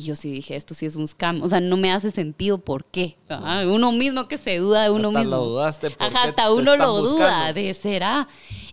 Y 0.00 0.04
yo 0.04 0.14
sí 0.16 0.30
dije, 0.30 0.54
esto 0.54 0.74
sí 0.74 0.86
es 0.86 0.94
un 0.94 1.08
scam. 1.08 1.42
O 1.42 1.48
sea, 1.48 1.58
no 1.60 1.76
me 1.76 1.90
hace 1.90 2.12
sentido 2.12 2.58
por 2.58 2.84
qué. 2.84 3.16
Uno 3.66 3.90
mismo 3.90 4.28
que 4.28 4.38
se 4.38 4.58
duda 4.58 4.84
de 4.84 4.90
uno 4.90 5.08
Hasta 5.08 5.20
mismo. 5.20 5.36
lo 5.36 5.44
dudaste, 5.44 5.90
¿por 5.90 6.06
Ajá, 6.06 6.24
hasta 6.28 6.52
uno 6.52 6.76
lo 6.76 6.86
duda 6.98 7.00
buscando? 7.00 7.52
de 7.54 7.74
será. 7.74 8.28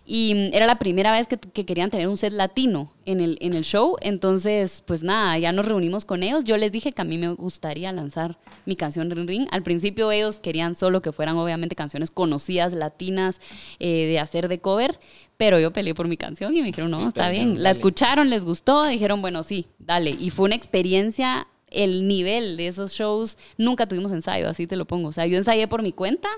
Y 0.06 0.34
mm, 0.34 0.54
era 0.54 0.66
la 0.66 0.78
primera 0.78 1.10
vez 1.10 1.26
que, 1.26 1.36
que 1.36 1.66
querían 1.66 1.90
tener 1.90 2.06
un 2.08 2.16
set 2.16 2.32
latino 2.32 2.92
en 3.04 3.20
el, 3.20 3.38
en 3.40 3.54
el 3.54 3.64
show. 3.64 3.96
Entonces, 4.00 4.82
pues 4.86 5.02
nada, 5.02 5.36
ya 5.38 5.50
nos 5.52 5.66
reunimos 5.66 6.04
con 6.04 6.22
ellos. 6.22 6.44
Yo 6.44 6.56
les 6.56 6.70
dije 6.70 6.92
que 6.92 7.02
a 7.02 7.04
mí 7.04 7.18
me 7.18 7.30
gustaría 7.30 7.90
lanzar 7.92 8.38
mi 8.66 8.76
canción 8.76 9.10
Ring 9.10 9.28
Ring. 9.28 9.48
Al 9.50 9.62
principio 9.62 10.12
ellos 10.12 10.38
querían 10.38 10.74
solo 10.74 11.02
que 11.02 11.12
fueran 11.12 11.36
obviamente 11.36 11.74
canciones 11.74 12.10
conocidas, 12.10 12.72
latinas, 12.72 13.40
eh, 13.80 14.06
de 14.06 14.20
hacer 14.20 14.48
de 14.48 14.60
cover. 14.60 15.00
Pero 15.36 15.58
yo 15.58 15.72
peleé 15.72 15.94
por 15.94 16.08
mi 16.08 16.16
canción 16.16 16.56
y 16.56 16.60
me 16.60 16.68
dijeron, 16.68 16.90
no, 16.90 17.08
está 17.08 17.28
bien. 17.28 17.62
La 17.62 17.70
escucharon, 17.70 18.30
les 18.30 18.44
gustó, 18.44 18.84
dijeron, 18.84 19.20
bueno, 19.20 19.42
sí, 19.42 19.66
dale. 19.78 20.10
Y 20.10 20.30
fue 20.30 20.46
una 20.46 20.54
experiencia, 20.54 21.46
el 21.70 22.08
nivel 22.08 22.56
de 22.56 22.68
esos 22.68 22.92
shows, 22.92 23.36
nunca 23.58 23.86
tuvimos 23.86 24.12
ensayo, 24.12 24.48
así 24.48 24.66
te 24.66 24.76
lo 24.76 24.86
pongo. 24.86 25.08
O 25.08 25.12
sea, 25.12 25.26
yo 25.26 25.36
ensayé 25.36 25.68
por 25.68 25.82
mi 25.82 25.92
cuenta 25.92 26.28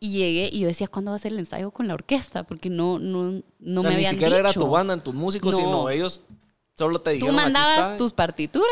y 0.00 0.10
llegué 0.18 0.50
y 0.52 0.60
yo 0.60 0.66
decía, 0.68 0.88
¿cuándo 0.88 1.10
va 1.12 1.16
a 1.16 1.20
ser 1.20 1.32
el 1.32 1.38
ensayo 1.38 1.70
con 1.70 1.88
la 1.88 1.94
orquesta? 1.94 2.42
Porque 2.44 2.68
no, 2.70 2.98
no, 2.98 3.42
no 3.60 3.80
O 3.80 3.82
sea, 3.82 3.82
me 3.82 3.88
ni 3.90 3.94
habían 3.96 4.10
siquiera 4.12 4.36
era 4.36 4.48
dicho. 4.48 4.60
tu 4.60 4.68
banda, 4.68 4.96
tus 5.02 5.14
músicos, 5.14 5.52
No. 5.52 5.56
sino 5.58 5.90
ellos 5.90 6.22
solo 6.78 7.00
te 7.00 7.10
Tú 7.10 7.14
dijeron 7.26 7.38
"Aquí 7.38 7.44
mandabas 7.52 7.78
está". 7.86 7.96
tus 7.96 8.12
partituras 8.12 8.66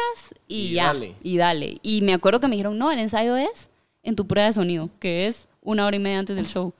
y, 0.46 0.56
Y 0.56 0.72
ya, 0.74 0.86
dale. 0.86 1.14
y 1.22 1.36
dale. 1.36 1.78
Y 1.82 2.02
me 2.02 2.12
acuerdo 2.14 2.40
que 2.40 2.48
me 2.48 2.56
dijeron, 2.56 2.76
no, 2.78 2.92
el 2.92 2.98
ensayo 2.98 3.36
es 3.36 3.70
en 4.02 4.16
tu 4.16 4.26
prueba 4.26 4.46
de 4.48 4.52
sonido, 4.52 4.90
que 5.00 5.26
es 5.26 5.48
una 5.62 5.86
hora 5.86 5.96
y 5.96 6.00
media 6.00 6.18
antes 6.18 6.36
del 6.36 6.46
show. 6.46 6.74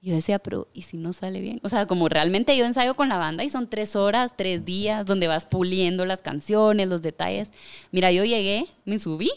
Y 0.00 0.10
yo 0.10 0.14
decía, 0.14 0.38
pero 0.38 0.66
¿y 0.72 0.82
si 0.82 0.96
no 0.96 1.12
sale 1.12 1.40
bien? 1.40 1.60
O 1.62 1.68
sea, 1.68 1.86
como 1.86 2.08
realmente 2.08 2.56
yo 2.56 2.64
ensayo 2.64 2.94
con 2.94 3.08
la 3.08 3.18
banda 3.18 3.44
y 3.44 3.50
son 3.50 3.68
tres 3.68 3.96
horas, 3.96 4.34
tres 4.36 4.64
días, 4.64 5.04
donde 5.04 5.26
vas 5.26 5.44
puliendo 5.44 6.06
las 6.06 6.22
canciones, 6.22 6.88
los 6.88 7.02
detalles. 7.02 7.52
Mira, 7.90 8.10
yo 8.12 8.24
llegué, 8.24 8.66
me 8.86 8.98
subí, 8.98 9.30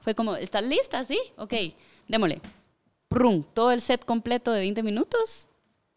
fue 0.00 0.14
como, 0.16 0.34
¿estás 0.36 0.64
lista? 0.64 1.04
Sí, 1.04 1.18
ok, 1.36 1.54
démosle. 2.08 2.40
Prum, 3.12 3.42
todo 3.42 3.72
el 3.72 3.80
set 3.80 4.04
completo 4.04 4.52
de 4.52 4.60
20 4.60 4.82
minutos, 4.82 5.48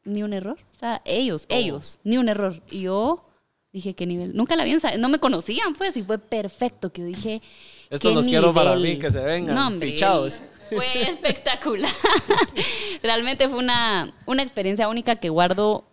ni 0.04 0.24
un 0.24 0.34
error. 0.34 0.58
O 0.76 0.80
sea, 0.80 1.02
ellos, 1.06 1.48
Todo. 1.48 1.58
ellos, 1.58 2.00
ni 2.04 2.18
un 2.18 2.30
error. 2.30 2.62
Y 2.70 2.82
yo 2.82 3.26
dije, 3.72 3.94
¿qué 3.94 4.06
nivel? 4.06 4.36
Nunca 4.36 4.56
la 4.56 4.64
habían 4.64 4.80
no 5.00 5.10
me 5.10 5.20
conocían, 5.20 5.74
pues, 5.74 5.98
y 5.98 6.04
fue 6.04 6.18
perfecto, 6.18 6.92
que 6.92 7.02
yo 7.02 7.08
dije, 7.08 7.42
Estos 7.90 8.12
¿qué 8.12 8.16
los 8.16 8.26
quiero 8.26 8.54
para 8.54 8.76
nivel? 8.76 8.94
mí, 8.96 9.00
que 9.00 9.12
se 9.12 9.20
vengan 9.20 9.56
No, 9.56 9.68
hombre, 9.68 9.92
fichados. 9.92 10.42
Fue 10.70 11.02
espectacular. 11.10 11.92
Realmente 13.04 13.48
fue 13.50 13.60
una, 13.60 14.14
una 14.26 14.42
experiencia 14.42 14.88
única 14.88 15.18
que 15.18 15.30
guardo 15.30 15.86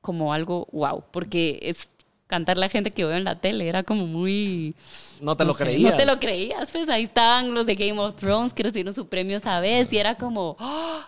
como 0.00 0.32
algo 0.32 0.68
wow, 0.72 1.04
porque 1.10 1.58
es 1.62 1.88
cantar 2.30 2.56
la 2.56 2.68
gente 2.70 2.92
que 2.92 3.04
veo 3.04 3.16
en 3.16 3.24
la 3.24 3.34
tele, 3.38 3.68
era 3.68 3.82
como 3.82 4.06
muy... 4.06 4.74
No 5.20 5.36
te 5.36 5.44
no 5.44 5.48
lo 5.48 5.54
sé, 5.54 5.64
creías. 5.64 5.90
No 5.90 5.96
te 5.98 6.06
lo 6.06 6.18
creías, 6.18 6.70
pues 6.70 6.88
ahí 6.88 7.02
estaban 7.02 7.52
los 7.52 7.66
de 7.66 7.74
Game 7.74 7.98
of 8.00 8.14
Thrones 8.16 8.54
que 8.54 8.62
recibieron 8.62 8.94
su 8.94 9.06
premio 9.08 9.36
esa 9.36 9.60
vez 9.60 9.92
y 9.92 9.98
era 9.98 10.14
como... 10.14 10.56
¡oh! 10.58 11.00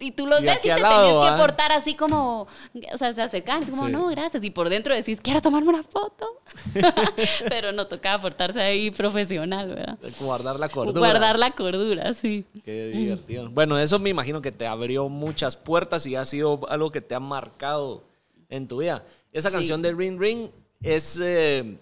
Y 0.00 0.12
tú 0.12 0.26
los 0.26 0.40
Y 0.40 0.44
ves 0.44 0.58
y 0.64 0.68
te 0.68 0.78
lado, 0.80 1.06
tenés 1.06 1.20
que 1.28 1.34
¿ah? 1.34 1.36
portar 1.36 1.72
así 1.72 1.94
como, 1.94 2.46
o 2.94 2.98
sea, 2.98 3.12
se 3.12 3.20
acercan, 3.20 3.66
como, 3.66 3.86
Sí. 3.86 3.92
no, 3.92 4.06
gracias. 4.06 4.42
Y 4.42 4.50
por 4.50 4.68
dentro 4.70 4.94
decís, 4.94 5.18
quiero 5.20 5.42
tomarme 5.42 5.68
una 5.68 5.82
foto. 5.82 6.40
Pero 7.48 7.72
no 7.72 7.86
tocaba 7.86 8.22
portarse 8.22 8.60
ahí 8.60 8.90
profesional, 8.90 9.68
¿verdad? 9.68 9.98
Guardar 10.20 10.58
la 10.58 10.68
cordura. 10.68 10.98
Guardar 10.98 11.38
la 11.38 11.50
cordura, 11.50 12.14
sí. 12.14 12.46
Qué 12.64 12.86
divertido. 12.88 13.50
Bueno, 13.50 13.78
eso 13.78 13.98
me 13.98 14.08
imagino 14.08 14.40
que 14.40 14.52
te 14.52 14.66
abrió 14.66 15.08
muchas 15.08 15.56
puertas 15.56 16.06
y 16.06 16.16
ha 16.16 16.24
sido 16.24 16.60
algo 16.70 16.90
que 16.90 17.00
te 17.00 17.14
ha 17.14 17.20
marcado 17.20 18.04
en 18.48 18.68
tu 18.68 18.78
vida. 18.78 19.04
Esa 19.32 19.50
Sí. 19.50 19.56
canción 19.56 19.82
de 19.82 19.92
Ring 19.92 20.18
Ring 20.18 20.48
es, 20.82 21.20
eh, 21.22 21.76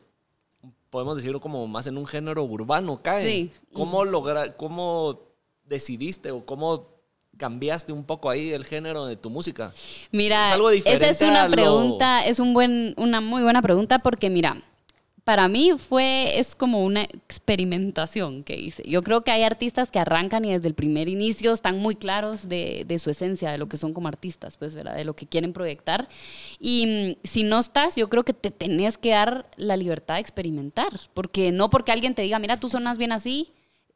podemos 0.91 1.17
decirlo 1.17 1.41
como 1.41 1.67
más 1.67 1.87
en 1.87 1.97
un 1.97 2.07
género 2.07 2.43
urbano, 2.45 3.01
cae. 3.03 3.25
Sí. 3.25 3.53
¿Cómo, 3.73 4.05
logra, 4.05 4.57
¿Cómo 4.57 5.21
decidiste 5.65 6.31
o 6.31 6.45
cómo 6.45 6.89
cambiaste 7.37 7.93
un 7.93 8.05
poco 8.05 8.29
ahí 8.29 8.51
el 8.53 8.65
género 8.65 9.07
de 9.07 9.17
tu 9.17 9.31
música? 9.31 9.73
Mira, 10.13 10.47
Es 10.47 10.53
algo 10.53 10.71
diferente 10.71 11.09
esa 11.11 11.25
es 11.25 11.31
una 11.31 11.45
lo- 11.49 11.51
pregunta, 11.53 12.27
es 12.27 12.39
un 12.41 12.53
buen, 12.55 12.95
una 12.99 13.21
muy 13.21 13.43
buena 13.43 13.63
pregunta 13.63 14.01
porque 14.01 14.29
mira, 14.31 14.63
para 15.31 15.47
mí 15.47 15.75
fue, 15.79 16.41
es 16.41 16.57
como 16.57 16.85
una 16.85 17.03
experimentación 17.03 18.43
que 18.43 18.59
hice. 18.59 18.83
Yo 18.85 19.05
creo 19.05 19.23
que 19.23 19.31
hay 19.31 19.45
artistas 19.45 19.93
que 19.93 20.01
arrancan 20.01 20.45
y 20.45 20.53
desde 20.53 20.67
el 20.67 20.75
primer 20.75 21.09
inicio 21.09 21.53
están 21.53 21.79
muy 21.79 21.95
claros 21.95 22.49
de, 22.49 22.85
de 22.85 22.99
su 22.99 23.11
esencia, 23.11 23.53
de 23.53 23.59
lo 23.59 23.69
que 23.69 23.77
son 23.77 23.95
como 23.95 24.09
artistas, 24.09 24.57
pues. 24.57 24.75
De 24.75 25.05
lo 25.05 25.15
que 25.15 25.29
quieren 25.29 25.53
proyectar. 25.53 26.09
Y 26.59 27.15
mm, 27.15 27.21
si 27.23 27.45
no 27.45 27.61
estás, 27.61 27.95
yo 27.95 28.09
creo 28.09 28.25
que 28.25 28.33
te 28.33 28.51
tenés 28.51 28.99
que 28.99 29.11
dar 29.11 29.49
la 29.57 29.77
libertad 29.77 30.15
de 30.15 30.21
experimentar, 30.23 30.99
porque 31.15 31.53
no 31.53 31.71
porque 31.71 31.93
alguien 31.93 32.17
te 32.17 32.23
diga, 32.23 32.41
mira, 32.41 32.59
tú 32.59 32.69
sonas 32.69 32.99
bien 32.99 33.13
así, 33.13 33.53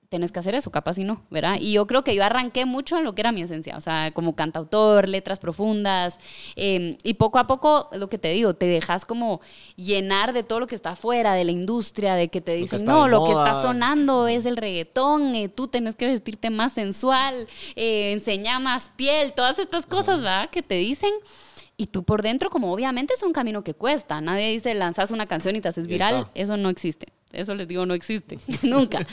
tenés 0.08 0.32
que 0.32 0.38
hacer 0.38 0.54
eso, 0.54 0.70
capaz 0.70 0.98
y 0.98 1.04
no, 1.04 1.22
¿verdad? 1.30 1.56
Y 1.60 1.72
yo 1.72 1.86
creo 1.86 2.04
que 2.04 2.14
yo 2.14 2.24
arranqué 2.24 2.66
mucho 2.66 2.96
en 2.96 3.04
lo 3.04 3.14
que 3.14 3.22
era 3.22 3.32
mi 3.32 3.42
esencia, 3.42 3.76
o 3.76 3.80
sea, 3.80 4.12
como 4.12 4.36
cantautor, 4.36 5.08
letras 5.08 5.38
profundas, 5.38 6.18
eh, 6.56 6.96
y 7.02 7.14
poco 7.14 7.38
a 7.38 7.46
poco, 7.46 7.88
lo 7.92 8.08
que 8.08 8.18
te 8.18 8.28
digo, 8.28 8.54
te 8.54 8.66
dejas 8.66 9.04
como 9.04 9.40
llenar 9.76 10.32
de 10.32 10.42
todo 10.42 10.60
lo 10.60 10.66
que 10.66 10.74
está 10.74 10.90
afuera, 10.90 11.34
de 11.34 11.44
la 11.44 11.50
industria, 11.50 12.14
de 12.14 12.28
que 12.28 12.40
te 12.40 12.54
dicen, 12.54 12.84
no, 12.84 13.08
lo 13.08 13.24
que 13.24 13.32
moda". 13.32 13.48
está 13.48 13.62
sonando 13.62 14.28
es 14.28 14.46
el 14.46 14.56
reggaetón, 14.56 15.34
eh, 15.34 15.48
tú 15.48 15.68
tenés 15.68 15.94
que 15.96 16.06
vestirte 16.06 16.50
más 16.50 16.72
sensual, 16.72 17.48
eh, 17.76 18.12
enseñar 18.12 18.60
más 18.60 18.90
piel, 18.96 19.32
todas 19.32 19.58
estas 19.58 19.86
cosas, 19.86 20.18
¿verdad? 20.18 20.50
Que 20.50 20.62
te 20.62 20.76
dicen. 20.76 21.10
Y 21.76 21.86
tú 21.86 22.04
por 22.04 22.22
dentro, 22.22 22.50
como 22.50 22.72
obviamente 22.72 23.14
es 23.14 23.22
un 23.24 23.32
camino 23.32 23.64
que 23.64 23.74
cuesta. 23.74 24.20
Nadie 24.20 24.48
dice 24.50 24.74
lanzas 24.74 25.10
una 25.10 25.26
canción 25.26 25.56
y 25.56 25.60
te 25.60 25.68
haces 25.68 25.88
viral. 25.88 26.28
Eso 26.34 26.56
no 26.56 26.68
existe. 26.68 27.08
Eso 27.34 27.54
les 27.54 27.68
digo, 27.68 27.84
no 27.86 27.94
existe. 27.94 28.38
Nunca. 28.62 29.06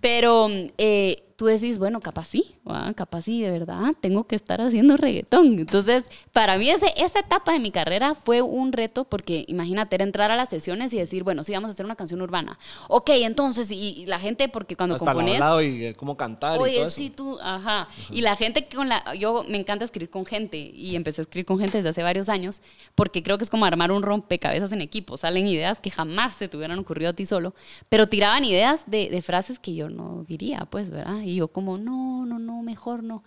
Pero 0.00 0.48
eh, 0.78 1.27
tú 1.38 1.46
decís, 1.46 1.78
bueno, 1.78 2.00
capaz 2.00 2.26
sí, 2.26 2.56
capaz 2.96 3.22
sí, 3.22 3.42
de 3.42 3.52
verdad, 3.52 3.94
tengo 4.00 4.26
que 4.26 4.34
estar 4.34 4.60
haciendo 4.60 4.96
reggaetón. 4.96 5.60
Entonces, 5.60 6.02
para 6.32 6.58
mí 6.58 6.68
ese, 6.68 6.92
esa 6.96 7.20
etapa 7.20 7.52
de 7.52 7.60
mi 7.60 7.70
carrera 7.70 8.16
fue 8.16 8.42
un 8.42 8.72
reto 8.72 9.04
porque 9.04 9.44
imagínate 9.46 9.94
era 9.94 10.02
entrar 10.02 10.32
a 10.32 10.36
las 10.36 10.48
sesiones 10.48 10.92
y 10.92 10.98
decir, 10.98 11.22
bueno, 11.22 11.44
sí, 11.44 11.52
vamos 11.52 11.70
a 11.70 11.74
hacer 11.74 11.86
una 11.86 11.94
canción 11.94 12.20
urbana. 12.22 12.58
Ok, 12.88 13.10
entonces, 13.10 13.70
y, 13.70 14.00
y 14.00 14.06
la 14.06 14.18
gente, 14.18 14.48
porque 14.48 14.74
cuando 14.74 14.96
Hasta 14.96 15.14
compones... 15.14 15.40
y 15.62 15.84
eh, 15.84 15.94
cómo 15.94 16.16
cantar 16.16 16.54
y 16.54 16.56
todo 16.56 16.64
Oye, 16.64 16.82
eso. 16.82 16.90
sí, 16.90 17.10
tú, 17.10 17.38
ajá. 17.40 17.86
Y 18.10 18.22
la 18.22 18.34
gente 18.34 18.66
con 18.74 18.88
la. 18.88 19.14
Yo 19.14 19.44
me 19.48 19.58
encanta 19.58 19.84
escribir 19.84 20.10
con 20.10 20.26
gente 20.26 20.56
y 20.56 20.96
empecé 20.96 21.20
a 21.20 21.22
escribir 21.22 21.46
con 21.46 21.60
gente 21.60 21.78
desde 21.78 21.90
hace 21.90 22.02
varios 22.02 22.28
años 22.28 22.62
porque 22.96 23.22
creo 23.22 23.38
que 23.38 23.44
es 23.44 23.50
como 23.50 23.64
armar 23.64 23.92
un 23.92 24.02
rompecabezas 24.02 24.72
en 24.72 24.80
equipo. 24.80 25.16
Salen 25.16 25.46
ideas 25.46 25.78
que 25.78 25.92
jamás 25.92 26.32
se 26.32 26.48
te 26.48 26.56
hubieran 26.56 26.80
ocurrido 26.80 27.10
a 27.10 27.12
ti 27.12 27.26
solo, 27.26 27.54
pero 27.88 28.08
tiraban 28.08 28.44
ideas 28.44 28.90
de, 28.90 29.08
de 29.08 29.22
frases 29.22 29.60
que 29.60 29.76
yo 29.76 29.88
no 29.88 30.24
diría, 30.26 30.66
pues, 30.68 30.90
¿verdad? 30.90 31.27
Y 31.28 31.36
yo, 31.36 31.48
como, 31.48 31.78
no, 31.78 32.26
no, 32.26 32.38
no, 32.38 32.62
mejor 32.62 33.02
no. 33.02 33.22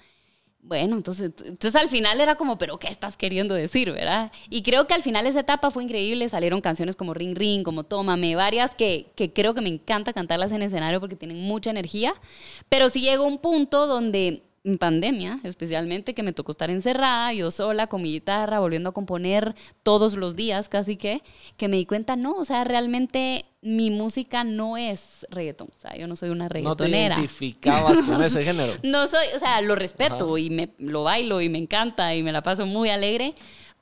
Bueno, 0.64 0.96
entonces, 0.96 1.32
entonces 1.44 1.76
al 1.76 1.90
final 1.90 2.22
era 2.22 2.36
como, 2.36 2.58
pero 2.60 2.78
¿qué 2.78 2.88
estás 2.88 3.18
queriendo 3.18 3.56
decir, 3.56 3.92
verdad? 3.92 4.32
Y 4.50 4.62
creo 4.62 4.86
que 4.86 4.94
al 4.94 5.02
final 5.02 5.26
esa 5.26 5.40
etapa 5.40 5.72
fue 5.72 5.84
increíble. 5.84 6.30
Salieron 6.30 6.62
canciones 6.62 6.96
como 6.96 7.16
Ring 7.16 7.36
Ring, 7.36 7.64
como 7.64 7.84
Tómame, 7.84 8.36
varias 8.36 8.76
que, 8.76 9.12
que 9.16 9.34
creo 9.34 9.56
que 9.56 9.62
me 9.62 9.70
encanta 9.70 10.14
cantarlas 10.14 10.52
en 10.52 10.62
escenario 10.62 11.00
porque 11.00 11.16
tienen 11.16 11.42
mucha 11.42 11.72
energía. 11.72 12.14
Pero 12.70 12.90
sí 12.90 13.02
llegó 13.02 13.26
un 13.26 13.40
punto 13.40 13.88
donde, 13.88 14.44
en 14.64 14.78
pandemia 14.78 15.40
especialmente, 15.44 16.14
que 16.14 16.22
me 16.24 16.34
tocó 16.34 16.52
estar 16.52 16.70
encerrada, 16.70 17.34
yo 17.34 17.50
sola 17.52 17.88
con 17.88 18.02
mi 18.02 18.12
guitarra, 18.12 18.60
volviendo 18.60 18.90
a 18.90 18.94
componer 18.94 19.56
todos 19.84 20.16
los 20.18 20.36
días 20.36 20.70
casi 20.70 20.98
que, 20.98 21.24
que 21.58 21.68
me 21.68 21.78
di 21.78 21.86
cuenta, 21.86 22.16
no, 22.16 22.34
o 22.36 22.46
sea, 22.46 22.64
realmente 22.64 23.46
mi 23.64 23.90
música 23.92 24.44
no 24.44 24.78
es 24.78 25.26
reggaetón. 25.30 25.70
O 25.76 25.80
sea, 25.82 25.96
yo 25.96 26.08
no 26.08 26.16
soy 26.16 26.30
una 26.30 26.46
No 26.46 26.50
te 26.50 26.54
reggaetonera. 26.86 27.16
identificabas 27.16 28.02
con 28.02 28.22
ese 28.24 28.44
género. 28.44 28.74
No 28.84 29.08
soy, 29.08 29.26
o 29.36 29.40
sea, 29.40 29.62
lo 29.62 29.76
respeto 29.76 30.28
Ajá. 30.36 30.40
y 30.40 30.50
me 30.50 30.70
lo 30.78 31.04
bailo 31.04 31.42
y 31.42 31.50
me 31.50 31.58
encanta 31.58 32.14
y 32.16 32.22
me 32.24 32.32
la 32.32 32.44
paso 32.44 32.66
muy 32.66 32.90
alegre, 32.90 33.34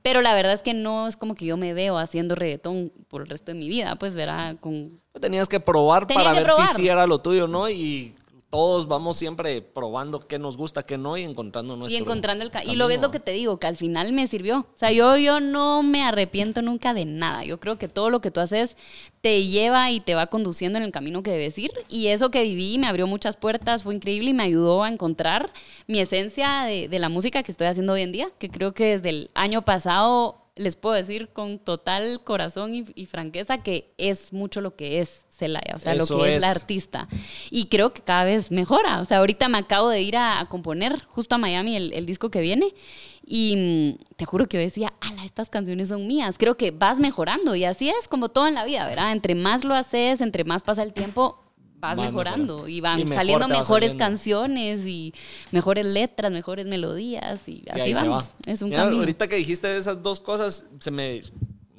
pero 0.01 0.21
la 0.21 0.33
verdad 0.33 0.53
es 0.53 0.61
que 0.61 0.73
no 0.73 1.09
es 1.09 1.17
como 1.17 1.35
que 1.35 1.45
yo 1.45 1.57
me 1.57 1.73
veo 1.73 1.97
haciendo 1.97 2.35
reggaetón 2.35 2.91
por 3.09 3.21
el 3.21 3.27
resto 3.27 3.51
de 3.51 3.57
mi 3.59 3.67
vida, 3.67 3.95
pues 3.97 4.15
verá 4.15 4.55
con 4.61 5.01
Tenías 5.19 5.49
que 5.49 5.59
probar 5.59 6.07
Tenía 6.07 6.23
para 6.23 6.33
que 6.35 6.39
ver 6.39 6.47
probar. 6.47 6.67
si 6.69 6.75
sí 6.75 6.87
era 6.87 7.05
lo 7.05 7.19
tuyo, 7.19 7.47
¿no? 7.47 7.69
Y 7.69 8.15
todos 8.49 8.87
vamos 8.87 9.15
siempre 9.17 9.61
probando 9.61 10.27
qué 10.27 10.39
nos 10.39 10.57
gusta, 10.57 10.83
qué 10.83 10.97
no 10.97 11.17
y 11.17 11.23
encontrando 11.23 11.75
nuestro 11.75 11.95
y 11.97 12.01
encontrando 12.01 12.43
el 12.43 12.49
ca- 12.49 12.59
y 12.63 12.67
camino. 12.67 12.83
lo 12.83 12.87
ves 12.87 13.01
lo 13.01 13.11
que 13.11 13.19
te 13.19 13.31
digo, 13.31 13.59
que 13.59 13.67
al 13.67 13.77
final 13.77 14.11
me 14.11 14.25
sirvió. 14.27 14.59
O 14.59 14.77
sea, 14.77 14.91
yo 14.91 15.17
yo 15.17 15.39
no 15.39 15.83
me 15.83 16.03
arrepiento 16.03 16.61
nunca 16.61 16.93
de 16.93 17.05
nada. 17.05 17.43
Yo 17.43 17.59
creo 17.59 17.77
que 17.77 17.87
todo 17.87 18.09
lo 18.09 18.21
que 18.21 18.31
tú 18.31 18.39
haces 18.39 18.75
te 19.21 19.45
lleva 19.45 19.91
y 19.91 19.99
te 19.99 20.15
va 20.15 20.27
conduciendo 20.27 20.77
en 20.79 20.83
el 20.83 20.91
camino 20.91 21.21
que 21.21 21.31
debes 21.31 21.57
ir 21.59 21.71
y 21.89 22.07
eso 22.07 22.31
que 22.31 22.41
viví 22.43 22.77
me 22.79 22.87
abrió 22.87 23.05
muchas 23.05 23.37
puertas, 23.37 23.83
fue 23.83 23.93
increíble 23.93 24.31
y 24.31 24.33
me 24.33 24.43
ayudó 24.43 24.83
a 24.83 24.89
encontrar 24.89 25.51
mi 25.87 25.99
esencia 25.99 26.63
de, 26.63 26.87
de 26.87 26.99
la 26.99 27.09
música 27.09 27.43
que 27.43 27.51
estoy 27.51 27.67
haciendo 27.67 27.93
hoy 27.93 28.01
en 28.01 28.11
día, 28.13 28.29
que 28.39 28.49
creo 28.49 28.73
que 28.73 28.85
desde 28.85 29.09
el 29.09 29.29
año 29.35 29.63
pasado 29.63 30.38
les 30.59 30.75
puedo 30.75 30.93
decir 30.93 31.29
con 31.29 31.57
total 31.57 32.21
corazón 32.23 32.75
y, 32.75 32.83
y 32.93 33.05
franqueza 33.05 33.63
que 33.63 33.93
es 33.97 34.33
mucho 34.33 34.59
lo 34.59 34.75
que 34.75 34.99
es 34.99 35.25
Celaya, 35.29 35.73
o 35.75 35.79
sea, 35.79 35.93
Eso 35.93 36.17
lo 36.17 36.23
que 36.23 36.29
es, 36.31 36.35
es. 36.35 36.41
la 36.41 36.51
artista. 36.51 37.07
Y 37.49 37.67
creo 37.67 37.93
que 37.93 38.01
cada 38.01 38.25
vez 38.25 38.51
mejora. 38.51 38.99
O 38.99 39.05
sea, 39.05 39.19
ahorita 39.19 39.47
me 39.47 39.57
acabo 39.57 39.87
de 39.87 40.01
ir 40.01 40.17
a, 40.17 40.41
a 40.41 40.49
componer 40.49 41.01
justo 41.05 41.35
a 41.35 41.37
Miami 41.37 41.77
el, 41.77 41.93
el 41.93 42.05
disco 42.05 42.29
que 42.29 42.41
viene. 42.41 42.73
Y 43.25 43.55
mm, 43.55 44.15
te 44.17 44.25
juro 44.25 44.47
que 44.47 44.57
yo 44.57 44.61
decía, 44.63 44.93
ala, 44.99 45.23
estas 45.23 45.49
canciones 45.49 45.89
son 45.89 46.07
mías. 46.07 46.35
Creo 46.37 46.57
que 46.57 46.71
vas 46.71 46.99
mejorando. 46.99 47.55
Y 47.55 47.63
así 47.63 47.89
es 47.89 48.09
como 48.09 48.27
todo 48.27 48.47
en 48.47 48.53
la 48.55 48.65
vida, 48.65 48.85
¿verdad? 48.85 49.13
Entre 49.13 49.33
más 49.33 49.63
lo 49.63 49.75
haces, 49.75 50.19
entre 50.19 50.43
más 50.43 50.61
pasa 50.61 50.83
el 50.83 50.91
tiempo, 50.91 51.41
vas 51.79 51.97
mejorando. 51.97 52.67
Y 52.67 52.81
van 52.81 52.99
Y 52.99 53.03
mejor 53.03 53.17
saliendo 53.17 53.47
mejores 53.47 53.91
saliendo. 53.91 53.97
canciones 53.97 54.85
y 54.85 55.13
mejores 55.51 55.85
letras, 55.85 56.31
mejores 56.31 56.67
melodías. 56.67 57.47
Y 57.47 57.63
así 57.69 57.93
vamos. 57.93 58.29
va. 58.29 58.51
Es 58.51 58.61
un 58.61 58.69
Mira, 58.69 58.83
camino. 58.83 59.01
Ahorita 59.01 59.27
que 59.27 59.35
dijiste 59.35 59.75
esas 59.77 60.01
dos 60.03 60.19
cosas, 60.19 60.65
se 60.79 60.91
me, 60.91 61.21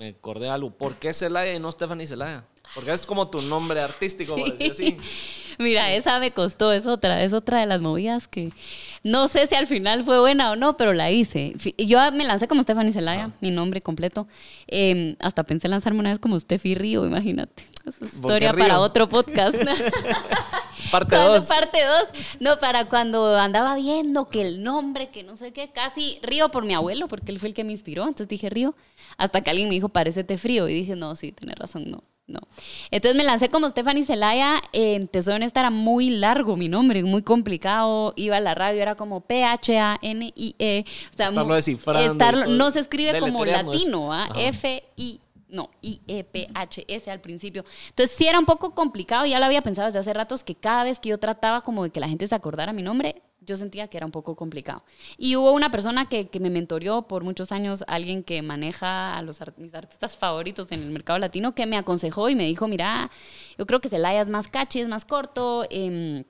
me 0.01 0.09
acordé 0.09 0.47
de 0.47 0.51
algo. 0.51 0.71
¿Por 0.71 0.97
qué 0.97 1.13
Celaya 1.13 1.53
y 1.53 1.59
no 1.59 1.71
Stephanie 1.71 2.07
Celaya? 2.07 2.45
Porque 2.75 2.91
es 2.91 3.05
como 3.05 3.29
tu 3.29 3.43
nombre 3.43 3.83
artístico, 3.83 4.35
por 4.35 4.57
decir 4.57 4.71
así. 4.71 4.97
Mira, 5.59 5.93
esa 5.93 6.19
me 6.21 6.31
costó, 6.31 6.73
es 6.73 6.87
otra, 6.87 7.23
es 7.23 7.35
otra 7.35 7.61
de 7.61 7.67
las 7.67 7.83
movidas 7.83 8.27
que 8.27 8.51
no 9.03 9.29
sé 9.29 9.47
si 9.47 9.57
al 9.57 9.67
final 9.67 10.03
fue 10.03 10.19
buena 10.19 10.53
o 10.53 10.57
no, 10.57 10.79
pero 10.79 10.95
la 10.95 11.11
hice. 11.11 11.55
Yo 11.77 12.01
me 12.13 12.25
lancé 12.25 12.49
como 12.49 12.63
Stephanie 12.63 12.93
Celaya, 12.93 13.31
mi 13.43 13.51
nombre 13.51 13.83
completo. 13.83 14.27
Eh, 14.69 15.17
hasta 15.21 15.43
pensé 15.45 15.69
lanzarme 15.69 16.01
una 16.01 16.11
vez 16.11 16.19
como 16.19 16.41
Steffi 16.41 16.75
Río, 16.75 17.05
imagínate. 17.05 17.65
Esa 17.85 17.89
es 17.91 17.97
¿Por 17.99 18.09
qué 18.09 18.17
historia 18.17 18.55
para 18.55 18.81
otro 18.81 19.07
podcast. 19.07 19.57
Parte 20.91 21.15
Cuando- 21.17 21.35
2. 21.35 21.45
Parte 21.47 21.79
2. 21.85 22.09
No, 22.41 22.59
para 22.59 22.85
cuando 22.87 23.37
andaba 23.37 23.75
viendo 23.77 24.29
que 24.29 24.43
el 24.43 24.63
nombre, 24.63 25.11
que 25.11 25.23
no 25.23 25.37
sé 25.37 25.53
qué, 25.53 25.71
casi 25.71 26.19
Río 26.23 26.49
por 26.51 26.65
mi 26.65 26.75
abuelo, 26.75 27.09
porque 27.09 27.33
él 27.33 27.39
fue 27.41 27.49
el 27.49 27.55
que 27.55 27.65
me 27.65 27.73
inspiró. 27.73 28.03
Entonces 28.03 28.29
dije 28.29 28.51
Río, 28.51 28.75
hasta 29.17 29.41
que 29.41 29.51
alguien 29.51 29.69
me 29.69 29.75
dijo, 29.75 29.89
parécete 29.89 30.39
frío. 30.39 30.69
Y 30.69 30.75
dije, 30.75 30.97
no, 30.97 31.17
sí, 31.17 31.33
tienes 31.33 31.57
razón, 31.57 31.91
no. 31.91 32.03
No. 32.27 32.39
Entonces 32.93 33.17
me 33.17 33.25
lancé 33.25 33.49
como 33.49 33.69
Stephanie 33.69 34.05
Celaya. 34.05 34.55
Eh, 34.73 35.01
te 35.11 35.21
soy 35.21 35.35
honesta, 35.35 35.59
era 35.59 35.71
muy 35.71 36.11
largo 36.11 36.57
mi 36.57 36.69
nombre, 36.69 37.03
muy 37.03 37.23
complicado. 37.23 38.13
Iba 38.15 38.37
a 38.37 38.41
la 38.41 38.55
radio, 38.55 38.81
era 38.81 38.95
como 38.95 39.23
P-H-A-N-I-E. 39.23 40.85
O 41.13 41.17
sea, 41.17 41.27
Estarlo 41.27 41.47
mu- 41.47 41.55
descifrando 41.55 42.03
y 42.03 42.07
estarlo- 42.17 42.45
todo. 42.45 42.55
no 42.55 42.71
se 42.71 42.81
escribe 42.81 43.19
como 43.19 43.45
latino, 43.45 44.13
¿ah? 44.13 44.29
Ajá. 44.31 44.41
No, 45.51 45.71
I-E-P-H-S 45.83 47.11
al 47.11 47.21
principio. 47.21 47.65
Entonces 47.89 48.17
sí 48.17 48.27
era 48.27 48.39
un 48.39 48.47
poco 48.47 48.75
complicado, 48.75 49.27
ya 49.27 49.39
lo 49.39 49.47
había 49.47 49.63
pensado 49.63 49.87
desde 49.87 49.99
hace 49.99 50.15
ratos, 50.15 50.45
que 50.45 50.55
cada 50.55 50.85
vez 50.85 51.01
que 51.01 51.09
yo 51.09 51.19
trataba 51.19 51.63
como 51.63 51.85
de 51.85 51.91
que 51.91 52.01
la 52.01 52.09
gente 52.09 52.27
se 52.27 52.35
acordara 52.35 52.73
mi 52.73 52.83
nombre, 52.83 53.23
yo 53.41 53.57
sentía 53.57 53.89
que 53.89 53.97
era 53.97 54.07
un 54.07 54.13
poco 54.13 54.37
complicado. 54.37 54.85
Y 55.17 55.37
hubo 55.37 55.53
una 55.53 55.71
persona 55.71 56.09
que, 56.09 56.29
que 56.29 56.41
me 56.41 56.51
mentoreó 56.51 57.03
por 57.09 57.25
muchos 57.25 57.53
años, 57.53 57.85
alguien 57.89 58.23
que 58.23 58.43
maneja 58.43 59.17
a 59.17 59.23
los 59.23 59.41
mis 59.57 59.75
artistas 59.75 60.17
favoritos 60.17 60.71
en 60.73 60.83
el 60.83 60.91
mercado 60.91 61.19
latino, 61.19 61.55
que 61.55 61.67
me 61.67 61.77
aconsejó 61.77 62.29
y 62.29 62.35
me 62.35 62.45
dijo, 62.45 62.69
mira, 62.69 63.11
yo 63.59 63.67
creo 63.67 63.81
que 63.81 63.89
Celaya 63.89 64.21
es 64.21 64.29
más 64.29 64.49
catchy, 64.49 64.81
es 64.81 64.89
más 64.89 65.05
corto, 65.05 65.67
em, 65.71 66.25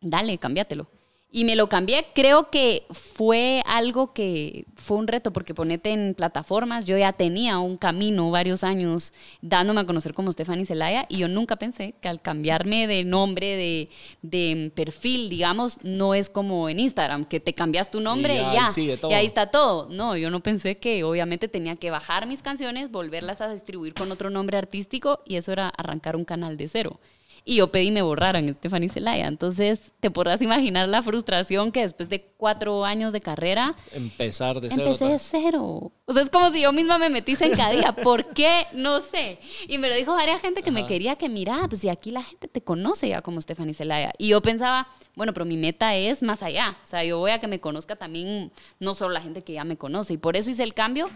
dale, 0.00 0.38
cámbiatelo. 0.38 0.86
Y 1.34 1.46
me 1.46 1.56
lo 1.56 1.70
cambié, 1.70 2.04
creo 2.14 2.50
que 2.50 2.84
fue 2.90 3.62
algo 3.64 4.12
que 4.12 4.66
fue 4.76 4.98
un 4.98 5.06
reto, 5.06 5.32
porque 5.32 5.54
ponete 5.54 5.90
en 5.90 6.12
plataformas, 6.14 6.84
yo 6.84 6.98
ya 6.98 7.14
tenía 7.14 7.58
un 7.58 7.78
camino 7.78 8.30
varios 8.30 8.62
años 8.62 9.14
dándome 9.40 9.80
a 9.80 9.86
conocer 9.86 10.12
como 10.12 10.30
Stephanie 10.30 10.66
Zelaya 10.66 11.06
y 11.08 11.16
yo 11.16 11.28
nunca 11.28 11.56
pensé 11.56 11.94
que 12.02 12.08
al 12.08 12.20
cambiarme 12.20 12.86
de 12.86 13.04
nombre, 13.04 13.56
de, 13.56 13.88
de 14.20 14.72
perfil, 14.74 15.30
digamos, 15.30 15.78
no 15.82 16.12
es 16.12 16.28
como 16.28 16.68
en 16.68 16.78
Instagram, 16.80 17.24
que 17.24 17.40
te 17.40 17.54
cambias 17.54 17.90
tu 17.90 18.00
nombre 18.00 18.34
Y 18.34 18.38
ya 18.38 18.52
ya, 18.52 18.66
sigue 18.68 18.98
todo. 18.98 19.10
y 19.10 19.14
ahí 19.14 19.24
está 19.24 19.50
todo. 19.50 19.88
No, 19.90 20.18
yo 20.18 20.30
no 20.30 20.42
pensé 20.42 20.76
que 20.76 21.02
obviamente 21.02 21.48
tenía 21.48 21.76
que 21.76 21.90
bajar 21.90 22.26
mis 22.26 22.42
canciones, 22.42 22.90
volverlas 22.90 23.40
a 23.40 23.50
distribuir 23.50 23.94
con 23.94 24.12
otro 24.12 24.28
nombre 24.28 24.58
artístico 24.58 25.20
y 25.24 25.36
eso 25.36 25.50
era 25.52 25.68
arrancar 25.68 26.14
un 26.14 26.26
canal 26.26 26.58
de 26.58 26.68
cero. 26.68 27.00
Y 27.44 27.56
yo 27.56 27.72
pedí 27.72 27.90
me 27.90 28.02
borraran 28.02 28.48
Stephanie 28.54 28.88
Celaya. 28.88 29.26
Entonces, 29.26 29.92
te 30.00 30.10
podrás 30.10 30.40
imaginar 30.42 30.88
la 30.88 31.02
frustración 31.02 31.72
que 31.72 31.80
después 31.80 32.08
de 32.08 32.22
cuatro 32.36 32.84
años 32.84 33.12
de 33.12 33.20
carrera, 33.20 33.74
Empezar 33.92 34.60
de 34.60 34.70
cero. 34.70 34.82
empecé 34.86 35.04
de 35.06 35.18
cero. 35.18 35.92
O 36.04 36.12
sea, 36.12 36.22
es 36.22 36.30
como 36.30 36.50
si 36.52 36.60
yo 36.62 36.72
misma 36.72 36.98
me 36.98 37.08
metí 37.10 37.34
zancadilla. 37.34 37.94
¿Por 38.02 38.32
qué? 38.32 38.66
No 38.72 39.00
sé. 39.00 39.40
Y 39.66 39.78
me 39.78 39.88
lo 39.88 39.94
dijo 39.96 40.12
varias 40.14 40.40
gente 40.40 40.62
que 40.62 40.70
me 40.70 40.80
Ajá. 40.80 40.88
quería 40.88 41.16
que, 41.16 41.28
mira, 41.28 41.66
pues 41.68 41.80
si 41.80 41.88
aquí 41.88 42.10
la 42.12 42.22
gente 42.22 42.46
te 42.48 42.62
conoce 42.62 43.08
ya 43.08 43.22
como 43.22 43.40
Stephanie 43.40 43.74
Celaya. 43.74 44.12
Y 44.18 44.28
yo 44.28 44.40
pensaba, 44.40 44.86
bueno, 45.16 45.32
pero 45.32 45.44
mi 45.44 45.56
meta 45.56 45.94
es 45.96 46.22
más 46.22 46.42
allá. 46.42 46.76
O 46.82 46.86
sea, 46.86 47.02
yo 47.04 47.18
voy 47.18 47.32
a 47.32 47.40
que 47.40 47.48
me 47.48 47.60
conozca 47.60 47.96
también, 47.96 48.52
no 48.78 48.94
solo 48.94 49.12
la 49.14 49.20
gente 49.20 49.42
que 49.42 49.52
ya 49.54 49.64
me 49.64 49.76
conoce. 49.76 50.12
Y 50.14 50.18
por 50.18 50.36
eso 50.36 50.48
hice 50.50 50.62
el 50.62 50.74
cambio. 50.74 51.10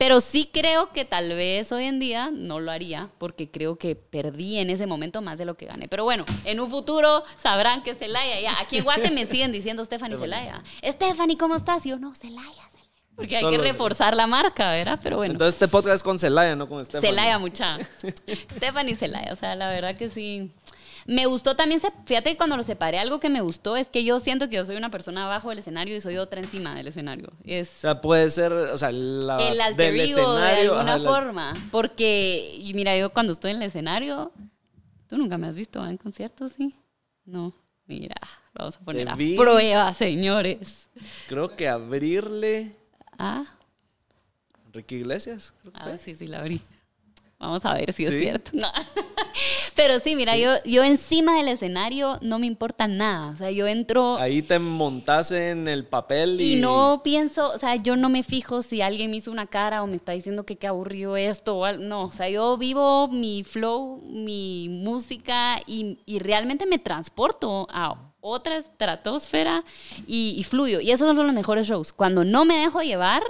Pero 0.00 0.22
sí 0.22 0.48
creo 0.50 0.92
que 0.92 1.04
tal 1.04 1.28
vez 1.28 1.70
hoy 1.72 1.84
en 1.84 2.00
día 2.00 2.30
no 2.32 2.58
lo 2.58 2.70
haría, 2.70 3.10
porque 3.18 3.50
creo 3.50 3.76
que 3.76 3.96
perdí 3.96 4.56
en 4.56 4.70
ese 4.70 4.86
momento 4.86 5.20
más 5.20 5.36
de 5.36 5.44
lo 5.44 5.58
que 5.58 5.66
gané. 5.66 5.88
Pero 5.88 6.04
bueno, 6.04 6.24
en 6.46 6.58
un 6.58 6.70
futuro 6.70 7.22
sabrán 7.36 7.82
que 7.82 7.94
Celaya 7.94 8.40
ya. 8.40 8.58
Aquí 8.62 8.78
en 8.78 8.84
Guate 8.84 9.10
me 9.10 9.26
siguen 9.26 9.52
diciendo 9.52 9.84
Stephanie 9.84 10.16
Celaya. 10.16 10.62
Stephanie, 10.82 11.36
¿cómo 11.36 11.54
estás? 11.54 11.84
Y 11.84 11.90
yo, 11.90 11.98
no, 11.98 12.14
Celaya, 12.14 12.40
Celaya. 12.70 12.90
Porque 13.14 13.36
hay 13.36 13.50
que 13.50 13.58
reforzar 13.58 14.16
la 14.16 14.26
marca, 14.26 14.70
¿verdad? 14.70 14.98
Pero 15.02 15.18
bueno. 15.18 15.32
Entonces 15.32 15.60
este 15.60 15.68
podcast 15.68 15.96
es 15.96 16.02
con 16.02 16.18
Celaya, 16.18 16.56
no 16.56 16.66
con 16.66 16.82
Stephanie. 16.82 17.10
Celaya 17.10 17.38
mucha. 17.38 17.76
Stephanie 18.56 18.94
Celaya, 18.94 19.34
o 19.34 19.36
sea, 19.36 19.54
la 19.54 19.68
verdad 19.68 19.98
que 19.98 20.08
sí. 20.08 20.50
Me 21.06 21.26
gustó 21.26 21.56
también, 21.56 21.80
fíjate 22.04 22.30
que 22.30 22.36
cuando 22.36 22.56
lo 22.56 22.62
separé, 22.62 22.98
algo 22.98 23.20
que 23.20 23.30
me 23.30 23.40
gustó 23.40 23.76
es 23.76 23.88
que 23.88 24.04
yo 24.04 24.20
siento 24.20 24.48
que 24.48 24.56
yo 24.56 24.64
soy 24.66 24.76
una 24.76 24.90
persona 24.90 25.24
abajo 25.24 25.48
del 25.50 25.58
escenario 25.58 25.96
y 25.96 26.00
soy 26.00 26.16
otra 26.18 26.40
encima 26.40 26.74
del 26.74 26.86
escenario. 26.88 27.32
Es 27.44 27.68
O 27.78 27.80
sea, 27.80 28.00
puede 28.00 28.30
ser, 28.30 28.52
o 28.52 28.78
sea, 28.78 28.92
la, 28.92 29.36
el 29.48 29.60
alter 29.60 29.92
del 29.92 30.00
ego 30.10 30.34
de 30.36 30.42
alguna 30.48 30.80
ajá, 30.82 30.98
la- 30.98 31.10
forma. 31.10 31.68
Porque, 31.72 32.54
y 32.58 32.74
mira, 32.74 32.96
yo 32.96 33.12
cuando 33.12 33.32
estoy 33.32 33.50
en 33.52 33.56
el 33.58 33.62
escenario, 33.64 34.32
tú 35.08 35.16
nunca 35.18 35.38
me 35.38 35.46
has 35.46 35.56
visto 35.56 35.84
en 35.86 35.96
conciertos, 35.96 36.52
¿sí? 36.56 36.74
No, 37.24 37.52
mira, 37.86 38.14
vamos 38.54 38.76
a 38.76 38.80
poner 38.80 39.08
a 39.08 39.14
prueba, 39.14 39.92
señores. 39.94 40.88
Creo 41.28 41.56
que 41.56 41.68
abrirle, 41.68 42.76
Ah, 43.18 43.44
Enrique 44.66 44.96
Iglesias. 44.96 45.52
creo 45.60 45.72
que 45.72 45.80
Ah, 45.80 45.84
fue. 45.84 45.98
sí, 45.98 46.14
sí, 46.14 46.26
la 46.26 46.38
abrí. 46.40 46.60
Vamos 47.38 47.64
a 47.64 47.72
ver 47.74 47.92
si 47.92 48.04
es 48.04 48.10
cierto. 48.10 48.50
No. 48.54 48.68
Pero 49.82 49.98
sí, 49.98 50.14
mira, 50.14 50.36
yo, 50.36 50.50
yo 50.66 50.84
encima 50.84 51.36
del 51.36 51.48
escenario 51.48 52.18
no 52.20 52.38
me 52.38 52.46
importa 52.46 52.86
nada. 52.86 53.30
O 53.30 53.36
sea, 53.38 53.50
yo 53.50 53.66
entro 53.66 54.18
Ahí 54.18 54.42
te 54.42 54.58
montas 54.58 55.32
en 55.32 55.68
el 55.68 55.86
papel 55.86 56.38
y, 56.38 56.52
y 56.52 56.56
no 56.56 57.00
pienso, 57.02 57.48
o 57.48 57.58
sea, 57.58 57.76
yo 57.76 57.96
no 57.96 58.10
me 58.10 58.22
fijo 58.22 58.60
si 58.60 58.82
alguien 58.82 59.10
me 59.10 59.16
hizo 59.16 59.32
una 59.32 59.46
cara 59.46 59.82
o 59.82 59.86
me 59.86 59.96
está 59.96 60.12
diciendo 60.12 60.44
que 60.44 60.56
qué 60.56 60.66
aburrido 60.66 61.16
esto 61.16 61.56
o 61.56 61.72
no. 61.72 62.02
O 62.02 62.12
sea, 62.12 62.28
yo 62.28 62.58
vivo 62.58 63.08
mi 63.08 63.42
flow, 63.42 64.02
mi 64.04 64.68
música 64.68 65.58
y, 65.66 65.98
y 66.04 66.18
realmente 66.18 66.66
me 66.66 66.78
transporto 66.78 67.66
a 67.70 68.12
otra 68.20 68.58
estratosfera 68.58 69.64
y, 70.06 70.34
y 70.36 70.44
fluyo. 70.44 70.80
Y 70.80 70.90
esos 70.90 71.08
son 71.08 71.26
los 71.26 71.34
mejores 71.34 71.66
shows. 71.66 71.94
Cuando 71.94 72.22
no 72.22 72.44
me 72.44 72.56
dejo 72.56 72.82
llevar 72.82 73.22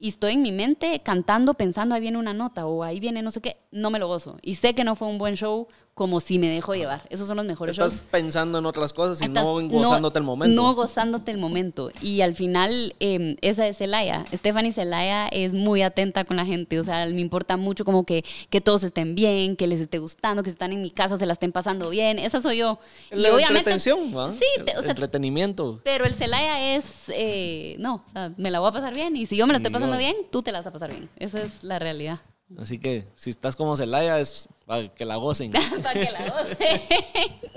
y 0.00 0.08
estoy 0.08 0.32
en 0.32 0.42
mi 0.42 0.50
mente 0.50 1.00
cantando, 1.04 1.54
pensando, 1.54 1.94
ahí 1.94 2.00
viene 2.00 2.18
una 2.18 2.34
nota 2.34 2.66
o 2.66 2.82
ahí 2.82 2.98
viene 2.98 3.22
no 3.22 3.30
sé 3.30 3.40
qué, 3.40 3.58
no 3.70 3.88
me 3.88 4.00
lo 4.00 4.08
gozo. 4.08 4.36
Y 4.42 4.56
sé 4.56 4.74
que 4.74 4.82
no 4.82 4.96
fue 4.96 5.06
un 5.06 5.16
buen 5.16 5.36
show 5.36 5.68
como 6.02 6.18
si 6.18 6.40
me 6.40 6.48
dejo 6.48 6.74
llevar. 6.74 7.04
Esos 7.10 7.28
son 7.28 7.36
los 7.36 7.46
mejores 7.46 7.76
shows. 7.76 7.92
estás 7.92 8.08
pensando 8.10 8.58
en 8.58 8.66
otras 8.66 8.92
cosas 8.92 9.20
y 9.20 9.26
Estás- 9.26 9.44
no 9.44 9.60
gozándote 9.68 10.18
el 10.18 10.24
momento. 10.24 10.60
No 10.60 10.74
gozándote 10.74 11.30
el 11.30 11.38
momento. 11.38 11.92
Y 12.00 12.22
al 12.22 12.34
final, 12.34 12.96
eh, 12.98 13.36
esa 13.40 13.68
es 13.68 13.76
Celaya. 13.76 14.26
Stephanie 14.34 14.72
Celaya 14.72 15.28
es 15.28 15.54
muy 15.54 15.82
atenta 15.82 16.24
con 16.24 16.36
la 16.36 16.44
gente. 16.44 16.80
O 16.80 16.84
sea, 16.84 17.06
me 17.06 17.20
importa 17.20 17.56
mucho 17.56 17.84
como 17.84 18.04
que, 18.04 18.24
que 18.50 18.60
todos 18.60 18.82
estén 18.82 19.14
bien, 19.14 19.54
que 19.54 19.68
les 19.68 19.78
esté 19.80 19.98
gustando, 20.00 20.42
que 20.42 20.50
si 20.50 20.54
están 20.54 20.72
en 20.72 20.82
mi 20.82 20.90
casa, 20.90 21.18
se 21.18 21.26
la 21.26 21.34
estén 21.34 21.52
pasando 21.52 21.88
bien. 21.90 22.18
Esa 22.18 22.40
soy 22.40 22.56
yo. 22.58 22.80
La 23.12 23.28
entretención, 23.28 24.12
¿va? 24.16 24.28
Sí, 24.30 24.44
te- 24.66 24.76
o 24.76 24.82
sea, 24.82 24.90
entretenimiento. 24.90 25.80
pero 25.84 26.04
el 26.04 26.14
Celaya 26.14 26.74
es, 26.74 26.84
eh, 27.14 27.76
no, 27.78 28.04
o 28.08 28.12
sea, 28.12 28.32
me 28.36 28.50
la 28.50 28.58
voy 28.58 28.70
a 28.70 28.72
pasar 28.72 28.92
bien. 28.92 29.14
Y 29.14 29.26
si 29.26 29.36
yo 29.36 29.46
me 29.46 29.52
la 29.52 29.58
estoy 29.58 29.70
Y 29.70 29.72
pasando 29.74 29.94
yo- 29.94 30.00
bien, 30.00 30.16
tú 30.32 30.42
te 30.42 30.50
la 30.50 30.58
vas 30.58 30.66
a 30.66 30.72
pasar 30.72 30.90
bien. 30.90 31.08
Esa 31.20 31.40
es 31.42 31.62
la 31.62 31.78
realidad. 31.78 32.20
Así 32.58 32.78
que 32.78 33.06
si 33.14 33.30
estás 33.30 33.56
como 33.56 33.76
Celaya 33.76 34.20
es 34.20 34.46
para 34.72 34.88
que 34.94 35.04
la 35.04 35.16
gocen. 35.16 35.50
Para 35.82 35.92
que 35.92 36.10
la 36.10 36.30
goce. 36.30 36.82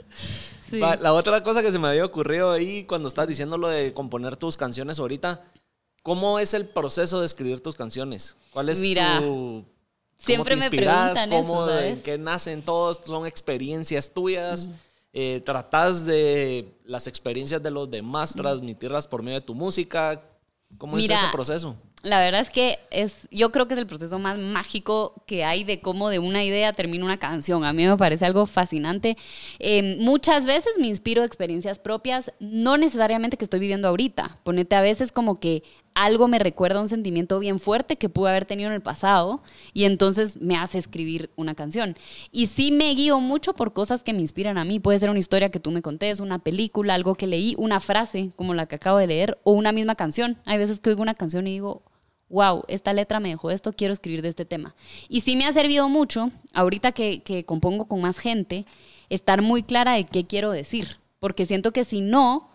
Sí. 0.70 0.80
Va, 0.80 0.95
La 0.95 1.13
otra 1.13 1.43
cosa 1.43 1.61
que 1.61 1.72
se 1.72 1.78
me 1.78 1.88
había 1.88 2.03
ocurrido 2.03 2.51
ahí 2.51 2.86
cuando 2.86 3.07
estás 3.07 3.28
diciendo 3.28 3.55
lo 3.55 3.70
de 3.70 3.93
componer 3.93 4.36
tus 4.36 4.57
canciones 4.57 4.97
ahorita, 4.97 5.43
¿cómo 6.01 6.39
es 6.39 6.55
el 6.55 6.66
proceso 6.66 7.20
de 7.20 7.28
escribir 7.28 7.61
tus 7.61 7.76
canciones? 7.76 8.36
¿Cuál 8.51 8.70
es 8.70 8.80
Mira, 8.82 9.20
tu... 9.20 9.24
cómo 9.63 9.66
siempre 10.18 10.55
te 10.55 10.59
me 10.59 10.66
inspiras? 10.66 11.11
preguntan 11.11 11.34
eso, 11.34 11.41
¿Cómo, 11.47 11.68
¿sabes? 11.68 11.93
¿En 11.93 12.01
qué 12.01 12.18
nacen 12.18 12.63
todos? 12.63 12.99
¿Son 13.05 13.28
experiencias 13.28 14.11
tuyas? 14.11 14.68
Eh, 15.13 15.41
¿Tratas 15.45 16.03
de 16.03 16.74
las 16.84 17.05
experiencias 17.05 17.61
de 17.61 17.70
los 17.70 17.89
demás 17.89 18.34
transmitirlas 18.34 19.07
por 19.07 19.22
medio 19.22 19.39
de 19.39 19.45
tu 19.45 19.53
música? 19.53 20.20
¿Cómo 20.80 20.95
Mira, 20.95 21.13
es 21.16 21.22
ese 21.22 21.32
proceso? 21.32 21.76
La 22.06 22.20
verdad 22.20 22.41
es 22.41 22.51
que 22.51 22.78
es, 22.91 23.28
yo 23.32 23.51
creo 23.51 23.68
que 23.68 23.74
es 23.74 23.80
el 23.80 23.88
proceso 23.88 24.20
más 24.20 24.38
mágico 24.38 25.24
que 25.26 25.43
hay 25.43 25.64
de 25.64 25.82
cómo 25.82 26.10
de 26.10 26.20
una 26.20 26.43
idea 26.43 26.72
termina 26.72 27.03
una 27.03 27.18
canción. 27.18 27.66
A 27.66 27.74
mí 27.74 27.88
me 27.88 27.97
parece 27.97 28.26
algo 28.26 28.45
fascinante. 28.45 29.18
Eh, 29.58 29.97
muchas 29.99 30.45
veces 30.45 30.74
me 30.80 30.86
inspiro 30.86 31.24
de 31.24 31.28
experiencias 31.28 31.80
propias, 31.80 32.32
no 32.39 32.78
necesariamente 32.78 33.38
que 33.38 33.43
estoy 33.43 33.60
viviendo 33.60 33.88
ahorita. 33.88 34.38
Ponete 34.43 34.76
a 34.76 34.82
veces 34.82 35.12
como 35.12 35.39
que 35.39 35.64
algo 35.95 36.28
me 36.28 36.38
recuerda 36.38 36.80
un 36.80 36.89
sentimiento 36.89 37.39
bien 37.39 37.58
fuerte 37.58 37.95
que 37.95 38.08
pude 38.08 38.30
haber 38.30 38.45
tenido 38.45 38.70
en 38.70 38.76
el 38.76 38.82
pasado 38.82 39.41
y 39.74 39.86
entonces 39.86 40.39
me 40.39 40.58
hace 40.58 40.78
escribir 40.78 41.32
una 41.36 41.56
canción. 41.56 41.97
Y 42.32 42.45
sí 42.45 42.72
me 42.72 42.93
guío 42.93 43.20
mucho 43.20 43.53
por 43.53 43.74
cosas 43.74 44.03
que 44.03 44.14
me 44.14 44.22
inspiran 44.22 44.60
a 44.60 44.64
mí. 44.64 44.80
Puede 44.80 44.99
ser 44.99 45.10
una 45.10 45.18
historia 45.18 45.49
que 45.49 45.60
tú 45.60 45.72
me 45.72 45.82
contés, 45.82 46.20
una 46.20 46.38
película, 46.38 46.93
algo 46.93 47.16
que 47.16 47.26
leí, 47.26 47.56
una 47.58 47.80
frase 47.80 48.30
como 48.36 48.53
la 48.53 48.68
que 48.68 48.76
acabo 48.76 48.99
de 48.99 49.08
leer 49.08 49.39
o 49.43 49.53
una 49.53 49.72
misma 49.72 49.95
canción. 49.95 50.38
Hay 50.45 50.60
veces 50.60 50.82
que 50.82 50.91
oigo 50.91 51.01
una 51.01 51.16
canción 51.16 51.47
y 51.47 51.53
digo, 51.53 51.82
wow, 52.30 52.63
esta 52.67 52.93
letra 52.93 53.19
me 53.19 53.30
dejó 53.30 53.51
esto, 53.51 53.73
quiero 53.73 53.93
escribir 53.93 54.21
de 54.21 54.30
este 54.30 54.45
tema. 54.45 54.76
Y 55.09 55.21
sí 55.21 55.36
me 55.36 55.45
ha 55.45 55.53
servido 55.53 55.89
mucho, 55.89 56.32
ahorita 56.53 56.91
que, 56.91 57.21
que 57.21 57.45
compongo 57.45 57.86
con 57.86 58.01
más 58.01 58.17
gente, 58.17 58.65
estar 59.09 59.41
muy 59.41 59.63
clara 59.63 59.93
de 59.93 60.05
qué 60.05 60.26
quiero 60.26 60.51
decir. 60.51 60.97
Porque 61.19 61.45
siento 61.45 61.71
que 61.71 61.84
si 61.84 62.01
no, 62.01 62.49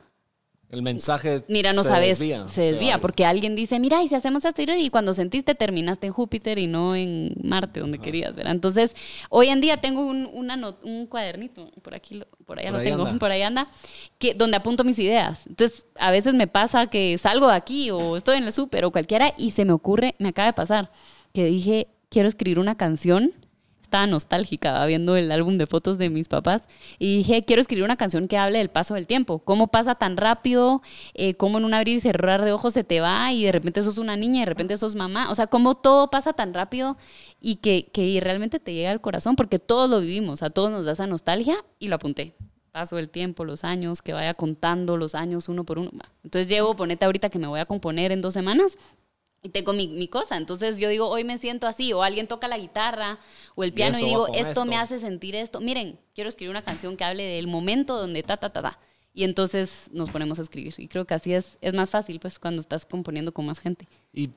El 0.70 0.82
mensaje 0.82 1.42
Mira, 1.48 1.72
no 1.72 1.82
se 1.82 1.88
sabes, 1.88 2.18
desvía. 2.20 2.46
se 2.46 2.60
desvía, 2.60 3.00
porque 3.00 3.24
alguien 3.26 3.56
dice, 3.56 3.80
mira, 3.80 4.02
y 4.04 4.08
si 4.08 4.14
hacemos 4.14 4.44
esto, 4.44 4.62
y 4.62 4.88
cuando 4.90 5.12
sentiste 5.14 5.56
terminaste 5.56 6.06
en 6.06 6.12
Júpiter 6.12 6.58
y 6.60 6.68
no 6.68 6.94
en 6.94 7.34
Marte, 7.42 7.80
donde 7.80 7.98
querías, 7.98 8.34
¿verdad? 8.36 8.52
Entonces, 8.52 8.94
hoy 9.30 9.48
en 9.48 9.60
día 9.60 9.78
tengo 9.78 10.02
un, 10.02 10.26
una 10.32 10.54
not- 10.56 10.84
un 10.84 11.06
cuadernito, 11.06 11.72
por 11.82 11.94
aquí, 11.94 12.14
lo- 12.16 12.26
por 12.46 12.60
allá 12.60 12.70
Por 12.70 12.78
lo 12.78 12.84
tengo, 12.84 13.04
anda. 13.06 13.18
por 13.18 13.30
ahí 13.32 13.42
anda, 13.42 13.66
que, 14.18 14.34
donde 14.34 14.56
apunto 14.58 14.84
mis 14.84 14.98
ideas. 15.00 15.44
Entonces, 15.48 15.86
a 15.98 16.12
veces 16.12 16.34
me 16.34 16.46
pasa 16.46 16.86
que 16.86 17.18
salgo 17.18 17.48
de 17.48 17.54
aquí 17.54 17.90
o 17.90 18.16
estoy 18.16 18.36
en 18.36 18.44
el 18.44 18.52
súper 18.52 18.84
o 18.84 18.92
cualquiera 18.92 19.34
y 19.36 19.50
se 19.50 19.64
me 19.64 19.72
ocurre, 19.72 20.14
me 20.20 20.28
acaba 20.28 20.46
de 20.46 20.52
pasar, 20.52 20.92
que 21.34 21.44
dije, 21.46 21.88
quiero 22.10 22.28
escribir 22.28 22.60
una 22.60 22.76
canción. 22.76 23.32
Estaba 23.90 24.06
nostálgica 24.06 24.86
viendo 24.86 25.16
el 25.16 25.32
álbum 25.32 25.58
de 25.58 25.66
fotos 25.66 25.98
de 25.98 26.10
mis 26.10 26.28
papás 26.28 26.68
y 27.00 27.16
dije, 27.16 27.44
quiero 27.44 27.60
escribir 27.60 27.82
una 27.82 27.96
canción 27.96 28.28
que 28.28 28.38
hable 28.38 28.58
del 28.58 28.70
paso 28.70 28.94
del 28.94 29.08
tiempo. 29.08 29.40
¿Cómo 29.40 29.66
pasa 29.66 29.96
tan 29.96 30.16
rápido? 30.16 30.80
Eh, 31.14 31.34
¿Cómo 31.34 31.58
en 31.58 31.64
un 31.64 31.74
abrir 31.74 31.96
y 31.96 32.00
cerrar 32.00 32.44
de 32.44 32.52
ojos 32.52 32.72
se 32.72 32.84
te 32.84 33.00
va 33.00 33.32
y 33.32 33.42
de 33.42 33.50
repente 33.50 33.82
sos 33.82 33.98
una 33.98 34.16
niña 34.16 34.36
y 34.36 34.40
de 34.42 34.46
repente 34.46 34.76
sos 34.76 34.94
mamá? 34.94 35.28
O 35.28 35.34
sea, 35.34 35.48
cómo 35.48 35.76
todo 35.76 36.08
pasa 36.08 36.32
tan 36.32 36.54
rápido 36.54 36.98
y 37.40 37.56
que, 37.56 37.90
que 37.92 38.16
realmente 38.22 38.60
te 38.60 38.74
llega 38.74 38.92
al 38.92 39.00
corazón 39.00 39.34
porque 39.34 39.58
todos 39.58 39.90
lo 39.90 39.98
vivimos, 39.98 40.44
a 40.44 40.50
todos 40.50 40.70
nos 40.70 40.84
da 40.84 40.92
esa 40.92 41.08
nostalgia 41.08 41.56
y 41.80 41.88
lo 41.88 41.96
apunté. 41.96 42.36
Paso 42.70 42.94
del 42.94 43.08
tiempo, 43.08 43.44
los 43.44 43.64
años, 43.64 44.02
que 44.02 44.12
vaya 44.12 44.34
contando 44.34 44.96
los 44.98 45.16
años 45.16 45.48
uno 45.48 45.64
por 45.64 45.80
uno. 45.80 45.90
Entonces 46.22 46.48
llevo, 46.48 46.76
ponete 46.76 47.06
ahorita 47.06 47.28
que 47.28 47.40
me 47.40 47.48
voy 47.48 47.58
a 47.58 47.64
componer 47.64 48.12
en 48.12 48.20
dos 48.20 48.34
semanas 48.34 48.78
y 49.42 49.48
tengo 49.48 49.72
mi, 49.72 49.88
mi 49.88 50.08
cosa. 50.08 50.36
Entonces 50.36 50.78
yo 50.78 50.88
digo, 50.88 51.08
hoy 51.08 51.24
me 51.24 51.38
siento 51.38 51.66
así, 51.66 51.92
o 51.92 52.02
alguien 52.02 52.26
toca 52.26 52.48
la 52.48 52.58
guitarra 52.58 53.18
o 53.54 53.64
el 53.64 53.72
piano 53.72 53.98
y, 53.98 54.04
digo, 54.04 54.26
esto, 54.28 54.50
esto. 54.50 54.64
me 54.64 54.76
hace 54.76 55.00
sentir 55.00 55.34
esto. 55.34 55.60
Miren, 55.60 55.98
quiero 56.14 56.28
escribir 56.28 56.50
una 56.50 56.62
canción 56.62 56.96
que 56.96 57.04
hable 57.04 57.24
del 57.24 57.46
momento 57.46 57.96
donde 57.96 58.22
ta, 58.22 58.36
ta, 58.36 58.50
ta, 58.52 58.62
ta. 58.62 58.78
Y 59.12 59.24
entonces 59.24 59.88
nos 59.90 60.10
ponemos 60.10 60.38
a 60.38 60.42
escribir. 60.42 60.74
Y 60.78 60.88
creo 60.88 61.04
que 61.04 61.14
así 61.14 61.34
es, 61.34 61.58
es 61.60 61.74
más 61.74 61.90
fácil, 61.90 62.20
pues, 62.20 62.38
cuando 62.38 62.60
estás 62.60 62.86
componiendo 62.86 63.32
con 63.32 63.46
más 63.46 63.58
gente. 63.58 63.88
Y 64.12 64.30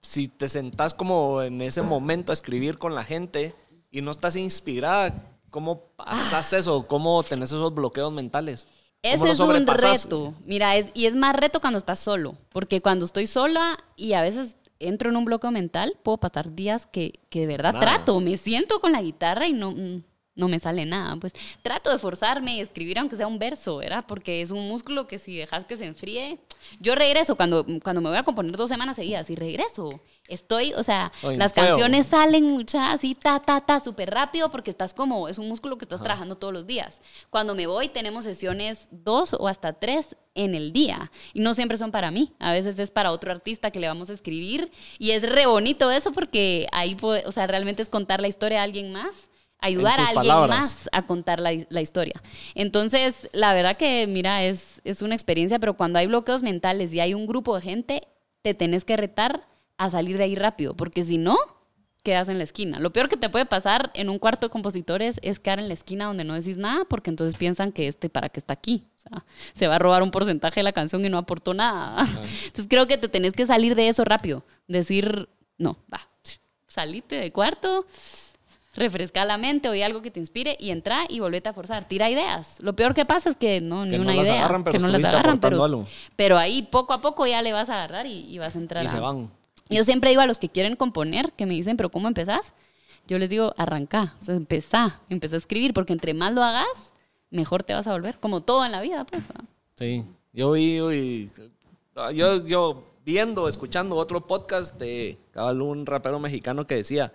si 0.00 0.28
te 0.28 0.48
sentás 0.48 0.94
como 0.94 1.42
en 1.42 1.60
ese 1.62 1.82
momento 1.82 2.32
a 2.32 2.34
escribir 2.34 2.78
con 2.78 2.94
la 2.94 3.04
gente 3.04 3.54
y 3.90 4.00
no 4.02 4.10
estás 4.10 4.36
inspirada, 4.36 5.14
¿cómo 5.50 5.82
pasas 5.96 6.52
eso? 6.52 6.86
¿Cómo 6.86 7.22
tenés 7.22 7.50
esos 7.50 7.72
bloqueos 7.74 8.12
mentales? 8.12 8.66
¿Cómo 9.02 9.24
Ese 9.24 9.32
es 9.32 9.40
un 9.40 9.66
reto. 9.66 10.34
Mira, 10.44 10.76
es, 10.76 10.86
y 10.92 11.06
es 11.06 11.14
más 11.14 11.34
reto 11.34 11.60
cuando 11.60 11.78
estás 11.78 11.98
solo. 12.00 12.34
Porque 12.50 12.80
cuando 12.80 13.04
estoy 13.04 13.26
sola 13.26 13.78
y 13.96 14.14
a 14.14 14.22
veces 14.22 14.56
entro 14.80 15.10
en 15.10 15.16
un 15.16 15.24
bloqueo 15.24 15.50
mental, 15.50 15.96
puedo 16.02 16.18
pasar 16.18 16.54
días 16.54 16.86
que, 16.86 17.20
que 17.30 17.40
de 17.40 17.46
verdad 17.46 17.74
Nada. 17.74 17.84
trato. 17.84 18.20
Me 18.20 18.36
siento 18.36 18.80
con 18.80 18.92
la 18.92 19.02
guitarra 19.02 19.46
y 19.46 19.52
no, 19.52 19.72
mm, 19.72 20.02
no 20.38 20.48
me 20.48 20.58
sale 20.58 20.86
nada. 20.86 21.16
Pues 21.16 21.34
trato 21.62 21.90
de 21.90 21.98
forzarme 21.98 22.56
y 22.56 22.60
escribir 22.60 22.98
aunque 22.98 23.16
sea 23.16 23.26
un 23.26 23.38
verso, 23.38 23.78
¿verdad? 23.78 24.04
Porque 24.06 24.40
es 24.40 24.50
un 24.50 24.66
músculo 24.66 25.06
que 25.06 25.18
si 25.18 25.36
dejas 25.36 25.66
que 25.66 25.76
se 25.76 25.84
enfríe. 25.84 26.38
Yo 26.80 26.94
regreso 26.94 27.36
cuando, 27.36 27.66
cuando 27.82 28.00
me 28.00 28.08
voy 28.08 28.18
a 28.18 28.22
componer 28.22 28.56
dos 28.56 28.70
semanas 28.70 28.96
seguidas 28.96 29.28
y 29.28 29.34
regreso. 29.34 30.00
Estoy, 30.28 30.74
o 30.74 30.82
sea, 30.82 31.10
las 31.22 31.54
canciones 31.54 32.06
salen 32.06 32.44
muchas 32.44 32.94
así, 32.94 33.14
ta, 33.14 33.40
ta, 33.40 33.62
ta, 33.62 33.80
súper 33.80 34.10
rápido 34.10 34.50
porque 34.50 34.70
estás 34.70 34.92
como, 34.92 35.26
es 35.26 35.38
un 35.38 35.48
músculo 35.48 35.78
que 35.78 35.86
estás 35.86 36.02
trabajando 36.02 36.36
todos 36.36 36.52
los 36.52 36.66
días. 36.66 37.00
Cuando 37.30 37.54
me 37.54 37.66
voy 37.66 37.88
tenemos 37.88 38.24
sesiones 38.24 38.88
dos 38.90 39.32
o 39.32 39.48
hasta 39.48 39.72
tres 39.72 40.16
en 40.34 40.54
el 40.54 40.72
día 40.72 41.10
y 41.32 41.40
no 41.40 41.54
siempre 41.54 41.78
son 41.78 41.90
para 41.90 42.10
mí, 42.10 42.34
a 42.38 42.52
veces 42.52 42.78
es 42.78 42.90
para 42.90 43.10
otro 43.10 43.32
artista 43.32 43.70
que 43.70 43.80
le 43.80 43.88
vamos 43.88 44.10
a 44.10 44.12
escribir 44.12 44.70
y 44.98 45.12
es 45.12 45.22
re 45.22 45.46
bonito 45.46 45.90
eso 45.90 46.12
porque 46.12 46.66
ahí, 46.72 46.94
o 47.00 47.32
sea, 47.32 47.46
realmente 47.46 47.80
es 47.80 47.88
contar 47.88 48.20
la 48.20 48.28
historia 48.28 48.60
a 48.60 48.64
alguien 48.64 48.92
más. 48.92 49.30
Ayudar 49.60 49.98
a 49.98 50.08
alguien 50.08 50.16
palabras. 50.16 50.58
más 50.58 50.88
a 50.92 51.06
contar 51.06 51.40
la, 51.40 51.52
la 51.68 51.80
historia. 51.80 52.22
Entonces, 52.54 53.28
la 53.32 53.52
verdad 53.52 53.76
que, 53.76 54.06
mira, 54.06 54.44
es, 54.44 54.80
es 54.84 55.02
una 55.02 55.14
experiencia, 55.14 55.58
pero 55.58 55.76
cuando 55.76 55.98
hay 55.98 56.06
bloqueos 56.06 56.42
mentales 56.42 56.92
y 56.92 57.00
hay 57.00 57.14
un 57.14 57.26
grupo 57.26 57.56
de 57.56 57.62
gente, 57.62 58.08
te 58.42 58.54
tenés 58.54 58.84
que 58.84 58.96
retar 58.96 59.48
a 59.76 59.90
salir 59.90 60.16
de 60.16 60.24
ahí 60.24 60.34
rápido, 60.34 60.76
porque 60.76 61.04
si 61.04 61.18
no, 61.18 61.36
quedas 62.02 62.28
en 62.28 62.38
la 62.38 62.44
esquina. 62.44 62.78
Lo 62.78 62.92
peor 62.92 63.08
que 63.08 63.16
te 63.16 63.28
puede 63.28 63.44
pasar 63.44 63.90
en 63.94 64.08
un 64.08 64.18
cuarto 64.18 64.46
de 64.46 64.50
compositores 64.50 65.18
es 65.22 65.38
quedar 65.38 65.58
en 65.58 65.68
la 65.68 65.74
esquina 65.74 66.06
donde 66.06 66.24
no 66.24 66.34
decís 66.34 66.56
nada, 66.56 66.84
porque 66.84 67.10
entonces 67.10 67.36
piensan 67.36 67.72
que 67.72 67.86
este 67.86 68.08
para 68.08 68.28
qué 68.28 68.40
está 68.40 68.54
aquí. 68.54 68.86
O 68.96 69.00
sea, 69.00 69.24
se 69.54 69.68
va 69.68 69.76
a 69.76 69.78
robar 69.78 70.02
un 70.02 70.10
porcentaje 70.10 70.60
de 70.60 70.64
la 70.64 70.72
canción 70.72 71.04
y 71.04 71.08
no 71.08 71.18
aportó 71.18 71.54
nada. 71.54 72.06
Entonces 72.46 72.66
creo 72.68 72.86
que 72.86 72.98
te 72.98 73.08
tenés 73.08 73.32
que 73.34 73.46
salir 73.46 73.74
de 73.74 73.88
eso 73.88 74.04
rápido. 74.04 74.44
Decir, 74.66 75.28
no, 75.58 75.76
va, 75.92 76.08
salite 76.66 77.16
de 77.16 77.30
cuarto, 77.30 77.86
refresca 78.74 79.24
la 79.24 79.38
mente, 79.38 79.68
oye 79.68 79.82
algo 79.84 80.02
que 80.02 80.10
te 80.10 80.20
inspire 80.20 80.56
y 80.60 80.70
entra 80.70 81.00
y 81.08 81.20
volvete 81.20 81.48
a 81.48 81.52
forzar. 81.52 81.86
Tira 81.88 82.08
ideas. 82.10 82.56
Lo 82.60 82.74
peor 82.76 82.94
que 82.94 83.04
pasa 83.04 83.30
es 83.30 83.36
que 83.36 83.60
no, 83.60 83.84
ni 83.84 83.96
no 83.96 84.02
una 84.02 84.14
idea. 84.14 84.38
agarran, 84.44 84.64
que 84.64 84.78
no 84.78 84.88
las 84.88 85.04
agarran, 85.04 85.40
pero, 85.40 85.64
algo. 85.64 85.86
pero 86.16 86.38
ahí 86.38 86.62
poco 86.62 86.92
a 86.92 87.00
poco 87.00 87.26
ya 87.26 87.42
le 87.42 87.52
vas 87.52 87.68
a 87.70 87.74
agarrar 87.74 88.06
y, 88.06 88.20
y 88.32 88.38
vas 88.38 88.54
a 88.54 88.58
entrar 88.58 88.84
Y 88.84 88.86
a... 88.86 88.90
se 88.90 89.00
van. 89.00 89.28
Yo 89.70 89.84
siempre 89.84 90.10
digo 90.10 90.22
a 90.22 90.26
los 90.26 90.38
que 90.38 90.48
quieren 90.48 90.76
componer, 90.76 91.32
que 91.32 91.44
me 91.44 91.54
dicen, 91.54 91.76
pero 91.76 91.90
¿cómo 91.90 92.08
empezás? 92.08 92.52
Yo 93.06 93.18
les 93.18 93.28
digo, 93.28 93.52
arranca, 93.56 94.14
o 94.20 94.24
sea, 94.24 94.34
empezá, 94.34 95.00
empezá 95.10 95.34
a 95.36 95.38
escribir, 95.38 95.74
porque 95.74 95.92
entre 95.92 96.14
más 96.14 96.32
lo 96.32 96.42
hagas, 96.42 96.66
mejor 97.30 97.62
te 97.62 97.74
vas 97.74 97.86
a 97.86 97.92
volver, 97.92 98.18
como 98.18 98.42
todo 98.42 98.64
en 98.64 98.72
la 98.72 98.80
vida, 98.80 99.04
pues. 99.04 99.22
¿no? 99.34 99.44
Sí. 99.76 100.04
Yo 100.32 100.52
vi, 100.52 100.78
y- 100.78 101.30
yo, 102.14 102.46
yo 102.46 102.84
viendo, 103.04 103.48
escuchando 103.48 103.96
otro 103.96 104.26
podcast 104.26 104.76
de 104.78 105.18
un 105.34 105.84
rapero 105.86 106.18
mexicano 106.18 106.66
que 106.66 106.76
decía, 106.76 107.12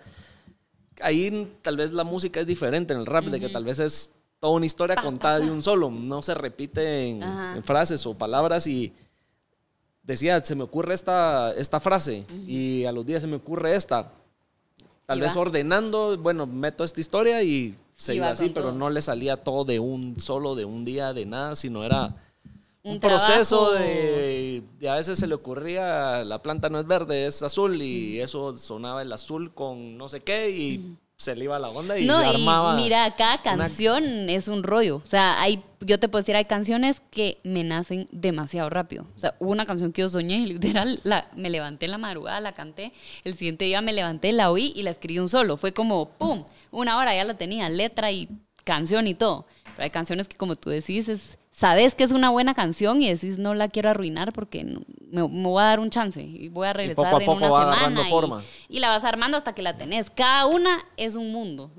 ahí 1.00 1.56
tal 1.62 1.76
vez 1.76 1.92
la 1.92 2.04
música 2.04 2.40
es 2.40 2.46
diferente 2.46 2.92
en 2.92 3.00
el 3.00 3.06
rap, 3.06 3.24
de 3.24 3.40
que 3.40 3.48
tal 3.48 3.64
vez 3.64 3.78
es 3.78 4.12
toda 4.40 4.52
una 4.54 4.66
historia 4.66 4.96
contada 4.96 5.40
de 5.40 5.50
un 5.50 5.62
solo, 5.62 5.90
no 5.90 6.22
se 6.22 6.34
repite 6.34 7.08
en, 7.08 7.22
frases 7.64 8.04
o 8.06 8.14
palabras 8.14 8.66
y 8.66 8.92
decía, 10.02 10.42
se 10.44 10.54
me 10.54 10.64
ocurre 10.64 10.94
esta, 10.94 11.52
esta 11.54 11.80
frase 11.80 12.26
y 12.46 12.84
a 12.84 12.92
los 12.92 13.06
días 13.06 13.22
se 13.22 13.28
me 13.28 13.36
ocurre 13.36 13.74
esta. 13.74 14.12
Tal 15.06 15.20
vez 15.20 15.36
ordenando, 15.36 16.16
bueno, 16.16 16.46
meto 16.46 16.82
esta 16.82 17.00
historia 17.00 17.42
y 17.42 17.74
se 17.94 18.14
iba 18.14 18.28
así, 18.28 18.48
pero 18.48 18.68
todo. 18.68 18.78
no 18.78 18.90
le 18.90 19.02
salía 19.02 19.36
todo 19.36 19.64
de 19.64 19.78
un 19.78 20.18
solo, 20.18 20.54
de 20.54 20.64
un 20.64 20.84
día, 20.84 21.12
de 21.12 21.26
nada, 21.26 21.56
sino 21.56 21.84
era 21.84 22.14
un, 22.84 22.92
Un 22.94 23.00
proceso 23.00 23.72
de, 23.72 24.62
de 24.78 24.88
a 24.88 24.94
veces 24.94 25.18
se 25.18 25.26
le 25.26 25.34
ocurría, 25.34 26.22
la 26.24 26.40
planta 26.42 26.68
no 26.68 26.78
es 26.78 26.86
verde, 26.86 27.26
es 27.26 27.42
azul 27.42 27.80
y 27.82 28.20
eso 28.20 28.56
sonaba 28.56 29.02
el 29.02 29.12
azul 29.12 29.52
con 29.54 29.96
no 29.96 30.08
sé 30.08 30.20
qué 30.20 30.50
y 30.50 30.94
se 31.16 31.34
le 31.34 31.44
iba 31.44 31.58
la 31.58 31.70
onda 31.70 31.98
y 31.98 32.04
no, 32.04 32.16
armaba. 32.16 32.78
y 32.78 32.82
mira, 32.82 33.14
cada 33.16 33.40
una- 33.54 33.64
canción 33.64 34.28
es 34.28 34.48
un 34.48 34.62
rollo. 34.62 34.96
O 34.96 35.08
sea, 35.08 35.40
hay, 35.40 35.62
yo 35.80 35.98
te 35.98 36.08
puedo 36.08 36.20
decir, 36.20 36.36
hay 36.36 36.44
canciones 36.44 37.00
que 37.10 37.38
me 37.44 37.64
nacen 37.64 38.06
demasiado 38.12 38.68
rápido. 38.68 39.06
O 39.16 39.20
sea, 39.20 39.34
hubo 39.38 39.50
una 39.52 39.64
canción 39.64 39.92
que 39.92 40.02
yo 40.02 40.08
soñé 40.10 40.38
y 40.38 40.46
literal 40.46 41.00
la, 41.04 41.30
me 41.38 41.48
levanté 41.50 41.86
en 41.86 41.92
la 41.92 41.98
madrugada, 41.98 42.40
la 42.40 42.52
canté. 42.52 42.92
El 43.22 43.34
siguiente 43.34 43.64
día 43.64 43.80
me 43.80 43.92
levanté, 43.94 44.32
la 44.32 44.50
oí 44.50 44.72
y 44.76 44.82
la 44.82 44.90
escribí 44.90 45.18
un 45.20 45.28
solo. 45.30 45.56
Fue 45.56 45.72
como, 45.72 46.10
¡pum! 46.10 46.44
Una 46.70 46.98
hora 46.98 47.14
ya 47.14 47.24
la 47.24 47.38
tenía, 47.38 47.68
letra 47.70 48.10
y 48.12 48.28
canción 48.64 49.06
y 49.06 49.14
todo. 49.14 49.46
Pero 49.76 49.84
hay 49.84 49.90
canciones 49.90 50.28
que, 50.28 50.36
como 50.36 50.56
tú 50.56 50.68
decís, 50.68 51.08
es, 51.08 51.38
sabes 51.56 51.94
que 51.94 52.02
es 52.02 52.10
una 52.12 52.30
buena 52.30 52.52
canción 52.52 53.00
y 53.00 53.08
decís, 53.08 53.38
no 53.38 53.54
la 53.54 53.68
quiero 53.68 53.88
arruinar 53.88 54.32
porque 54.32 54.64
no- 54.64 54.82
me, 55.10 55.26
me 55.28 55.44
voy 55.48 55.62
a 55.62 55.66
dar 55.66 55.78
un 55.80 55.88
chance 55.90 56.20
y 56.20 56.48
voy 56.48 56.66
a 56.66 56.72
regresar 56.72 57.04
poco 57.04 57.16
a 57.16 57.20
en 57.20 57.26
poco 57.26 57.38
una 57.38 57.48
va 57.48 57.74
semana. 57.76 58.02
y- 58.06 58.10
forma. 58.10 58.42
y 58.68 58.80
la 58.80 58.88
vas 58.88 59.04
armando 59.04 59.36
hasta 59.36 59.54
que 59.54 59.62
la 59.62 59.76
tenés. 59.76 60.10
Cada 60.10 60.46
una 60.46 60.84
es 60.96 61.14
un 61.14 61.30
mundo. 61.30 61.70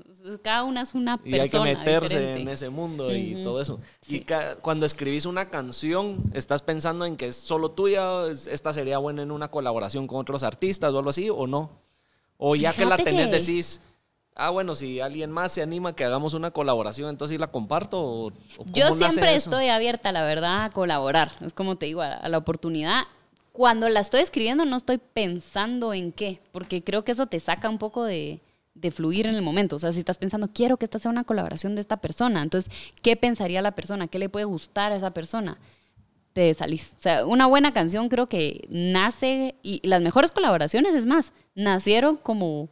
Cada 0.42 0.64
una 0.64 0.80
es 0.80 0.94
una 0.94 1.20
Y 1.24 1.34
hay 1.34 1.48
que 1.48 1.50
persona. 1.58 1.64
meterse 1.64 2.18
diferente. 2.18 2.40
en 2.42 2.48
ese 2.48 2.68
mundo 2.70 3.14
y 3.14 3.44
todo 3.44 3.60
eso. 3.60 3.78
Y 4.08 4.24
cuando 4.60 4.84
escribís 4.86 5.24
una 5.26 5.50
canción, 5.50 6.16
¿estás 6.32 6.62
pensando 6.62 7.04
en 7.04 7.16
que 7.16 7.26
es 7.28 7.36
solo 7.36 7.70
tuya? 7.70 8.26
es- 8.28 8.48
¿Esta 8.48 8.72
sería 8.72 8.98
buena 8.98 9.22
en 9.22 9.30
una 9.30 9.52
colaboración 9.52 10.08
con 10.08 10.18
otros 10.18 10.42
artistas 10.42 10.92
o 10.92 10.98
algo 10.98 11.10
así? 11.10 11.30
¿O 11.30 11.46
no? 11.46 11.70
O 12.38 12.56
ya 12.56 12.72
que 12.72 12.84
la 12.86 12.96
tenés, 12.96 13.28
que- 13.28 13.36
decís, 13.36 13.80
ah, 14.36 14.50
bueno, 14.50 14.74
si 14.74 15.00
alguien 15.00 15.30
más 15.30 15.52
se 15.52 15.62
anima 15.62 15.94
que 15.94 16.04
hagamos 16.04 16.34
una 16.34 16.50
colaboración, 16.50 17.10
entonces 17.10 17.34
sí 17.34 17.38
la 17.38 17.48
comparto. 17.48 18.00
¿O, 18.00 18.26
o 18.28 18.32
cómo 18.58 18.72
Yo 18.72 18.92
siempre 18.92 19.34
estoy 19.34 19.68
abierta, 19.68 20.12
la 20.12 20.22
verdad, 20.22 20.64
a 20.64 20.70
colaborar. 20.70 21.32
Es 21.44 21.52
como 21.52 21.76
te 21.76 21.86
digo, 21.86 22.02
a, 22.02 22.12
a 22.12 22.28
la 22.28 22.38
oportunidad. 22.38 23.04
Cuando 23.52 23.88
la 23.88 24.00
estoy 24.00 24.20
escribiendo 24.20 24.66
no 24.66 24.76
estoy 24.76 24.98
pensando 24.98 25.94
en 25.94 26.12
qué, 26.12 26.40
porque 26.52 26.84
creo 26.84 27.04
que 27.04 27.12
eso 27.12 27.26
te 27.26 27.40
saca 27.40 27.70
un 27.70 27.78
poco 27.78 28.04
de, 28.04 28.40
de 28.76 28.90
fluir 28.90 29.26
en 29.26 29.34
el 29.34 29.42
momento. 29.42 29.76
O 29.76 29.78
sea, 29.78 29.92
si 29.92 29.98
estás 29.98 30.18
pensando, 30.18 30.48
quiero 30.52 30.76
que 30.76 30.84
esta 30.84 30.98
sea 30.98 31.10
una 31.10 31.24
colaboración 31.24 31.74
de 31.74 31.80
esta 31.80 31.96
persona, 31.96 32.42
entonces, 32.42 32.70
¿qué 33.02 33.16
pensaría 33.16 33.62
la 33.62 33.74
persona? 33.74 34.06
¿Qué 34.06 34.18
le 34.18 34.28
puede 34.28 34.44
gustar 34.44 34.92
a 34.92 34.96
esa 34.96 35.12
persona? 35.12 35.58
Te 36.34 36.52
salís. 36.52 36.94
O 36.98 37.02
sea, 37.02 37.24
una 37.24 37.46
buena 37.46 37.72
canción 37.72 38.10
creo 38.10 38.26
que 38.26 38.66
nace, 38.68 39.56
y 39.62 39.80
las 39.86 40.02
mejores 40.02 40.30
colaboraciones, 40.30 40.94
es 40.94 41.06
más, 41.06 41.32
nacieron 41.54 42.18
como 42.18 42.68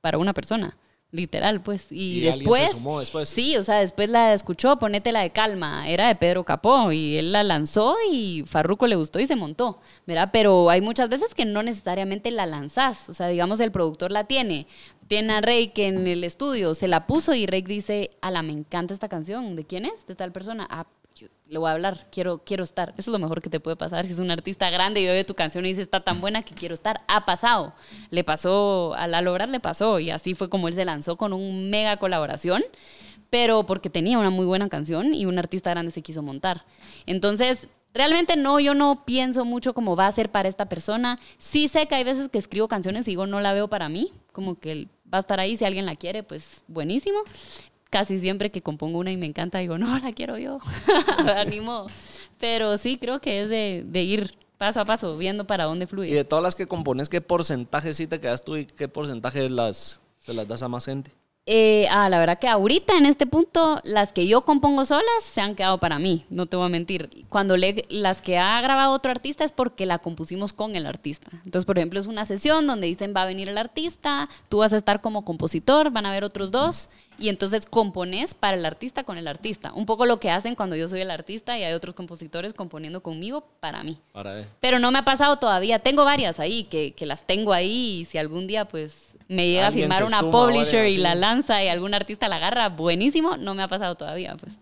para 0.00 0.18
una 0.18 0.32
persona. 0.32 0.76
Literal, 1.12 1.60
pues. 1.60 1.88
Y, 1.90 2.20
después. 2.20 2.68
se 2.68 2.72
sumó 2.72 3.00
después. 3.00 3.28
Sí, 3.28 3.54
o 3.58 3.62
sea, 3.62 3.80
después 3.80 4.08
la 4.08 4.32
escuchó, 4.32 4.78
ponete 4.78 5.12
la 5.12 5.20
de 5.20 5.28
calma, 5.28 5.86
era 5.86 6.08
de 6.08 6.14
Pedro 6.14 6.42
Capó 6.42 6.90
y 6.90 7.18
él 7.18 7.32
la 7.32 7.42
lanzó 7.42 7.96
y 8.10 8.44
Farruko 8.46 8.86
le 8.86 8.96
gustó 8.96 9.20
y 9.20 9.26
se 9.26 9.36
montó, 9.36 9.78
¿verdad? 10.06 10.30
Pero 10.32 10.70
hay 10.70 10.80
muchas 10.80 11.10
veces 11.10 11.34
que 11.34 11.44
no 11.44 11.62
necesariamente 11.62 12.30
la 12.30 12.46
lanzás, 12.46 13.10
o 13.10 13.14
sea, 13.14 13.28
digamos 13.28 13.60
el 13.60 13.70
productor 13.70 14.10
la 14.10 14.24
tiene, 14.24 14.66
tiene 15.06 15.34
a 15.34 15.42
Rake 15.42 15.86
en 15.86 16.06
el 16.06 16.24
estudio, 16.24 16.74
se 16.74 16.88
la 16.88 17.06
puso 17.06 17.34
y 17.34 17.44
Rake 17.44 17.68
dice, 17.68 18.08
ala, 18.22 18.42
me 18.42 18.52
encanta 18.52 18.94
esta 18.94 19.10
canción, 19.10 19.54
¿de 19.54 19.66
quién 19.66 19.84
es? 19.84 20.06
De 20.06 20.14
tal 20.14 20.32
persona, 20.32 20.66
ah, 20.70 20.86
le 21.52 21.58
voy 21.58 21.68
a 21.68 21.72
hablar, 21.72 22.06
quiero, 22.10 22.38
quiero 22.38 22.64
estar. 22.64 22.94
Eso 22.96 23.10
es 23.10 23.12
lo 23.12 23.18
mejor 23.18 23.42
que 23.42 23.50
te 23.50 23.60
puede 23.60 23.76
pasar. 23.76 24.06
Si 24.06 24.12
es 24.12 24.18
un 24.18 24.30
artista 24.30 24.70
grande 24.70 25.02
y 25.02 25.08
oye 25.08 25.22
tu 25.22 25.34
canción 25.34 25.66
y 25.66 25.68
dice 25.68 25.82
está 25.82 26.00
tan 26.00 26.20
buena 26.20 26.42
que 26.42 26.54
quiero 26.54 26.74
estar, 26.74 27.02
ha 27.08 27.26
pasado. 27.26 27.74
Le 28.08 28.24
pasó, 28.24 28.94
a 28.96 29.06
Lalo 29.06 29.34
Brad 29.34 29.50
le 29.50 29.60
pasó 29.60 30.00
y 30.00 30.10
así 30.10 30.34
fue 30.34 30.48
como 30.48 30.66
él 30.68 30.74
se 30.74 30.86
lanzó 30.86 31.16
con 31.16 31.34
un 31.34 31.68
mega 31.68 31.98
colaboración, 31.98 32.62
pero 33.28 33.66
porque 33.66 33.90
tenía 33.90 34.18
una 34.18 34.30
muy 34.30 34.46
buena 34.46 34.70
canción 34.70 35.12
y 35.12 35.26
un 35.26 35.38
artista 35.38 35.70
grande 35.70 35.92
se 35.92 36.00
quiso 36.00 36.22
montar. 36.22 36.64
Entonces, 37.04 37.68
realmente 37.92 38.36
no, 38.36 38.58
yo 38.58 38.72
no 38.72 39.04
pienso 39.04 39.44
mucho 39.44 39.74
cómo 39.74 39.94
va 39.94 40.06
a 40.06 40.12
ser 40.12 40.30
para 40.30 40.48
esta 40.48 40.70
persona. 40.70 41.20
Sí 41.36 41.68
sé 41.68 41.86
que 41.86 41.96
hay 41.96 42.04
veces 42.04 42.30
que 42.30 42.38
escribo 42.38 42.66
canciones 42.66 43.06
y 43.06 43.10
digo 43.10 43.26
no 43.26 43.40
la 43.40 43.52
veo 43.52 43.68
para 43.68 43.90
mí, 43.90 44.10
como 44.32 44.58
que 44.58 44.88
va 45.12 45.18
a 45.18 45.20
estar 45.20 45.38
ahí, 45.38 45.58
si 45.58 45.66
alguien 45.66 45.84
la 45.84 45.96
quiere, 45.96 46.22
pues 46.22 46.64
buenísimo 46.66 47.18
casi 47.92 48.18
siempre 48.18 48.50
que 48.50 48.62
compongo 48.62 48.98
una 48.98 49.12
y 49.12 49.18
me 49.18 49.26
encanta, 49.26 49.58
digo, 49.58 49.76
no, 49.76 49.98
la 49.98 50.12
quiero 50.12 50.38
yo. 50.38 50.58
Animo. 51.36 51.86
Pero 52.38 52.78
sí, 52.78 52.96
creo 52.96 53.20
que 53.20 53.42
es 53.42 53.48
de, 53.50 53.84
de 53.86 54.02
ir 54.02 54.34
paso 54.56 54.80
a 54.80 54.84
paso, 54.86 55.18
viendo 55.18 55.46
para 55.46 55.64
dónde 55.64 55.84
Y 55.84 55.88
fluye. 55.88 56.14
de 56.14 56.24
todas 56.24 56.42
las 56.42 56.54
que 56.54 56.66
compones, 56.66 57.08
¿qué 57.10 57.20
porcentaje 57.20 57.92
sí 57.92 58.06
te 58.06 58.18
quedas 58.18 58.42
tú 58.42 58.56
y 58.56 58.64
qué 58.64 58.88
porcentaje 58.88 59.50
las, 59.50 60.00
se 60.20 60.32
las 60.32 60.48
das 60.48 60.62
a 60.62 60.68
más 60.68 60.86
gente? 60.86 61.10
Eh, 61.44 61.88
ah, 61.90 62.08
la 62.08 62.20
verdad 62.20 62.38
que 62.38 62.46
ahorita 62.46 62.96
en 62.96 63.04
este 63.04 63.26
punto, 63.26 63.80
las 63.82 64.12
que 64.12 64.28
yo 64.28 64.42
compongo 64.42 64.84
solas 64.84 65.24
se 65.24 65.40
han 65.40 65.56
quedado 65.56 65.78
para 65.78 65.98
mí, 65.98 66.24
no 66.30 66.46
te 66.46 66.56
voy 66.56 66.66
a 66.66 66.68
mentir. 66.68 67.26
Cuando 67.28 67.56
le, 67.56 67.84
las 67.90 68.22
que 68.22 68.38
ha 68.38 68.60
grabado 68.60 68.92
otro 68.92 69.10
artista 69.10 69.42
es 69.44 69.50
porque 69.50 69.84
la 69.84 69.98
compusimos 69.98 70.52
con 70.52 70.76
el 70.76 70.86
artista. 70.86 71.32
Entonces, 71.44 71.64
por 71.64 71.78
ejemplo, 71.78 71.98
es 71.98 72.06
una 72.06 72.24
sesión 72.26 72.68
donde 72.68 72.86
dicen 72.86 73.12
va 73.14 73.22
a 73.22 73.26
venir 73.26 73.48
el 73.48 73.58
artista, 73.58 74.28
tú 74.48 74.58
vas 74.58 74.72
a 74.72 74.76
estar 74.76 75.00
como 75.00 75.24
compositor, 75.24 75.90
van 75.90 76.06
a 76.06 76.10
haber 76.10 76.22
otros 76.22 76.52
dos, 76.52 76.88
y 77.22 77.28
entonces 77.28 77.66
compones 77.66 78.34
para 78.34 78.56
el 78.56 78.66
artista 78.66 79.04
con 79.04 79.16
el 79.16 79.28
artista. 79.28 79.72
Un 79.74 79.86
poco 79.86 80.04
lo 80.06 80.18
que 80.20 80.30
hacen 80.30 80.54
cuando 80.56 80.74
yo 80.76 80.88
soy 80.88 81.00
el 81.00 81.10
artista 81.10 81.56
y 81.58 81.62
hay 81.62 81.72
otros 81.72 81.94
compositores 81.94 82.52
componiendo 82.52 83.02
conmigo 83.02 83.46
para 83.60 83.82
mí. 83.84 83.96
Para 84.12 84.34
ver. 84.34 84.48
Pero 84.60 84.78
no 84.80 84.90
me 84.90 84.98
ha 84.98 85.02
pasado 85.04 85.36
todavía. 85.38 85.78
Tengo 85.78 86.04
varias 86.04 86.40
ahí 86.40 86.64
que, 86.64 86.92
que 86.94 87.06
las 87.06 87.24
tengo 87.26 87.52
ahí 87.52 88.00
y 88.00 88.04
si 88.06 88.18
algún 88.18 88.46
día 88.46 88.66
pues 88.66 89.14
me 89.28 89.46
llega 89.48 89.68
a 89.68 89.72
firmar 89.72 90.04
una 90.04 90.18
suma 90.18 90.32
publisher 90.32 90.86
y 90.88 90.96
la 90.96 91.14
lanza 91.14 91.62
y 91.64 91.68
algún 91.68 91.94
artista 91.94 92.28
la 92.28 92.36
agarra, 92.36 92.68
buenísimo. 92.68 93.36
No 93.36 93.54
me 93.54 93.62
ha 93.62 93.68
pasado 93.68 93.94
todavía, 93.94 94.36
pues. 94.36 94.58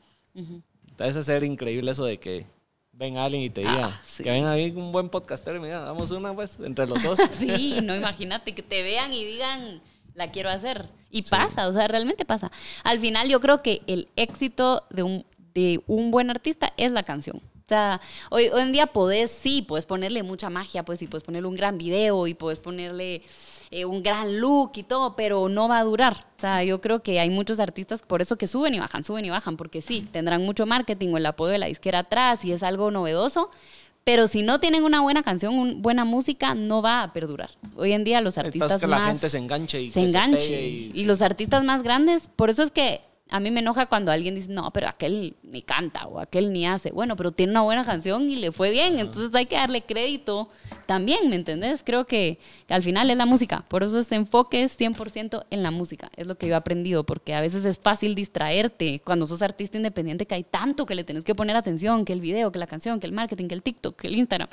Debe 0.96 1.22
ser 1.22 1.42
increíble 1.44 1.90
eso 1.90 2.04
de 2.04 2.18
que 2.20 2.46
venga 2.92 3.24
alguien 3.24 3.42
y 3.42 3.50
te 3.50 3.62
diga 3.62 3.86
Ah, 3.94 4.00
sí. 4.04 4.22
que 4.22 4.30
venga 4.30 4.50
ahí 4.52 4.70
un 4.70 4.92
buen 4.92 5.08
podcaster 5.08 5.56
y 5.56 5.58
mira, 5.61 5.80
damos 5.80 6.11
una 6.11 6.34
pues 6.34 6.58
entre 6.62 6.86
los 6.86 7.02
dos. 7.04 7.18
Sí, 7.32 7.78
no 7.82 7.96
imagínate 7.96 8.54
que 8.54 8.62
te 8.62 8.82
vean 8.82 9.12
y 9.14 9.24
digan, 9.24 9.80
la 10.14 10.30
quiero 10.30 10.50
hacer. 10.50 10.88
Y 11.11 11.22
pasa, 11.22 11.68
o 11.68 11.72
sea, 11.72 11.88
realmente 11.88 12.24
pasa. 12.24 12.50
Al 12.84 12.98
final 12.98 13.28
yo 13.28 13.40
creo 13.40 13.62
que 13.62 13.82
el 13.86 14.08
éxito 14.16 14.84
de 14.90 15.02
un, 15.02 15.24
de 15.54 15.82
un 15.86 16.11
buen 16.11 16.30
artista 16.30 16.72
es 16.76 16.92
la 16.92 17.02
canción. 17.02 17.38
O 17.38 17.68
sea, 17.70 18.00
hoy, 18.30 18.48
hoy 18.48 18.62
en 18.62 18.72
día 18.72 18.86
podés, 18.88 19.30
sí, 19.30 19.62
puedes 19.62 19.86
ponerle 19.86 20.24
mucha 20.24 20.50
magia, 20.50 20.84
pues, 20.84 21.02
y 21.02 21.06
puedes 21.06 21.22
ponerle 21.22 21.48
un 21.48 21.54
gran 21.54 21.78
video 21.78 22.26
y 22.26 22.34
puedes 22.34 22.58
ponerle 22.58 23.22
eh, 23.72 23.84
un 23.84 24.02
gran 24.02 24.40
look 24.40 24.72
y 24.74 24.82
todo, 24.82 25.14
pero 25.14 25.48
no 25.48 25.68
va 25.68 25.78
a 25.78 25.84
durar. 25.84 26.26
O 26.36 26.40
sea, 26.40 26.64
yo 26.64 26.80
creo 26.80 27.04
que 27.04 27.20
hay 27.20 27.30
muchos 27.30 27.61
artistas 27.61 28.02
por 28.02 28.20
eso 28.20 28.36
que 28.36 28.48
suben 28.48 28.74
y 28.74 28.80
bajan, 28.80 29.04
suben 29.04 29.24
y 29.24 29.30
bajan, 29.30 29.56
porque 29.56 29.80
sí, 29.80 30.08
tendrán 30.11 30.44
mucho 30.44 30.66
marketing 30.66 31.11
o 31.12 31.18
el 31.18 31.26
apoyo 31.26 31.52
de 31.52 31.58
la 31.58 31.66
disquera 31.66 32.00
atrás 32.00 32.44
y 32.44 32.50
es 32.50 32.64
algo 32.64 32.90
novedoso, 32.90 33.52
pero 34.11 34.26
si 34.26 34.42
no 34.42 34.58
tienen 34.58 34.82
una 34.82 35.02
buena 35.02 35.22
canción, 35.22 35.54
una 35.54 35.74
buena 35.76 36.04
música, 36.04 36.56
no 36.56 36.82
va 36.82 37.04
a 37.04 37.12
perdurar. 37.12 37.48
Hoy 37.76 37.92
en 37.92 38.02
día 38.02 38.20
los 38.20 38.38
artistas 38.38 38.72
Estás 38.72 38.80
que 38.80 38.88
más 38.88 39.00
la 39.02 39.06
gente 39.06 39.28
se 39.28 39.38
enganche 39.38 39.80
y 39.80 39.88
se 39.88 40.00
enganche. 40.00 40.62
y, 40.92 41.04
los 41.04 41.22
artistas 41.22 41.62
más 41.62 41.84
grandes, 41.84 42.28
por 42.34 42.50
eso 42.50 42.64
es 42.64 42.72
que 42.72 43.02
a 43.31 43.41
mí 43.41 43.51
me 43.51 43.61
enoja 43.61 43.87
cuando 43.87 44.12
alguien 44.12 44.35
dice, 44.35 44.51
no, 44.51 44.70
pero 44.72 44.89
aquel 44.89 45.37
ni 45.43 45.62
canta 45.62 46.07
o 46.07 46.20
aquel 46.20 46.53
ni 46.53 46.66
hace. 46.66 46.91
Bueno, 46.91 47.16
pero 47.16 47.33
tiene 47.33 47.53
una 47.53 47.62
buena 47.62 47.85
canción 47.85 48.28
y 48.31 48.37
le 48.37 48.53
fue 48.53 48.70
bien, 48.70 48.99
entonces 48.99 49.35
hay 49.35 49.47
que 49.47 49.57
darle 49.57 49.83
crédito 49.83 50.49
también, 50.87 51.28
¿me 51.28 51.37
entendés? 51.37 51.83
Creo 51.85 52.07
que, 52.07 52.39
que 52.66 52.74
al 52.74 52.83
final 52.83 53.11
es 53.11 53.16
la 53.16 53.26
música, 53.26 53.64
por 53.68 53.83
eso 53.83 53.99
ese 53.99 54.16
enfoque 54.16 54.62
es 54.62 54.78
100% 54.78 55.47
en 55.51 55.62
la 55.62 55.70
música, 55.70 56.11
es 56.16 56.26
lo 56.26 56.37
que 56.37 56.49
yo 56.49 56.55
he 56.55 56.57
aprendido, 56.57 57.05
porque 57.05 57.35
a 57.35 57.41
veces 57.41 57.64
es 57.64 57.78
fácil 57.78 58.14
distraerte 58.14 59.01
cuando 59.05 59.26
sos 59.26 59.43
artista 59.43 59.76
independiente, 59.76 60.26
que 60.26 60.35
hay 60.35 60.45
tanto 60.45 60.87
que 60.87 60.95
le 60.95 61.05
tenés 61.05 61.24
que 61.24 61.35
poner 61.35 61.57
atención, 61.57 62.05
que 62.05 62.12
el 62.12 62.20
video, 62.20 62.51
que 62.51 62.59
la 62.59 62.66
canción, 62.66 63.01
que 63.01 63.07
el 63.07 63.12
marketing, 63.12 63.49
que 63.49 63.55
el 63.55 63.62
TikTok, 63.62 63.97
que 63.97 64.09
el 64.09 64.16
Instagram. 64.16 64.49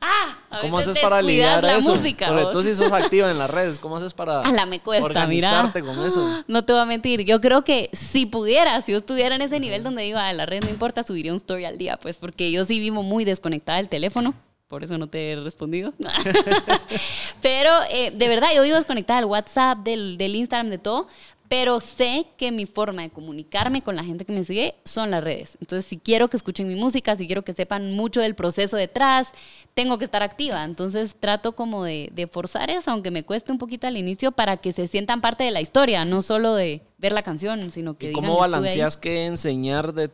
Ah, 0.00 0.38
a 0.50 0.60
¿Cómo 0.60 0.76
veces 0.76 0.90
haces 0.90 1.02
para 1.02 1.20
lidiar 1.20 1.62
la 1.64 1.76
eso? 1.78 1.94
música. 1.94 2.28
Porque 2.28 2.46
tú 2.52 2.62
sí 2.62 2.74
sos 2.74 2.92
activa 2.92 3.30
en 3.30 3.38
las 3.38 3.50
redes, 3.50 3.78
¿cómo 3.78 3.96
haces 3.96 4.14
para 4.14 4.42
A 4.42 4.52
la 4.52 4.64
me 4.64 4.78
cuesta, 4.80 5.08
mira. 5.08 5.20
organizarte 5.20 5.82
con 5.82 6.04
eso? 6.06 6.44
No 6.46 6.64
te 6.64 6.72
voy 6.72 6.82
a 6.82 6.86
mentir. 6.86 7.22
Yo 7.24 7.40
creo 7.40 7.64
que 7.64 7.90
si 7.92 8.26
pudiera, 8.26 8.80
si 8.80 8.92
yo 8.92 8.98
estuviera 8.98 9.34
en 9.34 9.42
ese 9.42 9.58
nivel 9.58 9.82
donde 9.82 10.02
digo, 10.04 10.18
a 10.18 10.32
la 10.32 10.46
red 10.46 10.62
no 10.62 10.70
importa, 10.70 11.02
subiría 11.02 11.32
un 11.32 11.36
story 11.38 11.64
al 11.64 11.78
día, 11.78 11.96
pues 11.96 12.18
porque 12.18 12.50
yo 12.52 12.64
sí 12.64 12.78
vivo 12.78 13.02
muy 13.02 13.24
desconectada 13.24 13.78
del 13.78 13.88
teléfono. 13.88 14.34
Por 14.68 14.84
eso 14.84 14.98
no 14.98 15.06
te 15.08 15.32
he 15.32 15.36
respondido. 15.36 15.94
Pero 17.40 17.70
eh, 17.90 18.10
de 18.10 18.28
verdad, 18.28 18.48
yo 18.54 18.62
vivo 18.62 18.76
desconectada 18.76 19.20
del 19.20 19.28
WhatsApp, 19.28 19.78
del, 19.78 20.18
del 20.18 20.34
Instagram, 20.36 20.68
de 20.70 20.78
todo. 20.78 21.08
Pero 21.48 21.80
sé 21.80 22.26
que 22.36 22.52
mi 22.52 22.66
forma 22.66 23.02
de 23.02 23.10
comunicarme 23.10 23.82
con 23.82 23.96
la 23.96 24.04
gente 24.04 24.24
que 24.26 24.32
me 24.32 24.44
sigue 24.44 24.74
son 24.84 25.10
las 25.10 25.24
redes. 25.24 25.56
Entonces, 25.60 25.86
si 25.86 25.96
quiero 25.96 26.28
que 26.28 26.36
escuchen 26.36 26.68
mi 26.68 26.74
música, 26.74 27.16
si 27.16 27.26
quiero 27.26 27.42
que 27.42 27.54
sepan 27.54 27.92
mucho 27.92 28.20
del 28.20 28.34
proceso 28.34 28.76
detrás, 28.76 29.32
tengo 29.74 29.96
que 29.98 30.04
estar 30.04 30.22
activa. 30.22 30.62
Entonces, 30.64 31.16
trato 31.18 31.52
como 31.52 31.84
de, 31.84 32.10
de 32.12 32.26
forzar 32.26 32.68
eso, 32.68 32.90
aunque 32.90 33.10
me 33.10 33.24
cueste 33.24 33.50
un 33.50 33.58
poquito 33.58 33.86
al 33.86 33.96
inicio, 33.96 34.32
para 34.32 34.58
que 34.58 34.72
se 34.72 34.88
sientan 34.88 35.22
parte 35.22 35.44
de 35.44 35.50
la 35.50 35.62
historia, 35.62 36.04
no 36.04 36.20
solo 36.20 36.54
de 36.54 36.82
ver 36.98 37.12
la 37.12 37.22
canción, 37.22 37.72
sino 37.72 37.96
que 37.96 38.06
¿Y 38.06 38.08
digan, 38.10 38.24
cómo 38.24 38.38
balanceas 38.38 38.98
que 38.98 39.24
enseñar 39.24 39.94
de 39.94 40.10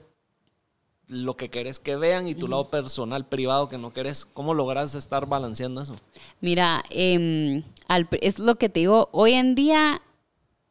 lo 1.08 1.36
que 1.36 1.50
querés 1.50 1.80
que 1.80 1.96
vean 1.96 2.28
y 2.28 2.34
tu 2.34 2.48
lado 2.48 2.70
personal, 2.70 3.26
privado 3.26 3.68
que 3.68 3.76
no 3.76 3.92
querés? 3.92 4.24
¿Cómo 4.24 4.54
logras 4.54 4.94
estar 4.94 5.26
balanceando 5.26 5.82
eso? 5.82 5.96
Mira, 6.40 6.82
em, 6.90 7.64
al 7.88 8.08
es 8.20 8.38
lo 8.38 8.54
que 8.54 8.68
te 8.68 8.80
digo, 8.80 9.08
hoy 9.12 9.32
en 9.32 9.54
día 9.54 10.00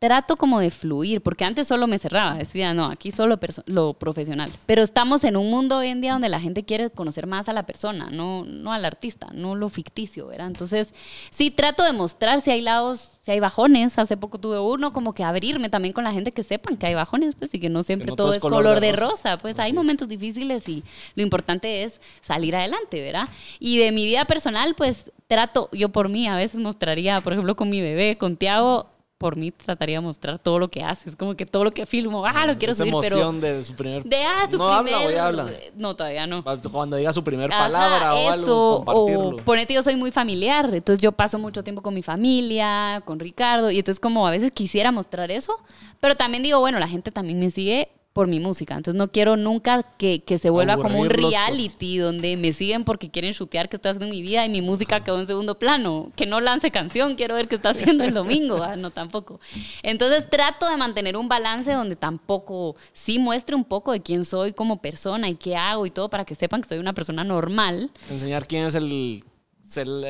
trato 0.04 0.36
como 0.36 0.60
de 0.60 0.70
fluir, 0.70 1.22
porque 1.22 1.46
antes 1.46 1.66
solo 1.66 1.88
me 1.88 1.98
cerraba, 1.98 2.34
decía, 2.34 2.74
no, 2.74 2.88
aquí 2.88 3.14
solo 3.14 3.40
lo 3.68 3.94
profesional. 3.94 4.52
Pero 4.66 4.84
estamos 4.84 5.24
en 5.24 5.38
un 5.38 5.50
mundo 5.50 5.78
hoy 5.78 5.88
en 5.88 6.02
día 6.02 6.12
donde 6.12 6.28
la 6.28 6.42
gente 6.42 6.66
quiere 6.66 6.90
conocer 6.90 7.26
más 7.26 7.48
a 7.48 7.54
la 7.54 7.66
persona, 7.66 8.10
no, 8.12 8.44
no 8.44 8.74
al 8.74 8.84
artista, 8.84 9.30
no 9.32 9.56
lo 9.56 9.70
ficticio, 9.70 10.28
¿verdad? 10.28 10.48
Entonces, 10.48 10.90
sí 11.32 11.52
trato 11.52 11.86
de 11.86 11.94
mostrar 11.94 12.42
si 12.42 12.52
hay 12.52 12.60
lados, 12.60 13.12
si 13.22 13.32
hay 13.32 13.40
bajones. 13.40 13.98
Hace 13.98 14.18
poco 14.18 14.40
tuve 14.40 14.60
uno, 14.60 14.92
como 14.92 15.14
que 15.14 15.24
abrirme 15.24 15.70
también 15.70 15.94
con 15.94 16.04
la 16.04 16.12
gente 16.12 16.34
que 16.34 16.44
sepan 16.44 16.76
que 16.76 16.86
hay 16.86 16.96
bajones, 16.96 17.36
pues, 17.36 17.54
y 17.54 17.62
que 17.62 17.70
no 17.70 17.82
siempre 17.82 18.08
no 18.08 18.18
todo 18.18 18.34
es 18.34 18.42
color, 18.42 18.82
de 18.82 18.92
rosa. 18.92 19.38
Pues 19.38 19.58
hay 19.58 19.72
momentos 19.72 20.10
difíciles 20.10 20.68
y 20.68 20.84
lo 21.16 21.24
importante 21.24 21.84
es 21.84 22.02
salir 22.22 22.58
adelante, 22.58 23.02
¿verdad? 23.02 23.30
Y 23.58 23.78
de 23.78 23.94
mi 23.94 24.04
vida 24.04 24.26
personal, 24.26 24.76
pues 24.76 25.14
trato, 25.28 25.70
yo 25.72 25.88
por 25.90 26.10
mí 26.10 26.28
a 26.28 26.36
veces 26.36 26.60
mostraría, 26.60 27.22
por 27.22 27.32
ejemplo, 27.32 27.56
con 27.56 27.70
mi 27.70 27.80
bebé, 27.80 28.18
con 28.18 28.36
Tiago, 28.36 28.93
por 29.24 29.38
mí 29.38 29.52
trataría 29.52 30.00
de 30.00 30.02
mostrar 30.02 30.38
todo 30.38 30.60
lo 30.60 30.70
que 30.70 30.84
haces, 30.84 31.16
como 31.16 31.34
que 31.34 31.46
todo 31.46 31.64
lo 31.64 31.72
que 31.72 31.86
filmo, 31.86 32.26
ah, 32.26 32.46
lo 32.46 32.58
quiero 32.58 32.74
Esa 32.74 32.84
subir, 32.84 32.94
pero 33.00 33.16
emoción 33.16 33.40
de 33.40 33.64
su 33.64 33.74
primer... 33.74 34.04
de 34.04 34.18
ah, 34.18 34.46
su 34.52 34.58
no 34.58 34.82
primer 34.82 34.96
habla 34.96 35.08
o 35.08 35.12
ya 35.12 35.28
habla. 35.28 35.50
No, 35.78 35.96
todavía 35.96 36.28
no. 36.28 36.44
Cuando 36.70 36.98
diga 36.98 37.14
su 37.14 37.24
primer 37.24 37.50
Ajá, 37.50 37.64
palabra 37.64 38.16
o 38.16 38.30
algo, 38.30 38.76
compartirlo. 38.84 39.38
o 39.38 39.46
ponete, 39.46 39.74
yo 39.74 39.82
soy 39.82 39.96
muy 39.96 40.12
familiar, 40.12 40.70
entonces 40.74 41.02
yo 41.02 41.14
paso 41.14 41.40
mucho 41.40 41.64
tiempo 41.64 41.82
con 41.82 41.94
mi 41.94 42.04
familia, 42.04 43.02
con 43.06 43.18
Ricardo, 43.18 43.72
y 43.72 43.78
entonces 43.78 44.02
como 44.02 44.28
a 44.28 44.32
veces 44.32 44.52
quisiera 44.52 44.92
mostrar 44.92 45.32
eso, 45.32 45.58
pero 46.02 46.16
también 46.16 46.44
digo, 46.44 46.60
bueno, 46.60 46.78
la 46.78 46.88
gente 46.90 47.10
también 47.10 47.40
me 47.40 47.50
sigue 47.50 47.92
por 48.14 48.28
mi 48.28 48.40
música, 48.40 48.76
entonces 48.76 48.96
no 48.98 49.12
quiero 49.12 49.36
nunca 49.38 49.82
que, 49.98 50.24
que 50.24 50.38
se 50.38 50.52
vuelva 50.52 50.78
como 50.78 51.00
un 51.00 51.08
por- 51.08 51.18
reality 51.18 51.98
donde 51.98 52.38
me 52.38 52.54
siguen 52.54 52.84
porque 52.84 53.10
quieren 53.10 53.34
chutear 53.34 53.70
que 53.70 53.78
estoy 53.78 53.90
haciendo 53.90 54.06
en 54.06 54.12
mi 54.12 54.22
vida 54.22 54.46
y 54.46 54.50
mi 54.50 54.62
música 54.62 55.04
quedó 55.04 55.20
en 55.20 55.26
segundo 55.26 55.58
plano, 55.58 56.12
que 56.16 56.28
no 56.28 56.40
lance 56.40 56.70
canción, 56.70 57.16
quiero 57.16 57.34
ver 57.34 57.48
qué 57.48 57.56
está 57.56 57.70
haciendo 57.72 58.04
el 58.04 58.14
domingo, 58.14 58.62
ah, 58.62 58.76
no 58.76 58.92
tampoco. 58.92 59.40
Entonces 59.82 60.30
trato 60.30 60.70
de 60.70 60.78
mantener 60.78 61.18
un 61.18 61.28
balance 61.28 61.74
donde 61.74 61.96
tampoco 61.96 62.76
sí 62.94 63.18
muestre 63.18 63.56
un 63.56 63.64
poco 63.66 63.92
de 63.92 64.02
quién 64.02 64.26
soy 64.26 64.54
como 64.54 64.80
persona 64.80 65.28
y 65.28 65.34
qué 65.34 65.56
hago 65.56 65.88
y 65.88 65.92
todo 65.92 66.10
para 66.12 66.24
que 66.24 66.36
sepan 66.36 66.62
que 66.62 66.70
soy 66.70 66.78
una 66.78 66.94
persona 66.94 67.24
normal, 67.24 67.90
Enseñar 68.12 68.46
quién 68.48 68.66
es 68.66 68.76
el, 68.76 69.24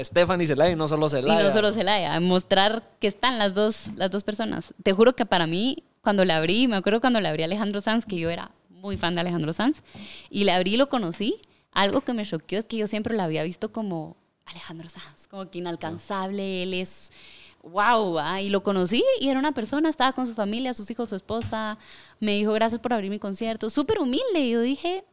Stephanie 0.04 0.46
Celaya 0.48 0.72
y 0.72 0.76
no 0.76 0.88
solo 0.90 1.08
Celaya. 1.08 1.40
y 1.40 1.44
no 1.46 1.52
solo 1.52 1.72
Celaya, 1.72 2.20
mostrar 2.20 2.84
que 3.00 3.08
están 3.08 3.38
las 3.40 3.54
dos, 3.54 3.88
las 3.96 4.12
dos 4.12 4.24
personas. 4.24 4.74
Te 4.84 4.92
juro 4.92 5.16
que 5.16 5.26
para 5.26 5.48
mí, 5.48 5.84
cuando 6.04 6.26
le 6.26 6.34
abrí, 6.34 6.68
me 6.68 6.76
acuerdo 6.76 7.00
cuando 7.00 7.22
le 7.22 7.30
abrí 7.30 7.44
a 7.44 7.46
Alejandro 7.46 7.80
Sanz, 7.80 8.06
que 8.06 8.18
yo 8.18 8.30
era 8.30 8.52
muy 8.70 8.98
fan 8.98 9.16
de 9.16 9.22
Alejandro 9.22 9.54
Sanz, 9.54 9.82
y 10.30 10.44
le 10.44 10.52
abrí 10.52 10.74
y 10.74 10.78
lo 10.78 10.90
conocí, 10.90 11.40
algo 11.72 12.02
que 12.02 12.14
me 12.14 12.26
choqueó 12.26 12.60
es 12.60 12.66
que 12.66 12.76
yo 12.76 12.88
siempre 12.88 13.16
lo 13.16 13.24
había 13.24 13.42
visto 13.44 13.72
como 13.72 14.18
Alejandro 14.46 14.90
Sanz, 14.90 15.28
como 15.30 15.50
que 15.50 15.60
inalcanzable, 15.60 16.64
él 16.64 16.74
es 16.74 17.12
wow, 17.64 18.16
¿va? 18.16 18.42
y 18.42 18.50
lo 18.50 18.62
conocí 18.64 19.02
y 19.22 19.30
era 19.30 19.40
una 19.40 19.54
persona, 19.54 19.90
estaba 19.90 20.12
con 20.12 20.28
su 20.28 20.34
familia, 20.34 20.74
sus 20.74 20.92
hijos, 20.92 21.08
su 21.08 21.16
esposa, 21.16 21.78
me 22.20 22.34
dijo 22.34 22.52
gracias 22.52 22.82
por 22.82 22.92
abrir 22.92 23.10
mi 23.10 23.20
concierto, 23.20 23.70
súper 23.70 24.00
humilde, 24.00 24.50
yo 24.50 24.60
dije, 24.60 25.06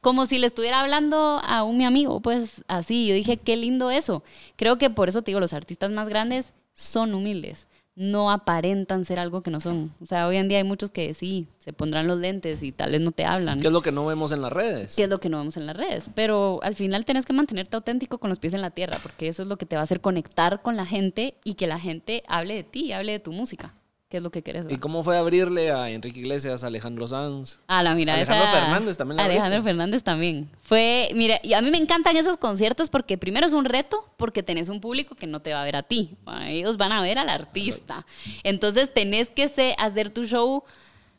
como 0.00 0.24
si 0.24 0.38
le 0.38 0.46
estuviera 0.46 0.80
hablando 0.80 1.42
a 1.44 1.62
un 1.62 1.76
mi 1.76 1.84
amigo, 1.84 2.20
pues 2.20 2.62
así, 2.68 3.06
yo 3.06 3.14
dije, 3.14 3.36
qué 3.36 3.56
lindo 3.56 3.90
eso. 3.90 4.22
Creo 4.56 4.78
que 4.78 4.90
por 4.90 5.08
eso 5.08 5.22
te 5.22 5.30
digo, 5.30 5.40
los 5.40 5.52
artistas 5.52 5.90
más 5.90 6.08
grandes 6.08 6.52
son 6.72 7.14
humildes, 7.14 7.66
no 7.98 8.30
aparentan 8.30 9.04
ser 9.04 9.18
algo 9.18 9.42
que 9.42 9.50
no 9.50 9.58
son. 9.58 9.92
O 10.00 10.06
sea, 10.06 10.28
hoy 10.28 10.36
en 10.36 10.48
día 10.48 10.58
hay 10.58 10.64
muchos 10.64 10.92
que 10.92 11.12
sí, 11.14 11.48
se 11.58 11.72
pondrán 11.72 12.06
los 12.06 12.18
lentes 12.18 12.62
y 12.62 12.70
tal 12.70 12.92
vez 12.92 13.00
no 13.00 13.10
te 13.10 13.24
hablan. 13.24 13.60
¿Qué 13.60 13.66
es 13.66 13.72
lo 13.72 13.82
que 13.82 13.90
no 13.90 14.06
vemos 14.06 14.30
en 14.30 14.40
las 14.40 14.52
redes? 14.52 14.94
que 14.94 15.02
es 15.02 15.10
lo 15.10 15.18
que 15.18 15.28
no 15.28 15.38
vemos 15.38 15.56
en 15.56 15.66
las 15.66 15.76
redes. 15.76 16.08
Pero 16.14 16.60
al 16.62 16.76
final 16.76 17.04
tenés 17.04 17.26
que 17.26 17.32
mantenerte 17.32 17.74
auténtico 17.74 18.18
con 18.18 18.30
los 18.30 18.38
pies 18.38 18.54
en 18.54 18.62
la 18.62 18.70
tierra, 18.70 19.00
porque 19.02 19.26
eso 19.26 19.42
es 19.42 19.48
lo 19.48 19.58
que 19.58 19.66
te 19.66 19.74
va 19.74 19.80
a 19.82 19.84
hacer 19.84 20.00
conectar 20.00 20.62
con 20.62 20.76
la 20.76 20.86
gente 20.86 21.34
y 21.42 21.54
que 21.54 21.66
la 21.66 21.80
gente 21.80 22.22
hable 22.28 22.54
de 22.54 22.62
ti, 22.62 22.92
hable 22.92 23.12
de 23.12 23.18
tu 23.18 23.32
música, 23.32 23.74
que 24.08 24.16
es 24.16 24.22
lo 24.22 24.30
que 24.30 24.42
quieres. 24.42 24.64
¿Y 24.70 24.78
cómo 24.78 25.04
fue 25.04 25.18
abrirle 25.18 25.70
a 25.70 25.90
Enrique 25.90 26.20
Iglesias, 26.20 26.64
a 26.64 26.68
Alejandro 26.68 27.06
Sanz? 27.08 27.60
Ah, 27.66 27.82
la 27.82 27.94
mira, 27.94 28.14
Alejandro 28.14 28.46
esa- 28.48 28.60
Fernández 28.60 28.96
también 28.96 29.16
la 29.18 29.24
Alejandro. 29.24 29.62
Fernández 29.62 30.02
también. 30.02 30.50
Fue, 30.62 31.10
mira, 31.14 31.38
y 31.42 31.52
a 31.52 31.60
mí 31.60 31.70
me 31.70 31.76
encantan 31.76 32.16
esos 32.16 32.38
conciertos 32.38 32.88
porque 32.88 33.18
primero 33.18 33.46
es 33.46 33.52
un 33.52 33.66
reto, 33.66 34.08
porque 34.16 34.42
tenés 34.42 34.70
un 34.70 34.80
público 34.80 35.14
que 35.14 35.26
no 35.26 35.40
te 35.40 35.52
va 35.52 35.60
a 35.60 35.64
ver 35.64 35.76
a 35.76 35.82
ti. 35.82 36.16
¿va? 36.26 36.48
Ellos 36.48 36.78
van 36.78 36.92
a 36.92 37.02
ver 37.02 37.18
al 37.18 37.28
artista. 37.28 38.06
Entonces 38.44 38.92
tenés 38.94 39.28
que 39.30 39.50
hacer 39.78 40.10
tu 40.10 40.24
show 40.24 40.64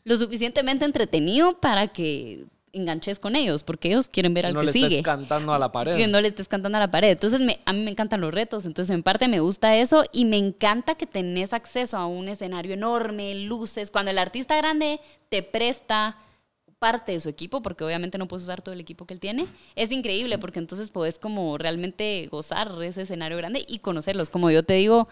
lo 0.02 0.16
suficientemente 0.16 0.84
entretenido 0.84 1.58
para 1.60 1.86
que 1.88 2.44
enganches 2.72 3.18
con 3.18 3.36
ellos, 3.36 3.62
porque 3.62 3.88
ellos 3.88 4.08
quieren 4.08 4.32
ver 4.34 4.42
Que 4.44 4.48
al 4.48 4.54
no 4.54 4.60
que 4.60 4.66
le 4.66 4.72
sigue 4.72 4.86
estés 4.86 5.02
cantando 5.02 5.52
a 5.52 5.58
la 5.58 5.72
pared. 5.72 5.96
que 5.96 6.06
no 6.06 6.20
le 6.20 6.28
estés 6.28 6.48
cantando 6.48 6.76
a 6.78 6.80
la 6.80 6.90
pared. 6.90 7.10
Entonces, 7.10 7.40
me- 7.40 7.58
a 7.64 7.72
mí 7.72 7.80
me 7.82 7.90
encantan 7.90 8.20
los 8.20 8.32
retos. 8.32 8.64
Entonces, 8.64 8.94
en 8.94 9.02
parte 9.02 9.28
me 9.28 9.40
gusta 9.40 9.76
eso 9.76 10.04
y 10.12 10.24
me 10.24 10.36
encanta 10.36 10.94
que 10.94 11.06
tenés 11.06 11.52
acceso 11.52 11.96
a 11.96 12.06
un 12.06 12.28
escenario 12.28 12.72
enorme, 12.74 13.34
luces. 13.34 13.90
Cuando 13.90 14.10
el 14.10 14.18
artista 14.18 14.56
grande 14.56 15.00
te 15.28 15.42
presta 15.42 16.16
parte 16.78 17.12
de 17.12 17.20
su 17.20 17.28
equipo, 17.28 17.60
porque 17.60 17.84
obviamente 17.84 18.16
no 18.16 18.26
puedes 18.26 18.44
usar 18.44 18.62
todo 18.62 18.72
el 18.72 18.80
equipo 18.80 19.04
que 19.04 19.12
él 19.12 19.20
tiene, 19.20 19.46
es 19.76 19.92
increíble 19.92 20.38
porque 20.38 20.60
entonces 20.60 20.90
podés 20.90 21.18
como 21.18 21.58
realmente 21.58 22.26
gozar 22.32 22.72
ese 22.82 23.02
escenario 23.02 23.36
grande 23.36 23.62
y 23.68 23.80
conocerlos. 23.80 24.30
Como 24.30 24.50
yo 24.50 24.62
te 24.62 24.72
digo, 24.74 25.06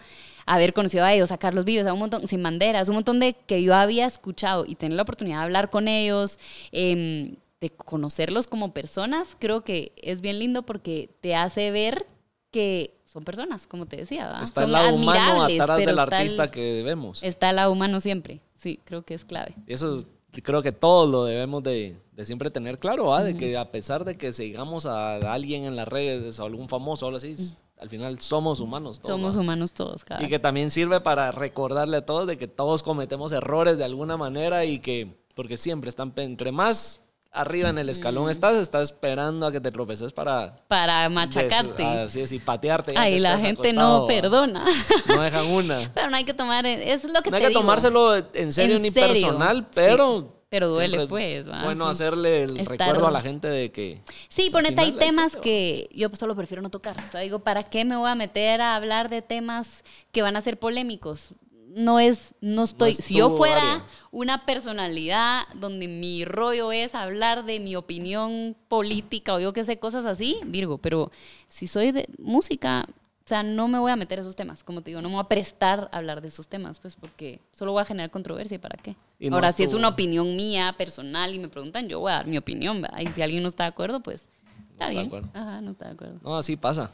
haber 0.47 0.73
conocido 0.73 1.05
a 1.05 1.13
ellos, 1.13 1.29
a 1.31 1.37
Carlos 1.37 1.65
Vives, 1.65 1.85
a 1.85 1.93
un 1.93 1.99
montón, 1.99 2.25
sin 2.25 2.41
banderas, 2.41 2.89
un 2.89 2.95
montón 2.95 3.19
de 3.19 3.35
que 3.45 3.61
yo 3.61 3.75
había 3.75 4.07
escuchado 4.07 4.65
y 4.65 4.73
tener 4.73 4.95
la 4.95 5.03
oportunidad 5.03 5.37
de 5.37 5.43
hablar 5.43 5.69
con 5.69 5.87
ellos, 5.87 6.39
em, 6.71 7.35
de 7.61 7.69
conocerlos 7.71 8.47
como 8.47 8.73
personas, 8.73 9.35
creo 9.39 9.63
que 9.63 9.91
es 9.97 10.21
bien 10.21 10.39
lindo 10.39 10.63
porque 10.63 11.09
te 11.21 11.35
hace 11.35 11.71
ver 11.71 12.05
que 12.51 12.95
son 13.05 13.23
personas, 13.25 13.67
como 13.67 13.85
te 13.85 13.97
decía. 13.97 14.27
¿va? 14.29 14.41
Está 14.43 14.61
el 14.61 14.65
Son 14.67 14.71
lado 14.71 14.95
humano 14.95 15.41
atrás 15.43 15.77
del 15.77 15.89
está 15.89 15.91
el- 15.91 15.99
artista 15.99 16.47
que 16.49 16.83
vemos. 16.83 17.21
Está 17.23 17.49
el 17.49 17.57
lado 17.57 17.71
humano 17.71 17.99
siempre. 17.99 18.39
Sí, 18.55 18.79
creo 18.85 19.03
que 19.03 19.13
es 19.13 19.25
clave. 19.25 19.55
Eso 19.67 19.97
es- 19.97 20.07
creo 20.43 20.61
que 20.61 20.71
todos 20.71 21.09
lo 21.09 21.25
debemos 21.25 21.63
de, 21.63 21.97
de 22.13 22.25
siempre 22.25 22.49
tener 22.51 22.77
claro, 22.79 23.05
¿va? 23.07 23.23
De 23.23 23.35
que 23.35 23.57
a 23.57 23.71
pesar 23.71 24.05
de 24.05 24.15
que 24.15 24.31
sigamos 24.31 24.85
a 24.85 25.15
alguien 25.33 25.65
en 25.65 25.75
las 25.75 25.87
redes 25.87 26.39
o 26.39 26.45
algún 26.45 26.69
famoso 26.69 27.05
o 27.05 27.09
algo 27.09 27.17
así, 27.17 27.35
al 27.79 27.89
final 27.89 28.19
somos 28.19 28.59
humanos 28.59 28.99
todos. 28.99 29.15
Somos 29.15 29.35
¿va? 29.37 29.41
humanos 29.41 29.73
todos, 29.73 30.03
cada 30.03 30.23
Y 30.23 30.27
que 30.29 30.37
también 30.39 30.69
sirve 30.69 31.01
para 31.01 31.31
recordarle 31.31 31.97
a 31.97 32.05
todos 32.05 32.27
de 32.27 32.37
que 32.37 32.47
todos 32.47 32.83
cometemos 32.83 33.31
errores 33.31 33.77
de 33.77 33.85
alguna 33.85 34.17
manera 34.17 34.65
y 34.65 34.79
que, 34.79 35.17
porque 35.33 35.57
siempre 35.57 35.89
están, 35.89 36.13
entre 36.17 36.51
más 36.51 36.99
arriba 37.31 37.69
en 37.69 37.77
el 37.77 37.89
escalón 37.89 38.29
estás, 38.29 38.55
estás 38.57 38.83
esperando 38.83 39.45
a 39.45 39.51
que 39.51 39.61
te 39.61 39.71
tropeces 39.71 40.11
para... 40.11 40.55
para 40.67 41.07
machacarte. 41.09 41.83
Así 41.85 42.21
es, 42.21 42.31
y 42.31 42.39
patearte. 42.39 42.93
Ay, 42.97 43.19
la 43.19 43.37
gente 43.37 43.69
acostado, 43.69 43.99
no 44.01 44.05
perdona. 44.07 44.65
No 45.07 45.21
dejan 45.21 45.45
una. 45.47 45.91
pero 45.95 46.09
no 46.09 46.17
hay 46.17 46.23
que 46.23 46.33
tomar, 46.33 46.65
eso 46.65 47.07
es 47.07 47.13
lo 47.13 47.21
que 47.21 47.29
No 47.29 47.37
hay 47.37 47.43
que 47.43 47.49
digo. 47.49 47.61
tomárselo 47.61 48.15
en 48.33 48.51
serio 48.53 48.77
En 48.77 48.81
ni 48.81 48.91
serio, 48.91 49.07
personal, 49.13 49.57
sí. 49.59 49.65
pero... 49.73 50.35
Pero 50.51 50.67
duele, 50.69 50.97
siempre 50.97 51.07
pues, 51.07 51.47
¿va? 51.47 51.63
Bueno, 51.63 51.85
Sí. 51.85 51.91
hacerle 51.91 52.41
el 52.41 52.57
Estar- 52.59 52.69
recuerdo 52.87 53.05
a 53.05 53.11
la 53.11 53.21
gente 53.21 53.47
de 53.47 53.71
que... 53.71 54.01
Sí, 54.29 54.49
ponete, 54.49 54.81
hay 54.81 54.93
temas 54.93 55.35
que 55.35 55.87
yo 55.93 56.09
solo 56.17 56.35
prefiero 56.35 56.63
no 56.63 56.71
tocar. 56.71 56.97
O 57.07 57.11
sea, 57.11 57.21
digo, 57.21 57.37
¿para 57.37 57.61
qué 57.65 57.85
me 57.85 57.95
voy 57.95 58.09
a 58.09 58.15
meter 58.15 58.59
a 58.59 58.75
hablar 58.75 59.09
de 59.09 59.21
temas 59.21 59.83
que 60.11 60.23
van 60.23 60.35
a 60.35 60.41
ser 60.41 60.57
polémicos? 60.57 61.33
No 61.75 61.99
es, 61.99 62.33
no 62.41 62.63
estoy. 62.63 62.89
es 62.91 62.97
si 62.97 63.15
yo 63.15 63.29
fuera 63.29 63.61
área. 63.61 63.85
una 64.11 64.45
personalidad 64.45 65.43
donde 65.55 65.87
mi 65.87 66.25
rollo 66.25 66.71
es 66.71 66.95
hablar 66.95 67.45
de 67.45 67.59
mi 67.59 67.75
opinión 67.75 68.55
política 68.67 69.35
o 69.35 69.39
yo 69.39 69.53
qué 69.53 69.63
sé, 69.63 69.77
cosas 69.79 70.05
así, 70.05 70.39
Virgo, 70.45 70.77
pero 70.79 71.11
si 71.47 71.67
soy 71.67 71.91
de 71.91 72.07
música, 72.17 72.85
o 72.89 73.27
sea, 73.29 73.43
no 73.43 73.67
me 73.67 73.77
voy 73.77 73.91
a 73.91 73.95
meter 73.95 74.17
a 74.17 74.21
esos 74.23 74.35
temas, 74.35 74.63
como 74.63 74.81
te 74.81 74.89
digo, 74.89 75.01
no 75.03 75.09
me 75.09 75.15
voy 75.15 75.23
a 75.23 75.27
prestar 75.27 75.89
a 75.91 75.97
hablar 75.97 76.21
de 76.21 76.29
esos 76.29 76.47
temas, 76.47 76.79
pues 76.79 76.95
porque 76.95 77.39
solo 77.53 77.71
voy 77.73 77.81
a 77.81 77.85
generar 77.85 78.09
controversia, 78.09 78.55
¿y 78.55 78.59
para 78.59 78.75
qué? 78.81 78.95
Y 79.19 79.29
no 79.29 79.35
Ahora, 79.35 79.53
si 79.53 79.61
es 79.61 79.75
una 79.75 79.89
opinión 79.89 80.35
mía, 80.35 80.73
personal, 80.77 81.35
y 81.35 81.37
me 81.39 81.49
preguntan, 81.49 81.87
yo 81.87 81.99
voy 81.99 82.11
a 82.11 82.15
dar 82.15 82.27
mi 82.27 82.37
opinión, 82.39 82.81
¿verdad? 82.81 82.99
Y 83.01 83.07
si 83.11 83.21
alguien 83.21 83.43
no 83.43 83.49
está 83.49 83.65
de 83.65 83.69
acuerdo, 83.69 83.99
pues 83.99 84.21
está 84.21 84.71
está 84.71 84.85
de 84.87 84.91
bien. 84.93 85.05
acuerdo. 85.05 85.29
Ajá, 85.35 85.61
no 85.61 85.69
está 85.69 85.85
de 85.85 85.91
acuerdo. 85.91 86.19
No, 86.23 86.35
así 86.35 86.55
pasa. 86.57 86.89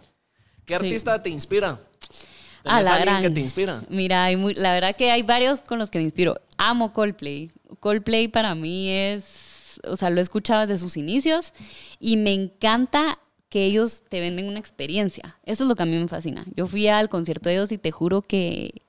¿Qué 0.66 0.74
Sí. 0.78 0.84
artista 0.84 1.24
te 1.24 1.30
inspira? 1.30 1.80
Ah, 2.66 2.78
¿Tenés 2.80 2.86
la 2.86 2.96
alguien 2.96 3.10
gran. 3.10 3.22
que 3.24 3.30
te 3.30 3.40
inspira? 3.42 3.84
Mira, 3.90 4.24
hay 4.26 4.38
muy- 4.38 4.54
la 4.56 4.74
verdad 4.74 4.96
que 4.96 5.12
hay 5.12 5.22
varios 5.24 5.62
con 5.62 5.80
los 5.80 5.90
que 5.92 6.00
me 6.00 6.04
inspiro. 6.06 6.36
Amo 6.58 6.94
Coldplay. 6.94 7.52
Coldplay 7.80 8.28
para 8.28 8.56
mí 8.56 8.90
es, 8.90 9.80
o 9.88 9.96
sea, 9.96 10.10
lo 10.10 10.20
he 10.20 10.24
escuchado 10.24 10.62
desde 10.66 10.80
sus 10.80 10.98
inicios 10.98 11.54
y 12.00 12.18
me 12.18 12.34
encanta 12.34 13.20
que 13.50 13.66
ellos 13.66 14.04
te 14.10 14.20
venden 14.20 14.48
una 14.48 14.60
experiencia. 14.60 15.38
Eso 15.46 15.64
es 15.64 15.70
lo 15.70 15.76
que 15.76 15.84
a 15.84 15.86
mí 15.86 15.96
me 15.98 16.08
fascina. 16.08 16.46
Yo 16.56 16.68
fui 16.68 16.88
al 16.88 17.10
concierto 17.10 17.50
de 17.50 17.56
ellos 17.56 17.72
y 17.72 17.78
te 17.78 17.92
juro 17.92 18.22
que 18.22 18.82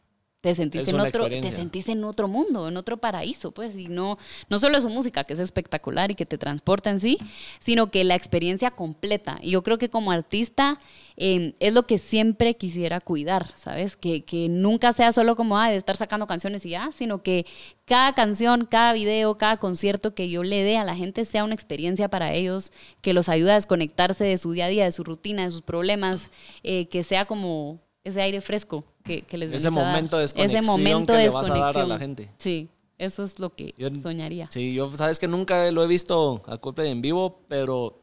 te 0.46 0.54
sentís 0.54 0.82
Es 0.82 0.88
en 0.90 1.00
otro, 1.00 1.28
te 1.28 1.50
sentís 1.50 1.88
en 1.88 2.04
otro 2.04 2.28
mundo, 2.28 2.68
en 2.68 2.76
otro 2.76 2.98
paraíso, 2.98 3.50
pues, 3.50 3.76
y 3.76 3.88
no, 3.88 4.16
no 4.48 4.60
solo 4.60 4.78
es 4.78 4.84
su 4.84 4.88
música, 4.88 5.24
que 5.24 5.32
es 5.32 5.40
espectacular 5.40 6.12
y 6.12 6.14
que 6.14 6.24
te 6.24 6.38
transporta 6.38 6.88
en 6.88 7.00
sí, 7.00 7.18
sino 7.58 7.90
que 7.90 8.04
la 8.04 8.14
experiencia 8.14 8.70
completa. 8.70 9.40
Y 9.42 9.50
yo 9.50 9.64
creo 9.64 9.76
que 9.76 9.90
como 9.90 10.12
artista 10.12 10.78
eh, 11.16 11.54
es 11.58 11.74
lo 11.74 11.84
que 11.84 11.98
siempre 11.98 12.54
quisiera 12.54 13.00
cuidar, 13.00 13.50
¿sabes? 13.56 13.96
Que, 13.96 14.24
que 14.24 14.48
nunca 14.48 14.92
sea 14.92 15.12
solo 15.12 15.34
como, 15.34 15.58
ah, 15.58 15.68
de 15.68 15.76
estar 15.76 15.96
sacando 15.96 16.28
canciones 16.28 16.64
y 16.64 16.70
ya, 16.70 16.92
sino 16.92 17.24
que 17.24 17.44
cada 17.84 18.14
canción, 18.14 18.66
cada 18.70 18.92
video, 18.92 19.36
cada 19.38 19.56
concierto 19.56 20.14
que 20.14 20.28
yo 20.28 20.44
le 20.44 20.62
dé 20.62 20.76
a 20.76 20.84
la 20.84 20.94
gente 20.94 21.24
sea 21.24 21.42
una 21.42 21.54
experiencia 21.54 22.08
para 22.08 22.32
ellos, 22.32 22.70
que 23.00 23.14
los 23.14 23.28
ayude 23.28 23.50
a 23.50 23.56
desconectarse 23.56 24.22
de 24.22 24.38
su 24.38 24.52
día 24.52 24.66
a 24.66 24.68
día, 24.68 24.84
de 24.84 24.92
su 24.92 25.02
rutina, 25.02 25.42
de 25.42 25.50
sus 25.50 25.62
problemas, 25.62 26.30
eh, 26.62 26.86
que 26.86 27.02
sea 27.02 27.24
como 27.24 27.80
ese 28.08 28.22
aire 28.22 28.40
fresco 28.40 28.84
que, 29.04 29.22
que 29.22 29.36
les 29.38 29.50
Ese 29.52 29.70
momento 29.70 30.16
de 30.18 30.24
Ese 30.24 30.34
desconexión 30.36 30.66
momento 30.66 31.12
que 31.12 31.18
de 31.18 31.24
le 31.24 31.30
vas 31.30 31.50
a 31.50 31.54
dar 31.54 31.62
a 31.62 31.66
desconexión. 31.66 31.88
la 31.88 31.98
gente. 31.98 32.30
Sí, 32.38 32.68
eso 32.98 33.22
es 33.24 33.38
lo 33.38 33.54
que 33.54 33.74
Yo- 33.76 33.90
soñaría. 34.00 34.48
Sí, 34.50 34.72
yo 34.72 34.94
sabes 34.96 35.18
que 35.18 35.28
nunca 35.28 35.70
lo 35.72 35.82
he 35.84 35.86
visto 35.86 36.42
a 36.46 36.58
Coldplay 36.58 36.90
en 36.90 37.02
vivo, 37.02 37.40
pero 37.48 38.02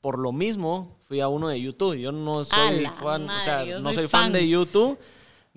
por 0.00 0.18
lo 0.18 0.32
mismo 0.32 0.96
fui 1.08 1.20
a 1.20 1.28
uno 1.28 1.48
de 1.48 1.60
YouTube. 1.60 1.94
Yo 1.96 2.12
no 2.12 2.44
soy 2.44 2.84
fan, 3.00 3.28
o 3.28 3.40
sea, 3.40 3.64
no 3.64 3.82
soy 3.82 3.94
soy 3.94 4.08
fan. 4.08 4.24
fan. 4.24 4.32
de 4.32 4.48
YouTube. 4.48 4.98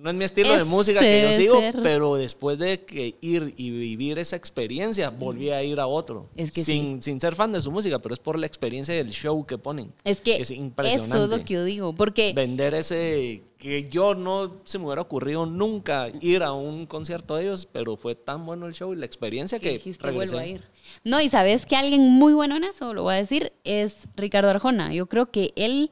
No 0.02 0.10
es 0.10 0.16
mi 0.16 0.24
estilo 0.24 0.58
de 0.58 0.64
música 0.64 1.00
que 1.00 1.22
yo 1.22 1.32
sigo, 1.32 1.60
ser. 1.60 1.80
pero 1.84 2.16
después 2.16 2.58
de 2.58 2.84
que 2.84 3.16
ir 3.22 3.54
y 3.56 3.70
vivir 3.70 4.18
esa 4.18 4.36
experiencia, 4.36 5.12
volví 5.12 5.52
a 5.52 5.62
ir 5.62 5.80
a 5.80 5.86
otro. 5.86 6.28
Es 6.36 6.52
que 6.52 6.64
sin, 6.64 7.04
sin 7.04 7.22
ser 7.22 7.36
fan 7.36 7.52
de 7.52 7.62
su 7.62 7.72
música, 7.72 8.00
pero 8.00 8.14
es 8.14 8.20
por 8.20 8.40
la 8.40 8.48
experiencia 8.48 8.96
del 8.96 9.12
show 9.12 9.46
que 9.46 9.60
ponen. 9.60 9.94
Es 10.04 10.20
que 10.20 10.36
es 10.36 10.50
eso 10.50 10.54
impresionante. 10.56 11.24
es 11.24 11.30
lo 11.30 11.46
que 11.46 11.54
yo 11.54 11.64
digo, 11.64 11.94
porque 11.94 12.34
Vender 12.34 12.74
ese 12.74 13.44
que 13.60 13.84
yo 13.84 14.16
no 14.16 14.56
se 14.64 14.80
me 14.80 14.86
hubiera 14.86 15.04
ocurrido 15.04 15.46
nunca 15.46 16.08
ir 16.20 16.42
a 16.42 16.52
un 16.52 16.88
concierto 16.88 17.36
de 17.36 17.44
ellos, 17.44 17.68
pero 17.72 17.96
fue 17.96 18.16
tan 18.16 18.44
bueno 18.44 18.66
el 18.66 18.74
show 18.74 18.92
y 18.94 18.96
la 18.96 19.06
experiencia 19.06 19.60
que 19.60 19.78
que 19.78 19.94
regresé. 20.00 20.40
a 20.40 20.48
ir. 20.48 20.64
No, 21.04 21.22
y 21.22 21.30
sabes 21.30 21.68
que 21.68 21.76
alguien 21.76 22.02
muy 22.10 22.34
bueno 22.34 22.58
en 22.58 22.64
eso, 22.64 22.96
lo 22.96 23.04
voy 23.04 23.14
a 23.14 23.18
decir, 23.18 23.54
es 23.64 24.08
Ricardo 24.16 24.50
Arjona. 24.50 24.92
Yo 24.94 25.06
creo 25.06 25.30
que 25.30 25.54
él, 25.56 25.92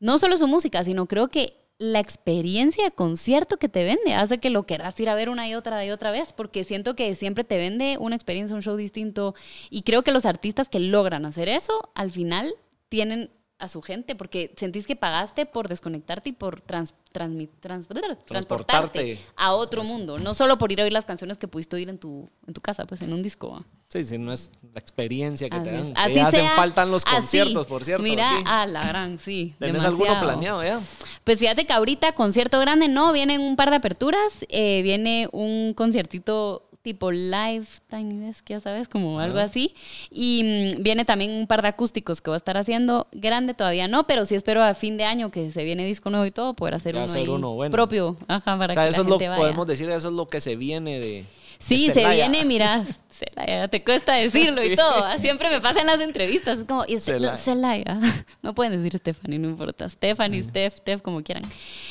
no 0.00 0.18
solo 0.18 0.36
su 0.36 0.48
música, 0.48 0.82
sino 0.82 1.06
creo 1.06 1.28
que 1.28 1.54
la 1.78 2.00
experiencia 2.00 2.84
de 2.84 2.90
concierto 2.90 3.56
que 3.58 3.68
te 3.68 3.84
vende 3.84 4.14
hace 4.14 4.38
que 4.38 4.50
lo 4.50 4.66
querrás 4.66 4.98
ir 4.98 5.08
a 5.08 5.14
ver 5.14 5.28
una 5.28 5.48
y 5.48 5.54
otra 5.54 5.84
y 5.84 5.90
otra 5.90 6.10
vez, 6.10 6.32
porque 6.32 6.64
siento 6.64 6.96
que 6.96 7.14
siempre 7.14 7.44
te 7.44 7.56
vende 7.56 7.96
una 8.00 8.16
experiencia, 8.16 8.56
un 8.56 8.62
show 8.62 8.76
distinto. 8.76 9.34
Y 9.70 9.82
creo 9.82 10.02
que 10.02 10.12
los 10.12 10.26
artistas 10.26 10.68
que 10.68 10.80
logran 10.80 11.24
hacer 11.24 11.48
eso, 11.48 11.90
al 11.94 12.10
final 12.10 12.52
tienen 12.88 13.30
a 13.58 13.66
su 13.68 13.82
gente, 13.82 14.14
porque 14.14 14.54
sentís 14.56 14.86
que 14.86 14.94
pagaste 14.94 15.44
por 15.44 15.68
desconectarte 15.68 16.30
y 16.30 16.32
por 16.32 16.60
trans, 16.60 16.94
transmi- 17.12 17.48
trans- 17.60 17.88
transportarte 17.88 18.26
Transportarte. 18.26 19.18
a 19.36 19.52
otro 19.54 19.82
mundo, 19.82 20.18
no 20.18 20.32
solo 20.34 20.58
por 20.58 20.70
ir 20.70 20.80
a 20.80 20.84
oír 20.84 20.92
las 20.92 21.04
canciones 21.04 21.38
que 21.38 21.48
pudiste 21.48 21.74
oír 21.74 21.88
en 21.88 21.98
tu, 21.98 22.30
en 22.46 22.54
tu 22.54 22.60
casa, 22.60 22.86
pues 22.86 23.02
en 23.02 23.12
un 23.12 23.20
disco. 23.22 23.64
Sí, 23.88 24.04
sí, 24.04 24.18
no 24.18 24.32
es 24.32 24.50
la 24.74 24.78
experiencia 24.78 25.48
que 25.50 25.56
Así 25.56 25.64
te 25.64 25.72
dan. 25.72 25.92
Así 25.96 26.14
ya 26.14 26.28
hacen 26.28 26.40
sea, 26.42 26.50
falta 26.56 26.82
en 26.84 26.90
los 26.92 27.02
así. 27.04 27.14
conciertos, 27.16 27.66
por 27.66 27.84
cierto. 27.84 28.02
Mira, 28.04 28.30
aquí. 28.36 28.44
a 28.46 28.66
la 28.66 28.86
gran, 28.86 29.18
sí. 29.18 29.54
¿Tenés 29.58 29.82
alguno 29.84 30.04
demasiado. 30.04 30.26
planeado 30.26 30.62
ya? 30.62 30.80
Pues 31.24 31.38
fíjate 31.40 31.66
que 31.66 31.72
ahorita 31.72 32.12
concierto 32.14 32.60
grande 32.60 32.86
no, 32.88 33.12
vienen 33.12 33.40
un 33.40 33.56
par 33.56 33.70
de 33.70 33.76
aperturas, 33.76 34.46
eh, 34.50 34.82
viene 34.82 35.28
un 35.32 35.74
conciertito 35.74 36.67
tipo 36.88 37.10
Lifetime, 37.10 38.28
es 38.30 38.42
que 38.42 38.54
ya 38.54 38.60
sabes, 38.60 38.88
como 38.88 39.20
algo 39.20 39.38
así. 39.38 39.74
Y 40.10 40.72
mm, 40.78 40.82
viene 40.82 41.04
también 41.04 41.32
un 41.32 41.46
par 41.46 41.62
de 41.62 41.68
acústicos 41.68 42.20
que 42.20 42.30
voy 42.30 42.34
a 42.36 42.38
estar 42.38 42.56
haciendo. 42.56 43.06
Grande 43.12 43.54
todavía 43.54 43.88
no, 43.88 44.06
pero 44.06 44.24
sí 44.24 44.34
espero 44.34 44.62
a 44.62 44.74
fin 44.74 44.96
de 44.96 45.04
año 45.04 45.30
que 45.30 45.50
se 45.50 45.64
viene 45.64 45.84
disco 45.84 46.10
nuevo 46.10 46.24
y 46.26 46.30
todo, 46.30 46.54
poder 46.54 46.74
hacer 46.74 46.94
Ya 46.94 47.00
uno, 47.00 47.04
hacer 47.04 47.28
uno 47.30 47.54
bueno. 47.54 47.72
propio. 47.72 48.16
Ajá, 48.26 48.56
para 48.58 48.72
o 48.72 48.74
sea, 48.74 48.84
que 48.84 48.90
eso 48.90 49.02
la 49.02 49.04
es 49.04 49.10
lo 49.10 49.18
vaya. 49.18 49.36
podemos 49.36 49.66
decir, 49.66 49.88
eso 49.90 50.08
es 50.08 50.14
lo 50.14 50.26
que 50.28 50.40
se 50.40 50.56
viene 50.56 50.98
de. 50.98 51.24
Sí, 51.58 51.86
se 51.92 52.08
viene, 52.08 52.44
mira, 52.44 52.84
Celaya, 53.10 53.66
te 53.68 53.82
cuesta 53.82 54.14
decirlo 54.14 54.62
y 54.64 54.76
todo. 54.76 55.04
Siempre 55.18 55.50
me 55.50 55.60
pasa 55.60 55.80
en 55.80 55.86
las 55.88 56.00
entrevistas. 56.00 56.60
Es 56.60 56.64
como, 56.64 56.84
y 56.86 57.00
ce- 57.00 57.18
Celaya. 57.36 57.98
No 58.42 58.54
pueden 58.54 58.80
decir 58.80 58.98
Stephanie, 58.98 59.38
no 59.38 59.48
importa. 59.48 59.88
Stephanie, 59.88 60.42
Steph, 60.42 60.76
Steph, 60.76 61.02
como 61.02 61.22
quieran. 61.22 61.42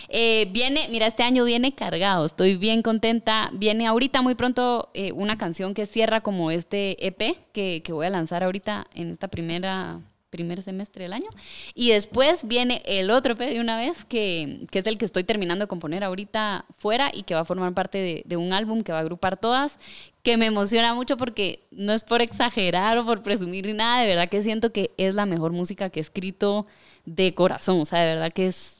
Eh, 0.07 0.47
viene, 0.51 0.87
mira, 0.89 1.05
este 1.05 1.21
año 1.23 1.43
viene 1.43 1.75
cargado. 1.75 2.25
Estoy 2.25 2.55
bien 2.55 2.81
contenta. 2.81 3.49
Viene 3.53 3.85
ahorita 3.85 4.21
muy 4.21 4.33
pronto 4.33 4.89
eh, 4.93 5.11
una 5.11 5.37
canción 5.37 5.73
que 5.73 5.85
cierra 5.85 6.21
como 6.21 6.49
este 6.49 7.05
EP 7.05 7.35
que, 7.51 7.83
que 7.83 7.93
voy 7.93 8.05
a 8.07 8.09
lanzar 8.09 8.43
ahorita 8.43 8.87
en 8.95 9.11
esta 9.11 9.27
primera 9.27 9.99
primer 10.37 10.61
semestre 10.61 11.03
del 11.03 11.11
año. 11.11 11.29
Y 11.75 11.89
después 11.89 12.47
viene 12.47 12.81
el 12.85 13.09
otro 13.09 13.33
EP 13.33 13.39
de 13.39 13.59
una 13.59 13.75
vez, 13.77 14.05
que, 14.05 14.65
que 14.71 14.79
es 14.79 14.87
el 14.87 14.97
que 14.97 15.03
estoy 15.03 15.25
terminando 15.25 15.65
de 15.65 15.67
componer 15.67 16.05
ahorita 16.05 16.63
fuera 16.77 17.11
y 17.13 17.23
que 17.23 17.33
va 17.33 17.41
a 17.41 17.45
formar 17.45 17.73
parte 17.73 17.97
de, 17.97 18.23
de 18.25 18.37
un 18.37 18.53
álbum 18.53 18.83
que 18.83 18.93
va 18.93 18.99
a 18.99 19.01
agrupar 19.01 19.35
todas, 19.35 19.77
que 20.23 20.37
me 20.37 20.45
emociona 20.45 20.93
mucho 20.93 21.17
porque 21.17 21.65
no 21.71 21.91
es 21.91 22.03
por 22.03 22.21
exagerar 22.21 22.97
o 22.97 23.05
por 23.05 23.21
presumir 23.23 23.65
ni 23.67 23.73
nada, 23.73 24.01
de 24.01 24.07
verdad 24.07 24.29
que 24.29 24.41
siento 24.41 24.71
que 24.71 24.91
es 24.97 25.13
la 25.15 25.25
mejor 25.25 25.51
música 25.51 25.89
que 25.89 25.99
he 25.99 26.03
escrito 26.03 26.65
de 27.05 27.33
corazón, 27.33 27.81
o 27.81 27.85
sea, 27.85 27.99
de 28.01 28.13
verdad 28.13 28.31
que 28.31 28.47
es... 28.47 28.75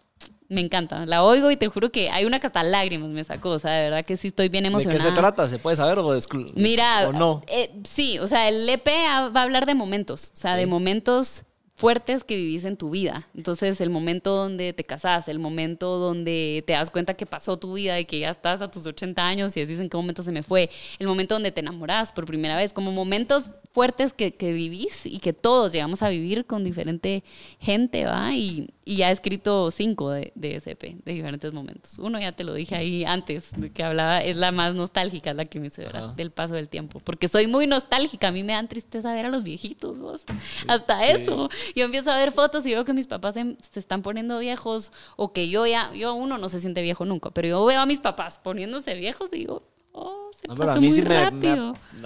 Me 0.50 0.62
encanta, 0.62 1.06
la 1.06 1.24
oigo 1.26 1.52
y 1.52 1.58
te 1.58 1.68
juro 1.68 1.92
que 1.92 2.10
hay 2.10 2.24
una 2.24 2.40
que 2.40 2.48
hasta 2.48 2.64
lágrimas 2.64 3.10
me 3.10 3.22
sacó, 3.26 3.50
o 3.50 3.60
sea, 3.60 3.72
de 3.74 3.84
verdad 3.90 4.06
que 4.06 4.16
sí 4.16 4.30
estoy 4.30 4.48
bien 4.48 4.64
¿De 4.64 4.70
emocionada. 4.70 5.04
qué 5.04 5.10
se 5.10 5.14
trata? 5.14 5.50
¿Se 5.50 5.60
puede 5.60 5.76
saber 5.76 6.00
o, 6.00 6.18
Mira, 6.56 7.10
o 7.10 7.12
no? 7.12 7.42
eh, 7.48 7.70
sí, 7.84 8.18
o 8.20 8.28
sea, 8.28 8.48
el 8.48 8.68
EP 8.70 8.88
va 8.88 9.42
a 9.42 9.44
hablar 9.44 9.66
de 9.66 9.76
momentos, 9.76 10.32
o 10.34 10.38
sea, 10.38 10.56
de 10.56 10.64
Sí. 10.64 10.70
momentos 10.70 11.44
fuertes 11.78 12.24
que 12.24 12.36
vivís 12.36 12.66
en 12.66 12.76
tu 12.76 12.90
vida. 12.90 13.28
Entonces, 13.36 13.80
el 13.82 13.92
momento 13.92 14.36
donde 14.36 14.74
te 14.74 14.84
casás, 14.84 15.28
el 15.28 15.38
momento 15.38 16.00
donde 16.00 16.64
te 16.66 16.74
das 16.74 16.90
cuenta 16.90 17.14
que 17.14 17.28
pasó 17.28 17.58
tu 17.58 17.74
vida 17.74 18.00
y 18.00 18.06
que 18.06 18.18
ya 18.18 18.32
estás 18.32 18.62
a 18.62 18.72
tus 18.72 18.88
80 18.88 19.28
años 19.28 19.56
y 19.56 19.60
decís 19.60 19.80
en 19.80 19.88
qué 19.88 19.96
momento 19.96 20.24
se 20.24 20.32
me 20.32 20.42
fue, 20.42 20.72
el 20.98 21.06
momento 21.06 21.36
donde 21.36 21.52
te 21.52 21.62
enamorás 21.62 22.12
por 22.12 22.26
primera 22.26 22.56
vez, 22.56 22.74
como 22.74 22.92
momentos 22.92 23.52
fuertes 23.74 24.12
que, 24.12 24.34
que 24.34 24.54
vivís 24.54 25.06
y 25.06 25.20
que 25.20 25.34
todos 25.34 25.72
llegamos 25.72 26.02
a 26.02 26.10
vivir 26.10 26.48
con 26.48 26.64
diferente 26.64 27.24
gente, 27.60 28.06
¿va? 28.06 28.34
Y, 28.34 28.70
y 28.88 28.96
ya 28.96 29.10
he 29.10 29.12
escrito 29.12 29.70
cinco 29.70 30.12
de, 30.12 30.32
de 30.36 30.62
EP, 30.66 30.82
de 31.04 31.14
diferentes 31.14 31.52
momentos. 31.52 32.00
Uno 32.00 32.20
ya 32.20 32.32
te 32.32 32.46
lo 32.46 32.54
dije 32.54 32.76
ahí 32.76 33.04
antes, 33.04 33.52
de 33.58 33.70
que 33.70 33.84
hablaba, 33.84 34.20
es 34.20 34.38
la 34.38 34.54
más 34.54 34.76
nostálgica, 34.76 35.34
la 35.34 35.44
que 35.44 35.60
me 35.60 35.68
hizo 35.68 35.82
llorar 35.82 36.04
Ajá. 36.04 36.14
del 36.14 36.32
paso 36.32 36.54
del 36.56 36.70
tiempo, 36.70 37.02
porque 37.02 37.28
soy 37.28 37.48
muy 37.48 37.68
nostálgica, 37.68 38.30
a 38.30 38.32
mí 38.32 38.44
me 38.44 38.54
dan 38.54 38.70
tristeza 38.70 39.14
ver 39.14 39.26
a 39.26 39.30
los 39.30 39.44
viejitos, 39.44 40.00
vos, 40.00 40.24
hasta 40.70 41.06
eso. 41.08 41.50
Yo 41.76 41.84
empiezo 41.84 42.12
a 42.12 42.18
ver 42.18 42.32
fotos 42.32 42.66
y 42.66 42.70
veo 42.70 42.86
que 42.86 42.94
mis 42.94 43.08
papás 43.08 43.34
se, 43.34 43.58
se 43.60 43.80
están 43.80 44.02
poniendo 44.02 44.40
viejos, 44.40 44.94
o 45.18 45.34
que 45.34 45.50
yo 45.50 45.68
ya, 45.68 45.94
yo 45.94 46.14
uno 46.14 46.38
no 46.38 46.48
se 46.48 46.62
siente 46.62 46.82
viejo 46.82 47.04
nunca, 47.04 47.30
pero 47.32 47.50
yo 47.50 47.66
veo 47.66 47.82
a 47.82 47.86
mis 47.86 48.00
papás 48.00 48.40
poniéndose 48.40 48.96
viejos 48.96 49.30
y 49.34 49.40
digo, 49.40 49.64
oh, 49.92 50.30
se 50.32 50.48
No, 50.48 50.56
pasó 50.56 50.72
a 50.72 50.76
mí 50.76 50.88
muy 50.88 50.92
sí 50.96 51.02
me, 51.02 51.18
a 51.18 51.30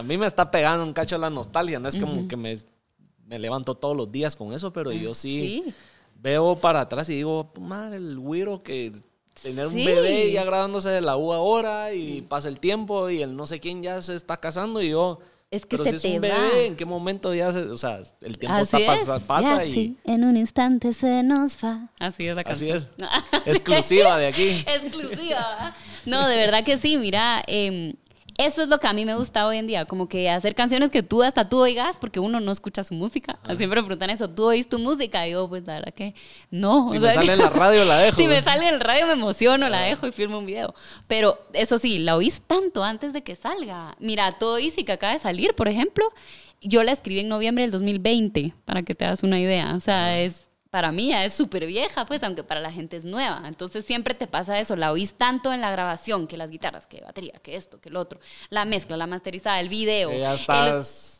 mí 0.03 0.17
me 0.17 0.25
está 0.25 0.49
pegando 0.49 0.83
un 0.83 0.93
cacho 0.93 1.17
la 1.19 1.29
nostalgia. 1.29 1.79
No 1.79 1.89
es 1.89 1.95
como 1.95 2.27
que 2.27 2.37
me, 2.37 2.57
me 3.25 3.37
levanto 3.37 3.75
todos 3.75 3.95
los 3.95 4.11
días 4.11 4.35
con 4.35 4.51
eso, 4.53 4.73
pero 4.73 4.91
yo 4.91 5.13
sí, 5.13 5.63
Sí. 5.65 5.73
Veo 6.21 6.55
para 6.55 6.81
atrás 6.81 7.09
y 7.09 7.15
digo, 7.15 7.51
madre, 7.59 7.97
el 7.97 8.17
güiro 8.19 8.61
que 8.63 8.91
tener 9.41 9.67
un 9.67 9.73
bebé 9.75 10.31
ya 10.31 10.43
graduándose 10.43 10.89
de 10.89 11.01
la 11.01 11.17
U 11.17 11.33
ahora 11.33 11.93
y 11.93 12.21
pasa 12.21 12.47
el 12.47 12.59
tiempo 12.59 13.09
y 13.09 13.21
el 13.21 13.35
no 13.35 13.47
sé 13.47 13.59
quién 13.59 13.81
ya 13.81 14.01
se 14.01 14.15
está 14.15 14.37
casando 14.37 14.81
y 14.81 14.89
yo... 14.91 15.19
Es 15.49 15.65
que 15.65 15.77
pero 15.77 15.83
se 15.83 15.97
si 15.99 16.01
te 16.03 16.07
es 16.15 16.23
un 16.23 16.29
va. 16.29 16.33
bebé, 16.49 16.65
¿en 16.67 16.75
qué 16.77 16.85
momento 16.85 17.33
ya 17.33 17.51
se, 17.51 17.59
o 17.63 17.77
sea, 17.77 17.99
el 18.21 18.37
tiempo 18.37 18.55
Así 18.57 18.77
está 18.77 18.95
es, 18.95 19.05
pasa, 19.05 19.17
y 19.17 19.27
pasa 19.27 19.65
y 19.65 19.69
así, 19.69 19.97
en 20.05 20.23
un 20.23 20.37
instante 20.37 20.93
se 20.93 21.23
nos 21.23 21.57
va. 21.61 21.89
Así 21.99 22.25
es 22.25 22.35
la 22.37 22.43
así 22.43 22.69
canción. 22.69 22.89
es. 22.97 23.47
Exclusiva 23.47 24.17
de 24.17 24.27
aquí. 24.27 24.49
Exclusiva. 24.67 25.75
No, 26.05 26.25
de 26.29 26.37
verdad 26.37 26.63
que 26.63 26.77
sí, 26.77 26.97
mira, 26.97 27.43
eh, 27.47 27.95
eso 28.45 28.61
es 28.63 28.69
lo 28.69 28.79
que 28.79 28.87
a 28.87 28.93
mí 28.93 29.05
me 29.05 29.15
gusta 29.15 29.45
hoy 29.47 29.57
en 29.57 29.67
día, 29.67 29.85
como 29.85 30.07
que 30.07 30.29
hacer 30.29 30.55
canciones 30.55 30.89
que 30.91 31.03
tú 31.03 31.23
hasta 31.23 31.49
tú 31.49 31.59
oigas, 31.59 31.97
porque 31.99 32.19
uno 32.19 32.39
no 32.39 32.51
escucha 32.51 32.83
su 32.83 32.93
música. 32.93 33.39
Siempre 33.55 33.81
me 33.81 33.85
preguntan 33.85 34.09
eso, 34.09 34.29
¿tú 34.29 34.45
oís 34.45 34.67
tu 34.67 34.79
música? 34.79 35.27
Y 35.27 35.31
yo, 35.31 35.47
pues 35.47 35.65
la 35.65 35.75
verdad 35.75 35.93
que 35.93 36.15
no. 36.49 36.89
Si 36.91 36.97
o 36.97 37.01
me 37.01 37.11
sea, 37.11 37.21
sale 37.21 37.33
en 37.33 37.39
la 37.39 37.49
radio 37.49 37.85
la 37.85 37.97
dejo. 37.97 38.15
Si 38.15 38.27
me 38.27 38.41
sale 38.41 38.67
en 38.67 38.75
el 38.75 38.79
radio 38.79 39.07
me 39.07 39.13
emociono, 39.13 39.69
la 39.69 39.81
dejo 39.81 40.07
y 40.07 40.11
firmo 40.11 40.39
un 40.39 40.45
video. 40.45 40.73
Pero 41.07 41.39
eso 41.53 41.77
sí, 41.77 41.99
la 41.99 42.15
oís 42.15 42.41
tanto 42.41 42.83
antes 42.83 43.13
de 43.13 43.23
que 43.23 43.35
salga. 43.35 43.95
Mira, 43.99 44.31
Todo 44.33 44.57
Easy 44.57 44.83
que 44.83 44.91
acaba 44.91 45.13
de 45.13 45.19
salir, 45.19 45.53
por 45.55 45.67
ejemplo, 45.67 46.05
yo 46.61 46.83
la 46.83 46.91
escribí 46.91 47.19
en 47.19 47.29
noviembre 47.29 47.63
del 47.63 47.71
2020, 47.71 48.53
para 48.65 48.83
que 48.83 48.95
te 48.95 49.05
hagas 49.05 49.23
una 49.23 49.39
idea. 49.39 49.73
O 49.75 49.79
sea, 49.79 50.19
es 50.19 50.47
para 50.71 50.91
mí 50.93 51.09
ya 51.09 51.25
es 51.25 51.33
súper 51.33 51.65
vieja, 51.65 52.05
pues, 52.05 52.23
aunque 52.23 52.43
para 52.43 52.61
la 52.61 52.71
gente 52.71 52.95
es 52.95 53.03
nueva. 53.05 53.43
Entonces 53.45 53.85
siempre 53.85 54.13
te 54.13 54.25
pasa 54.25 54.57
eso, 54.59 54.75
la 54.77 54.91
oís 54.93 55.13
tanto 55.15 55.51
en 55.51 55.59
la 55.59 55.69
grabación, 55.69 56.27
que 56.27 56.37
las 56.37 56.49
guitarras, 56.49 56.87
que 56.87 57.01
batería, 57.01 57.33
que 57.43 57.55
esto, 57.57 57.79
que 57.81 57.89
lo 57.89 57.99
otro, 57.99 58.21
la 58.49 58.63
mezcla, 58.63 58.95
la 58.95 59.05
masterizada, 59.05 59.59
el 59.59 59.67
video. 59.67 60.11
Ya 60.17 60.33
el- 60.33 60.39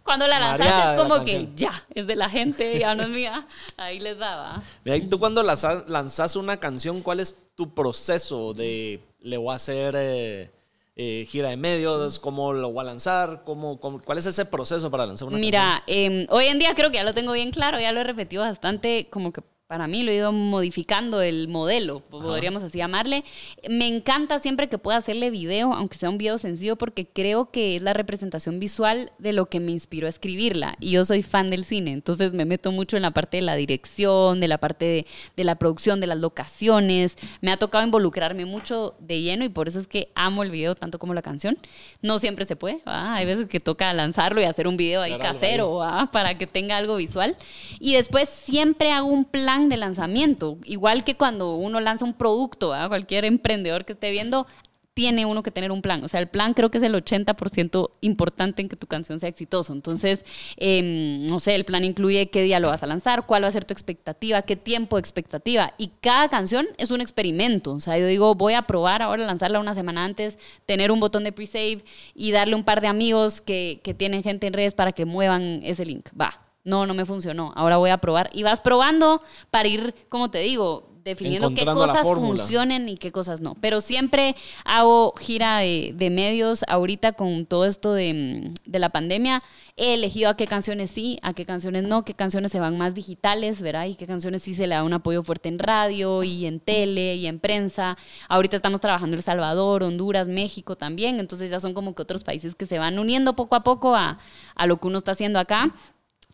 cuando 0.04 0.26
la 0.26 0.40
lanzas 0.40 0.68
es 0.68 0.86
la 0.86 0.96
como 0.96 1.24
que 1.26 1.50
ya, 1.56 1.72
es 1.94 2.08
de 2.08 2.16
la 2.16 2.30
gente, 2.30 2.80
ya 2.80 2.96
no 2.96 3.04
es 3.04 3.10
mía. 3.22 3.46
Ahí 3.78 4.00
les 4.00 4.18
daba. 4.18 4.64
Mira, 4.86 4.96
y 4.98 5.02
tú 5.08 5.20
cuando 5.20 5.44
lanza- 5.44 5.84
lanzas 5.88 6.38
una 6.38 6.58
canción, 6.58 7.02
¿cuál 7.02 7.20
es 7.20 7.36
tu 7.56 7.74
proceso 7.76 8.54
de 8.54 9.02
le 9.20 9.36
voy 9.38 9.52
a 9.52 9.58
hacer 9.58 9.96
eh, 9.98 10.50
eh, 10.96 11.26
gira 11.28 11.50
de 11.50 11.58
medios? 11.58 12.20
¿Cómo 12.20 12.54
lo 12.54 12.72
voy 12.72 12.82
a 12.86 12.90
lanzar? 12.90 13.44
¿Cómo, 13.46 13.80
cómo- 13.80 14.02
cuál 14.02 14.18
es 14.18 14.26
ese 14.26 14.46
proceso 14.46 14.92
para 14.92 15.06
lanzar 15.06 15.28
una? 15.30 15.38
Mira, 15.38 15.84
eh, 15.88 16.28
hoy 16.30 16.46
en 16.46 16.60
día 16.60 16.74
creo 16.76 16.92
que 16.92 16.98
ya 16.98 17.04
lo 17.04 17.14
tengo 17.14 17.32
bien 17.34 17.52
claro, 17.52 17.80
ya 17.80 17.92
lo 17.92 18.00
he 18.02 18.04
repetido 18.04 18.44
bastante, 18.44 19.08
como 19.10 19.32
que 19.32 19.42
para 19.72 19.88
mí 19.88 20.04
lo 20.04 20.12
he 20.12 20.16
ido 20.16 20.34
modificando 20.34 21.22
el 21.22 21.48
modelo, 21.48 22.02
podríamos 22.02 22.62
así 22.62 22.80
llamarle. 22.80 23.24
Me 23.70 23.88
encanta 23.88 24.38
siempre 24.40 24.68
que 24.68 24.78
pueda 24.78 24.98
hacerle 24.98 25.30
video, 25.30 25.74
aunque 25.74 25.96
sea 25.96 26.10
un 26.10 26.18
video 26.18 26.38
sencillo, 26.38 26.76
porque 26.76 27.06
creo 27.06 27.52
que 27.52 27.78
es 27.78 27.82
la 27.82 27.94
representación 27.94 28.60
visual 28.60 29.14
de 29.18 29.32
lo 29.32 29.46
que 29.46 29.62
me 29.62 29.72
inspiró 29.72 30.08
a 30.08 30.10
escribirla. 30.10 30.76
Y 30.82 30.92
yo 30.92 31.06
soy 31.06 31.24
fan 31.24 31.50
del 31.50 31.64
cine, 31.64 31.92
entonces 31.92 32.34
me 32.34 32.44
meto 32.44 32.74
mucho 32.74 32.98
en 32.98 33.04
la 33.04 33.12
parte 33.12 33.38
de 33.38 33.44
la 33.44 33.56
dirección, 33.56 34.42
de 34.42 34.50
la 34.50 34.58
parte 34.58 34.84
de, 34.84 35.06
de 35.38 35.44
la 35.46 35.56
producción, 35.56 36.02
de 36.02 36.08
las 36.08 36.20
locaciones. 36.20 37.18
Me 37.40 37.50
ha 37.50 37.56
tocado 37.56 37.86
involucrarme 37.86 38.44
mucho 38.44 38.96
de 39.00 39.22
lleno 39.22 39.46
y 39.46 39.50
por 39.50 39.70
eso 39.70 39.80
es 39.80 39.88
que 39.88 40.10
amo 40.16 40.44
el 40.44 40.52
video 40.52 40.76
tanto 40.76 41.00
como 41.00 41.14
la 41.14 41.22
canción. 41.22 41.58
No 42.02 42.20
siempre 42.20 42.44
se 42.44 42.58
puede, 42.58 42.82
hay 42.84 43.26
veces 43.26 43.48
que 43.48 43.62
toca 43.62 43.94
lanzarlo 43.94 44.42
y 44.42 44.44
hacer 44.44 44.68
un 44.68 44.76
video 44.76 45.02
ahí 45.02 45.18
casero 45.18 45.80
para 46.12 46.36
que 46.36 46.46
tenga 46.46 46.76
algo 46.76 46.98
visual. 46.98 47.38
Y 47.80 47.94
después 47.94 48.28
siempre 48.28 48.92
hago 48.92 49.08
un 49.08 49.24
plan 49.24 49.61
de 49.70 49.78
lanzamiento. 49.78 50.58
Igual 50.66 51.04
que 51.04 51.16
cuando 51.16 51.56
uno 51.56 51.80
lanza 51.80 52.06
un 52.06 52.14
producto, 52.14 52.74
cualquier 52.88 53.26
emprendedor 53.26 53.86
que 53.86 53.94
esté 53.94 54.12
viendo, 54.12 54.48
tiene 54.94 55.26
uno 55.26 55.42
que 55.42 55.52
tener 55.52 55.72
un 55.72 55.82
plan. 55.82 56.04
O 56.04 56.08
sea, 56.08 56.20
el 56.20 56.28
plan 56.28 56.54
creo 56.54 56.70
que 56.70 56.78
es 56.78 56.84
el 56.84 56.94
80% 56.94 57.92
importante 58.02 58.62
en 58.62 58.70
que 58.70 58.76
tu 58.76 58.88
canción 58.88 59.20
sea 59.20 59.30
exitoso. 59.30 59.74
Entonces, 59.74 60.26
em, 60.58 61.26
no 61.28 61.40
sé, 61.40 61.56
el 61.56 61.66
plan 61.66 61.84
incluye 61.84 62.30
qué 62.30 62.44
día 62.44 62.60
lo 62.60 62.68
vas 62.68 62.84
a 62.84 62.88
lanzar, 62.88 63.26
cuál 63.26 63.44
va 63.44 63.48
a 63.48 63.52
ser 63.52 63.66
tu 63.66 63.74
expectativa, 63.74 64.42
qué 64.42 64.56
tiempo 64.56 64.98
de 64.98 65.02
expectativa. 65.02 65.74
Y 65.78 65.92
cada 66.02 66.30
canción 66.30 66.68
es 66.78 66.92
un 66.92 67.02
experimento. 67.02 67.74
O 67.74 67.80
sea, 67.80 67.98
yo 67.98 68.06
digo, 68.06 68.36
voy 68.36 68.54
a 68.54 68.64
probar 68.64 69.02
ahora 69.02 69.26
lanzarla 69.26 69.60
una 69.60 69.74
semana 69.76 70.04
antes, 70.04 70.38
tener 70.66 70.92
un 70.92 71.00
botón 71.00 71.24
de 71.24 71.32
pre-save 71.32 71.84
y 72.14 72.32
darle 72.32 72.56
un 72.56 72.64
par 72.64 72.82
de 72.82 72.88
amigos 72.88 73.42
que, 73.42 73.80
que 73.84 73.94
tienen 73.94 74.24
gente 74.24 74.48
en 74.48 74.54
redes 74.54 74.76
para 74.76 74.92
que 74.92 75.06
muevan 75.06 75.62
ese 75.64 75.86
link. 75.86 76.10
Va, 76.20 76.42
no, 76.64 76.86
no 76.86 76.94
me 76.94 77.06
funcionó, 77.06 77.54
ahora 77.56 77.78
voy 77.78 77.90
a 77.90 77.98
probar. 77.98 78.30
Y 78.34 78.44
vas 78.44 78.60
probando 78.60 79.22
para 79.50 79.68
ir, 79.68 79.96
como 80.10 80.30
te 80.30 80.40
digo, 80.40 80.92
definiendo 81.04 81.54
qué 81.54 81.66
cosas 81.66 82.04
funcionen 82.04 82.90
y 82.90 82.98
qué 82.98 83.12
cosas 83.12 83.42
no. 83.42 83.56
Pero 83.56 83.82
siempre 83.82 84.36
hago 84.66 85.14
gira 85.18 85.60
de, 85.60 86.10
medios. 86.12 86.64
Ahorita 86.68 87.14
con 87.14 87.46
todo 87.46 87.66
esto 87.66 87.94
de, 87.94 88.52
de, 88.66 88.80
la 88.80 88.90
pandemia, 88.90 89.42
he 89.78 89.94
elegido 89.94 90.30
a 90.30 90.38
qué 90.38 90.48
canciones 90.48 90.92
sí, 90.92 91.20
a 91.22 91.34
qué 91.34 91.46
canciones 91.46 91.84
no, 91.84 92.04
qué 92.06 92.14
canciones 92.14 92.52
se 92.52 92.60
van 92.60 92.78
más 92.78 92.94
digitales, 92.94 93.62
¿verdad? 93.62 93.86
Y 93.86 93.96
qué 93.96 94.08
canciones 94.08 94.44
sí 94.44 94.56
se 94.56 94.68
le 94.68 94.76
da 94.76 94.84
un 94.84 94.94
apoyo 94.94 95.24
fuerte 95.24 95.50
en 95.50 95.60
radio 95.60 96.24
y 96.24 96.46
en 96.46 96.60
tele 96.60 97.16
y 97.16 97.28
en 97.28 97.40
prensa. 97.40 97.98
Ahorita 98.30 98.56
estamos 98.56 98.82
trabajando 98.82 99.16
en 99.16 99.20
El 99.20 99.24
Salvador, 99.24 99.84
Honduras, 99.84 100.28
México 100.28 100.76
también. 100.76 101.20
Entonces 101.20 101.50
ya 101.50 101.60
son 101.60 101.74
como 101.74 101.96
que 101.96 102.02
otros 102.02 102.24
países 102.24 102.56
que 102.56 102.66
se 102.66 102.80
van 102.80 103.00
uniendo 103.00 103.36
poco 103.36 103.56
a 103.56 103.64
poco 103.64 103.96
a, 103.96 104.20
a 104.56 104.66
lo 104.68 104.78
que 104.78 104.88
uno 104.88 104.98
está 104.98 105.12
haciendo 105.12 105.40
acá. 105.40 105.74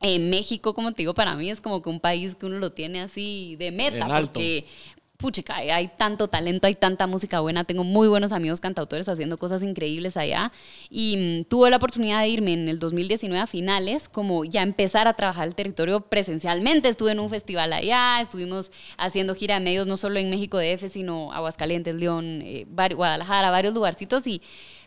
En 0.01 0.29
México, 0.29 0.73
como 0.73 0.91
te 0.91 1.03
digo, 1.03 1.13
para 1.13 1.35
mí 1.35 1.49
es 1.49 1.61
como 1.61 1.81
que 1.81 1.89
un 1.89 1.99
país 1.99 2.35
que 2.35 2.45
uno 2.45 2.59
lo 2.59 2.71
tiene 2.71 3.01
así 3.01 3.55
de 3.57 3.71
meta, 3.71 4.07
porque 4.07 4.65
puchica, 5.17 5.55
hay 5.55 5.89
tanto 5.97 6.27
talento, 6.27 6.67
hay 6.67 6.75
tanta 6.75 7.07
música 7.07 7.39
buena, 7.39 7.63
tengo 7.63 7.83
muy 7.83 8.07
buenos 8.07 8.31
amigos 8.31 8.59
cantautores 8.59 9.09
haciendo 9.09 9.37
cosas 9.37 9.63
increíbles 9.63 10.15
allá 10.15 10.51
y 10.91 11.17
mm, 11.17 11.45
tuve 11.45 11.71
la 11.71 11.77
oportunidad 11.77 12.21
de 12.21 12.29
irme 12.29 12.53
en 12.53 12.69
el 12.69 12.77
2019 12.77 13.41
a 13.41 13.47
finales, 13.47 14.09
como 14.09 14.45
ya 14.45 14.61
empezar 14.61 15.07
a 15.07 15.13
trabajar 15.13 15.47
el 15.47 15.55
territorio 15.55 16.01
presencialmente, 16.01 16.87
estuve 16.87 17.11
en 17.11 17.19
un 17.19 17.31
festival 17.31 17.73
allá, 17.73 18.21
estuvimos 18.21 18.71
haciendo 18.97 19.33
gira 19.33 19.55
de 19.55 19.61
medios 19.61 19.87
no 19.87 19.97
solo 19.97 20.19
en 20.19 20.29
México 20.29 20.59
DF, 20.59 20.87
sino 20.91 21.33
Aguascalientes, 21.33 21.95
León, 21.95 22.41
eh, 22.43 22.67
Guadalajara, 22.67 23.49
varios 23.49 23.73
lugarcitos 23.73 24.27
y 24.27 24.41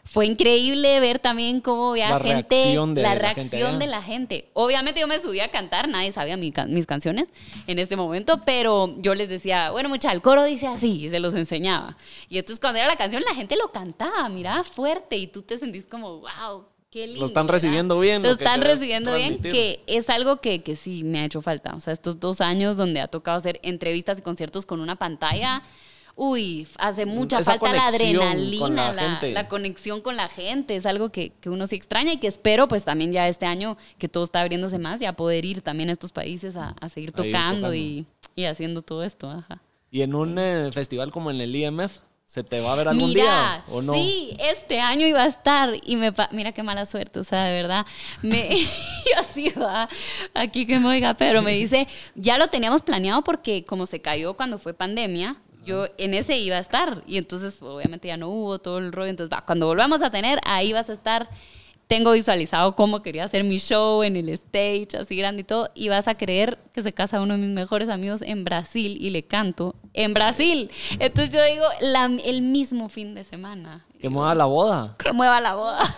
fue 0.05 0.27
increíble 0.27 0.99
ver 1.01 1.19
también 1.19 1.61
cómo 1.61 1.91
había 1.91 2.11
la 2.11 2.21
gente, 2.21 2.57
reacción 2.57 2.95
de 2.95 3.03
la, 3.03 3.15
reacción 3.15 3.79
de 3.79 3.87
la 3.87 4.03
gente. 4.03 4.51
Obviamente 4.55 5.01
yo 5.01 5.07
me 5.07 5.19
subí 5.19 5.41
a 5.41 5.51
cantar, 5.51 5.89
nadie 5.89 6.13
sabía 6.13 6.37
mis 6.37 6.87
canciones 6.87 7.29
en 7.67 7.79
este 7.79 7.97
momento, 7.97 8.43
pero 8.45 8.97
yo 8.99 9.15
les 9.15 9.29
decía, 9.29 9.71
bueno, 9.71 9.89
mucha, 9.89 10.11
el 10.13 10.23
coro 10.23 10.45
dice 10.45 10.67
así, 10.67 11.05
y 11.05 11.11
se 11.11 11.21
los 11.21 11.35
enseñaba. 11.35 11.97
Y 12.29 12.39
entonces 12.39 12.61
cuando 12.61 12.79
era 12.79 12.89
la 12.89 12.97
canción, 12.97 13.23
la 13.23 13.35
gente 13.35 13.57
lo 13.57 13.71
cantaba, 13.73 14.29
miraba 14.29 14.65
fuerte, 14.65 15.17
y 15.17 15.27
tú 15.27 15.43
te 15.43 15.59
sentís 15.59 15.87
como, 15.87 16.21
wow, 16.21 16.67
Qué 16.91 17.07
lindo, 17.07 17.21
lo 17.21 17.27
están 17.27 17.47
recibiendo 17.47 18.01
bien. 18.01 18.21
Lo, 18.21 18.31
están 18.31 18.63
recibiendo 18.63 19.15
bien, 19.15 19.41
que 19.41 19.81
es 19.87 20.11
algo 20.11 20.41
que, 20.41 20.65
que, 20.65 20.75
sí 20.75 21.05
me 21.05 21.21
ha 21.21 21.25
hecho 21.25 21.41
falta. 21.41 21.73
O 21.77 21.81
sea, 21.81 21.93
estos 21.93 22.19
dos 22.19 22.41
años 22.41 22.77
donde 22.77 23.01
ha 23.01 23.07
tocado 23.07 23.39
hacer 23.39 23.61
entrevistas 23.63 24.19
y 24.19 24.23
conciertos 24.23 24.67
con 24.67 24.81
una 24.81 24.97
pantalla, 24.97 25.63
uy, 26.17 26.67
hace 26.79 27.07
mucha 27.07 27.43
falta 27.43 27.73
la 27.73 27.87
adrenalina, 27.87 29.19
la, 29.23 29.49
conexión 29.49 30.01
con 30.01 30.17
la 30.17 30.29
gente, 30.29 30.77
es 30.77 30.87
algo 30.87 31.11
que, 31.11 31.33
uno 31.47 31.67
sí 31.67 31.77
extraña 31.77 32.13
y 32.13 32.19
que 32.19 32.27
espero 32.27 32.69
pues 32.69 32.85
también 32.85 33.13
ya 33.13 33.29
este 33.29 33.47
año 33.47 33.77
que 33.99 34.09
todo 34.09 34.25
está 34.25 34.41
abriéndose 34.41 34.79
más 34.79 35.01
y 35.01 35.07
a 35.07 35.15
poder 35.15 35.45
ir 35.45 35.63
también 35.63 35.89
a 35.89 35.93
estos 35.93 36.13
países 36.13 36.57
a, 36.57 36.75
seguir 36.89 37.13
tocando, 37.13 37.75
Y, 37.75 38.07
haciendo 38.49 38.81
todo 38.81 39.05
esto. 39.05 39.45
Y 39.91 40.01
en 40.01 40.15
un 40.15 40.39
eh, 40.39 40.71
festival 40.73 41.11
como 41.11 41.31
en 41.31 41.43
el 41.43 41.55
IMF, 41.55 41.99
¿Se 42.31 42.45
te 42.45 42.61
va 42.61 42.75
a 42.75 42.77
ver 42.77 42.87
algún 42.87 43.13
día 43.13 43.65
o 43.71 43.83
no? 43.83 43.93
Sí, 43.93 44.37
este 44.39 44.79
año 44.79 45.05
iba 45.05 45.25
a 45.25 45.27
estar 45.27 45.73
y 45.85 45.97
me 45.97 46.13
mira 46.31 46.53
qué 46.53 46.63
mala 46.63 46.87
suerte, 46.87 47.19
o 47.19 47.25
sea, 47.25 47.43
de 47.43 47.61
verdad, 47.61 47.85
me 48.23 48.49
yo 48.55 49.19
así 49.19 49.49
va 49.49 49.89
aquí 50.33 50.65
que 50.65 50.79
me 50.79 50.87
oiga, 50.87 51.15
pero 51.15 51.43
me 51.43 51.51
dice, 51.55 51.89
ya 52.15 52.39
lo 52.39 52.47
teníamos 52.47 52.83
planeado 52.83 53.25
porque 53.25 53.65
como 53.65 53.85
se 53.85 54.01
cayó 54.01 54.35
cuando 54.35 54.61
fue 54.61 54.75
pandemia, 54.75 55.43
yo 55.65 55.87
en 55.99 56.15
ese 56.15 56.39
iba 56.39 56.57
a 56.57 56.61
estar 56.61 57.03
y 57.07 57.17
entonces 57.19 57.61
obviamente 57.63 58.09
ya 58.09 58.17
no 58.17 58.29
hubo 58.29 58.59
todo 58.59 58.79
el 58.79 58.93
rollo, 58.93 59.11
entonces 59.11 59.37
cuando 59.47 59.67
volvamos 59.67 60.03
a 60.03 60.11
tener, 60.11 60.41
ahí 60.45 60.73
vas 60.73 60.91
a 60.91 60.93
estar, 60.93 61.29
tengo 61.87 62.13
visualizado 62.13 62.75
cómo 62.77 63.03
quería 63.03 63.25
hacer 63.25 63.45
mi 63.45 63.59
show 63.59 64.03
en 64.03 64.17
el 64.17 64.29
stage, 64.31 64.97
así 64.99 65.17
grande 65.17 65.43
y 65.43 65.45
todo, 65.45 65.71
y 65.75 65.89
vas 65.89 66.09
a 66.09 66.17
creer 66.17 66.59
que 66.73 66.83
se 66.83 66.93
casa 66.93 67.21
uno 67.21 67.35
de 67.35 67.41
mis 67.41 67.51
mejores 67.51 67.89
amigos 67.89 68.23
en 68.23 68.45
Brasil 68.45 68.97
y 69.01 69.11
le 69.11 69.25
canto 69.25 69.75
en 69.93 70.15
Brasil. 70.15 70.71
Entonces 70.99 71.35
yo 71.35 71.45
digo, 71.45 71.65
el 72.25 72.43
mismo 72.43 72.89
fin 72.89 73.15
de 73.15 73.25
semana. 73.25 73.87
Que 74.01 74.09
mueva 74.09 74.35
la 74.35 74.47
boda. 74.47 74.95
Que 74.99 75.13
mueva 75.13 75.41
la 75.41 75.55
boda. 75.55 75.97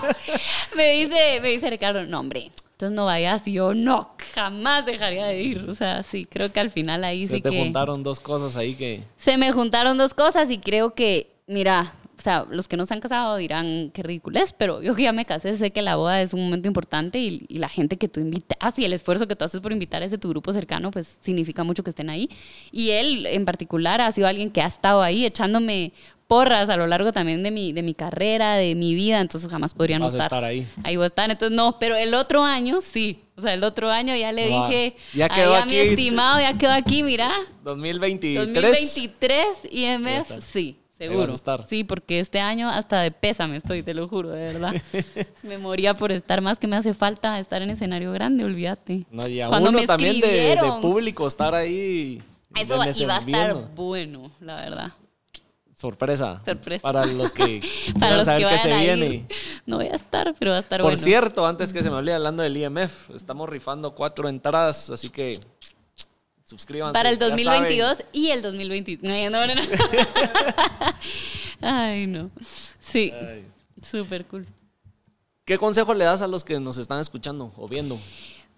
me, 0.76 0.92
dice, 0.92 1.40
me 1.42 1.50
dice 1.50 1.68
Ricardo, 1.68 2.04
no 2.04 2.20
hombre, 2.20 2.50
entonces 2.82 2.96
no 2.96 3.04
vayas. 3.04 3.46
Y 3.46 3.52
yo, 3.52 3.74
no, 3.74 4.10
jamás 4.34 4.84
dejaría 4.84 5.26
de 5.26 5.40
ir. 5.40 5.68
O 5.68 5.74
sea, 5.74 6.02
sí, 6.02 6.24
creo 6.24 6.52
que 6.52 6.60
al 6.60 6.70
final 6.70 7.04
ahí 7.04 7.26
sí 7.26 7.40
que... 7.40 7.48
Se 7.48 7.54
te 7.54 7.62
juntaron 7.62 8.02
dos 8.02 8.18
cosas 8.18 8.56
ahí 8.56 8.74
que... 8.74 9.02
Se 9.18 9.38
me 9.38 9.52
juntaron 9.52 9.96
dos 9.96 10.14
cosas 10.14 10.50
y 10.50 10.58
creo 10.58 10.94
que, 10.94 11.32
mira, 11.46 11.92
o 12.18 12.22
sea, 12.22 12.46
los 12.50 12.66
que 12.66 12.76
no 12.76 12.84
se 12.84 12.94
han 12.94 13.00
casado 13.00 13.36
dirán 13.36 13.90
qué 13.92 14.02
ridículo 14.02 14.38
es, 14.38 14.52
pero 14.52 14.82
yo 14.82 14.94
que 14.94 15.04
ya 15.04 15.12
me 15.12 15.24
casé 15.24 15.56
sé 15.56 15.70
que 15.70 15.82
la 15.82 15.96
boda 15.96 16.22
es 16.22 16.34
un 16.34 16.42
momento 16.42 16.68
importante 16.68 17.18
y, 17.18 17.46
la 17.48 17.68
gente 17.68 17.96
que 17.96 18.08
tú 18.08 18.20
invitas 18.20 18.78
y 18.78 18.84
el 18.84 18.92
esfuerzo 18.92 19.28
que 19.28 19.36
tú 19.36 19.44
haces 19.44 19.60
por 19.60 19.72
invitar 19.72 20.02
a 20.02 20.06
ese 20.06 20.18
tu 20.18 20.28
grupo 20.28 20.52
cercano, 20.52 20.90
pues 20.90 21.16
significa 21.20 21.62
mucho 21.62 21.84
que 21.84 21.90
estén 21.90 22.10
ahí. 22.10 22.28
Y 22.72 22.90
él 22.90 23.26
en 23.26 23.44
particular 23.44 24.00
ha 24.00 24.10
sido 24.10 24.26
alguien 24.26 24.50
que 24.50 24.62
ha 24.62 24.66
estado 24.66 25.02
ahí 25.02 25.24
echándome 25.24 25.92
porras 26.32 26.70
a 26.70 26.78
lo 26.78 26.86
largo 26.86 27.12
también 27.12 27.42
de 27.42 27.50
mi, 27.50 27.74
de 27.74 27.82
mi 27.82 27.92
carrera, 27.92 28.54
de 28.54 28.74
mi 28.74 28.94
vida, 28.94 29.20
entonces 29.20 29.50
jamás 29.50 29.74
podría 29.74 29.98
no 29.98 30.06
estar. 30.06 30.42
ahí. 30.42 30.66
Ahí 30.82 30.96
voy 30.96 31.04
a 31.04 31.08
estar, 31.08 31.30
entonces 31.30 31.54
no, 31.54 31.78
pero 31.78 31.94
el 31.94 32.14
otro 32.14 32.42
año 32.42 32.80
sí. 32.80 33.24
O 33.36 33.42
sea, 33.42 33.52
el 33.52 33.62
otro 33.62 33.90
año 33.90 34.16
ya 34.16 34.32
le 34.32 34.46
dije 34.46 34.96
ya 35.12 35.28
quedó 35.28 35.54
a 35.54 35.66
mi 35.66 35.76
estimado, 35.76 36.40
ya 36.40 36.56
quedó 36.56 36.72
aquí, 36.72 37.02
mira. 37.02 37.30
2023. 37.64 38.46
2023 38.46 39.46
IMF, 39.72 40.42
sí. 40.42 40.78
Seguro. 40.96 41.34
Sí, 41.68 41.84
porque 41.84 42.20
este 42.20 42.40
año 42.40 42.70
hasta 42.70 43.02
de 43.02 43.10
pésame 43.10 43.58
estoy, 43.58 43.82
te 43.82 43.92
lo 43.92 44.08
juro, 44.08 44.30
de 44.30 44.44
verdad. 44.44 44.74
me 45.42 45.58
moría 45.58 45.92
por 45.92 46.12
estar 46.12 46.40
más 46.40 46.58
que 46.58 46.66
me 46.66 46.76
hace 46.76 46.94
falta 46.94 47.38
estar 47.40 47.60
en 47.60 47.68
escenario 47.68 48.10
grande, 48.10 48.44
olvídate. 48.44 49.04
No, 49.10 49.28
y 49.28 49.42
a 49.42 49.48
Cuando 49.48 49.68
uno 49.68 49.84
también 49.84 50.18
de, 50.18 50.56
público 50.80 51.26
estar 51.26 51.54
ahí. 51.54 52.22
Eso 52.54 52.76
iba 52.96 53.16
a 53.16 53.18
estar 53.18 53.74
bueno, 53.74 54.30
la 54.40 54.56
verdad. 54.56 54.92
Sorpresa. 55.82 56.40
Sorpresa. 56.44 56.80
Para 56.80 57.04
los 57.06 57.32
que 57.32 57.60
para 57.98 58.18
los 58.18 58.26
saber 58.26 58.46
que, 58.46 58.58
se 58.58 58.72
viene. 58.72 59.26
No 59.66 59.78
voy 59.78 59.88
a 59.88 59.96
estar, 59.96 60.32
pero 60.38 60.52
va 60.52 60.58
a 60.58 60.60
estar 60.60 60.78
Por 60.78 60.92
bueno. 60.92 60.96
Por 60.96 61.04
cierto, 61.04 61.44
antes 61.44 61.72
que 61.72 61.82
se 61.82 61.90
me 61.90 61.96
olvide 61.96 62.14
hablando 62.14 62.44
del 62.44 62.56
IMF, 62.56 63.10
estamos 63.10 63.48
rifando 63.48 63.92
cuatro 63.92 64.28
entradas, 64.28 64.90
así 64.90 65.10
que 65.10 65.40
suscríbanse. 66.44 66.92
Para 66.92 67.10
el 67.10 67.18
2022 67.18 68.04
y 68.12 68.28
el 68.28 68.42
2023. 68.42 69.30
No, 69.32 69.44
no, 69.44 69.52
no. 69.52 69.60
Ay, 71.60 72.06
no. 72.06 72.30
Sí. 72.78 73.12
Súper 73.82 74.24
cool. 74.26 74.46
¿Qué 75.44 75.58
consejo 75.58 75.94
le 75.94 76.04
das 76.04 76.22
a 76.22 76.28
los 76.28 76.44
que 76.44 76.60
nos 76.60 76.78
están 76.78 77.00
escuchando 77.00 77.52
o 77.56 77.66
viendo? 77.66 77.98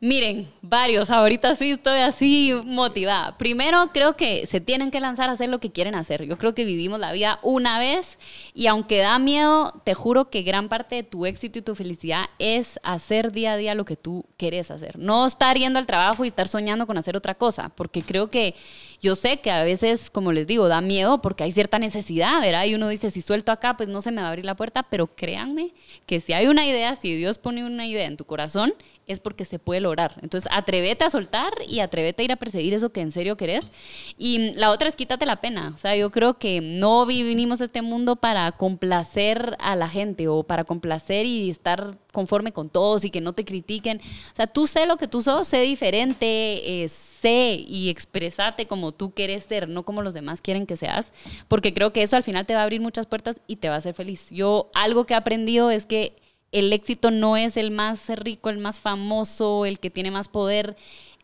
Miren, 0.01 0.47
varios. 0.61 1.09
Ahorita 1.09 1.57
sí 1.57 1.71
estoy 1.71 2.01
así 2.01 2.53
motivada. 2.67 3.39
Primero, 3.39 3.91
creo 3.95 4.17
que 4.17 4.47
se 4.47 4.61
tienen 4.61 4.91
que 4.91 5.01
lanzar 5.01 5.31
a 5.31 5.33
hacer 5.33 5.49
lo 5.49 5.61
que 5.61 5.73
quieren 5.73 5.95
hacer. 5.95 6.25
Yo 6.27 6.37
creo 6.37 6.55
que 6.55 6.67
vivimos 6.67 7.01
la 7.01 7.13
vida 7.13 7.39
una 7.43 7.79
vez 7.79 8.19
y 8.53 8.67
aunque 8.67 8.99
da 8.99 9.19
miedo, 9.19 9.81
te 9.85 9.95
juro 9.95 10.29
que 10.29 10.43
gran 10.43 10.69
parte 10.69 10.97
de 10.97 11.03
tu 11.05 11.25
éxito 11.25 11.59
y 11.59 11.63
tu 11.63 11.75
felicidad 11.75 12.25
es 12.39 12.79
hacer 12.83 13.33
día 13.33 13.53
a 13.55 13.57
día 13.57 13.75
lo 13.75 13.87
que 13.87 13.97
tú 13.97 14.27
quieres 14.37 14.71
hacer. 14.71 14.99
No 14.99 15.27
estar 15.27 15.57
yendo 15.57 15.79
al 15.79 15.87
trabajo 15.87 16.25
y 16.25 16.29
estar 16.29 16.49
soñando 16.49 16.87
con 16.87 16.99
hacer 16.99 17.17
otra 17.17 17.35
cosa, 17.35 17.71
porque 17.71 18.03
creo 18.03 18.31
que 18.31 18.55
yo 19.01 19.17
sé 19.17 19.41
que 19.41 19.51
a 19.51 19.63
veces, 19.63 20.11
como 20.11 20.33
les 20.33 20.47
digo, 20.47 20.69
da 20.69 20.81
miedo 20.81 21.23
porque 21.23 21.45
hay 21.45 21.53
cierta 21.53 21.79
necesidad, 21.79 22.41
¿verdad? 22.41 22.65
Y 22.65 22.75
uno 22.75 22.89
dice, 22.89 23.11
si 23.11 23.23
suelto 23.23 23.53
acá, 23.53 23.77
pues 23.77 23.89
no 23.89 24.03
se 24.03 24.13
me 24.13 24.21
va 24.21 24.27
a 24.27 24.31
abrir 24.31 24.45
la 24.45 24.57
puerta, 24.57 24.83
pero 24.83 25.15
créanme 25.15 25.73
que 26.05 26.21
si 26.21 26.33
hay 26.35 26.47
una 26.47 26.67
idea, 26.67 26.95
si 26.97 27.15
Dios 27.15 27.39
pone 27.39 27.65
una 27.65 27.87
idea 27.87 28.07
en 28.07 28.17
tu 28.17 28.25
corazón, 28.25 28.75
es 29.07 29.21
porque 29.21 29.45
se 29.45 29.59
puede 29.59 29.81
lograr. 29.81 30.19
Entonces, 30.23 30.51
atrévete 30.53 31.05
a 31.05 31.11
soltar 31.11 31.53
y 31.69 31.81
atrévete 31.81 32.23
a 32.23 32.25
ir 32.25 32.33
a 32.33 32.37
perseguir 32.37 32.75
eso 32.75 32.91
que 32.91 33.01
en 33.01 33.13
serio 33.13 33.37
querés. 33.37 33.71
Y 34.19 34.53
la 34.55 34.71
otra 34.71 34.89
es 34.89 34.97
quítate 34.97 35.27
la 35.27 35.41
pena. 35.41 35.73
O 35.75 35.79
sea, 35.79 35.95
yo 35.97 36.11
creo 36.11 36.39
que 36.39 36.61
no 36.61 37.07
vinimos 37.07 37.61
a 37.61 37.65
este 37.65 37.83
mundo 37.83 38.17
para 38.17 38.51
complacer 38.53 39.57
a 39.61 39.77
la 39.77 39.89
gente 39.89 40.29
o 40.29 40.43
para 40.43 40.65
complacer 40.65 41.27
y 41.27 41.51
estar 41.51 41.99
conforme 42.13 42.53
con 42.53 42.71
todos 42.71 43.05
y 43.05 43.11
que 43.11 43.21
no 43.21 43.35
te 43.35 43.45
critiquen. 43.45 44.01
O 44.33 44.37
sea, 44.37 44.47
tú 44.47 44.67
sé 44.67 44.87
lo 44.87 44.97
que 44.97 45.09
tú 45.09 45.21
sos, 45.21 45.49
sé 45.49 45.61
diferente, 45.63 46.85
eh, 46.85 46.89
sé 46.89 47.63
y 47.67 47.91
expresate 47.91 48.67
como 48.67 48.93
tú 48.93 49.13
quieres 49.13 49.45
ser, 49.45 49.69
no 49.69 49.85
como 49.85 50.01
los 50.01 50.15
demás 50.15 50.41
quieren 50.41 50.67
que 50.67 50.77
seas, 50.77 51.13
porque 51.49 51.75
creo 51.75 51.93
que 51.93 52.03
eso 52.03 52.17
al 52.17 52.23
final 52.23 52.47
te 52.47 52.55
va 52.55 52.61
a 52.61 52.65
abrir 52.65 52.81
muchas 52.81 53.07
puertas 53.07 53.37
y 53.47 53.57
te 53.57 53.69
va 53.69 53.75
a 53.75 53.79
hacer 53.79 53.95
feliz. 53.95 54.31
Yo 54.31 54.71
algo 54.75 55.05
que 55.05 55.15
he 55.15 55.17
aprendido 55.17 55.71
es 55.71 55.85
que 55.85 56.17
el 56.53 56.73
éxito 56.73 57.11
no 57.11 57.37
es 57.37 57.57
el 57.57 57.71
más 57.71 58.09
rico, 58.09 58.51
el 58.51 58.59
más 58.59 58.81
famoso, 58.81 59.67
el 59.67 59.79
que 59.79 59.91
tiene 59.91 60.11
más 60.11 60.29
poder. 60.29 60.77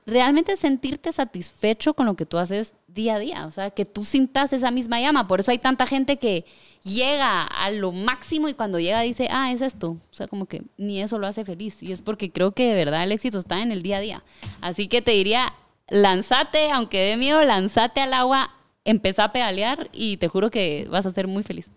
Realmente 0.06 0.56
sentirte 0.56 1.12
satisfecho 1.12 1.94
con 1.94 2.06
lo 2.06 2.16
que 2.16 2.26
tú 2.26 2.38
haces 2.38 2.72
día 2.88 3.14
a 3.14 3.18
día, 3.18 3.46
o 3.46 3.50
sea, 3.50 3.70
que 3.70 3.84
tú 3.84 4.04
sintas 4.04 4.52
esa 4.52 4.70
misma 4.70 5.00
llama. 5.00 5.28
Por 5.28 5.40
eso 5.40 5.50
hay 5.50 5.58
tanta 5.58 5.86
gente 5.86 6.16
que 6.16 6.44
llega 6.82 7.42
a 7.42 7.70
lo 7.70 7.92
máximo 7.92 8.48
y 8.48 8.54
cuando 8.54 8.80
llega 8.80 9.00
dice, 9.02 9.28
ah, 9.30 9.52
es 9.52 9.60
esto. 9.60 9.90
O 9.90 10.14
sea, 10.14 10.26
como 10.26 10.46
que 10.46 10.62
ni 10.76 11.00
eso 11.00 11.18
lo 11.18 11.26
hace 11.26 11.44
feliz. 11.44 11.82
Y 11.82 11.92
es 11.92 12.02
porque 12.02 12.32
creo 12.32 12.52
que 12.52 12.68
de 12.68 12.74
verdad 12.74 13.04
el 13.04 13.12
éxito 13.12 13.38
está 13.38 13.60
en 13.60 13.72
el 13.72 13.82
día 13.82 13.98
a 13.98 14.00
día. 14.00 14.24
Así 14.60 14.88
que 14.88 15.02
te 15.02 15.12
diría, 15.12 15.52
lanzate, 15.88 16.70
aunque 16.70 16.98
dé 16.98 17.16
miedo, 17.16 17.42
lanzate 17.42 18.00
al 18.00 18.14
agua, 18.14 18.50
empezá 18.84 19.24
a 19.24 19.32
pedalear 19.32 19.90
y 19.92 20.16
te 20.16 20.28
juro 20.28 20.50
que 20.50 20.88
vas 20.90 21.06
a 21.06 21.12
ser 21.12 21.28
muy 21.28 21.42
feliz. 21.42 21.70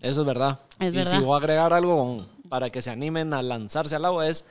Eso 0.00 0.22
es 0.22 0.26
verdad. 0.26 0.60
Es 0.78 0.94
y 0.94 0.96
verdad. 0.96 1.18
si 1.18 1.18
voy 1.18 1.34
a 1.34 1.38
agregar 1.38 1.72
algo 1.72 2.26
para 2.50 2.68
que 2.68 2.82
se 2.82 2.90
animen 2.90 3.32
a 3.32 3.42
lanzarse 3.42 3.96
al 3.96 4.04
agua 4.04 4.28
es 4.28 4.44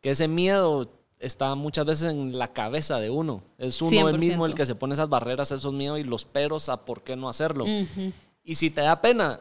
que 0.00 0.10
ese 0.10 0.28
miedo 0.28 0.88
está 1.18 1.54
muchas 1.56 1.84
veces 1.84 2.10
en 2.10 2.38
la 2.38 2.52
cabeza 2.52 2.98
de 3.00 3.10
uno. 3.10 3.42
Es 3.58 3.82
uno 3.82 4.08
el 4.08 4.18
mismo 4.18 4.46
el 4.46 4.52
100%. 4.52 4.56
que 4.56 4.66
se 4.66 4.74
pone 4.76 4.94
esas 4.94 5.08
barreras, 5.08 5.50
esos 5.50 5.74
miedos 5.74 5.98
y 5.98 6.04
los 6.04 6.24
peros 6.24 6.68
a 6.68 6.84
por 6.84 7.02
qué 7.02 7.16
no 7.16 7.28
hacerlo. 7.28 7.66
Y 8.44 8.54
si 8.54 8.70
te 8.70 8.80
da 8.82 9.02
pena, 9.02 9.40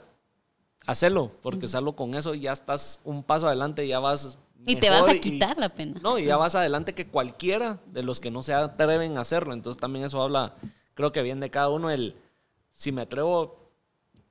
hacelo, 0.88 1.32
porque 1.42 1.68
salvo 1.68 1.96
con 1.96 2.16
eso 2.16 2.34
ya 2.34 2.52
estás 2.52 3.00
un 3.06 3.24
paso 3.24 3.48
adelante, 3.48 3.88
ya 3.88 4.00
vas... 4.00 4.38
Y 4.66 4.76
te 4.76 4.90
vas 4.90 5.08
a 5.08 5.14
quitar 5.14 5.58
la 5.58 5.70
pena. 5.70 6.02
No, 6.04 6.20
y 6.20 6.26
ya 6.26 6.36
vas 6.36 6.56
adelante 6.56 6.94
que 6.94 7.08
cualquiera 7.08 7.80
de 7.86 8.04
los 8.04 8.20
que 8.20 8.32
no 8.32 8.44
se 8.44 8.54
atreven 8.54 9.18
a 9.18 9.22
hacerlo. 9.22 9.54
Entonces 9.54 9.80
también 9.80 10.04
eso 10.04 10.22
habla, 10.22 10.56
creo 10.96 11.12
que 11.14 11.22
bien 11.22 11.40
de 11.40 11.50
cada 11.52 11.70
uno, 11.70 11.92
el 11.92 12.16
si 12.72 12.92
me 12.92 13.04
atrevo 13.04 13.59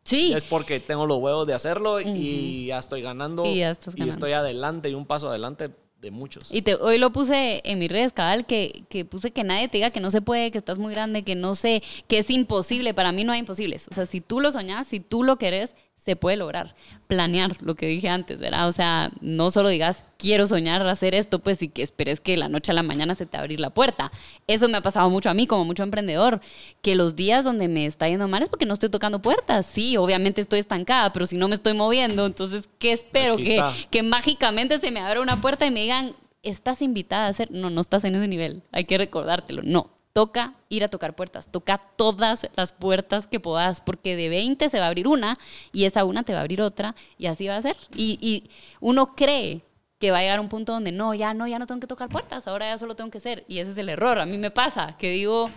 Sí. 0.09 0.33
es 0.33 0.47
porque 0.47 0.81
tengo 0.81 1.07
los 1.07 1.19
huevos 1.19 1.47
de 1.47 1.55
hacerlo 1.55 2.01
y 2.01 2.67
ya 2.67 2.79
estoy 2.79 3.03
ganando 3.03 3.45
Y 3.45 3.59
ya 3.59 3.71
estás 3.71 3.95
ganando. 3.95 4.13
estoy 4.13 4.33
adelante 4.33 4.89
y 4.89 4.95
un 4.95 5.05
paso 5.07 5.29
adelante 5.29 5.71
de 6.01 6.11
muchos. 6.11 6.49
Y 6.51 6.63
te, 6.63 6.77
hoy 6.77 6.97
lo 6.99 7.11
puse 7.11 7.61
en 7.65 7.79
mis 7.79 7.91
redes, 7.91 8.13
cabal, 8.13 8.47
que, 8.47 8.85
que 8.89 9.05
puse 9.05 9.33
que 9.33 9.45
nadie 9.45 9.69
te 9.69 9.79
diga 9.79 9.91
que 9.91 10.01
no 10.01 10.11
se 10.11 10.23
puede, 10.23 10.51
que 10.51 10.59
estás 10.59 10.79
muy 10.79 10.93
grande, 10.93 11.25
que 11.25 11.35
no 11.35 11.55
sé, 11.55 11.83
que 12.07 12.19
es 12.19 12.31
imposible. 12.31 12.95
Para 12.95 13.13
mí 13.13 13.25
no 13.25 13.33
hay 13.33 13.41
imposibles. 13.41 13.89
O 13.91 13.95
sea, 13.95 14.07
si 14.07 14.21
tú 14.21 14.41
lo 14.41 14.53
soñás, 14.53 14.87
si 14.87 15.01
tú 15.01 15.25
lo 15.25 15.37
querés, 15.37 15.75
se 16.09 16.17
puede 16.17 16.39
lograr. 16.39 16.75
Planear, 17.07 17.59
lo 17.61 17.75
que 17.75 17.87
dije 17.87 18.09
antes, 18.09 18.41
¿verdad? 18.41 18.67
O 18.67 18.73
sea, 18.73 19.11
no 19.21 19.51
solo 19.51 19.69
digas, 19.69 20.05
quiero 20.17 20.47
soñar 20.47 20.87
hacer 20.87 21.15
esto, 21.15 21.39
pues 21.41 21.61
y 21.61 21.69
que 21.69 21.83
esperes 21.83 22.19
que 22.19 22.39
la 22.39 22.49
noche 22.49 22.73
a 22.73 22.75
la 22.75 22.83
mañana 22.83 23.15
se 23.15 23.27
te 23.27 23.37
abrir 23.37 23.61
la 23.61 23.69
puerta. 23.69 24.11
Eso 24.47 24.71
me 24.71 24.79
ha 24.79 24.81
pasado 24.81 25.11
mucho 25.11 25.29
a 25.29 25.35
mí 25.35 25.47
como 25.47 25.67
mucho 25.67 25.83
emprendedor, 25.83 26.41
que 26.81 26.95
los 26.95 27.15
días 27.15 27.45
donde 27.45 27.69
me 27.69 27.85
está 27.85 28.09
yendo 28.09 28.27
mal 28.27 28.43
es 28.43 28.49
porque 28.49 28.65
no 28.65 28.73
estoy 28.73 28.89
tocando 28.89 29.21
puertas. 29.21 29.67
Sí, 29.67 29.99
obviamente 29.99 30.41
estoy 30.41 30.61
estancada, 30.61 31.13
pero 31.13 31.27
si 31.27 31.37
no 31.37 31.47
me 31.47 31.57
estoy 31.57 31.75
moviendo, 31.75 32.25
entonces, 32.25 32.71
¿qué 32.79 32.93
espero? 32.93 33.37
Que, 33.37 33.63
que 33.91 34.03
mágicamente 34.03 34.79
se 34.79 34.91
me 34.91 35.01
abra 35.01 35.21
una 35.21 35.43
puerta 35.43 35.67
y 35.67 35.71
me 35.71 35.83
digan, 35.83 36.17
estás 36.43 36.81
invitada 36.81 37.27
a 37.27 37.29
hacer. 37.29 37.51
No, 37.51 37.69
no 37.69 37.83
estás 37.83 38.03
en 38.05 38.15
ese 38.15 38.29
nivel. 38.29 38.63
Hay 38.73 38.85
que 38.85 38.97
recordártelo. 38.97 39.61
No. 39.63 39.91
Toca 40.13 40.55
ir 40.69 40.85
a 40.85 40.89
tocar 40.89 41.15
puertas. 41.15 41.49
Toca 41.49 41.79
todas 41.79 42.49
las 42.57 42.73
puertas 42.73 43.27
que 43.27 43.41
puedas, 43.41 43.81
porque 43.81 44.17
de 44.17 44.29
20 44.29 44.69
se 44.69 44.79
va 44.79 44.87
a 44.87 44.89
abrir 44.89 45.07
una 45.07 45.39
y 45.73 45.85
esa 45.85 46.05
una 46.05 46.23
te 46.23 46.33
va 46.33 46.39
a 46.41 46.43
abrir 46.43 46.61
otra 46.63 46.95
y 47.19 47.27
así 47.27 47.47
va 47.47 47.57
a 47.57 47.63
ser. 47.63 47.77
Y, 47.95 48.19
y 48.21 48.51
uno 48.81 49.15
cree 49.15 49.63
que 49.99 50.11
va 50.11 50.19
a 50.19 50.23
llegar 50.23 50.41
un 50.41 50.49
punto 50.49 50.73
donde 50.73 50.93
no, 50.93 51.15
ya 51.15 51.35
no, 51.35 51.47
ya 51.47 51.59
no 51.59 51.67
tengo 51.67 51.81
que 51.81 51.87
tocar 51.87 52.09
puertas, 52.09 52.47
ahora 52.47 52.67
ya 52.67 52.79
solo 52.79 52.95
tengo 52.95 53.11
que 53.11 53.21
ser. 53.21 53.45
Y 53.49 53.59
ese 53.59 53.73
es 53.73 53.79
el 53.79 53.89
error. 53.89 54.19
A 54.19 54.27
mí 54.27 54.39
me 54.39 54.51
pasa 54.51 54.97
que 54.97 55.11
digo, 55.11 55.51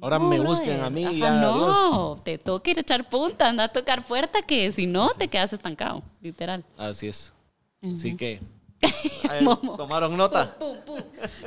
Ahora 0.00 0.18
no, 0.18 0.28
me 0.28 0.40
busquen 0.40 0.80
a 0.80 0.90
mí 0.90 1.04
Ajá, 1.04 1.40
No, 1.40 2.20
te 2.24 2.36
toca 2.36 2.70
ir 2.70 2.78
a 2.78 2.80
echar 2.80 3.08
punta, 3.08 3.48
anda 3.48 3.64
a 3.64 3.68
tocar 3.68 4.04
puerta, 4.04 4.42
que 4.42 4.72
si 4.72 4.86
no 4.86 5.10
te 5.10 5.28
quedas 5.28 5.52
estancado, 5.52 6.02
literal. 6.20 6.64
Así 6.76 7.06
es. 7.06 7.32
Así 7.82 8.16
que 8.16 8.40
Momo. 9.42 9.76
tomaron 9.76 10.16
nota. 10.16 10.54
Pum, 10.58 10.76
pum. 10.84 10.98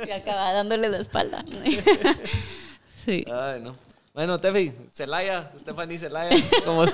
Y 0.06 0.10
acaba 0.10 0.52
dándole 0.52 0.88
la 0.88 0.98
espalda. 0.98 1.44
sí. 3.04 3.24
Ay, 3.30 3.60
no. 3.60 3.74
Bueno, 4.14 4.38
Tefi, 4.40 4.72
Celaya, 4.92 5.52
Stephanie 5.56 5.96
Celaya, 5.98 6.36
como 6.64 6.84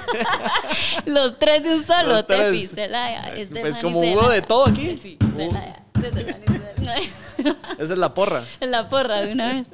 Los 1.07 1.39
tres 1.39 1.63
de 1.63 1.75
un 1.77 1.83
solo, 1.85 2.09
Los 2.15 2.27
tres. 2.27 2.51
Tefi, 2.51 2.67
Celaya. 2.67 3.33
Pues 3.35 3.49
Stephanie, 3.49 3.81
como 3.81 4.01
hubo 4.01 4.29
de 4.29 4.43
todo 4.43 4.67
aquí. 4.67 4.89
Tefi, 4.89 5.19
Celaya. 5.35 5.83
Celaya. 6.03 7.11
Esa 7.79 7.95
es 7.95 7.99
la 7.99 8.13
porra. 8.13 8.45
En 8.61 8.71
la 8.71 8.89
porra 8.91 9.23
de 9.23 9.33
una 9.33 9.55
vez. 9.55 9.69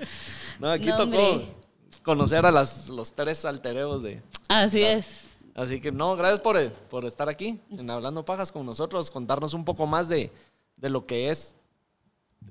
No, 0.61 0.71
aquí 0.71 0.87
No, 0.87 0.97
tocó 0.97 1.31
hombre. 1.31 1.55
conocer 2.05 2.47
a 2.47 2.53
las, 2.53 2.89
los 2.89 3.13
tres 3.13 3.45
altereos 3.45 4.03
de... 4.03 4.23
Así 4.49 4.83
es. 4.83 5.31
Así 5.55 5.81
que 5.81 5.91
no, 5.91 6.17
gracias 6.17 6.41
por, 6.41 6.71
por 6.89 7.05
estar 7.05 7.29
aquí 7.29 7.61
en 7.71 7.91
Hablando 7.91 8.25
Pajas 8.25 8.53
con 8.53 8.65
nosotros, 8.65 9.11
contarnos 9.11 9.53
un 9.55 9.65
poco 9.65 9.87
más 9.87 10.09
de, 10.09 10.33
de 10.81 10.91
lo 10.91 11.07
que 11.07 11.31
es 11.31 11.57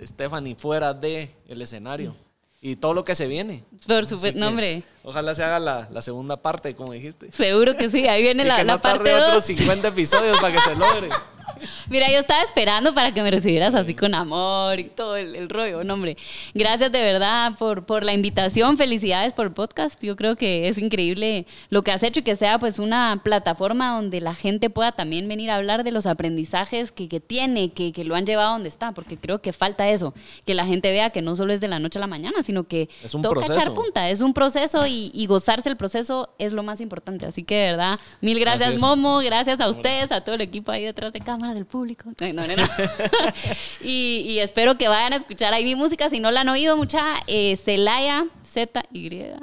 Stephanie 0.02 0.56
fuera 0.56 0.94
de 0.94 1.32
el 1.48 1.62
escenario 1.62 2.16
y 2.62 2.76
todo 2.76 2.94
lo 2.94 3.04
que 3.04 3.16
se 3.16 3.28
viene. 3.28 3.64
Por 3.88 4.06
supuesto, 4.06 4.38
no, 4.40 4.50
hombre. 4.50 4.84
Ojalá 5.04 5.34
se 5.34 5.44
haga 5.44 5.60
la, 5.60 5.88
la 5.90 6.02
segunda 6.02 6.38
parte, 6.38 6.76
como 6.76 6.94
dijiste. 6.94 7.32
Seguro 7.32 7.76
que 7.76 7.90
sí. 7.90 8.08
Ahí 8.08 8.22
viene 8.22 8.44
y 8.44 8.48
la, 8.48 8.58
que 8.58 8.64
la 8.66 8.74
no 8.74 8.82
parte 8.82 9.10
tarde 9.10 9.16
otros 9.16 9.48
2. 9.48 9.58
50 9.58 9.88
episodios 9.88 10.38
para 10.40 10.54
que 10.54 10.62
se 10.62 10.76
logre. 10.76 11.10
Mira, 11.90 12.08
yo 12.12 12.20
estaba 12.20 12.42
esperando 12.44 12.94
para 12.94 13.14
que 13.14 13.22
me 13.24 13.32
recibieras 13.32 13.74
así 13.76 13.94
con 13.96 14.14
amor 14.16 14.80
y 14.80 14.86
todo 14.86 15.16
el, 15.16 15.36
el 15.36 15.50
rollo, 15.50 15.84
no, 15.84 15.94
hombre. 15.96 16.18
Gracias 16.54 16.92
de 16.92 17.02
verdad 17.02 17.54
por, 17.58 17.86
por 17.86 18.04
la 18.04 18.14
invitación, 18.14 18.78
felicidades 18.78 19.34
por 19.34 19.46
el 19.48 19.52
podcast. 19.54 20.02
Yo 20.04 20.16
creo 20.16 20.36
que 20.36 20.68
es 20.68 20.78
increíble 20.78 21.46
lo 21.70 21.84
que 21.84 21.92
has 21.92 22.04
hecho 22.04 22.20
y 22.20 22.24
que 22.24 22.36
sea 22.36 22.60
pues 22.60 22.80
una 22.80 23.22
plataforma 23.24 23.96
donde 23.96 24.22
la 24.22 24.34
gente 24.34 24.70
pueda 24.70 24.92
también 24.92 25.28
venir 25.28 25.52
a 25.52 25.56
hablar 25.56 25.84
de 25.84 25.92
los 25.92 26.06
aprendizajes 26.06 26.92
que, 26.92 27.08
que 27.08 27.20
tiene, 27.20 27.72
que, 27.74 27.92
que 27.92 28.04
lo 28.04 28.16
han 28.16 28.26
llevado 28.26 28.50
a 28.50 28.54
donde 28.54 28.70
está, 28.70 28.92
porque 28.94 29.18
creo 29.18 29.42
que 29.42 29.54
falta 29.54 29.90
eso, 29.90 30.14
que 30.46 30.54
la 30.54 30.66
gente 30.66 30.92
vea 30.92 31.10
que 31.10 31.22
no 31.22 31.36
solo 31.36 31.54
es 31.54 31.62
de 31.62 31.68
la 31.68 31.80
noche 31.80 32.00
a 32.00 32.02
la 32.02 32.08
mañana, 32.08 32.44
sino 32.44 32.66
que 32.68 32.90
Es 33.04 33.14
un 33.14 33.22
toca 33.22 33.42
echar 33.42 33.56
proceso. 33.56 33.74
punta, 33.74 34.10
es 34.10 34.22
un 34.22 34.34
proceso 34.34 34.86
y, 34.88 35.12
y 35.14 35.26
gozarse 35.28 35.70
el 35.70 35.78
proceso 35.78 36.30
es 36.38 36.54
lo 36.54 36.64
más 36.64 36.82
importante. 36.82 37.26
Así 37.26 37.44
que 37.44 37.56
de 37.56 37.72
verdad, 37.72 38.00
mil 38.22 38.40
gracias. 38.40 38.80
Momo, 38.80 39.18
gracias 39.20 39.60
a 39.60 39.70
ustedes, 39.70 40.12
a 40.12 40.22
todo 40.22 40.36
el 40.36 40.42
equipo 40.42 40.72
ahí 40.72 40.84
detrás 40.86 41.12
de 41.14 41.20
cámaras 41.50 41.56
del 41.56 41.66
público. 41.66 42.12
Ay, 42.20 42.34
no, 42.34 42.46
no, 42.46 42.56
no. 42.56 42.64
y, 43.84 44.26
y 44.28 44.40
espero 44.40 44.78
que 44.78 44.88
vayan 44.88 45.14
a 45.14 45.16
escuchar 45.18 45.54
ahí 45.54 45.64
mi 45.64 45.76
música. 45.76 46.10
Si 46.10 46.20
no 46.20 46.32
la 46.32 46.42
han 46.42 46.50
oído, 46.50 46.78
mucha 46.78 47.16
eh, 47.28 47.56
Celaya, 47.56 48.26
Z-Y. 48.44 49.34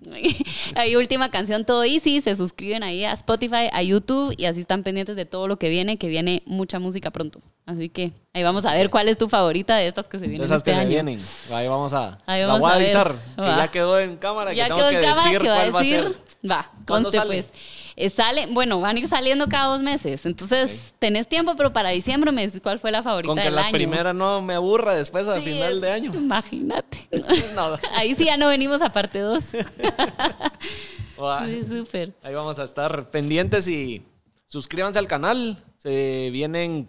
Ahí 0.76 0.94
última 0.94 1.28
canción 1.28 1.64
Todo 1.64 1.82
Easy, 1.82 2.20
se 2.20 2.36
suscriben 2.36 2.84
ahí 2.84 3.04
a 3.04 3.12
Spotify, 3.14 3.68
a 3.72 3.82
YouTube 3.82 4.32
y 4.38 4.44
así 4.44 4.60
están 4.60 4.84
pendientes 4.84 5.16
de 5.16 5.24
todo 5.24 5.48
lo 5.48 5.58
que 5.58 5.68
viene, 5.68 5.96
que 5.98 6.06
viene 6.06 6.44
mucha 6.46 6.78
música 6.78 7.10
pronto. 7.10 7.40
Así 7.66 7.88
que 7.88 8.12
ahí 8.32 8.44
vamos 8.44 8.64
a 8.64 8.74
ver 8.74 8.90
cuál 8.90 9.08
es 9.08 9.18
tu 9.18 9.28
favorita 9.28 9.76
de 9.76 9.88
estas 9.88 10.06
que 10.06 10.18
se 10.18 10.22
De 10.22 10.28
vienen 10.28 10.44
esas 10.44 10.58
este 10.58 10.70
que 10.70 10.74
se 10.76 10.80
año. 10.82 10.88
vienen. 10.90 11.20
Ahí 11.52 11.66
vamos 11.66 11.92
a, 11.94 12.16
Ahí 12.26 12.42
la 12.42 12.46
vamos 12.46 12.60
voy 12.60 12.70
a 12.70 12.74
a 12.74 12.78
ver. 12.78 12.84
avisar 12.86 13.16
que 13.34 13.42
Va. 13.42 13.56
ya 13.56 13.68
quedó 13.72 13.98
en 13.98 14.16
cámara, 14.18 14.52
Ya 14.52 14.68
que 14.68 14.74
quedó 14.74 14.76
tengo 14.76 14.90
en 14.90 14.96
que 15.00 15.02
cámara 15.04 15.24
decir 15.24 15.40
que 15.42 15.48
va 15.48 15.54
a 15.54 15.58
cuál 15.58 15.74
va 15.74 15.80
a 15.80 15.84
ser. 15.84 16.16
Va, 16.48 16.70
¿Cuándo 16.86 17.10
conste 17.10 17.26
pues. 17.26 17.48
Eh, 17.96 18.10
sale, 18.10 18.46
bueno, 18.50 18.80
van 18.80 18.94
a 18.96 18.98
ir 19.00 19.08
saliendo 19.08 19.48
cada 19.48 19.66
dos 19.72 19.82
meses. 19.82 20.24
Entonces, 20.24 20.94
tenés 21.00 21.28
tiempo, 21.28 21.54
pero 21.56 21.72
para 21.72 21.90
diciembre 21.90 22.30
me 22.30 22.46
decís 22.46 22.60
cuál 22.62 22.78
fue 22.78 22.92
la 22.92 23.02
favorita 23.02 23.26
Con 23.28 23.38
que 23.38 23.44
del 23.44 23.56
la 23.56 23.62
año. 23.62 23.72
primera 23.72 24.12
no 24.12 24.40
me 24.40 24.54
aburra 24.54 24.94
después 24.94 25.26
al 25.26 25.42
Sí, 25.42 25.50
final 25.50 25.80
de 25.80 25.90
año. 25.90 26.12
Imagínate. 26.14 27.08
No. 27.56 27.76
Ahí 27.96 28.14
sí 28.14 28.24
ya 28.26 28.36
no 28.36 28.46
venimos 28.48 28.80
a 28.82 28.92
parte 28.92 29.18
2. 29.20 29.44
Va. 31.20 31.44
Sí, 31.46 31.64
súper. 31.66 32.12
Ahí 32.22 32.34
vamos 32.34 32.58
a 32.60 32.64
estar 32.64 33.10
pendientes 33.10 33.66
y 33.66 34.02
suscríbanse 34.46 34.98
al 35.00 35.08
canal. 35.08 35.62
Se 35.78 36.30
vienen 36.30 36.88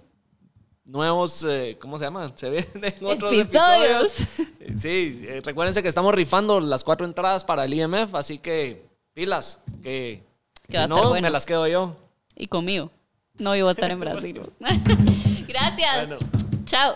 nuevos, 0.86 1.44
eh, 1.48 1.78
¿cómo 1.82 1.98
se 1.98 2.06
llama? 2.06 2.32
Se 2.36 2.50
vienen 2.52 2.94
otros 3.04 3.32
Episodios. 3.34 4.20
episodios. 4.38 4.82
Sí, 4.82 5.24
eh, 5.28 5.42
recuérdense 5.44 5.82
que 5.82 5.90
estamos 5.90 6.14
rifando 6.14 6.60
las 6.60 6.84
cuatro 6.84 7.08
entradas 7.08 7.44
para 7.44 7.66
el 7.66 7.74
IMF, 7.74 8.14
así 8.16 8.38
que 8.38 8.89
pilas, 9.14 9.61
que, 9.84 10.23
Que 10.68 10.77
va 10.77 10.84
a 10.84 10.86
estar 10.86 10.90
no, 10.90 11.10
bueno. 11.10 11.27
me 11.27 11.30
las 11.31 11.45
quedo 11.45 11.68
yo. 11.68 11.95
Y 12.36 12.48
conmigo. 12.48 12.91
No, 13.38 13.56
yo 13.56 13.65
voy 13.65 13.69
a 13.69 13.73
estar 13.73 13.91
en 13.91 13.99
Brasil. 13.99 14.41
Gracias. 15.48 16.10
Bueno. 16.10 16.65
Chao. 16.65 16.95